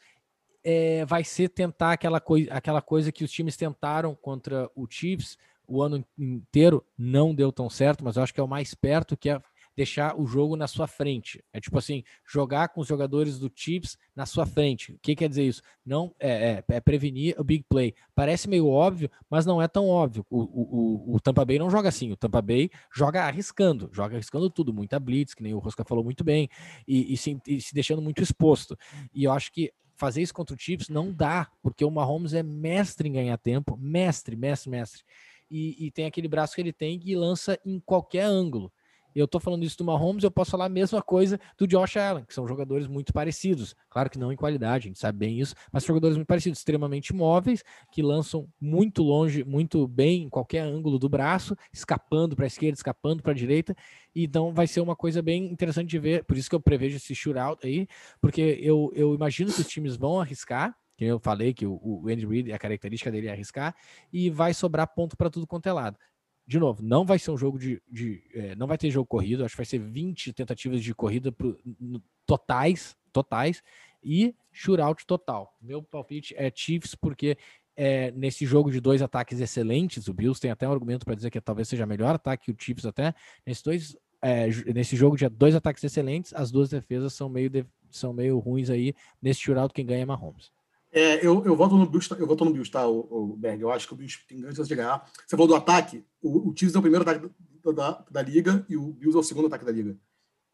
é, 0.62 1.04
vai 1.06 1.24
ser 1.24 1.48
tentar 1.48 1.92
aquela 1.92 2.20
coisa, 2.20 2.52
aquela 2.52 2.82
coisa 2.82 3.10
que 3.10 3.24
os 3.24 3.32
times 3.32 3.56
tentaram 3.56 4.14
contra 4.14 4.70
o 4.76 4.86
Chiefs 4.88 5.38
o 5.66 5.82
ano 5.82 6.04
inteiro, 6.16 6.84
não 6.96 7.34
deu 7.34 7.50
tão 7.50 7.68
certo, 7.68 8.04
mas 8.04 8.16
eu 8.16 8.22
acho 8.22 8.32
que 8.32 8.40
é 8.40 8.42
o 8.42 8.48
mais 8.48 8.74
perto 8.74 9.16
que 9.16 9.30
é 9.30 9.42
deixar 9.76 10.18
o 10.18 10.26
jogo 10.26 10.56
na 10.56 10.66
sua 10.66 10.86
frente. 10.86 11.44
É 11.52 11.60
tipo 11.60 11.76
assim, 11.78 12.02
jogar 12.26 12.68
com 12.68 12.80
os 12.80 12.88
jogadores 12.88 13.38
do 13.38 13.52
Chiefs 13.54 13.98
na 14.14 14.24
sua 14.24 14.46
frente. 14.46 14.92
O 14.92 14.98
que 15.00 15.14
quer 15.14 15.28
dizer 15.28 15.44
isso? 15.44 15.60
Não 15.84 16.14
é, 16.18 16.64
é, 16.68 16.76
é 16.76 16.80
prevenir 16.80 17.38
o 17.38 17.44
big 17.44 17.64
play. 17.68 17.94
Parece 18.14 18.48
meio 18.48 18.66
óbvio, 18.66 19.10
mas 19.28 19.44
não 19.44 19.60
é 19.60 19.68
tão 19.68 19.86
óbvio. 19.88 20.24
O, 20.30 20.40
o, 20.40 21.14
o, 21.14 21.20
Tampa 21.20 21.44
Bay 21.44 21.58
não 21.58 21.68
joga 21.68 21.90
assim. 21.90 22.10
O 22.10 22.16
Tampa 22.16 22.40
Bay 22.40 22.70
joga 22.92 23.24
arriscando, 23.24 23.90
joga 23.92 24.14
arriscando 24.14 24.48
tudo, 24.48 24.72
muita 24.72 24.98
blitz, 24.98 25.34
que 25.34 25.42
nem 25.42 25.52
o 25.52 25.58
Rosca 25.58 25.84
falou 25.84 26.02
muito 26.02 26.24
bem, 26.24 26.48
e, 26.88 27.12
e, 27.12 27.16
se, 27.16 27.38
e 27.46 27.60
se 27.60 27.74
deixando 27.74 28.00
muito 28.00 28.22
exposto. 28.22 28.78
E 29.12 29.24
eu 29.24 29.32
acho 29.32 29.52
que 29.52 29.70
fazer 29.94 30.22
isso 30.22 30.32
contra 30.32 30.56
o 30.56 30.58
Chiefs 30.58 30.88
não 30.88 31.12
dá, 31.12 31.50
porque 31.62 31.84
o 31.84 31.90
Mahomes 31.90 32.32
é 32.32 32.42
mestre 32.42 33.08
em 33.08 33.12
ganhar 33.12 33.36
tempo, 33.36 33.76
mestre, 33.76 34.36
mestre, 34.36 34.70
mestre. 34.70 35.02
E, 35.50 35.86
e, 35.86 35.90
tem 35.90 36.06
aquele 36.06 36.28
braço 36.28 36.54
que 36.54 36.60
ele 36.60 36.72
tem 36.72 36.98
que 36.98 37.14
lança 37.14 37.58
em 37.64 37.78
qualquer 37.78 38.24
ângulo 38.24 38.72
eu 39.16 39.26
tô 39.26 39.40
falando 39.40 39.64
isso 39.64 39.78
do 39.78 39.84
Mahomes, 39.84 40.22
eu 40.22 40.30
posso 40.30 40.50
falar 40.50 40.66
a 40.66 40.68
mesma 40.68 41.00
coisa 41.00 41.40
do 41.56 41.66
Josh 41.66 41.96
Allen, 41.96 42.24
que 42.24 42.34
são 42.34 42.46
jogadores 42.46 42.86
muito 42.86 43.14
parecidos. 43.14 43.74
Claro 43.88 44.10
que 44.10 44.18
não 44.18 44.30
em 44.30 44.36
qualidade, 44.36 44.86
a 44.86 44.88
gente 44.88 44.98
sabe 44.98 45.18
bem 45.18 45.40
isso, 45.40 45.54
mas 45.72 45.84
jogadores 45.84 46.16
muito 46.16 46.28
parecidos, 46.28 46.58
extremamente 46.58 47.14
móveis, 47.14 47.64
que 47.90 48.02
lançam 48.02 48.46
muito 48.60 49.02
longe, 49.02 49.42
muito 49.42 49.88
bem 49.88 50.24
em 50.24 50.28
qualquer 50.28 50.60
ângulo 50.60 50.98
do 50.98 51.08
braço, 51.08 51.56
escapando 51.72 52.36
para 52.36 52.44
a 52.44 52.46
esquerda, 52.46 52.74
escapando 52.74 53.22
para 53.22 53.32
a 53.32 53.34
direita. 53.34 53.74
Então 54.14 54.52
vai 54.52 54.66
ser 54.66 54.80
uma 54.80 54.94
coisa 54.94 55.22
bem 55.22 55.46
interessante 55.46 55.88
de 55.88 55.98
ver. 55.98 56.24
Por 56.24 56.36
isso 56.36 56.50
que 56.50 56.54
eu 56.54 56.60
prevejo 56.60 56.96
esse 56.96 57.14
shootout 57.14 57.66
aí, 57.66 57.88
porque 58.20 58.58
eu, 58.60 58.92
eu 58.94 59.14
imagino 59.14 59.50
que 59.50 59.62
os 59.62 59.66
times 59.66 59.96
vão 59.96 60.20
arriscar, 60.20 60.76
que 60.94 61.04
eu 61.06 61.18
falei 61.18 61.54
que 61.54 61.66
o, 61.66 61.80
o 61.82 62.08
Andy 62.08 62.26
Reid, 62.26 62.52
a 62.52 62.58
característica 62.58 63.10
dele 63.10 63.28
é 63.28 63.32
arriscar, 63.32 63.74
e 64.12 64.28
vai 64.28 64.52
sobrar 64.52 64.86
ponto 64.94 65.16
para 65.16 65.30
tudo 65.30 65.46
quanto 65.46 65.66
é 65.66 65.72
lado 65.72 65.98
de 66.46 66.58
novo, 66.60 66.82
não 66.82 67.04
vai 67.04 67.18
ser 67.18 67.32
um 67.32 67.36
jogo 67.36 67.58
de. 67.58 67.82
de 67.90 68.22
é, 68.32 68.54
não 68.54 68.66
vai 68.66 68.78
ter 68.78 68.90
jogo 68.90 69.06
corrido, 69.06 69.44
acho 69.44 69.54
que 69.54 69.58
vai 69.58 69.66
ser 69.66 69.78
20 69.78 70.32
tentativas 70.32 70.82
de 70.82 70.94
corrida 70.94 71.32
pro, 71.32 71.58
no, 71.80 72.00
totais, 72.24 72.96
totais 73.12 73.62
e 74.02 74.34
shootout 74.52 75.04
total. 75.04 75.56
Meu 75.60 75.82
palpite 75.82 76.34
é 76.36 76.50
Chiefs, 76.54 76.94
porque 76.94 77.36
é, 77.76 78.12
nesse 78.12 78.46
jogo 78.46 78.70
de 78.70 78.80
dois 78.80 79.02
ataques 79.02 79.40
excelentes, 79.40 80.06
o 80.06 80.14
Bills 80.14 80.40
tem 80.40 80.50
até 80.50 80.68
um 80.68 80.72
argumento 80.72 81.04
para 81.04 81.16
dizer 81.16 81.30
que 81.30 81.40
talvez 81.40 81.68
seja 81.68 81.84
melhor 81.84 82.14
ataque 82.14 82.46
que 82.46 82.52
o 82.52 82.56
Chiefs 82.58 82.86
até. 82.86 83.12
Nesses 83.44 83.62
dois, 83.62 83.96
é, 84.22 84.46
nesse 84.72 84.94
jogo 84.94 85.16
de 85.16 85.28
dois 85.28 85.54
ataques 85.54 85.82
excelentes, 85.82 86.32
as 86.32 86.52
duas 86.52 86.70
defesas 86.70 87.12
são 87.12 87.28
meio, 87.28 87.50
de, 87.50 87.66
são 87.90 88.12
meio 88.12 88.38
ruins 88.38 88.70
aí. 88.70 88.94
Nesse 89.20 89.40
shootout, 89.40 89.74
quem 89.74 89.84
ganha 89.84 90.02
é 90.02 90.06
Mahomes. 90.06 90.52
É, 90.96 91.16
eu, 91.16 91.44
eu 91.44 91.54
voto 91.54 91.76
no 91.76 91.84
Bills, 91.84 92.08
eu 92.18 92.26
voto 92.26 92.42
no 92.42 92.50
Bills, 92.50 92.70
tá, 92.70 92.88
o, 92.88 93.34
o 93.34 93.36
Berg? 93.36 93.60
Eu 93.60 93.70
acho 93.70 93.86
que 93.86 93.92
o 93.92 93.96
Bills 93.96 94.18
tem 94.26 94.40
grande 94.40 94.56
chance 94.56 94.66
de 94.66 94.74
ganhar. 94.74 95.06
Você 95.26 95.36
falou 95.36 95.46
do 95.46 95.54
ataque, 95.54 96.02
o, 96.22 96.48
o 96.48 96.56
Chiefs 96.56 96.74
é 96.74 96.78
o 96.78 96.80
primeiro 96.80 97.02
ataque 97.02 97.30
da, 97.62 97.70
da, 97.70 98.04
da, 98.10 98.22
liga 98.22 98.64
e 98.66 98.78
o 98.78 98.94
Bills 98.94 99.14
é 99.14 99.20
o 99.20 99.22
segundo 99.22 99.46
ataque 99.46 99.66
da 99.66 99.72
liga. 99.72 99.94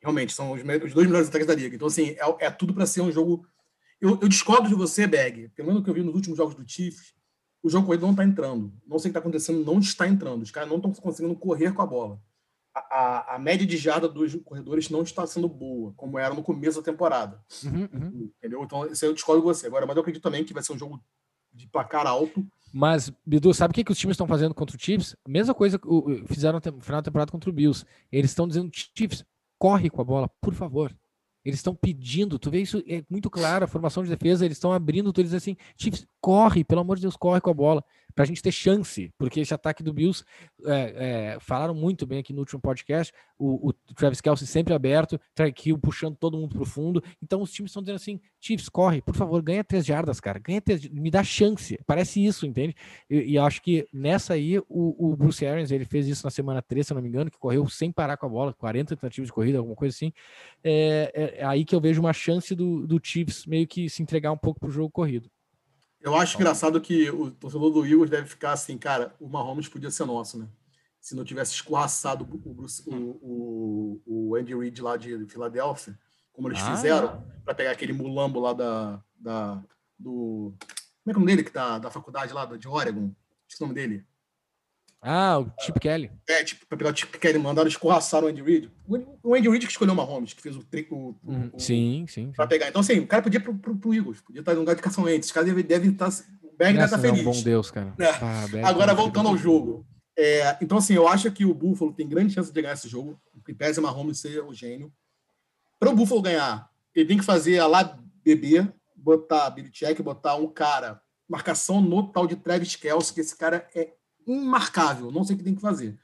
Realmente, 0.01 0.33
são 0.33 0.51
os, 0.51 0.61
os 0.61 0.95
dois 0.95 1.07
melhores 1.07 1.29
ataques 1.29 1.47
da 1.47 1.55
liga. 1.55 1.77
Então, 1.77 1.87
assim, 1.87 2.17
é, 2.19 2.47
é 2.47 2.51
tudo 2.51 2.75
para 2.75 2.87
ser 2.87 3.03
um 3.03 3.13
jogo. 3.13 3.47
Eu, 4.01 4.19
eu, 4.21 4.29
discordo 4.29 4.69
de 4.69 4.75
você, 4.75 5.07
Berg. 5.07 5.49
Pelo 5.51 5.69
menos 5.69 5.85
que 5.85 5.91
eu 5.91 5.95
vi 5.95 6.03
nos 6.03 6.13
últimos 6.17 6.37
jogos 6.37 6.57
do 6.57 6.69
Chiefs, 6.69 7.15
o 7.63 7.71
jogo 7.71 7.87
corrido 7.87 8.03
não 8.03 8.11
está 8.11 8.25
entrando. 8.25 8.75
Não 8.85 8.99
sei 8.99 9.11
o 9.11 9.13
que 9.13 9.19
está 9.19 9.21
acontecendo, 9.21 9.65
não 9.65 9.79
está 9.79 10.09
entrando. 10.09 10.43
Os 10.43 10.51
caras 10.51 10.69
não 10.69 10.79
estão 10.79 10.93
conseguindo 10.93 11.37
correr 11.37 11.73
com 11.73 11.83
a 11.83 11.87
bola. 11.87 12.21
A, 12.75 13.35
a, 13.35 13.39
média 13.39 13.67
de 13.67 13.77
jarda 13.77 14.09
dos 14.09 14.35
corredores 14.37 14.89
não 14.89 15.03
está 15.03 15.27
sendo 15.27 15.47
boa, 15.47 15.93
como 15.95 16.19
era 16.19 16.35
no 16.35 16.43
começo 16.43 16.79
da 16.79 16.85
temporada. 16.85 17.43
Uhum, 17.65 17.89
uhum. 17.93 18.33
Entendeu? 18.39 18.63
Então, 18.63 18.87
isso 18.87 19.05
eu 19.05 19.13
discordo 19.13 19.43
de 19.43 19.47
você. 19.47 19.67
Agora, 19.67 19.87
mas 19.87 19.95
eu 19.95 20.01
acredito 20.01 20.23
também 20.23 20.43
que 20.43 20.55
vai 20.55 20.63
ser 20.63 20.73
um 20.73 20.79
jogo 20.79 21.03
de 21.53 21.67
placar 21.69 22.07
alto. 22.07 22.47
Mas, 22.73 23.13
Bidu, 23.27 23.53
sabe 23.53 23.73
o 23.73 23.75
que, 23.75 23.85
que 23.85 23.93
os 23.93 23.99
times 23.99 24.15
estão 24.15 24.27
fazendo 24.27 24.55
contra 24.55 24.75
o 24.75 24.81
Chiefs? 24.81 25.15
Mesma 25.29 25.55
coisa 25.55 25.79
que 25.79 25.87
fizeram 26.27 26.59
no 26.59 26.81
final 26.81 27.03
da 27.03 27.05
temporada 27.05 27.31
contra 27.31 27.51
o 27.51 27.53
Bills. 27.53 27.85
Eles 28.11 28.31
estão 28.31 28.49
dizendo, 28.49 28.71
Chiefs, 28.73 29.25
corre 29.59 29.91
com 29.91 30.01
a 30.01 30.05
bola, 30.05 30.31
por 30.41 30.55
favor. 30.55 30.97
Eles 31.45 31.59
estão 31.59 31.75
pedindo, 31.75 32.39
tu 32.39 32.51
vê 32.51 32.61
isso, 32.61 32.83
é 32.87 33.05
muito 33.11 33.29
claro, 33.29 33.65
a 33.65 33.69
formação 33.69 34.03
de 34.03 34.09
defesa, 34.09 34.45
eles 34.45 34.57
estão 34.57 34.73
abrindo, 34.73 35.13
tu 35.13 35.21
eles 35.21 35.35
assim, 35.35 35.57
Chiefs, 35.77 36.07
corre, 36.21 36.63
pelo 36.63 36.81
amor 36.81 36.97
de 36.97 37.03
Deus, 37.03 37.17
corre 37.17 37.41
com 37.41 37.51
a 37.51 37.55
bola 37.55 37.85
para 38.15 38.25
a 38.25 38.27
gente 38.27 38.43
ter 38.43 38.53
chance, 38.53 39.11
porque 39.19 39.41
esse 39.41 39.55
ataque 39.55 39.83
do 39.83 39.93
Bills, 39.93 40.25
é, 40.65 41.35
é, 41.35 41.41
falaram 41.41 41.75
muito 41.75 42.07
bem 42.07 42.19
aqui 42.19 42.33
no 42.33 42.41
último 42.41 42.61
podcast, 42.61 43.13
o, 43.39 43.69
o 43.69 43.73
Travis 43.95 44.21
Kelsey 44.21 44.47
sempre 44.47 44.73
aberto, 44.73 45.21
Tyreek 45.35 45.69
Hill 45.69 45.79
puxando 45.79 46.17
todo 46.17 46.39
mundo 46.39 46.55
para 46.55 46.63
o 46.63 46.67
fundo, 46.67 47.03
então 47.23 47.43
os 47.43 47.53
times 47.53 47.71
estão 47.71 47.83
dizendo 47.83 47.97
assim, 47.97 48.21
Chiefs, 48.41 48.69
corre, 48.69 49.03
por 49.03 49.17
favor, 49.17 49.43
ganha 49.43 49.65
três 49.65 49.85
jardas, 49.85 50.21
cara, 50.21 50.39
ganha 50.39 50.61
três, 50.61 50.89
me 50.89 51.11
dá 51.11 51.25
chance, 51.25 51.79
parece 51.87 52.25
isso, 52.25 52.47
entende? 52.47 52.75
E, 53.11 53.33
e 53.33 53.39
acho 53.39 53.61
que 53.63 53.87
nessa 53.93 54.35
aí, 54.35 54.59
o, 54.59 54.65
o, 54.69 55.17
Bruce 55.17 55.45
Arians, 55.45 55.71
ele 55.71 55.85
fez 55.85 56.07
isso 56.07 56.25
na 56.25 56.31
semana 56.31 56.63
3, 56.63 56.87
se 56.87 56.95
não 56.95 57.03
me 57.03 57.09
engano, 57.09 57.31
que 57.31 57.39
correu 57.39 57.69
sem 57.69 57.91
parar 57.91 58.17
com 58.17 58.27
a 58.27 58.29
bola, 58.29 58.53
40 58.53 58.97
tentativas 58.97 59.29
de 59.29 59.33
corrida, 59.33 59.59
alguma 59.59 59.77
coisa 59.77 59.95
assim, 59.95 60.13
é, 60.63 61.13
é, 61.15 61.41
é 61.41 61.45
aí 61.45 61.65
que 61.65 61.75
eu 61.75 61.81
vejo 61.81 62.01
uma 62.01 62.13
chance 62.13 62.55
do, 62.55 62.87
do 62.87 63.01
Chiefs 63.03 63.47
meio 63.47 63.67
que 63.67 63.89
se 63.89 64.03
entregar 64.03 64.33
um 64.33 64.39
pouco 64.39 64.61
pro 64.61 64.71
jogo 64.71 64.91
corrido. 64.91 65.31
Eu 66.03 66.17
acho 66.17 66.37
engraçado 66.37 66.81
que 66.81 67.09
o 67.11 67.31
torcedor 67.31 67.71
do 67.71 67.87
Eagles 67.87 68.11
deve 68.11 68.27
ficar 68.27 68.53
assim, 68.53 68.77
cara, 68.77 69.15
o 69.21 69.29
Mahomes 69.29 69.69
podia 69.69 69.91
ser 69.91 70.05
nosso, 70.05 70.37
né? 70.37 70.49
Se 71.01 71.15
não 71.15 71.25
tivesse 71.25 71.55
escorraçado 71.55 72.25
o, 72.25 72.53
Bruce, 72.53 72.83
o, 72.87 72.95
o, 72.95 74.03
o, 74.05 74.37
Andy 74.37 74.55
Reid 74.55 74.83
lá 74.83 74.97
de 74.97 75.27
Filadélfia, 75.27 75.99
como 76.33 76.49
eles 76.49 76.61
ah, 76.61 76.75
fizeram, 76.75 77.25
para 77.45 77.55
pegar 77.55 77.71
aquele 77.71 77.93
mulambo 77.93 78.41
lá 78.41 78.53
da, 78.53 79.03
da, 79.15 79.63
do. 79.99 80.55
Como 81.03 81.09
é 81.09 81.13
que 81.13 81.13
é 81.13 81.17
o 81.17 81.21
nome 81.21 81.27
dele, 81.27 81.45
que 81.45 81.53
tá 81.53 81.79
da 81.79 81.91
faculdade 81.91 82.33
lá 82.33 82.47
de 82.47 82.69
Oregon? 82.69 83.13
Esqueci 83.47 83.63
o 83.63 83.67
nome 83.67 83.75
dele. 83.75 84.05
Ah, 85.05 85.41
o 85.41 85.51
Chip 85.61 85.81
Kelly. 85.81 86.13
É, 86.29 86.45
tipo, 86.45 86.65
pra 86.65 86.79
pegar 86.79 86.93
o 86.93 86.97
Chip 86.97 87.19
Kelly, 87.19 87.37
mandaram 87.37 87.69
escorraçar 87.69 88.23
o 88.23 88.29
Andy 88.29 88.41
Reid. 88.41 88.71
O 89.21 89.35
Andy 89.35 89.49
Reid 89.49 89.67
que 89.67 89.73
escolheu 89.73 89.93
o 89.93 89.97
Mahomes, 89.97 90.33
que 90.33 90.41
fez 90.41 90.57
o 90.57 90.63
trico. 90.63 91.19
Uhum. 91.25 91.51
Sim, 91.59 92.07
sim. 92.09 92.31
Pra 92.37 92.47
pegar. 92.47 92.69
Então, 92.69 92.81
assim, 92.81 93.01
o 93.01 93.07
cara 93.07 93.21
podia 93.21 93.39
ir 93.39 93.43
pro, 93.43 93.53
pro, 93.53 93.77
pro 93.77 93.93
Eagles, 93.93 94.21
podia 94.21 94.41
estar 94.41 94.55
no 94.55 94.61
lugar 94.61 94.77
de 94.77 94.83
Carson 94.83 95.03
Wentz. 95.03 95.27
Os 95.27 95.33
caras 95.33 95.49
devem, 95.49 95.65
devem 95.65 95.91
estar. 95.91 96.09
O 96.09 96.57
Berg 96.57 96.75
deve 96.75 96.85
estar 96.85 96.99
feliz. 97.01 97.19
É 97.19 97.23
um 97.23 97.33
bom 97.33 97.43
Deus, 97.43 97.71
cara. 97.73 97.93
É. 97.99 98.11
Ah, 98.11 98.69
Agora, 98.69 98.95
voltando 98.95 99.29
ao 99.29 99.37
jogo. 99.37 99.85
É, 100.17 100.57
então, 100.61 100.79
assim, 100.79 100.95
eu 100.95 101.09
acho 101.09 101.33
que 101.33 101.45
o 101.45 101.53
Buffalo 101.53 101.93
tem 101.93 102.09
grande 102.09 102.33
chance 102.33 102.53
de 102.53 102.63
ganhar 102.63 102.75
esse 102.75 102.89
jogo. 102.89 103.21
Em 103.49 103.55
pese 103.55 103.81
o 103.81 103.83
Mahomes 103.83 104.21
ser 104.21 104.41
o 104.45 104.55
gênio. 104.55 104.93
Para 105.81 105.91
o 105.91 105.97
Buffalo 105.97 106.23
ganhar, 106.23 106.71
ele 106.95 107.07
tem 107.09 107.19
que 107.19 107.25
fazer 107.25 107.59
a 107.59 107.67
lá 107.67 107.99
bebê, 108.25 108.69
botar 108.95 109.51
Billy 109.51 109.71
Check, 109.71 110.01
botar 110.01 110.37
um 110.37 110.47
cara, 110.47 111.03
marcação 111.29 111.81
no 111.81 112.07
tal 112.07 112.25
de 112.25 112.37
Travis 112.37 112.77
Kelce, 112.77 113.13
que 113.13 113.21
esse 113.21 113.37
cara 113.37 113.69
é 113.75 113.95
imarcável, 114.27 115.11
não 115.11 115.25
sei 115.25 115.35
o 115.35 115.39
que 115.39 115.45
tem 115.45 115.55
que 115.55 115.61
fazer. 115.61 115.99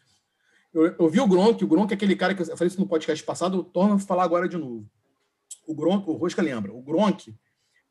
Eu, 0.72 0.86
eu 0.98 1.08
vi 1.08 1.20
o 1.20 1.26
Gronk, 1.26 1.64
o 1.64 1.68
Gronk 1.68 1.92
é 1.92 1.94
aquele 1.94 2.14
cara 2.14 2.34
que 2.34 2.42
eu 2.42 2.56
falei 2.56 2.68
isso 2.68 2.80
no 2.80 2.86
podcast 2.86 3.24
passado, 3.24 3.58
eu 3.58 3.64
torno 3.64 3.94
a 3.94 3.98
falar 3.98 4.24
agora 4.24 4.48
de 4.48 4.56
novo. 4.56 4.88
O 5.66 5.74
Gronk, 5.74 6.08
o 6.08 6.14
Rosca 6.14 6.42
lembra, 6.42 6.72
o 6.72 6.82
Gronk 6.82 7.34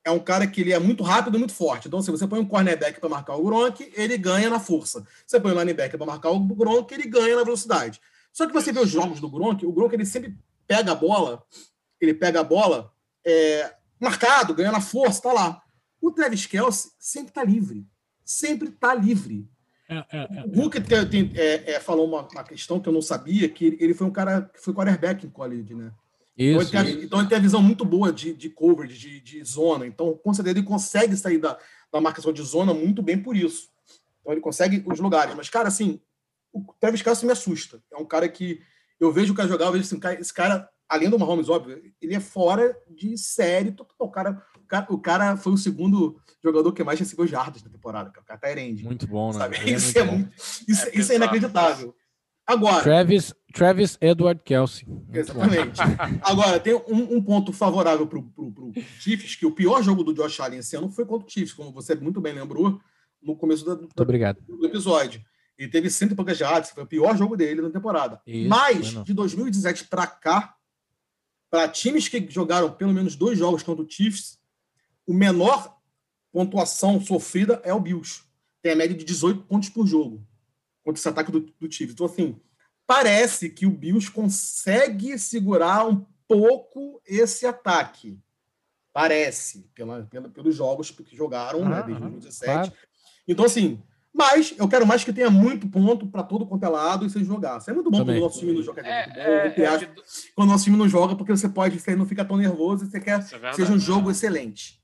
é 0.04 0.12
um 0.12 0.20
cara 0.20 0.48
que 0.48 0.62
ele 0.62 0.72
é 0.72 0.80
muito 0.80 1.04
rápido 1.04 1.36
e 1.36 1.38
muito 1.38 1.54
forte. 1.54 1.88
Então, 1.88 2.02
se 2.02 2.10
você 2.10 2.26
põe 2.26 2.40
um 2.40 2.46
cornerback 2.46 3.00
para 3.00 3.10
marcar 3.10 3.36
o 3.36 3.44
Gronk, 3.44 3.92
ele 3.94 4.18
ganha 4.18 4.50
na 4.50 4.60
força. 4.60 5.06
Você 5.26 5.40
põe 5.40 5.52
um 5.52 5.60
linebacker 5.60 5.98
para 5.98 6.08
marcar 6.08 6.30
o 6.30 6.40
Gronk, 6.40 6.94
ele 6.94 7.08
ganha 7.08 7.36
na 7.36 7.44
velocidade. 7.44 8.00
Só 8.32 8.48
que 8.48 8.54
você 8.54 8.72
vê 8.72 8.80
os 8.80 8.90
jogos 8.90 9.20
do 9.20 9.30
Gronk, 9.30 9.66
o 9.66 9.72
Gronk 9.72 9.94
ele 9.94 10.06
sempre 10.06 10.38
pega 10.66 10.94
a 10.94 10.96
bola, 10.96 11.44
ele 12.00 12.14
pega 12.14 12.40
a 12.40 12.44
bola 12.44 12.94
é, 13.26 13.74
marcado, 14.00 14.54
ganha 14.54 14.72
na 14.72 14.80
força, 14.80 15.22
tá 15.22 15.34
lá. 15.34 15.62
O 16.02 16.12
Travis 16.12 16.46
Kelce 16.46 16.92
sempre 16.98 17.34
tá 17.34 17.44
livre. 17.44 17.86
Sempre 18.24 18.70
tá 18.70 18.94
livre. 18.94 19.50
É, 19.90 19.96
é, 19.96 20.18
é, 20.18 20.44
o 20.46 20.62
Hulk 20.62 20.82
tem, 20.82 21.32
é, 21.36 21.72
é, 21.72 21.80
falou 21.80 22.08
uma, 22.08 22.28
uma, 22.28 22.44
questão 22.44 22.80
que 22.80 22.90
eu 22.90 22.94
não 22.94 23.02
sabia, 23.02 23.48
que 23.48 23.66
ele, 23.66 23.78
ele 23.80 23.94
foi 23.94 24.06
um 24.06 24.12
cara 24.12 24.42
que 24.42 24.62
foi 24.62 24.74
quarterback 24.74 25.26
em 25.26 25.30
college, 25.30 25.74
né? 25.74 25.92
Isso, 26.38 26.68
então, 26.68 26.82
ele 26.82 26.94
tem, 26.94 27.04
então 27.06 27.20
ele 27.20 27.30
tem 27.30 27.38
a 27.38 27.42
visão 27.42 27.64
muito 27.64 27.84
boa 27.84 28.12
de, 28.14 28.34
de 28.34 28.50
coverage, 28.50 28.96
de, 28.98 29.20
de 29.20 29.44
zona. 29.44 29.88
Então, 29.88 30.14
com 30.16 30.34
certeza, 30.34 30.58
ele 30.58 30.68
consegue 30.68 31.16
sair 31.16 31.40
da, 31.40 31.58
da 31.92 32.00
marcação 32.00 32.32
de 32.32 32.44
zona 32.44 32.74
muito 32.74 33.02
bem 33.02 33.18
por 33.18 33.36
isso. 33.36 33.70
Então, 34.22 34.34
ele 34.34 34.42
consegue 34.42 34.84
os 34.86 35.00
lugares. 35.00 35.34
Mas, 35.34 35.50
cara, 35.50 35.68
assim, 35.68 36.00
o 36.54 36.62
Travis 36.80 37.02
Kelce 37.02 37.26
me 37.26 37.32
assusta. 37.32 37.82
É 37.92 37.98
um 37.98 38.06
cara 38.06 38.30
que 38.30 38.62
eu 39.00 39.12
vejo 39.12 39.34
o 39.34 39.36
cara 39.36 39.50
jogar, 39.50 39.66
eu 39.66 39.72
vejo 39.72 39.86
assim, 39.86 40.00
esse 40.20 40.34
cara, 40.34 40.70
além 40.88 41.10
do 41.10 41.18
Mahomes, 41.18 41.50
óbvio, 41.50 41.82
ele 42.00 42.14
é 42.14 42.20
fora 42.20 42.78
de 42.88 43.18
série. 43.18 43.76
O 43.98 44.10
cara, 44.10 44.46
cara, 44.68 44.86
o 44.90 45.00
cara 45.00 45.38
foi 45.38 45.54
o 45.54 45.58
segundo 45.58 46.20
jogador 46.44 46.72
que 46.72 46.84
mais 46.84 47.00
recebeu 47.00 47.26
jardas 47.26 47.64
na 47.64 47.70
temporada, 47.70 48.10
que 48.10 48.20
é 48.20 48.22
o 48.22 48.26
Catarende. 48.26 48.84
Muito 48.84 49.08
bom, 49.08 49.32
né? 49.32 49.40
Sabe? 49.40 49.72
Isso, 49.72 49.98
é, 49.98 50.04
muito, 50.04 50.32
isso, 50.68 50.86
é, 50.86 50.92
isso 50.94 51.12
é 51.12 51.16
inacreditável. 51.16 51.96
Agora. 52.46 52.82
Travis, 52.82 53.34
Travis 53.54 53.98
Edward 54.00 54.42
Kelsey. 54.44 54.88
Exatamente. 55.12 55.82
Agora, 56.24 56.60
tem 56.60 56.74
um, 56.74 57.18
um 57.18 57.22
ponto 57.22 57.52
favorável 57.52 58.08
para 58.08 58.20
o 58.20 58.74
Chiefs, 59.00 59.36
que 59.36 59.46
o 59.46 59.52
pior 59.52 59.84
jogo 59.84 60.04
do 60.04 60.14
Josh 60.14 60.40
Allen 60.40 60.60
esse 60.60 60.76
ano 60.78 60.90
foi 60.90 61.06
contra 61.06 61.28
o 61.28 61.30
Chiefs, 61.30 61.54
como 61.54 61.74
você 61.74 61.94
muito 61.96 62.22
bem 62.22 62.34
lembrou 62.34 62.80
no 63.22 63.36
começo 63.36 63.66
do, 63.66 63.76
do, 63.76 63.90
do 64.58 64.66
episódio. 64.66 65.22
Ele 65.58 65.70
teve 65.70 65.90
cento 65.90 66.12
e 66.12 66.16
poucas 66.16 66.38
jardas, 66.38 66.70
foi 66.70 66.84
o 66.84 66.88
pior 66.88 67.18
jogo 67.18 67.36
dele 67.36 67.62
na 67.62 67.70
temporada. 67.70 68.22
Isso, 68.26 68.48
Mas, 68.48 69.04
de 69.04 69.14
2017 69.14 69.86
para 69.86 70.08
cá, 70.08 70.56
para 71.50 71.68
times 71.68 72.08
que 72.08 72.26
jogaram 72.30 72.72
pelo 72.72 72.94
menos 72.94 73.16
dois 73.16 73.38
jogos 73.38 73.64
contra 73.64 73.84
o 73.84 73.90
Chiefs, 73.90 74.40
o 75.08 75.14
menor 75.14 75.80
pontuação 76.32 77.00
sofrida 77.02 77.62
é 77.64 77.74
o 77.74 77.80
Bills. 77.80 78.24
Tem 78.62 78.74
a 78.74 78.76
média 78.76 78.96
de 78.96 79.06
18 79.06 79.44
pontos 79.44 79.70
por 79.70 79.88
jogo 79.88 80.22
contra 80.84 81.00
esse 81.00 81.10
ataque 81.10 81.32
do, 81.32 81.40
do 81.40 81.72
Chiefs. 81.72 81.94
Então, 81.94 82.06
assim, 82.06 82.40
parece 82.86 83.50
que 83.50 83.66
o 83.66 83.72
Bills 83.72 84.12
consegue 84.12 85.18
segurar 85.18 85.88
um 85.88 86.06
pouco 86.28 87.02
esse 87.06 87.46
ataque. 87.46 88.20
Parece, 88.94 89.70
pela, 89.74 90.04
pela, 90.04 90.30
pelos 90.30 90.56
jogos 90.56 90.92
que 90.92 91.16
jogaram 91.16 91.68
né, 91.68 91.84
desde 91.84 92.02
2017. 92.02 92.46
Claro. 92.46 92.74
Então, 93.28 93.46
assim, 93.46 93.82
mas 94.14 94.56
eu 94.58 94.68
quero 94.68 94.88
mais 94.88 95.04
que 95.04 95.14
tenha 95.14 95.30
muito 95.30 95.68
ponto 95.68 96.08
para 96.08 96.24
todo 96.24 96.48
quanto 96.48 96.66
é 96.66 96.70
lado 96.70 97.06
e 97.06 97.10
você 97.10 97.24
jogar. 97.24 97.60
Isso 97.60 97.70
é 97.70 97.74
muito 97.74 97.92
bom 97.92 98.00
Também. 98.00 98.16
quando 98.16 98.24
o 98.24 98.28
nosso 98.28 98.40
time 98.40 98.54
não 98.54 98.64
joga. 98.64 98.82
É, 98.82 99.04
é, 99.16 99.54
é, 99.56 99.64
é, 99.64 99.94
quando 100.34 100.50
o 100.50 100.52
nosso 100.52 100.64
time 100.64 100.76
não 100.76 100.90
joga, 100.90 101.16
porque 101.16 101.32
você 101.32 101.48
pode, 101.48 101.80
você 101.80 101.96
não 101.96 102.06
fica 102.06 102.26
tão 102.26 102.38
nervoso 102.38 102.86
e 102.86 102.88
você 102.88 103.00
quer 103.00 103.24
que 103.24 103.36
é 103.36 103.54
seja 103.54 103.72
um 103.72 103.78
jogo 103.78 104.10
excelente. 104.10 104.77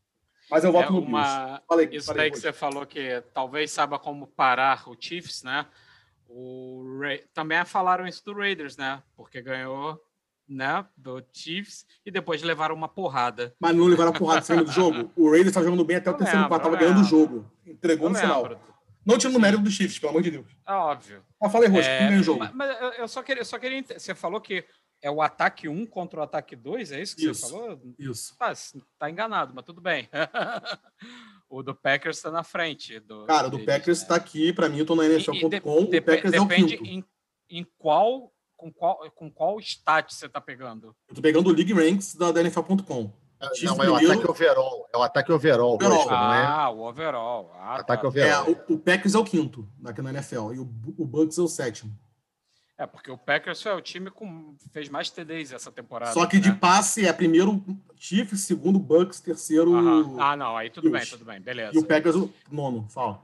Mas 0.53 0.63
eu 0.63 0.71
voto 0.71 0.89
é 0.89 0.91
no 0.91 0.99
uma... 0.99 1.63
Falei, 1.67 1.89
Isso 1.91 2.05
falei, 2.05 2.21
daí 2.21 2.31
que 2.31 2.37
você 2.37 2.53
falou 2.53 2.85
que 2.85 3.23
talvez 3.33 3.71
saiba 3.71 3.97
como 3.97 4.27
parar 4.27 4.87
o 4.87 4.95
Chiefs, 4.99 5.41
né? 5.41 5.65
O 6.29 6.99
Ra... 7.01 7.17
Também 7.33 7.65
falaram 7.65 8.05
isso 8.05 8.23
do 8.23 8.35
Raiders, 8.35 8.77
né? 8.77 9.01
Porque 9.17 9.41
ganhou 9.41 9.99
né, 10.47 10.85
do 10.95 11.23
Chiefs 11.33 11.87
e 12.05 12.11
depois 12.11 12.43
levaram 12.43 12.75
uma 12.75 12.87
porrada. 12.87 13.55
Mas 13.59 13.75
não 13.75 13.85
levaram 13.85 14.13
porrada 14.13 14.55
no 14.55 14.65
do 14.65 14.71
jogo. 14.71 15.11
O 15.15 15.25
Raiders 15.25 15.47
estava 15.47 15.65
jogando 15.65 15.83
bem 15.83 15.97
até 15.97 16.11
o 16.11 16.13
terceiro 16.13 16.47
quarto, 16.47 16.67
estava 16.67 16.77
ganhando 16.77 17.01
o 17.01 17.03
jogo. 17.03 17.51
Entregou 17.65 18.09
no 18.09 18.15
final. 18.15 18.55
Não 19.03 19.17
tinha 19.17 19.33
no 19.33 19.39
mérito 19.39 19.63
do 19.63 19.71
Chiefs, 19.71 19.97
pelo 19.97 20.11
amor 20.11 20.21
de 20.21 20.29
Deus. 20.29 20.45
É 20.67 20.71
óbvio. 20.71 21.25
Ah, 21.41 21.49
falei, 21.49 21.67
Rocha, 21.67 21.89
é, 21.89 22.07
ganhou 22.07 22.21
o 22.21 22.23
jogo. 22.23 22.39
Mas, 22.39 22.53
mas 22.53 22.99
eu 22.99 23.07
só 23.07 23.23
queria, 23.23 23.41
eu 23.41 23.45
só 23.45 23.57
queria. 23.57 23.83
Você 23.97 24.13
falou 24.13 24.39
que 24.39 24.63
é 25.03 25.11
o 25.11 25.21
ataque 25.21 25.67
1 25.67 25.85
contra 25.85 26.21
o 26.21 26.23
ataque 26.23 26.55
2, 26.55 26.93
é 26.93 27.01
isso 27.01 27.15
que 27.15 27.29
isso, 27.29 27.45
você 27.45 27.51
falou? 27.51 27.81
Isso. 27.99 28.33
Ah, 28.39 28.53
tá 28.97 29.09
enganado, 29.09 29.51
mas 29.53 29.65
tudo 29.65 29.81
bem. 29.81 30.07
o 31.49 31.61
do 31.61 31.75
Packers 31.75 32.17
está 32.17 32.31
na 32.31 32.41
frente. 32.41 33.01
Do, 33.01 33.25
Cara, 33.25 33.47
o 33.47 33.51
do 33.51 33.59
Packers 33.59 34.01
está 34.01 34.15
né? 34.15 34.21
aqui, 34.21 34.53
para 34.53 34.69
mim, 34.69 34.79
eu 34.79 34.85
tô 34.85 34.95
na 34.95 35.05
NFL.com, 35.05 35.81
o 35.81 36.01
Packers 36.01 36.33
é 36.33 36.39
o 36.39 36.47
quinto. 36.47 36.85
Em, 36.85 37.03
em 37.49 37.67
qual, 37.77 38.31
com 38.55 38.71
qual, 38.71 39.11
com 39.11 39.29
qual 39.29 39.59
stat 39.59 40.15
você 40.15 40.29
tá 40.29 40.39
pegando? 40.39 40.95
Eu 41.09 41.15
tô 41.15 41.21
pegando 41.21 41.49
o 41.49 41.53
League 41.53 41.73
Ranks 41.73 42.15
da, 42.15 42.31
da 42.31 42.39
NFL.com. 42.39 43.11
Chiefs 43.53 43.75
Não, 43.77 43.83
é 43.83 43.89
o 43.89 43.95
ataque 43.95 44.31
overall. 44.31 44.89
É 44.93 44.97
o 44.97 45.03
ataque 45.03 45.31
overall, 45.33 45.73
Overall. 45.75 46.33
É? 46.33 46.45
Ah, 46.45 46.69
o 46.69 46.87
overall. 46.87 47.51
Ah, 47.55 47.75
Ataque 47.75 48.03
tá. 48.03 48.07
É, 48.07 48.39
overall. 48.39 48.63
o, 48.69 48.73
o 48.75 48.79
Packers 48.79 49.15
é 49.15 49.17
o 49.17 49.25
quinto 49.25 49.67
aqui 49.83 50.01
na 50.01 50.11
NFL 50.11 50.53
e 50.53 50.59
o, 50.59 50.69
o 50.97 51.05
Bucks 51.05 51.37
é 51.37 51.41
o 51.41 51.47
sétimo. 51.49 51.93
É, 52.83 52.87
porque 52.87 53.09
o 53.09 53.17
Packers 53.17 53.61
foi 53.61 53.73
o 53.73 53.81
time 53.81 54.11
que 54.11 54.25
fez 54.71 54.89
mais 54.89 55.09
TDs 55.09 55.53
essa 55.53 55.71
temporada. 55.71 56.11
Só 56.11 56.25
que 56.25 56.37
de 56.39 56.49
né? 56.49 56.57
passe 56.59 57.05
é 57.07 57.13
primeiro 57.13 57.63
Chiefs, 57.95 58.41
segundo 58.41 58.77
Bucks, 58.77 59.21
terceiro. 59.21 59.73
Ah, 60.19 60.35
não, 60.35 60.57
aí 60.57 60.69
tudo 60.69 60.91
bem, 60.91 60.99
Bills. 60.99 61.11
tudo 61.11 61.25
bem, 61.25 61.39
beleza. 61.39 61.71
e 61.73 61.77
o 61.79 61.85
Packers 61.85 62.15
o 62.15 62.31
nono. 62.51 62.87
Fala. 62.89 63.23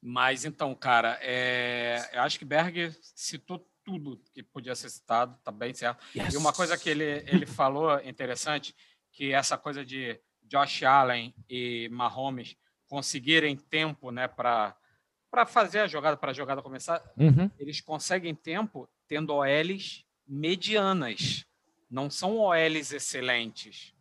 Mas 0.00 0.44
então, 0.44 0.74
cara, 0.74 1.18
é, 1.22 2.08
eu 2.12 2.20
acho 2.20 2.38
que 2.38 2.44
Berg 2.44 2.94
citou 3.14 3.66
tudo 3.82 4.20
que 4.34 4.42
podia 4.42 4.74
ser 4.74 4.90
citado, 4.90 5.36
tá 5.42 5.50
bem 5.50 5.72
certo. 5.72 6.04
Yes. 6.14 6.34
E 6.34 6.36
uma 6.36 6.52
coisa 6.52 6.76
que 6.76 6.90
ele, 6.90 7.24
ele 7.26 7.46
falou 7.46 7.98
interessante, 8.04 8.74
que 9.10 9.32
essa 9.32 9.56
coisa 9.56 9.82
de 9.84 10.20
Josh 10.42 10.82
Allen 10.82 11.34
e 11.48 11.88
Mahomes 11.90 12.56
conseguirem 12.86 13.56
tempo, 13.56 14.10
né, 14.10 14.28
para 14.28 14.76
para 15.30 15.44
fazer 15.44 15.80
a 15.80 15.86
jogada, 15.86 16.16
para 16.16 16.30
a 16.30 16.34
jogada 16.34 16.62
começar, 16.62 17.02
Uhum. 17.16 17.50
eles 17.58 17.80
conseguem 17.82 18.34
tempo 18.34 18.88
tendo 19.08 19.34
OLs 19.34 20.04
medianas. 20.26 21.44
Não 21.90 22.10
são 22.10 22.36
OLs 22.38 22.92
excelentes. 22.94 23.94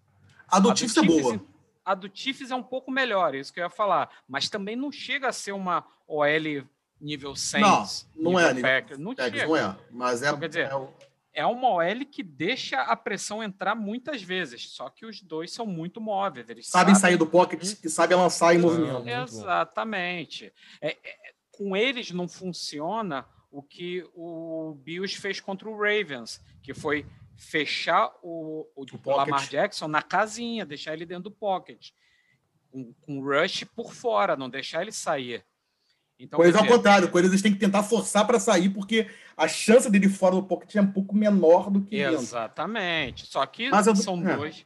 A 0.47 0.59
do 0.59 0.69
A 0.71 0.75
Chiefs 0.75 0.97
é 0.97 1.01
boa. 1.01 1.41
A 1.85 1.95
do 1.95 2.11
Chiefs 2.13 2.51
é 2.51 2.55
um 2.55 2.61
pouco 2.63 2.91
melhor, 2.91 3.33
isso 3.33 3.53
que 3.53 3.59
eu 3.61 3.63
ia 3.63 3.69
falar. 3.69 4.09
Mas 4.27 4.49
também 4.49 4.75
não 4.75 4.91
chega 4.91 5.29
a 5.29 5.31
ser 5.33 5.53
uma 5.53 5.85
OL 6.05 6.67
nível 6.99 7.35
Saints. 7.35 8.07
Não, 8.15 8.31
não 8.33 8.39
é 8.39 8.53
nível 8.53 8.55
nível 8.55 8.69
Packers. 8.69 8.99
Não 8.99 9.15
Packers, 9.15 9.39
chega. 9.41 9.47
não 9.47 9.55
é. 9.57 9.77
Mas 9.91 10.21
é. 10.21 10.27
Então, 10.27 10.39
quer 10.39 10.47
dizer, 10.49 10.67
é 10.69 10.75
o- 10.75 10.93
É 11.33 11.45
uma 11.45 11.69
OL 11.69 12.05
que 12.11 12.23
deixa 12.23 12.81
a 12.81 12.95
pressão 12.95 13.41
entrar 13.43 13.75
muitas 13.75 14.21
vezes. 14.23 14.69
Só 14.71 14.89
que 14.89 15.05
os 15.05 15.21
dois 15.21 15.51
são 15.51 15.65
muito 15.67 16.01
móveis. 16.01 16.49
Eles 16.49 16.67
sabem 16.67 16.95
sabem 16.95 16.99
sair 16.99 17.15
do 17.17 17.27
pocket 17.27 17.63
e 17.83 17.89
sabem 17.89 18.17
lançar 18.17 18.53
em 18.55 18.57
movimento. 18.57 19.07
Exatamente. 19.07 20.51
É, 20.81 20.89
é, 21.03 21.15
com 21.51 21.75
eles 21.77 22.11
não 22.11 22.27
funciona 22.27 23.25
o 23.51 23.61
que 23.61 24.05
o 24.13 24.77
Bills 24.83 25.17
fez 25.19 25.39
contra 25.39 25.69
o 25.69 25.77
Ravens, 25.77 26.41
que 26.61 26.73
foi 26.73 27.05
fechar 27.35 28.11
o, 28.21 28.67
o, 28.75 28.85
pocket. 28.85 29.05
Lamar 29.05 29.47
Jackson 29.47 29.87
na 29.87 30.01
casinha, 30.01 30.65
deixar 30.65 30.93
ele 30.93 31.05
dentro 31.05 31.25
do 31.25 31.31
pocket, 31.31 31.91
com, 33.01 33.19
o 33.19 33.23
rush 33.23 33.63
por 33.75 33.93
fora, 33.93 34.35
não 34.35 34.49
deixar 34.49 34.81
ele 34.81 34.91
sair. 34.91 35.45
Então, 36.19 36.41
eles 36.41 36.53
quer 36.53 36.59
ao 36.59 36.65
dizer, 36.65 36.75
contrário, 36.75 37.11
com 37.11 37.19
eles 37.19 37.41
têm 37.41 37.53
que 37.53 37.59
tentar 37.59 37.83
forçar 37.83 38.25
para 38.25 38.39
sair, 38.39 38.69
porque 38.69 39.07
a 39.35 39.47
chance 39.47 39.89
dele 39.89 40.09
fora 40.09 40.35
do 40.35 40.43
pocket 40.43 40.75
é 40.75 40.81
um 40.81 40.91
pouco 40.91 41.15
menor 41.15 41.69
do 41.69 41.81
que 41.81 41.97
dentro. 41.97 42.15
Exatamente. 42.15 43.27
Só 43.27 43.45
que 43.45 43.69
Mas 43.69 43.85
eu- 43.85 43.95
são 43.95 44.27
é. 44.27 44.35
dois. 44.35 44.65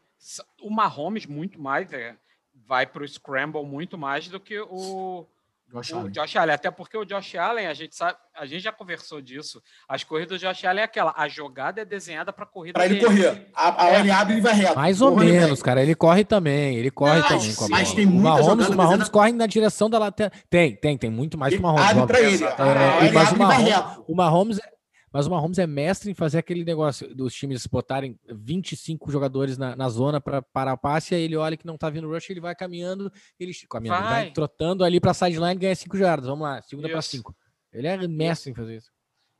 O 0.61 0.69
Mahomes 0.69 1.25
muito 1.25 1.59
mais 1.59 1.91
é, 1.91 2.15
vai 2.53 2.85
para 2.85 3.03
o 3.03 3.07
scramble 3.07 3.65
muito 3.65 3.97
mais 3.97 4.29
do 4.29 4.39
que 4.39 4.59
o, 4.61 5.27
Josh 5.73 5.91
o 5.91 5.97
Allen. 5.97 6.11
Josh 6.11 6.35
Allen. 6.35 6.53
Até 6.55 6.69
porque 6.71 6.97
o 6.97 7.05
Josh 7.05 7.35
Allen, 7.35 7.67
a 7.67 7.73
gente 7.73 7.95
sabe, 7.95 8.17
a 8.35 8.45
gente 8.45 8.61
já 8.63 8.71
conversou 8.71 9.21
disso. 9.21 9.61
As 9.87 10.03
corridas 10.03 10.39
do 10.39 10.47
Josh 10.47 10.65
Allen 10.65 10.81
é 10.81 10.85
aquela, 10.85 11.13
a 11.15 11.27
jogada 11.27 11.81
é 11.81 11.85
desenhada 11.85 12.33
para 12.33 12.45
corrida 12.45 12.73
Para 12.73 12.85
ele 12.85 12.95
dele. 12.95 13.05
correr. 13.05 13.47
A, 13.55 13.83
a 13.85 13.89
É. 13.89 13.99
ele 13.99 14.11
abre 14.11 14.37
e 14.37 14.41
vai 14.41 14.53
reto. 14.53 14.75
Mais 14.75 15.01
ou 15.01 15.15
menos, 15.15 15.61
cara. 15.63 15.81
Ele 15.81 15.95
corre 15.95 16.23
também. 16.23 16.75
Ele 16.75 16.91
corre 16.91 17.19
Não, 17.19 17.27
também 17.27 17.55
com 17.55 17.65
a 17.65 17.69
mas 17.69 17.93
tem 17.93 18.05
o 18.05 18.09
muita 18.09 18.29
Mahomes, 18.29 18.45
jogada 18.45 18.71
o 18.71 18.75
Mahomes 18.77 18.89
desenhada- 18.99 19.11
corre 19.11 19.31
na 19.31 19.47
direção 19.47 19.89
da 19.89 19.97
lateral. 19.99 20.31
Tem, 20.49 20.75
tem, 20.75 20.97
tem 20.97 21.09
muito 21.09 21.37
mais 21.37 21.53
que 21.53 21.59
o 21.59 21.63
Mahomes. 21.63 21.89
Abre 21.89 22.07
para 22.07 22.19
ele. 22.21 22.43
É, 22.43 23.05
ele 23.05 23.11
mas 23.13 23.31
o 23.31 23.35
e 23.35 23.37
Mahomes- 23.39 23.67
reto. 23.69 24.05
O 24.07 24.15
Mahomes, 24.15 24.59
é- 24.59 24.71
mas 25.11 25.27
o 25.27 25.29
Mahomes 25.29 25.59
é 25.59 25.67
mestre 25.67 26.09
em 26.09 26.13
fazer 26.13 26.37
aquele 26.39 26.63
negócio 26.63 27.13
dos 27.13 27.33
times 27.33 27.67
botarem 27.67 28.17
25 28.29 29.11
jogadores 29.11 29.57
na, 29.57 29.75
na 29.75 29.89
zona 29.89 30.21
para 30.21 30.41
parar 30.41 30.73
o 30.73 30.77
passe, 30.77 31.13
aí 31.13 31.23
ele 31.23 31.35
olha 31.35 31.57
que 31.57 31.65
não 31.65 31.77
tá 31.77 31.89
vindo 31.89 32.09
rush, 32.09 32.29
ele 32.29 32.39
vai 32.39 32.55
caminhando, 32.55 33.11
ele 33.39 33.53
caminhando, 33.69 34.03
vai 34.03 34.11
Vai. 34.23 34.31
trotando 34.31 34.83
ali 34.83 34.99
para 34.99 35.13
sideline 35.13 35.55
e 35.55 35.59
ganha 35.59 35.75
5 35.75 35.97
jardas. 35.97 36.27
Vamos 36.27 36.43
lá, 36.43 36.61
segunda 36.61 36.87
para 36.87 36.99
Isso. 36.99 37.09
5. 37.09 37.35
Ele 37.73 37.87
é 37.87 38.07
mestre 38.07 38.51
em 38.51 38.55
fazer 38.55 38.77
isso. 38.77 38.91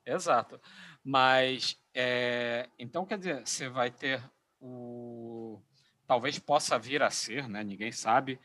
Exato. 0.05 0.59
Mas, 1.03 1.77
é, 1.93 2.69
então, 2.79 3.05
quer 3.05 3.17
dizer, 3.17 3.45
você 3.45 3.69
vai 3.69 3.91
ter 3.91 4.21
o. 4.59 5.59
Talvez 6.07 6.37
possa 6.39 6.77
vir 6.77 7.01
a 7.01 7.09
ser, 7.09 7.47
né? 7.47 7.63
Ninguém 7.63 7.91
sabe. 7.91 8.39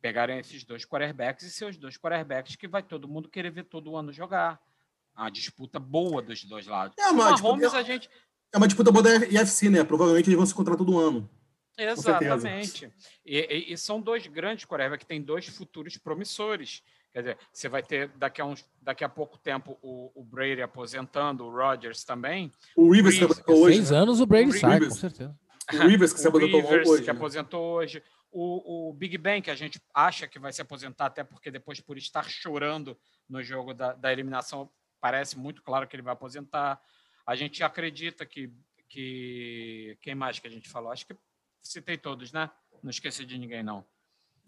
Pegarem 0.00 0.38
esses 0.38 0.64
dois 0.64 0.84
quarterbacks 0.84 1.44
e 1.44 1.50
seus 1.50 1.76
dois 1.76 1.96
quarterbacks 1.96 2.56
que 2.56 2.68
vai 2.68 2.82
todo 2.82 3.08
mundo 3.08 3.28
querer 3.28 3.50
ver 3.50 3.64
todo 3.64 3.96
ano 3.96 4.12
jogar. 4.12 4.60
A 5.14 5.30
disputa 5.30 5.78
boa 5.78 6.20
dos 6.22 6.44
dois 6.44 6.66
lados. 6.66 6.96
É, 6.98 7.08
O 7.10 7.14
mas, 7.14 7.36
tipo, 7.36 7.48
Mahomes, 7.48 7.72
é- 7.72 7.76
a 7.78 7.82
gente. 7.82 8.08
É 8.52 8.56
uma 8.56 8.66
disputa 8.68 8.90
boa 8.92 9.02
da 9.02 9.16
IFC, 9.26 9.68
né? 9.70 9.82
Provavelmente 9.84 10.26
eles 10.28 10.36
vão 10.36 10.46
se 10.46 10.52
encontrar 10.52 10.76
todo 10.76 10.98
ano. 10.98 11.28
certeza. 11.76 12.12
Exatamente. 12.34 12.92
E, 13.26 13.38
e- 13.38 13.72
e 13.72 13.78
são 13.78 14.00
dois 14.00 14.26
grandes 14.28 14.64
quarterbacks 14.64 15.02
que 15.04 15.08
têm 15.08 15.20
dois 15.22 15.46
futuros 15.48 15.96
promissores. 15.98 16.82
Quer 17.12 17.20
dizer, 17.20 17.38
você 17.52 17.68
vai 17.68 17.82
ter 17.82 18.08
daqui 18.16 18.40
a, 18.40 18.44
uns, 18.44 18.64
daqui 18.82 19.04
a 19.04 19.08
pouco 19.08 19.38
tempo 19.38 19.78
o, 19.82 20.10
o 20.20 20.24
Brady 20.24 20.62
aposentando, 20.62 21.44
o 21.44 21.50
Rodgers 21.50 22.04
também. 22.04 22.50
O 22.76 22.92
Rivers 22.92 23.18
que 23.18 23.24
aposentou 23.24 23.56
hoje. 23.62 23.76
Seis 23.76 23.90
né? 23.90 23.98
anos 23.98 24.20
o 24.20 24.26
Brady 24.26 24.50
O 24.50 24.52
sai, 24.52 24.60
com 24.60 24.68
Rivers. 24.74 24.94
certeza. 24.96 25.38
O 25.72 25.76
Rivers 25.88 26.12
que 26.12 26.18
se 26.20 26.26
o 26.26 26.28
aposentou 26.28 26.60
Rivers, 26.60 26.88
hoje. 26.88 27.02
que 27.02 27.12
né? 27.12 27.16
aposentou 27.16 27.62
hoje. 27.76 28.02
O, 28.30 28.90
o 28.90 28.92
Big 28.92 29.16
Ben, 29.16 29.40
que 29.40 29.50
a 29.50 29.54
gente 29.54 29.80
acha 29.94 30.26
que 30.26 30.40
vai 30.40 30.52
se 30.52 30.60
aposentar, 30.60 31.06
até 31.06 31.22
porque 31.22 31.52
depois, 31.52 31.80
por 31.80 31.96
estar 31.96 32.28
chorando 32.28 32.96
no 33.28 33.40
jogo 33.44 33.72
da, 33.72 33.92
da 33.92 34.12
eliminação, 34.12 34.68
parece 35.04 35.38
muito 35.38 35.60
claro 35.62 35.86
que 35.86 35.94
ele 35.94 36.02
vai 36.02 36.14
aposentar. 36.14 36.80
A 37.26 37.34
gente 37.36 37.62
acredita 37.62 38.24
que, 38.24 38.50
que. 38.88 39.98
Quem 40.00 40.14
mais 40.14 40.38
que 40.38 40.46
a 40.46 40.50
gente 40.50 40.66
falou? 40.66 40.90
Acho 40.90 41.06
que 41.06 41.14
citei 41.62 41.98
todos, 41.98 42.32
né? 42.32 42.50
Não 42.82 42.88
esqueci 42.88 43.22
de 43.26 43.36
ninguém, 43.36 43.62
não. 43.62 43.84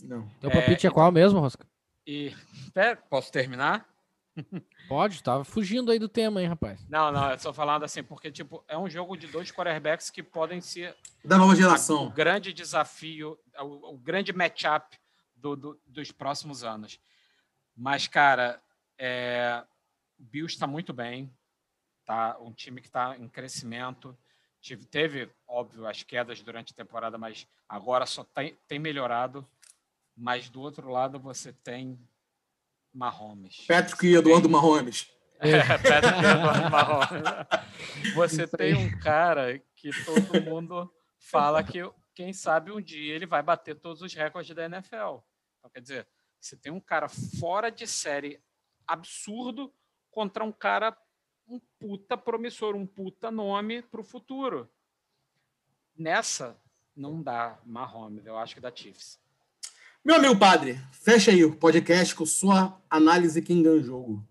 Não. 0.03 0.27
Teu 0.41 0.49
É, 0.49 0.53
palpite 0.55 0.87
é 0.87 0.91
qual 0.91 1.13
mesmo, 1.13 1.41
Rosca? 1.41 1.67
E. 2.07 2.35
Pera, 2.73 2.97
posso 3.11 3.31
terminar? 3.31 3.87
Pode, 4.89 5.23
tava 5.23 5.45
fugindo 5.45 5.91
aí 5.93 5.99
do 5.99 6.09
tema, 6.09 6.41
hein, 6.41 6.49
rapaz. 6.49 6.83
Não, 6.89 7.13
não, 7.13 7.29
eu 7.29 7.37
estou 7.37 7.53
falando 7.53 7.85
assim, 7.85 8.03
porque 8.03 8.31
tipo, 8.31 8.65
é 8.67 8.79
um 8.79 8.89
jogo 8.89 9.15
de 9.15 9.27
dois 9.27 9.51
quarterbacks 9.53 10.09
que 10.09 10.23
podem 10.23 10.63
ser 10.63 10.97
Da 11.23 11.37
nova 11.37 11.53
o 11.53 11.57
geração. 11.57 12.09
grande 12.11 12.51
desafio, 12.55 13.39
o, 13.61 13.95
o 13.95 13.99
grande 13.99 14.33
matchup 14.33 14.97
do, 15.35 15.55
do- 15.55 15.81
dos 15.87 16.13
próximos 16.13 16.65
anos. 16.65 16.99
Mas, 17.77 18.07
cara, 18.09 18.59
é, 18.99 19.63
o 20.19 20.25
Bills 20.25 20.55
está 20.55 20.67
muito 20.67 20.93
bem, 20.93 21.33
tá? 22.05 22.37
Um 22.41 22.53
time 22.53 22.81
que 22.81 22.89
está 22.89 23.17
em 23.17 23.29
crescimento. 23.29 24.17
Tive, 24.61 24.85
teve, 24.85 25.31
óbvio, 25.47 25.87
as 25.87 26.03
quedas 26.03 26.43
durante 26.43 26.73
a 26.73 26.77
temporada, 26.77 27.19
mas 27.19 27.47
agora 27.69 28.07
só 28.07 28.25
tem, 28.25 28.57
tem 28.67 28.79
melhorado. 28.79 29.47
Mas 30.17 30.49
do 30.49 30.61
outro 30.61 30.89
lado 30.89 31.21
você 31.21 31.53
tem 31.53 31.99
Mahomes. 32.93 33.67
Patrick 33.67 34.07
e 34.07 34.15
Eduardo 34.15 34.49
Mahomes. 34.49 35.13
É, 35.39 35.61
Patrick 35.77 36.19
Eduardo 36.19 36.71
Mahomes. 36.71 38.15
Você 38.15 38.47
tem 38.47 38.75
um 38.75 38.99
cara 38.99 39.59
que 39.75 39.91
todo 40.07 40.41
mundo 40.43 40.91
fala 41.19 41.63
que, 41.63 41.81
quem 42.15 42.33
sabe, 42.33 42.73
um 42.73 42.81
dia 42.81 43.15
ele 43.15 43.27
vai 43.27 43.43
bater 43.43 43.79
todos 43.79 44.01
os 44.01 44.15
recordes 44.15 44.57
da 44.57 44.65
NFL. 44.65 45.19
Então, 45.59 45.71
quer 45.71 45.83
dizer, 45.83 46.09
você 46.41 46.57
tem 46.57 46.73
um 46.73 46.81
cara 46.81 47.07
fora 47.39 47.71
de 47.71 47.87
série 47.87 48.41
absurdo 48.87 49.71
contra 50.17 50.43
um 50.43 50.51
cara, 50.51 50.97
um 51.47 51.61
puta 51.79 52.17
promissor, 52.17 52.75
um 52.75 52.87
puta 52.87 53.31
nome 53.31 53.83
para 53.83 54.01
o 54.01 54.05
futuro. 54.05 54.67
Nessa, 55.95 56.59
não 56.97 57.23
dá 57.23 57.61
Mahomes, 57.67 58.25
eu 58.25 58.39
acho 58.39 58.55
que 58.55 58.61
dá 58.63 58.73
Chiefs. 58.75 59.21
Meu 60.03 60.17
amigo 60.17 60.39
padre, 60.39 60.81
fecha 60.91 61.31
aí 61.31 61.45
o 61.45 61.55
podcast 61.55 62.15
com 62.15 62.25
sua 62.25 62.81
análise 62.89 63.43
quem 63.43 63.63
ganha 63.63 63.77
o 63.77 63.83
jogo. 63.83 64.27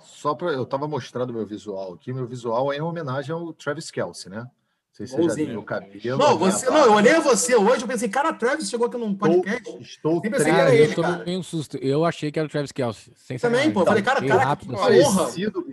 Só 0.00 0.34
para 0.34 0.50
eu 0.50 0.66
tava 0.66 0.88
mostrando 0.88 1.32
meu 1.32 1.46
visual 1.46 1.94
aqui, 1.94 2.12
meu 2.12 2.26
visual 2.26 2.72
é 2.72 2.78
em 2.78 2.80
homenagem 2.80 3.32
ao 3.32 3.52
Travis 3.52 3.92
Kelce, 3.92 4.28
né? 4.28 4.50
Não 4.94 5.06
sei 5.06 5.06
se 5.08 5.16
você 5.16 5.44
já 5.44 5.50
viu 5.50 5.58
o 5.58 5.64
cabelo. 5.64 6.18
Não, 6.18 6.38
minha 6.38 6.52
você, 6.52 6.70
não, 6.70 6.84
eu 6.84 6.92
olhei 6.92 7.18
você 7.18 7.56
hoje, 7.56 7.82
eu 7.82 7.88
pensei, 7.88 8.08
cara, 8.08 8.32
Travis 8.32 8.70
chegou 8.70 8.86
aqui 8.86 8.96
num 8.96 9.12
podcast. 9.12 9.60
Estou, 9.80 9.80
estou 9.80 10.36
assim, 10.36 10.50
Cara, 10.50 10.72
ele, 10.72 10.92
eu 10.92 10.94
tomei 10.94 11.36
um 11.36 11.42
susto. 11.42 11.76
Eu 11.78 12.04
achei 12.04 12.30
que 12.30 12.38
era 12.38 12.46
o 12.46 12.50
Travis 12.50 12.70
Kelce. 12.70 13.12
Sem 13.16 13.36
Também, 13.36 13.72
pô, 13.72 13.84
falei, 13.84 14.04
cara, 14.04 14.24
cara, 14.24 14.44
rápido, 14.44 14.72
que 14.72 14.80
assim. 14.80 15.02
porra. 15.02 15.16
parecido, 15.16 15.64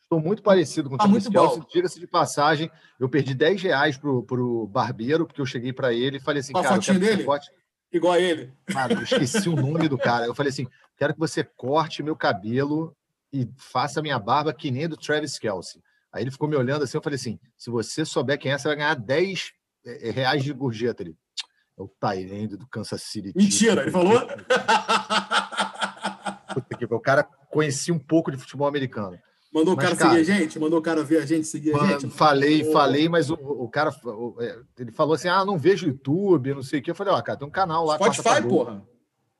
estou 0.00 0.20
muito 0.20 0.42
parecido 0.44 0.88
com 0.88 0.94
o 0.94 0.98
Tá 0.98 1.04
Travis 1.04 1.26
igual. 1.26 1.66
Diga-se 1.72 1.98
de 1.98 2.06
passagem, 2.06 2.70
eu 3.00 3.08
perdi 3.08 3.34
10 3.34 3.60
reais 3.62 3.96
pro, 3.96 4.22
pro 4.22 4.68
barbeiro, 4.68 5.26
porque 5.26 5.40
eu 5.40 5.46
cheguei 5.46 5.72
para 5.72 5.92
ele 5.92 6.18
e 6.18 6.20
falei 6.20 6.38
assim, 6.38 6.52
Com 6.52 6.60
a 6.60 6.62
cara, 6.62 6.76
eu 6.76 6.80
quero 6.80 7.00
que 7.00 7.04
você 7.04 7.10
dele? 7.10 7.24
corte. 7.24 7.50
Igual 7.92 8.12
a 8.12 8.20
ele. 8.20 8.52
Cara, 8.66 8.92
eu 8.94 9.02
esqueci 9.02 9.48
o 9.48 9.56
nome 9.56 9.88
do 9.88 9.98
cara. 9.98 10.26
Eu 10.26 10.34
falei 10.36 10.50
assim, 10.50 10.68
quero 10.96 11.14
que 11.14 11.18
você 11.18 11.42
corte 11.42 12.00
meu 12.00 12.14
cabelo 12.14 12.94
e 13.32 13.48
faça 13.56 14.00
minha 14.00 14.20
barba 14.20 14.52
que 14.52 14.70
nem 14.70 14.88
do 14.88 14.96
Travis 14.96 15.36
Kelce. 15.36 15.82
Aí 16.12 16.22
ele 16.22 16.30
ficou 16.30 16.48
me 16.48 16.56
olhando 16.56 16.84
assim, 16.84 16.96
eu 16.96 17.02
falei 17.02 17.16
assim, 17.16 17.38
se 17.56 17.70
você 17.70 18.04
souber 18.04 18.38
quem 18.38 18.52
é, 18.52 18.58
você 18.58 18.68
vai 18.68 18.76
ganhar 18.76 18.94
10 18.94 19.52
eh, 19.84 20.10
reais 20.10 20.42
de 20.42 20.52
gorjeta. 20.52 21.02
Ele, 21.02 21.16
é 21.78 21.82
o 21.82 21.88
Tyrande 21.88 22.56
do 22.56 22.66
Kansas 22.66 23.02
City. 23.02 23.28
Chiefs." 23.28 23.44
Mentira, 23.44 23.82
ele 23.82 23.90
falou? 23.90 24.20
Puta 26.54 26.76
que. 26.76 26.84
O 26.84 27.00
cara 27.00 27.22
conhecia 27.50 27.94
um 27.94 27.98
pouco 27.98 28.30
de 28.30 28.36
futebol 28.36 28.66
americano. 28.66 29.18
Mandou 29.52 29.74
o 29.74 29.76
cara, 29.76 29.96
cara, 29.96 30.10
seguir 30.10 30.20
a 30.20 30.24
gente? 30.24 30.58
Mandou 30.58 30.78
o 30.78 30.82
cara 30.82 31.02
ver 31.02 31.22
a 31.22 31.26
gente, 31.26 31.46
seguir 31.46 31.74
a 31.74 31.86
gente? 31.86 32.10
Falei, 32.10 32.68
oh. 32.68 32.72
falei, 32.72 33.08
mas 33.08 33.30
o, 33.30 33.34
o 33.34 33.68
cara 33.68 33.90
é, 34.40 34.58
ele 34.78 34.92
falou 34.92 35.14
assim: 35.14 35.28
ah, 35.28 35.42
não 35.44 35.56
vejo 35.56 35.86
YouTube, 35.86 36.54
não 36.54 36.62
sei 36.62 36.80
o 36.80 36.82
que. 36.82 36.90
Eu 36.90 36.94
falei, 36.94 37.14
ó, 37.14 37.22
cara, 37.22 37.38
tem 37.38 37.48
um 37.48 37.50
canal 37.50 37.84
lá. 37.86 37.94
Spotify, 37.94 38.42
porra. 38.46 38.86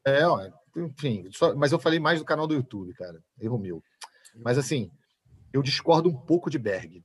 É, 0.06 0.26
ó, 0.26 0.40
enfim, 0.76 1.28
só, 1.30 1.54
mas 1.54 1.72
eu 1.72 1.78
falei 1.78 1.98
mais 1.98 2.20
do 2.20 2.24
canal 2.24 2.46
do 2.46 2.54
YouTube, 2.54 2.94
cara. 2.94 3.22
Erro 3.38 3.58
meu. 3.58 3.82
Mas 4.42 4.56
assim, 4.56 4.90
eu 5.52 5.62
discordo 5.62 6.08
um 6.08 6.16
pouco 6.16 6.50
de 6.50 6.58
Berg. 6.58 7.04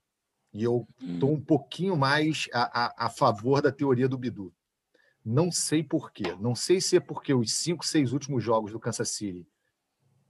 E 0.53 0.63
eu 0.63 0.87
estou 1.01 1.31
um 1.31 1.41
pouquinho 1.41 1.97
mais 1.97 2.47
a, 2.53 2.85
a, 2.85 3.05
a, 3.07 3.09
favor 3.09 3.61
da 3.61 3.71
teoria 3.71 4.07
do 4.07 4.17
Bidu. 4.17 4.53
Não 5.25 5.51
sei 5.51 5.83
por 5.83 6.11
quê. 6.11 6.35
Não 6.39 6.53
sei 6.53 6.79
se 6.79 6.97
é 6.97 6.99
porque 6.99 7.33
os 7.33 7.53
cinco, 7.53 7.85
seis 7.85 8.13
últimos 8.13 8.43
jogos 8.43 8.71
do 8.71 8.79
Kansas 8.79 9.09
City 9.09 9.47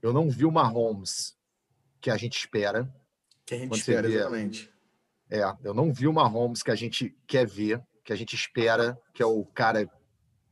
eu 0.04 0.12
não 0.12 0.28
vi 0.28 0.44
o 0.44 0.52
Mahomes 0.52 1.34
que 1.98 2.10
a 2.10 2.16
gente 2.18 2.36
espera. 2.36 2.94
Que 3.46 3.54
a 3.54 3.58
gente 3.58 3.74
espera, 3.74 4.06
vê, 4.06 4.16
exatamente. 4.16 4.70
É, 5.30 5.40
eu 5.64 5.72
não 5.72 5.90
vi 5.90 6.06
o 6.06 6.12
Mahomes 6.12 6.62
que 6.62 6.70
a 6.70 6.74
gente 6.74 7.16
quer 7.26 7.46
ver, 7.46 7.82
que 8.04 8.12
a 8.12 8.16
gente 8.16 8.34
espera, 8.36 9.00
que 9.14 9.22
é 9.22 9.26
o 9.26 9.46
cara 9.46 9.88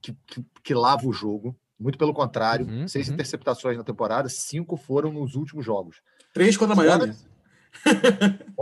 que, 0.00 0.16
que, 0.26 0.42
que 0.64 0.72
lava 0.72 1.06
o 1.06 1.12
jogo. 1.12 1.54
Muito 1.78 1.98
pelo 1.98 2.14
contrário, 2.14 2.66
uhum, 2.66 2.88
seis 2.88 3.08
uhum. 3.08 3.14
interceptações 3.14 3.76
na 3.76 3.84
temporada, 3.84 4.26
cinco 4.30 4.74
foram 4.74 5.12
nos 5.12 5.34
últimos 5.34 5.66
jogos. 5.66 6.00
Três 6.32 6.56
contra 6.56 6.72
a 6.72 6.76
Miami. 6.76 7.12
Fora, 7.12 7.31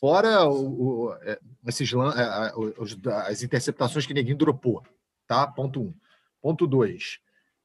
fora 0.00 0.48
o, 0.48 1.06
o, 1.06 1.14
é, 1.22 1.38
esses, 1.66 1.90
é, 1.92 3.30
as 3.30 3.42
interceptações 3.42 4.06
que 4.06 4.14
ninguém 4.14 4.36
dropou, 4.36 4.82
tá? 5.26 5.46
Ponto 5.46 5.80
um. 5.80 5.94
Ponto 6.40 6.66
dois. 6.66 7.18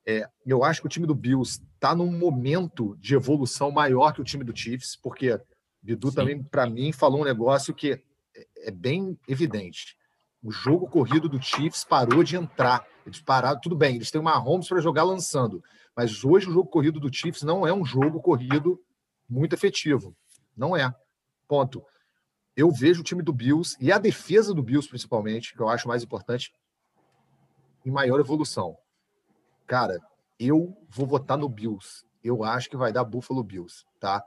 É, 0.05 0.27
eu 0.45 0.63
acho 0.63 0.81
que 0.81 0.87
o 0.87 0.89
time 0.89 1.05
do 1.05 1.13
Bills 1.13 1.61
está 1.75 1.95
num 1.95 2.11
momento 2.11 2.97
de 2.99 3.13
evolução 3.13 3.69
maior 3.71 4.13
que 4.13 4.21
o 4.21 4.23
time 4.23 4.43
do 4.43 4.55
Chiefs, 4.55 4.95
porque 4.95 5.39
Bidu 5.81 6.09
Sim. 6.09 6.15
também, 6.15 6.43
para 6.43 6.67
mim, 6.69 6.91
falou 6.91 7.21
um 7.21 7.25
negócio 7.25 7.73
que 7.73 7.93
é, 8.35 8.47
é 8.67 8.71
bem 8.71 9.17
evidente. 9.27 9.95
O 10.43 10.51
jogo 10.51 10.87
corrido 10.87 11.29
do 11.29 11.41
Chiefs 11.41 11.83
parou 11.83 12.23
de 12.23 12.35
entrar. 12.35 12.85
Eles 13.05 13.21
pararam, 13.21 13.59
tudo 13.59 13.75
bem, 13.75 13.95
eles 13.95 14.09
têm 14.09 14.21
uma 14.21 14.37
Holmes 14.37 14.67
para 14.67 14.81
jogar 14.81 15.03
lançando, 15.03 15.63
mas 15.95 16.23
hoje 16.23 16.47
o 16.47 16.51
jogo 16.51 16.69
corrido 16.69 16.99
do 16.99 17.13
Chiefs 17.13 17.43
não 17.43 17.65
é 17.65 17.73
um 17.73 17.85
jogo 17.85 18.21
corrido 18.21 18.79
muito 19.29 19.53
efetivo. 19.53 20.15
Não 20.61 20.77
é. 20.77 20.93
Ponto. 21.47 21.83
Eu 22.55 22.69
vejo 22.69 23.01
o 23.01 23.03
time 23.03 23.23
do 23.23 23.33
Bills 23.33 23.75
e 23.81 23.91
a 23.91 23.97
defesa 23.97 24.53
do 24.53 24.61
Bills, 24.61 24.87
principalmente, 24.87 25.55
que 25.55 25.59
eu 25.59 25.67
acho 25.67 25.87
mais 25.87 26.03
importante, 26.03 26.53
em 27.83 27.89
maior 27.89 28.19
evolução. 28.19 28.77
Cara, 29.65 29.99
eu 30.39 30.77
vou 30.87 31.07
votar 31.07 31.35
no 31.35 31.49
Bills. 31.49 32.05
Eu 32.23 32.43
acho 32.43 32.69
que 32.69 32.77
vai 32.77 32.93
dar 32.93 33.03
Buffalo 33.03 33.43
Bills, 33.43 33.83
tá? 33.99 34.23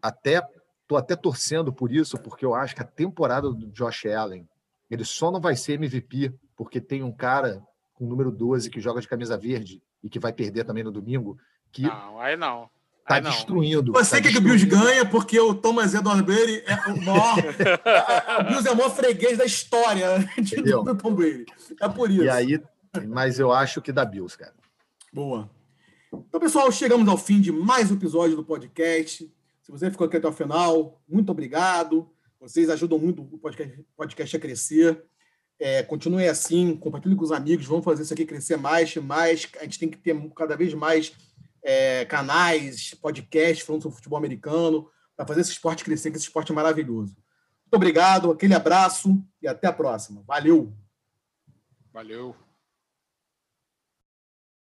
Até 0.00 0.40
tô 0.88 0.96
até 0.96 1.14
torcendo 1.14 1.70
por 1.70 1.92
isso, 1.92 2.16
porque 2.16 2.46
eu 2.46 2.54
acho 2.54 2.74
que 2.74 2.82
a 2.82 2.86
temporada 2.86 3.50
do 3.50 3.70
Josh 3.72 4.06
Allen 4.06 4.48
ele 4.90 5.04
só 5.04 5.30
não 5.30 5.40
vai 5.40 5.54
ser 5.54 5.74
MVP 5.74 6.32
porque 6.56 6.80
tem 6.80 7.02
um 7.02 7.12
cara 7.12 7.62
com 7.92 8.06
número 8.06 8.32
12 8.32 8.70
que 8.70 8.80
joga 8.80 9.02
de 9.02 9.08
camisa 9.08 9.36
verde 9.36 9.82
e 10.02 10.08
que 10.08 10.18
vai 10.18 10.32
perder 10.32 10.64
também 10.64 10.82
no 10.82 10.90
domingo. 10.90 11.38
Que 11.70 11.82
não, 11.82 12.18
aí 12.18 12.38
não. 12.38 12.70
Tá 13.06 13.16
aí 13.16 13.20
destruindo. 13.20 13.92
Você 13.92 14.16
tá 14.16 14.22
quer 14.22 14.32
que 14.32 14.38
o 14.38 14.40
Bills 14.40 14.64
ganha 14.64 15.04
porque 15.04 15.38
o 15.38 15.54
Thomas 15.54 15.92
Edward 15.92 16.22
Brady 16.22 16.62
é 16.66 16.74
o 16.90 17.04
maior. 17.04 17.38
o 18.40 18.44
Bills 18.44 18.68
é 18.68 18.70
o 18.70 18.76
maior 18.76 18.90
freguês 18.90 19.38
da 19.38 19.44
história 19.44 20.18
do 20.38 20.96
Tom 20.96 21.14
Brady. 21.14 21.46
É 21.80 21.88
por 21.88 22.10
isso. 22.10 22.24
E 22.24 22.30
aí, 22.30 22.62
mas 23.08 23.38
eu 23.38 23.52
acho 23.52 23.82
que 23.82 23.92
dá 23.92 24.04
Bills, 24.04 24.38
cara. 24.38 24.54
Boa. 25.12 25.50
Então, 26.12 26.40
pessoal, 26.40 26.70
chegamos 26.70 27.08
ao 27.08 27.16
fim 27.18 27.40
de 27.40 27.50
mais 27.50 27.90
um 27.90 27.94
episódio 27.94 28.36
do 28.36 28.44
podcast. 28.44 29.30
Se 29.62 29.70
você 29.70 29.90
ficou 29.90 30.06
aqui 30.06 30.16
até 30.16 30.28
o 30.28 30.32
final, 30.32 31.00
muito 31.08 31.30
obrigado. 31.30 32.08
Vocês 32.40 32.68
ajudam 32.70 32.98
muito 32.98 33.22
o 33.22 33.38
podcast, 33.38 33.84
podcast 33.96 34.36
a 34.36 34.40
crescer. 34.40 35.04
É, 35.58 35.82
continue 35.82 36.28
assim, 36.28 36.76
compartilhe 36.76 37.14
com 37.14 37.22
os 37.22 37.30
amigos, 37.30 37.66
vamos 37.66 37.84
fazer 37.84 38.02
isso 38.02 38.12
aqui 38.12 38.24
crescer 38.24 38.56
mais, 38.56 38.96
mais. 38.96 39.48
A 39.60 39.64
gente 39.64 39.78
tem 39.78 39.88
que 39.88 39.96
ter 39.96 40.14
cada 40.34 40.56
vez 40.56 40.74
mais 40.74 41.12
é, 41.62 42.04
canais, 42.04 42.94
podcasts 42.94 43.64
falando 43.64 43.82
sobre 43.82 43.96
futebol 43.96 44.18
americano, 44.18 44.88
para 45.16 45.26
fazer 45.26 45.42
esse 45.42 45.52
esporte 45.52 45.84
crescer, 45.84 46.10
que 46.10 46.16
esse 46.16 46.26
esporte 46.26 46.52
é 46.52 46.54
maravilhoso. 46.54 47.14
Muito 47.14 47.74
obrigado, 47.74 48.30
aquele 48.30 48.54
abraço 48.54 49.22
e 49.40 49.48
até 49.48 49.66
a 49.66 49.72
próxima. 49.72 50.22
Valeu! 50.26 50.72
Valeu! 51.92 52.51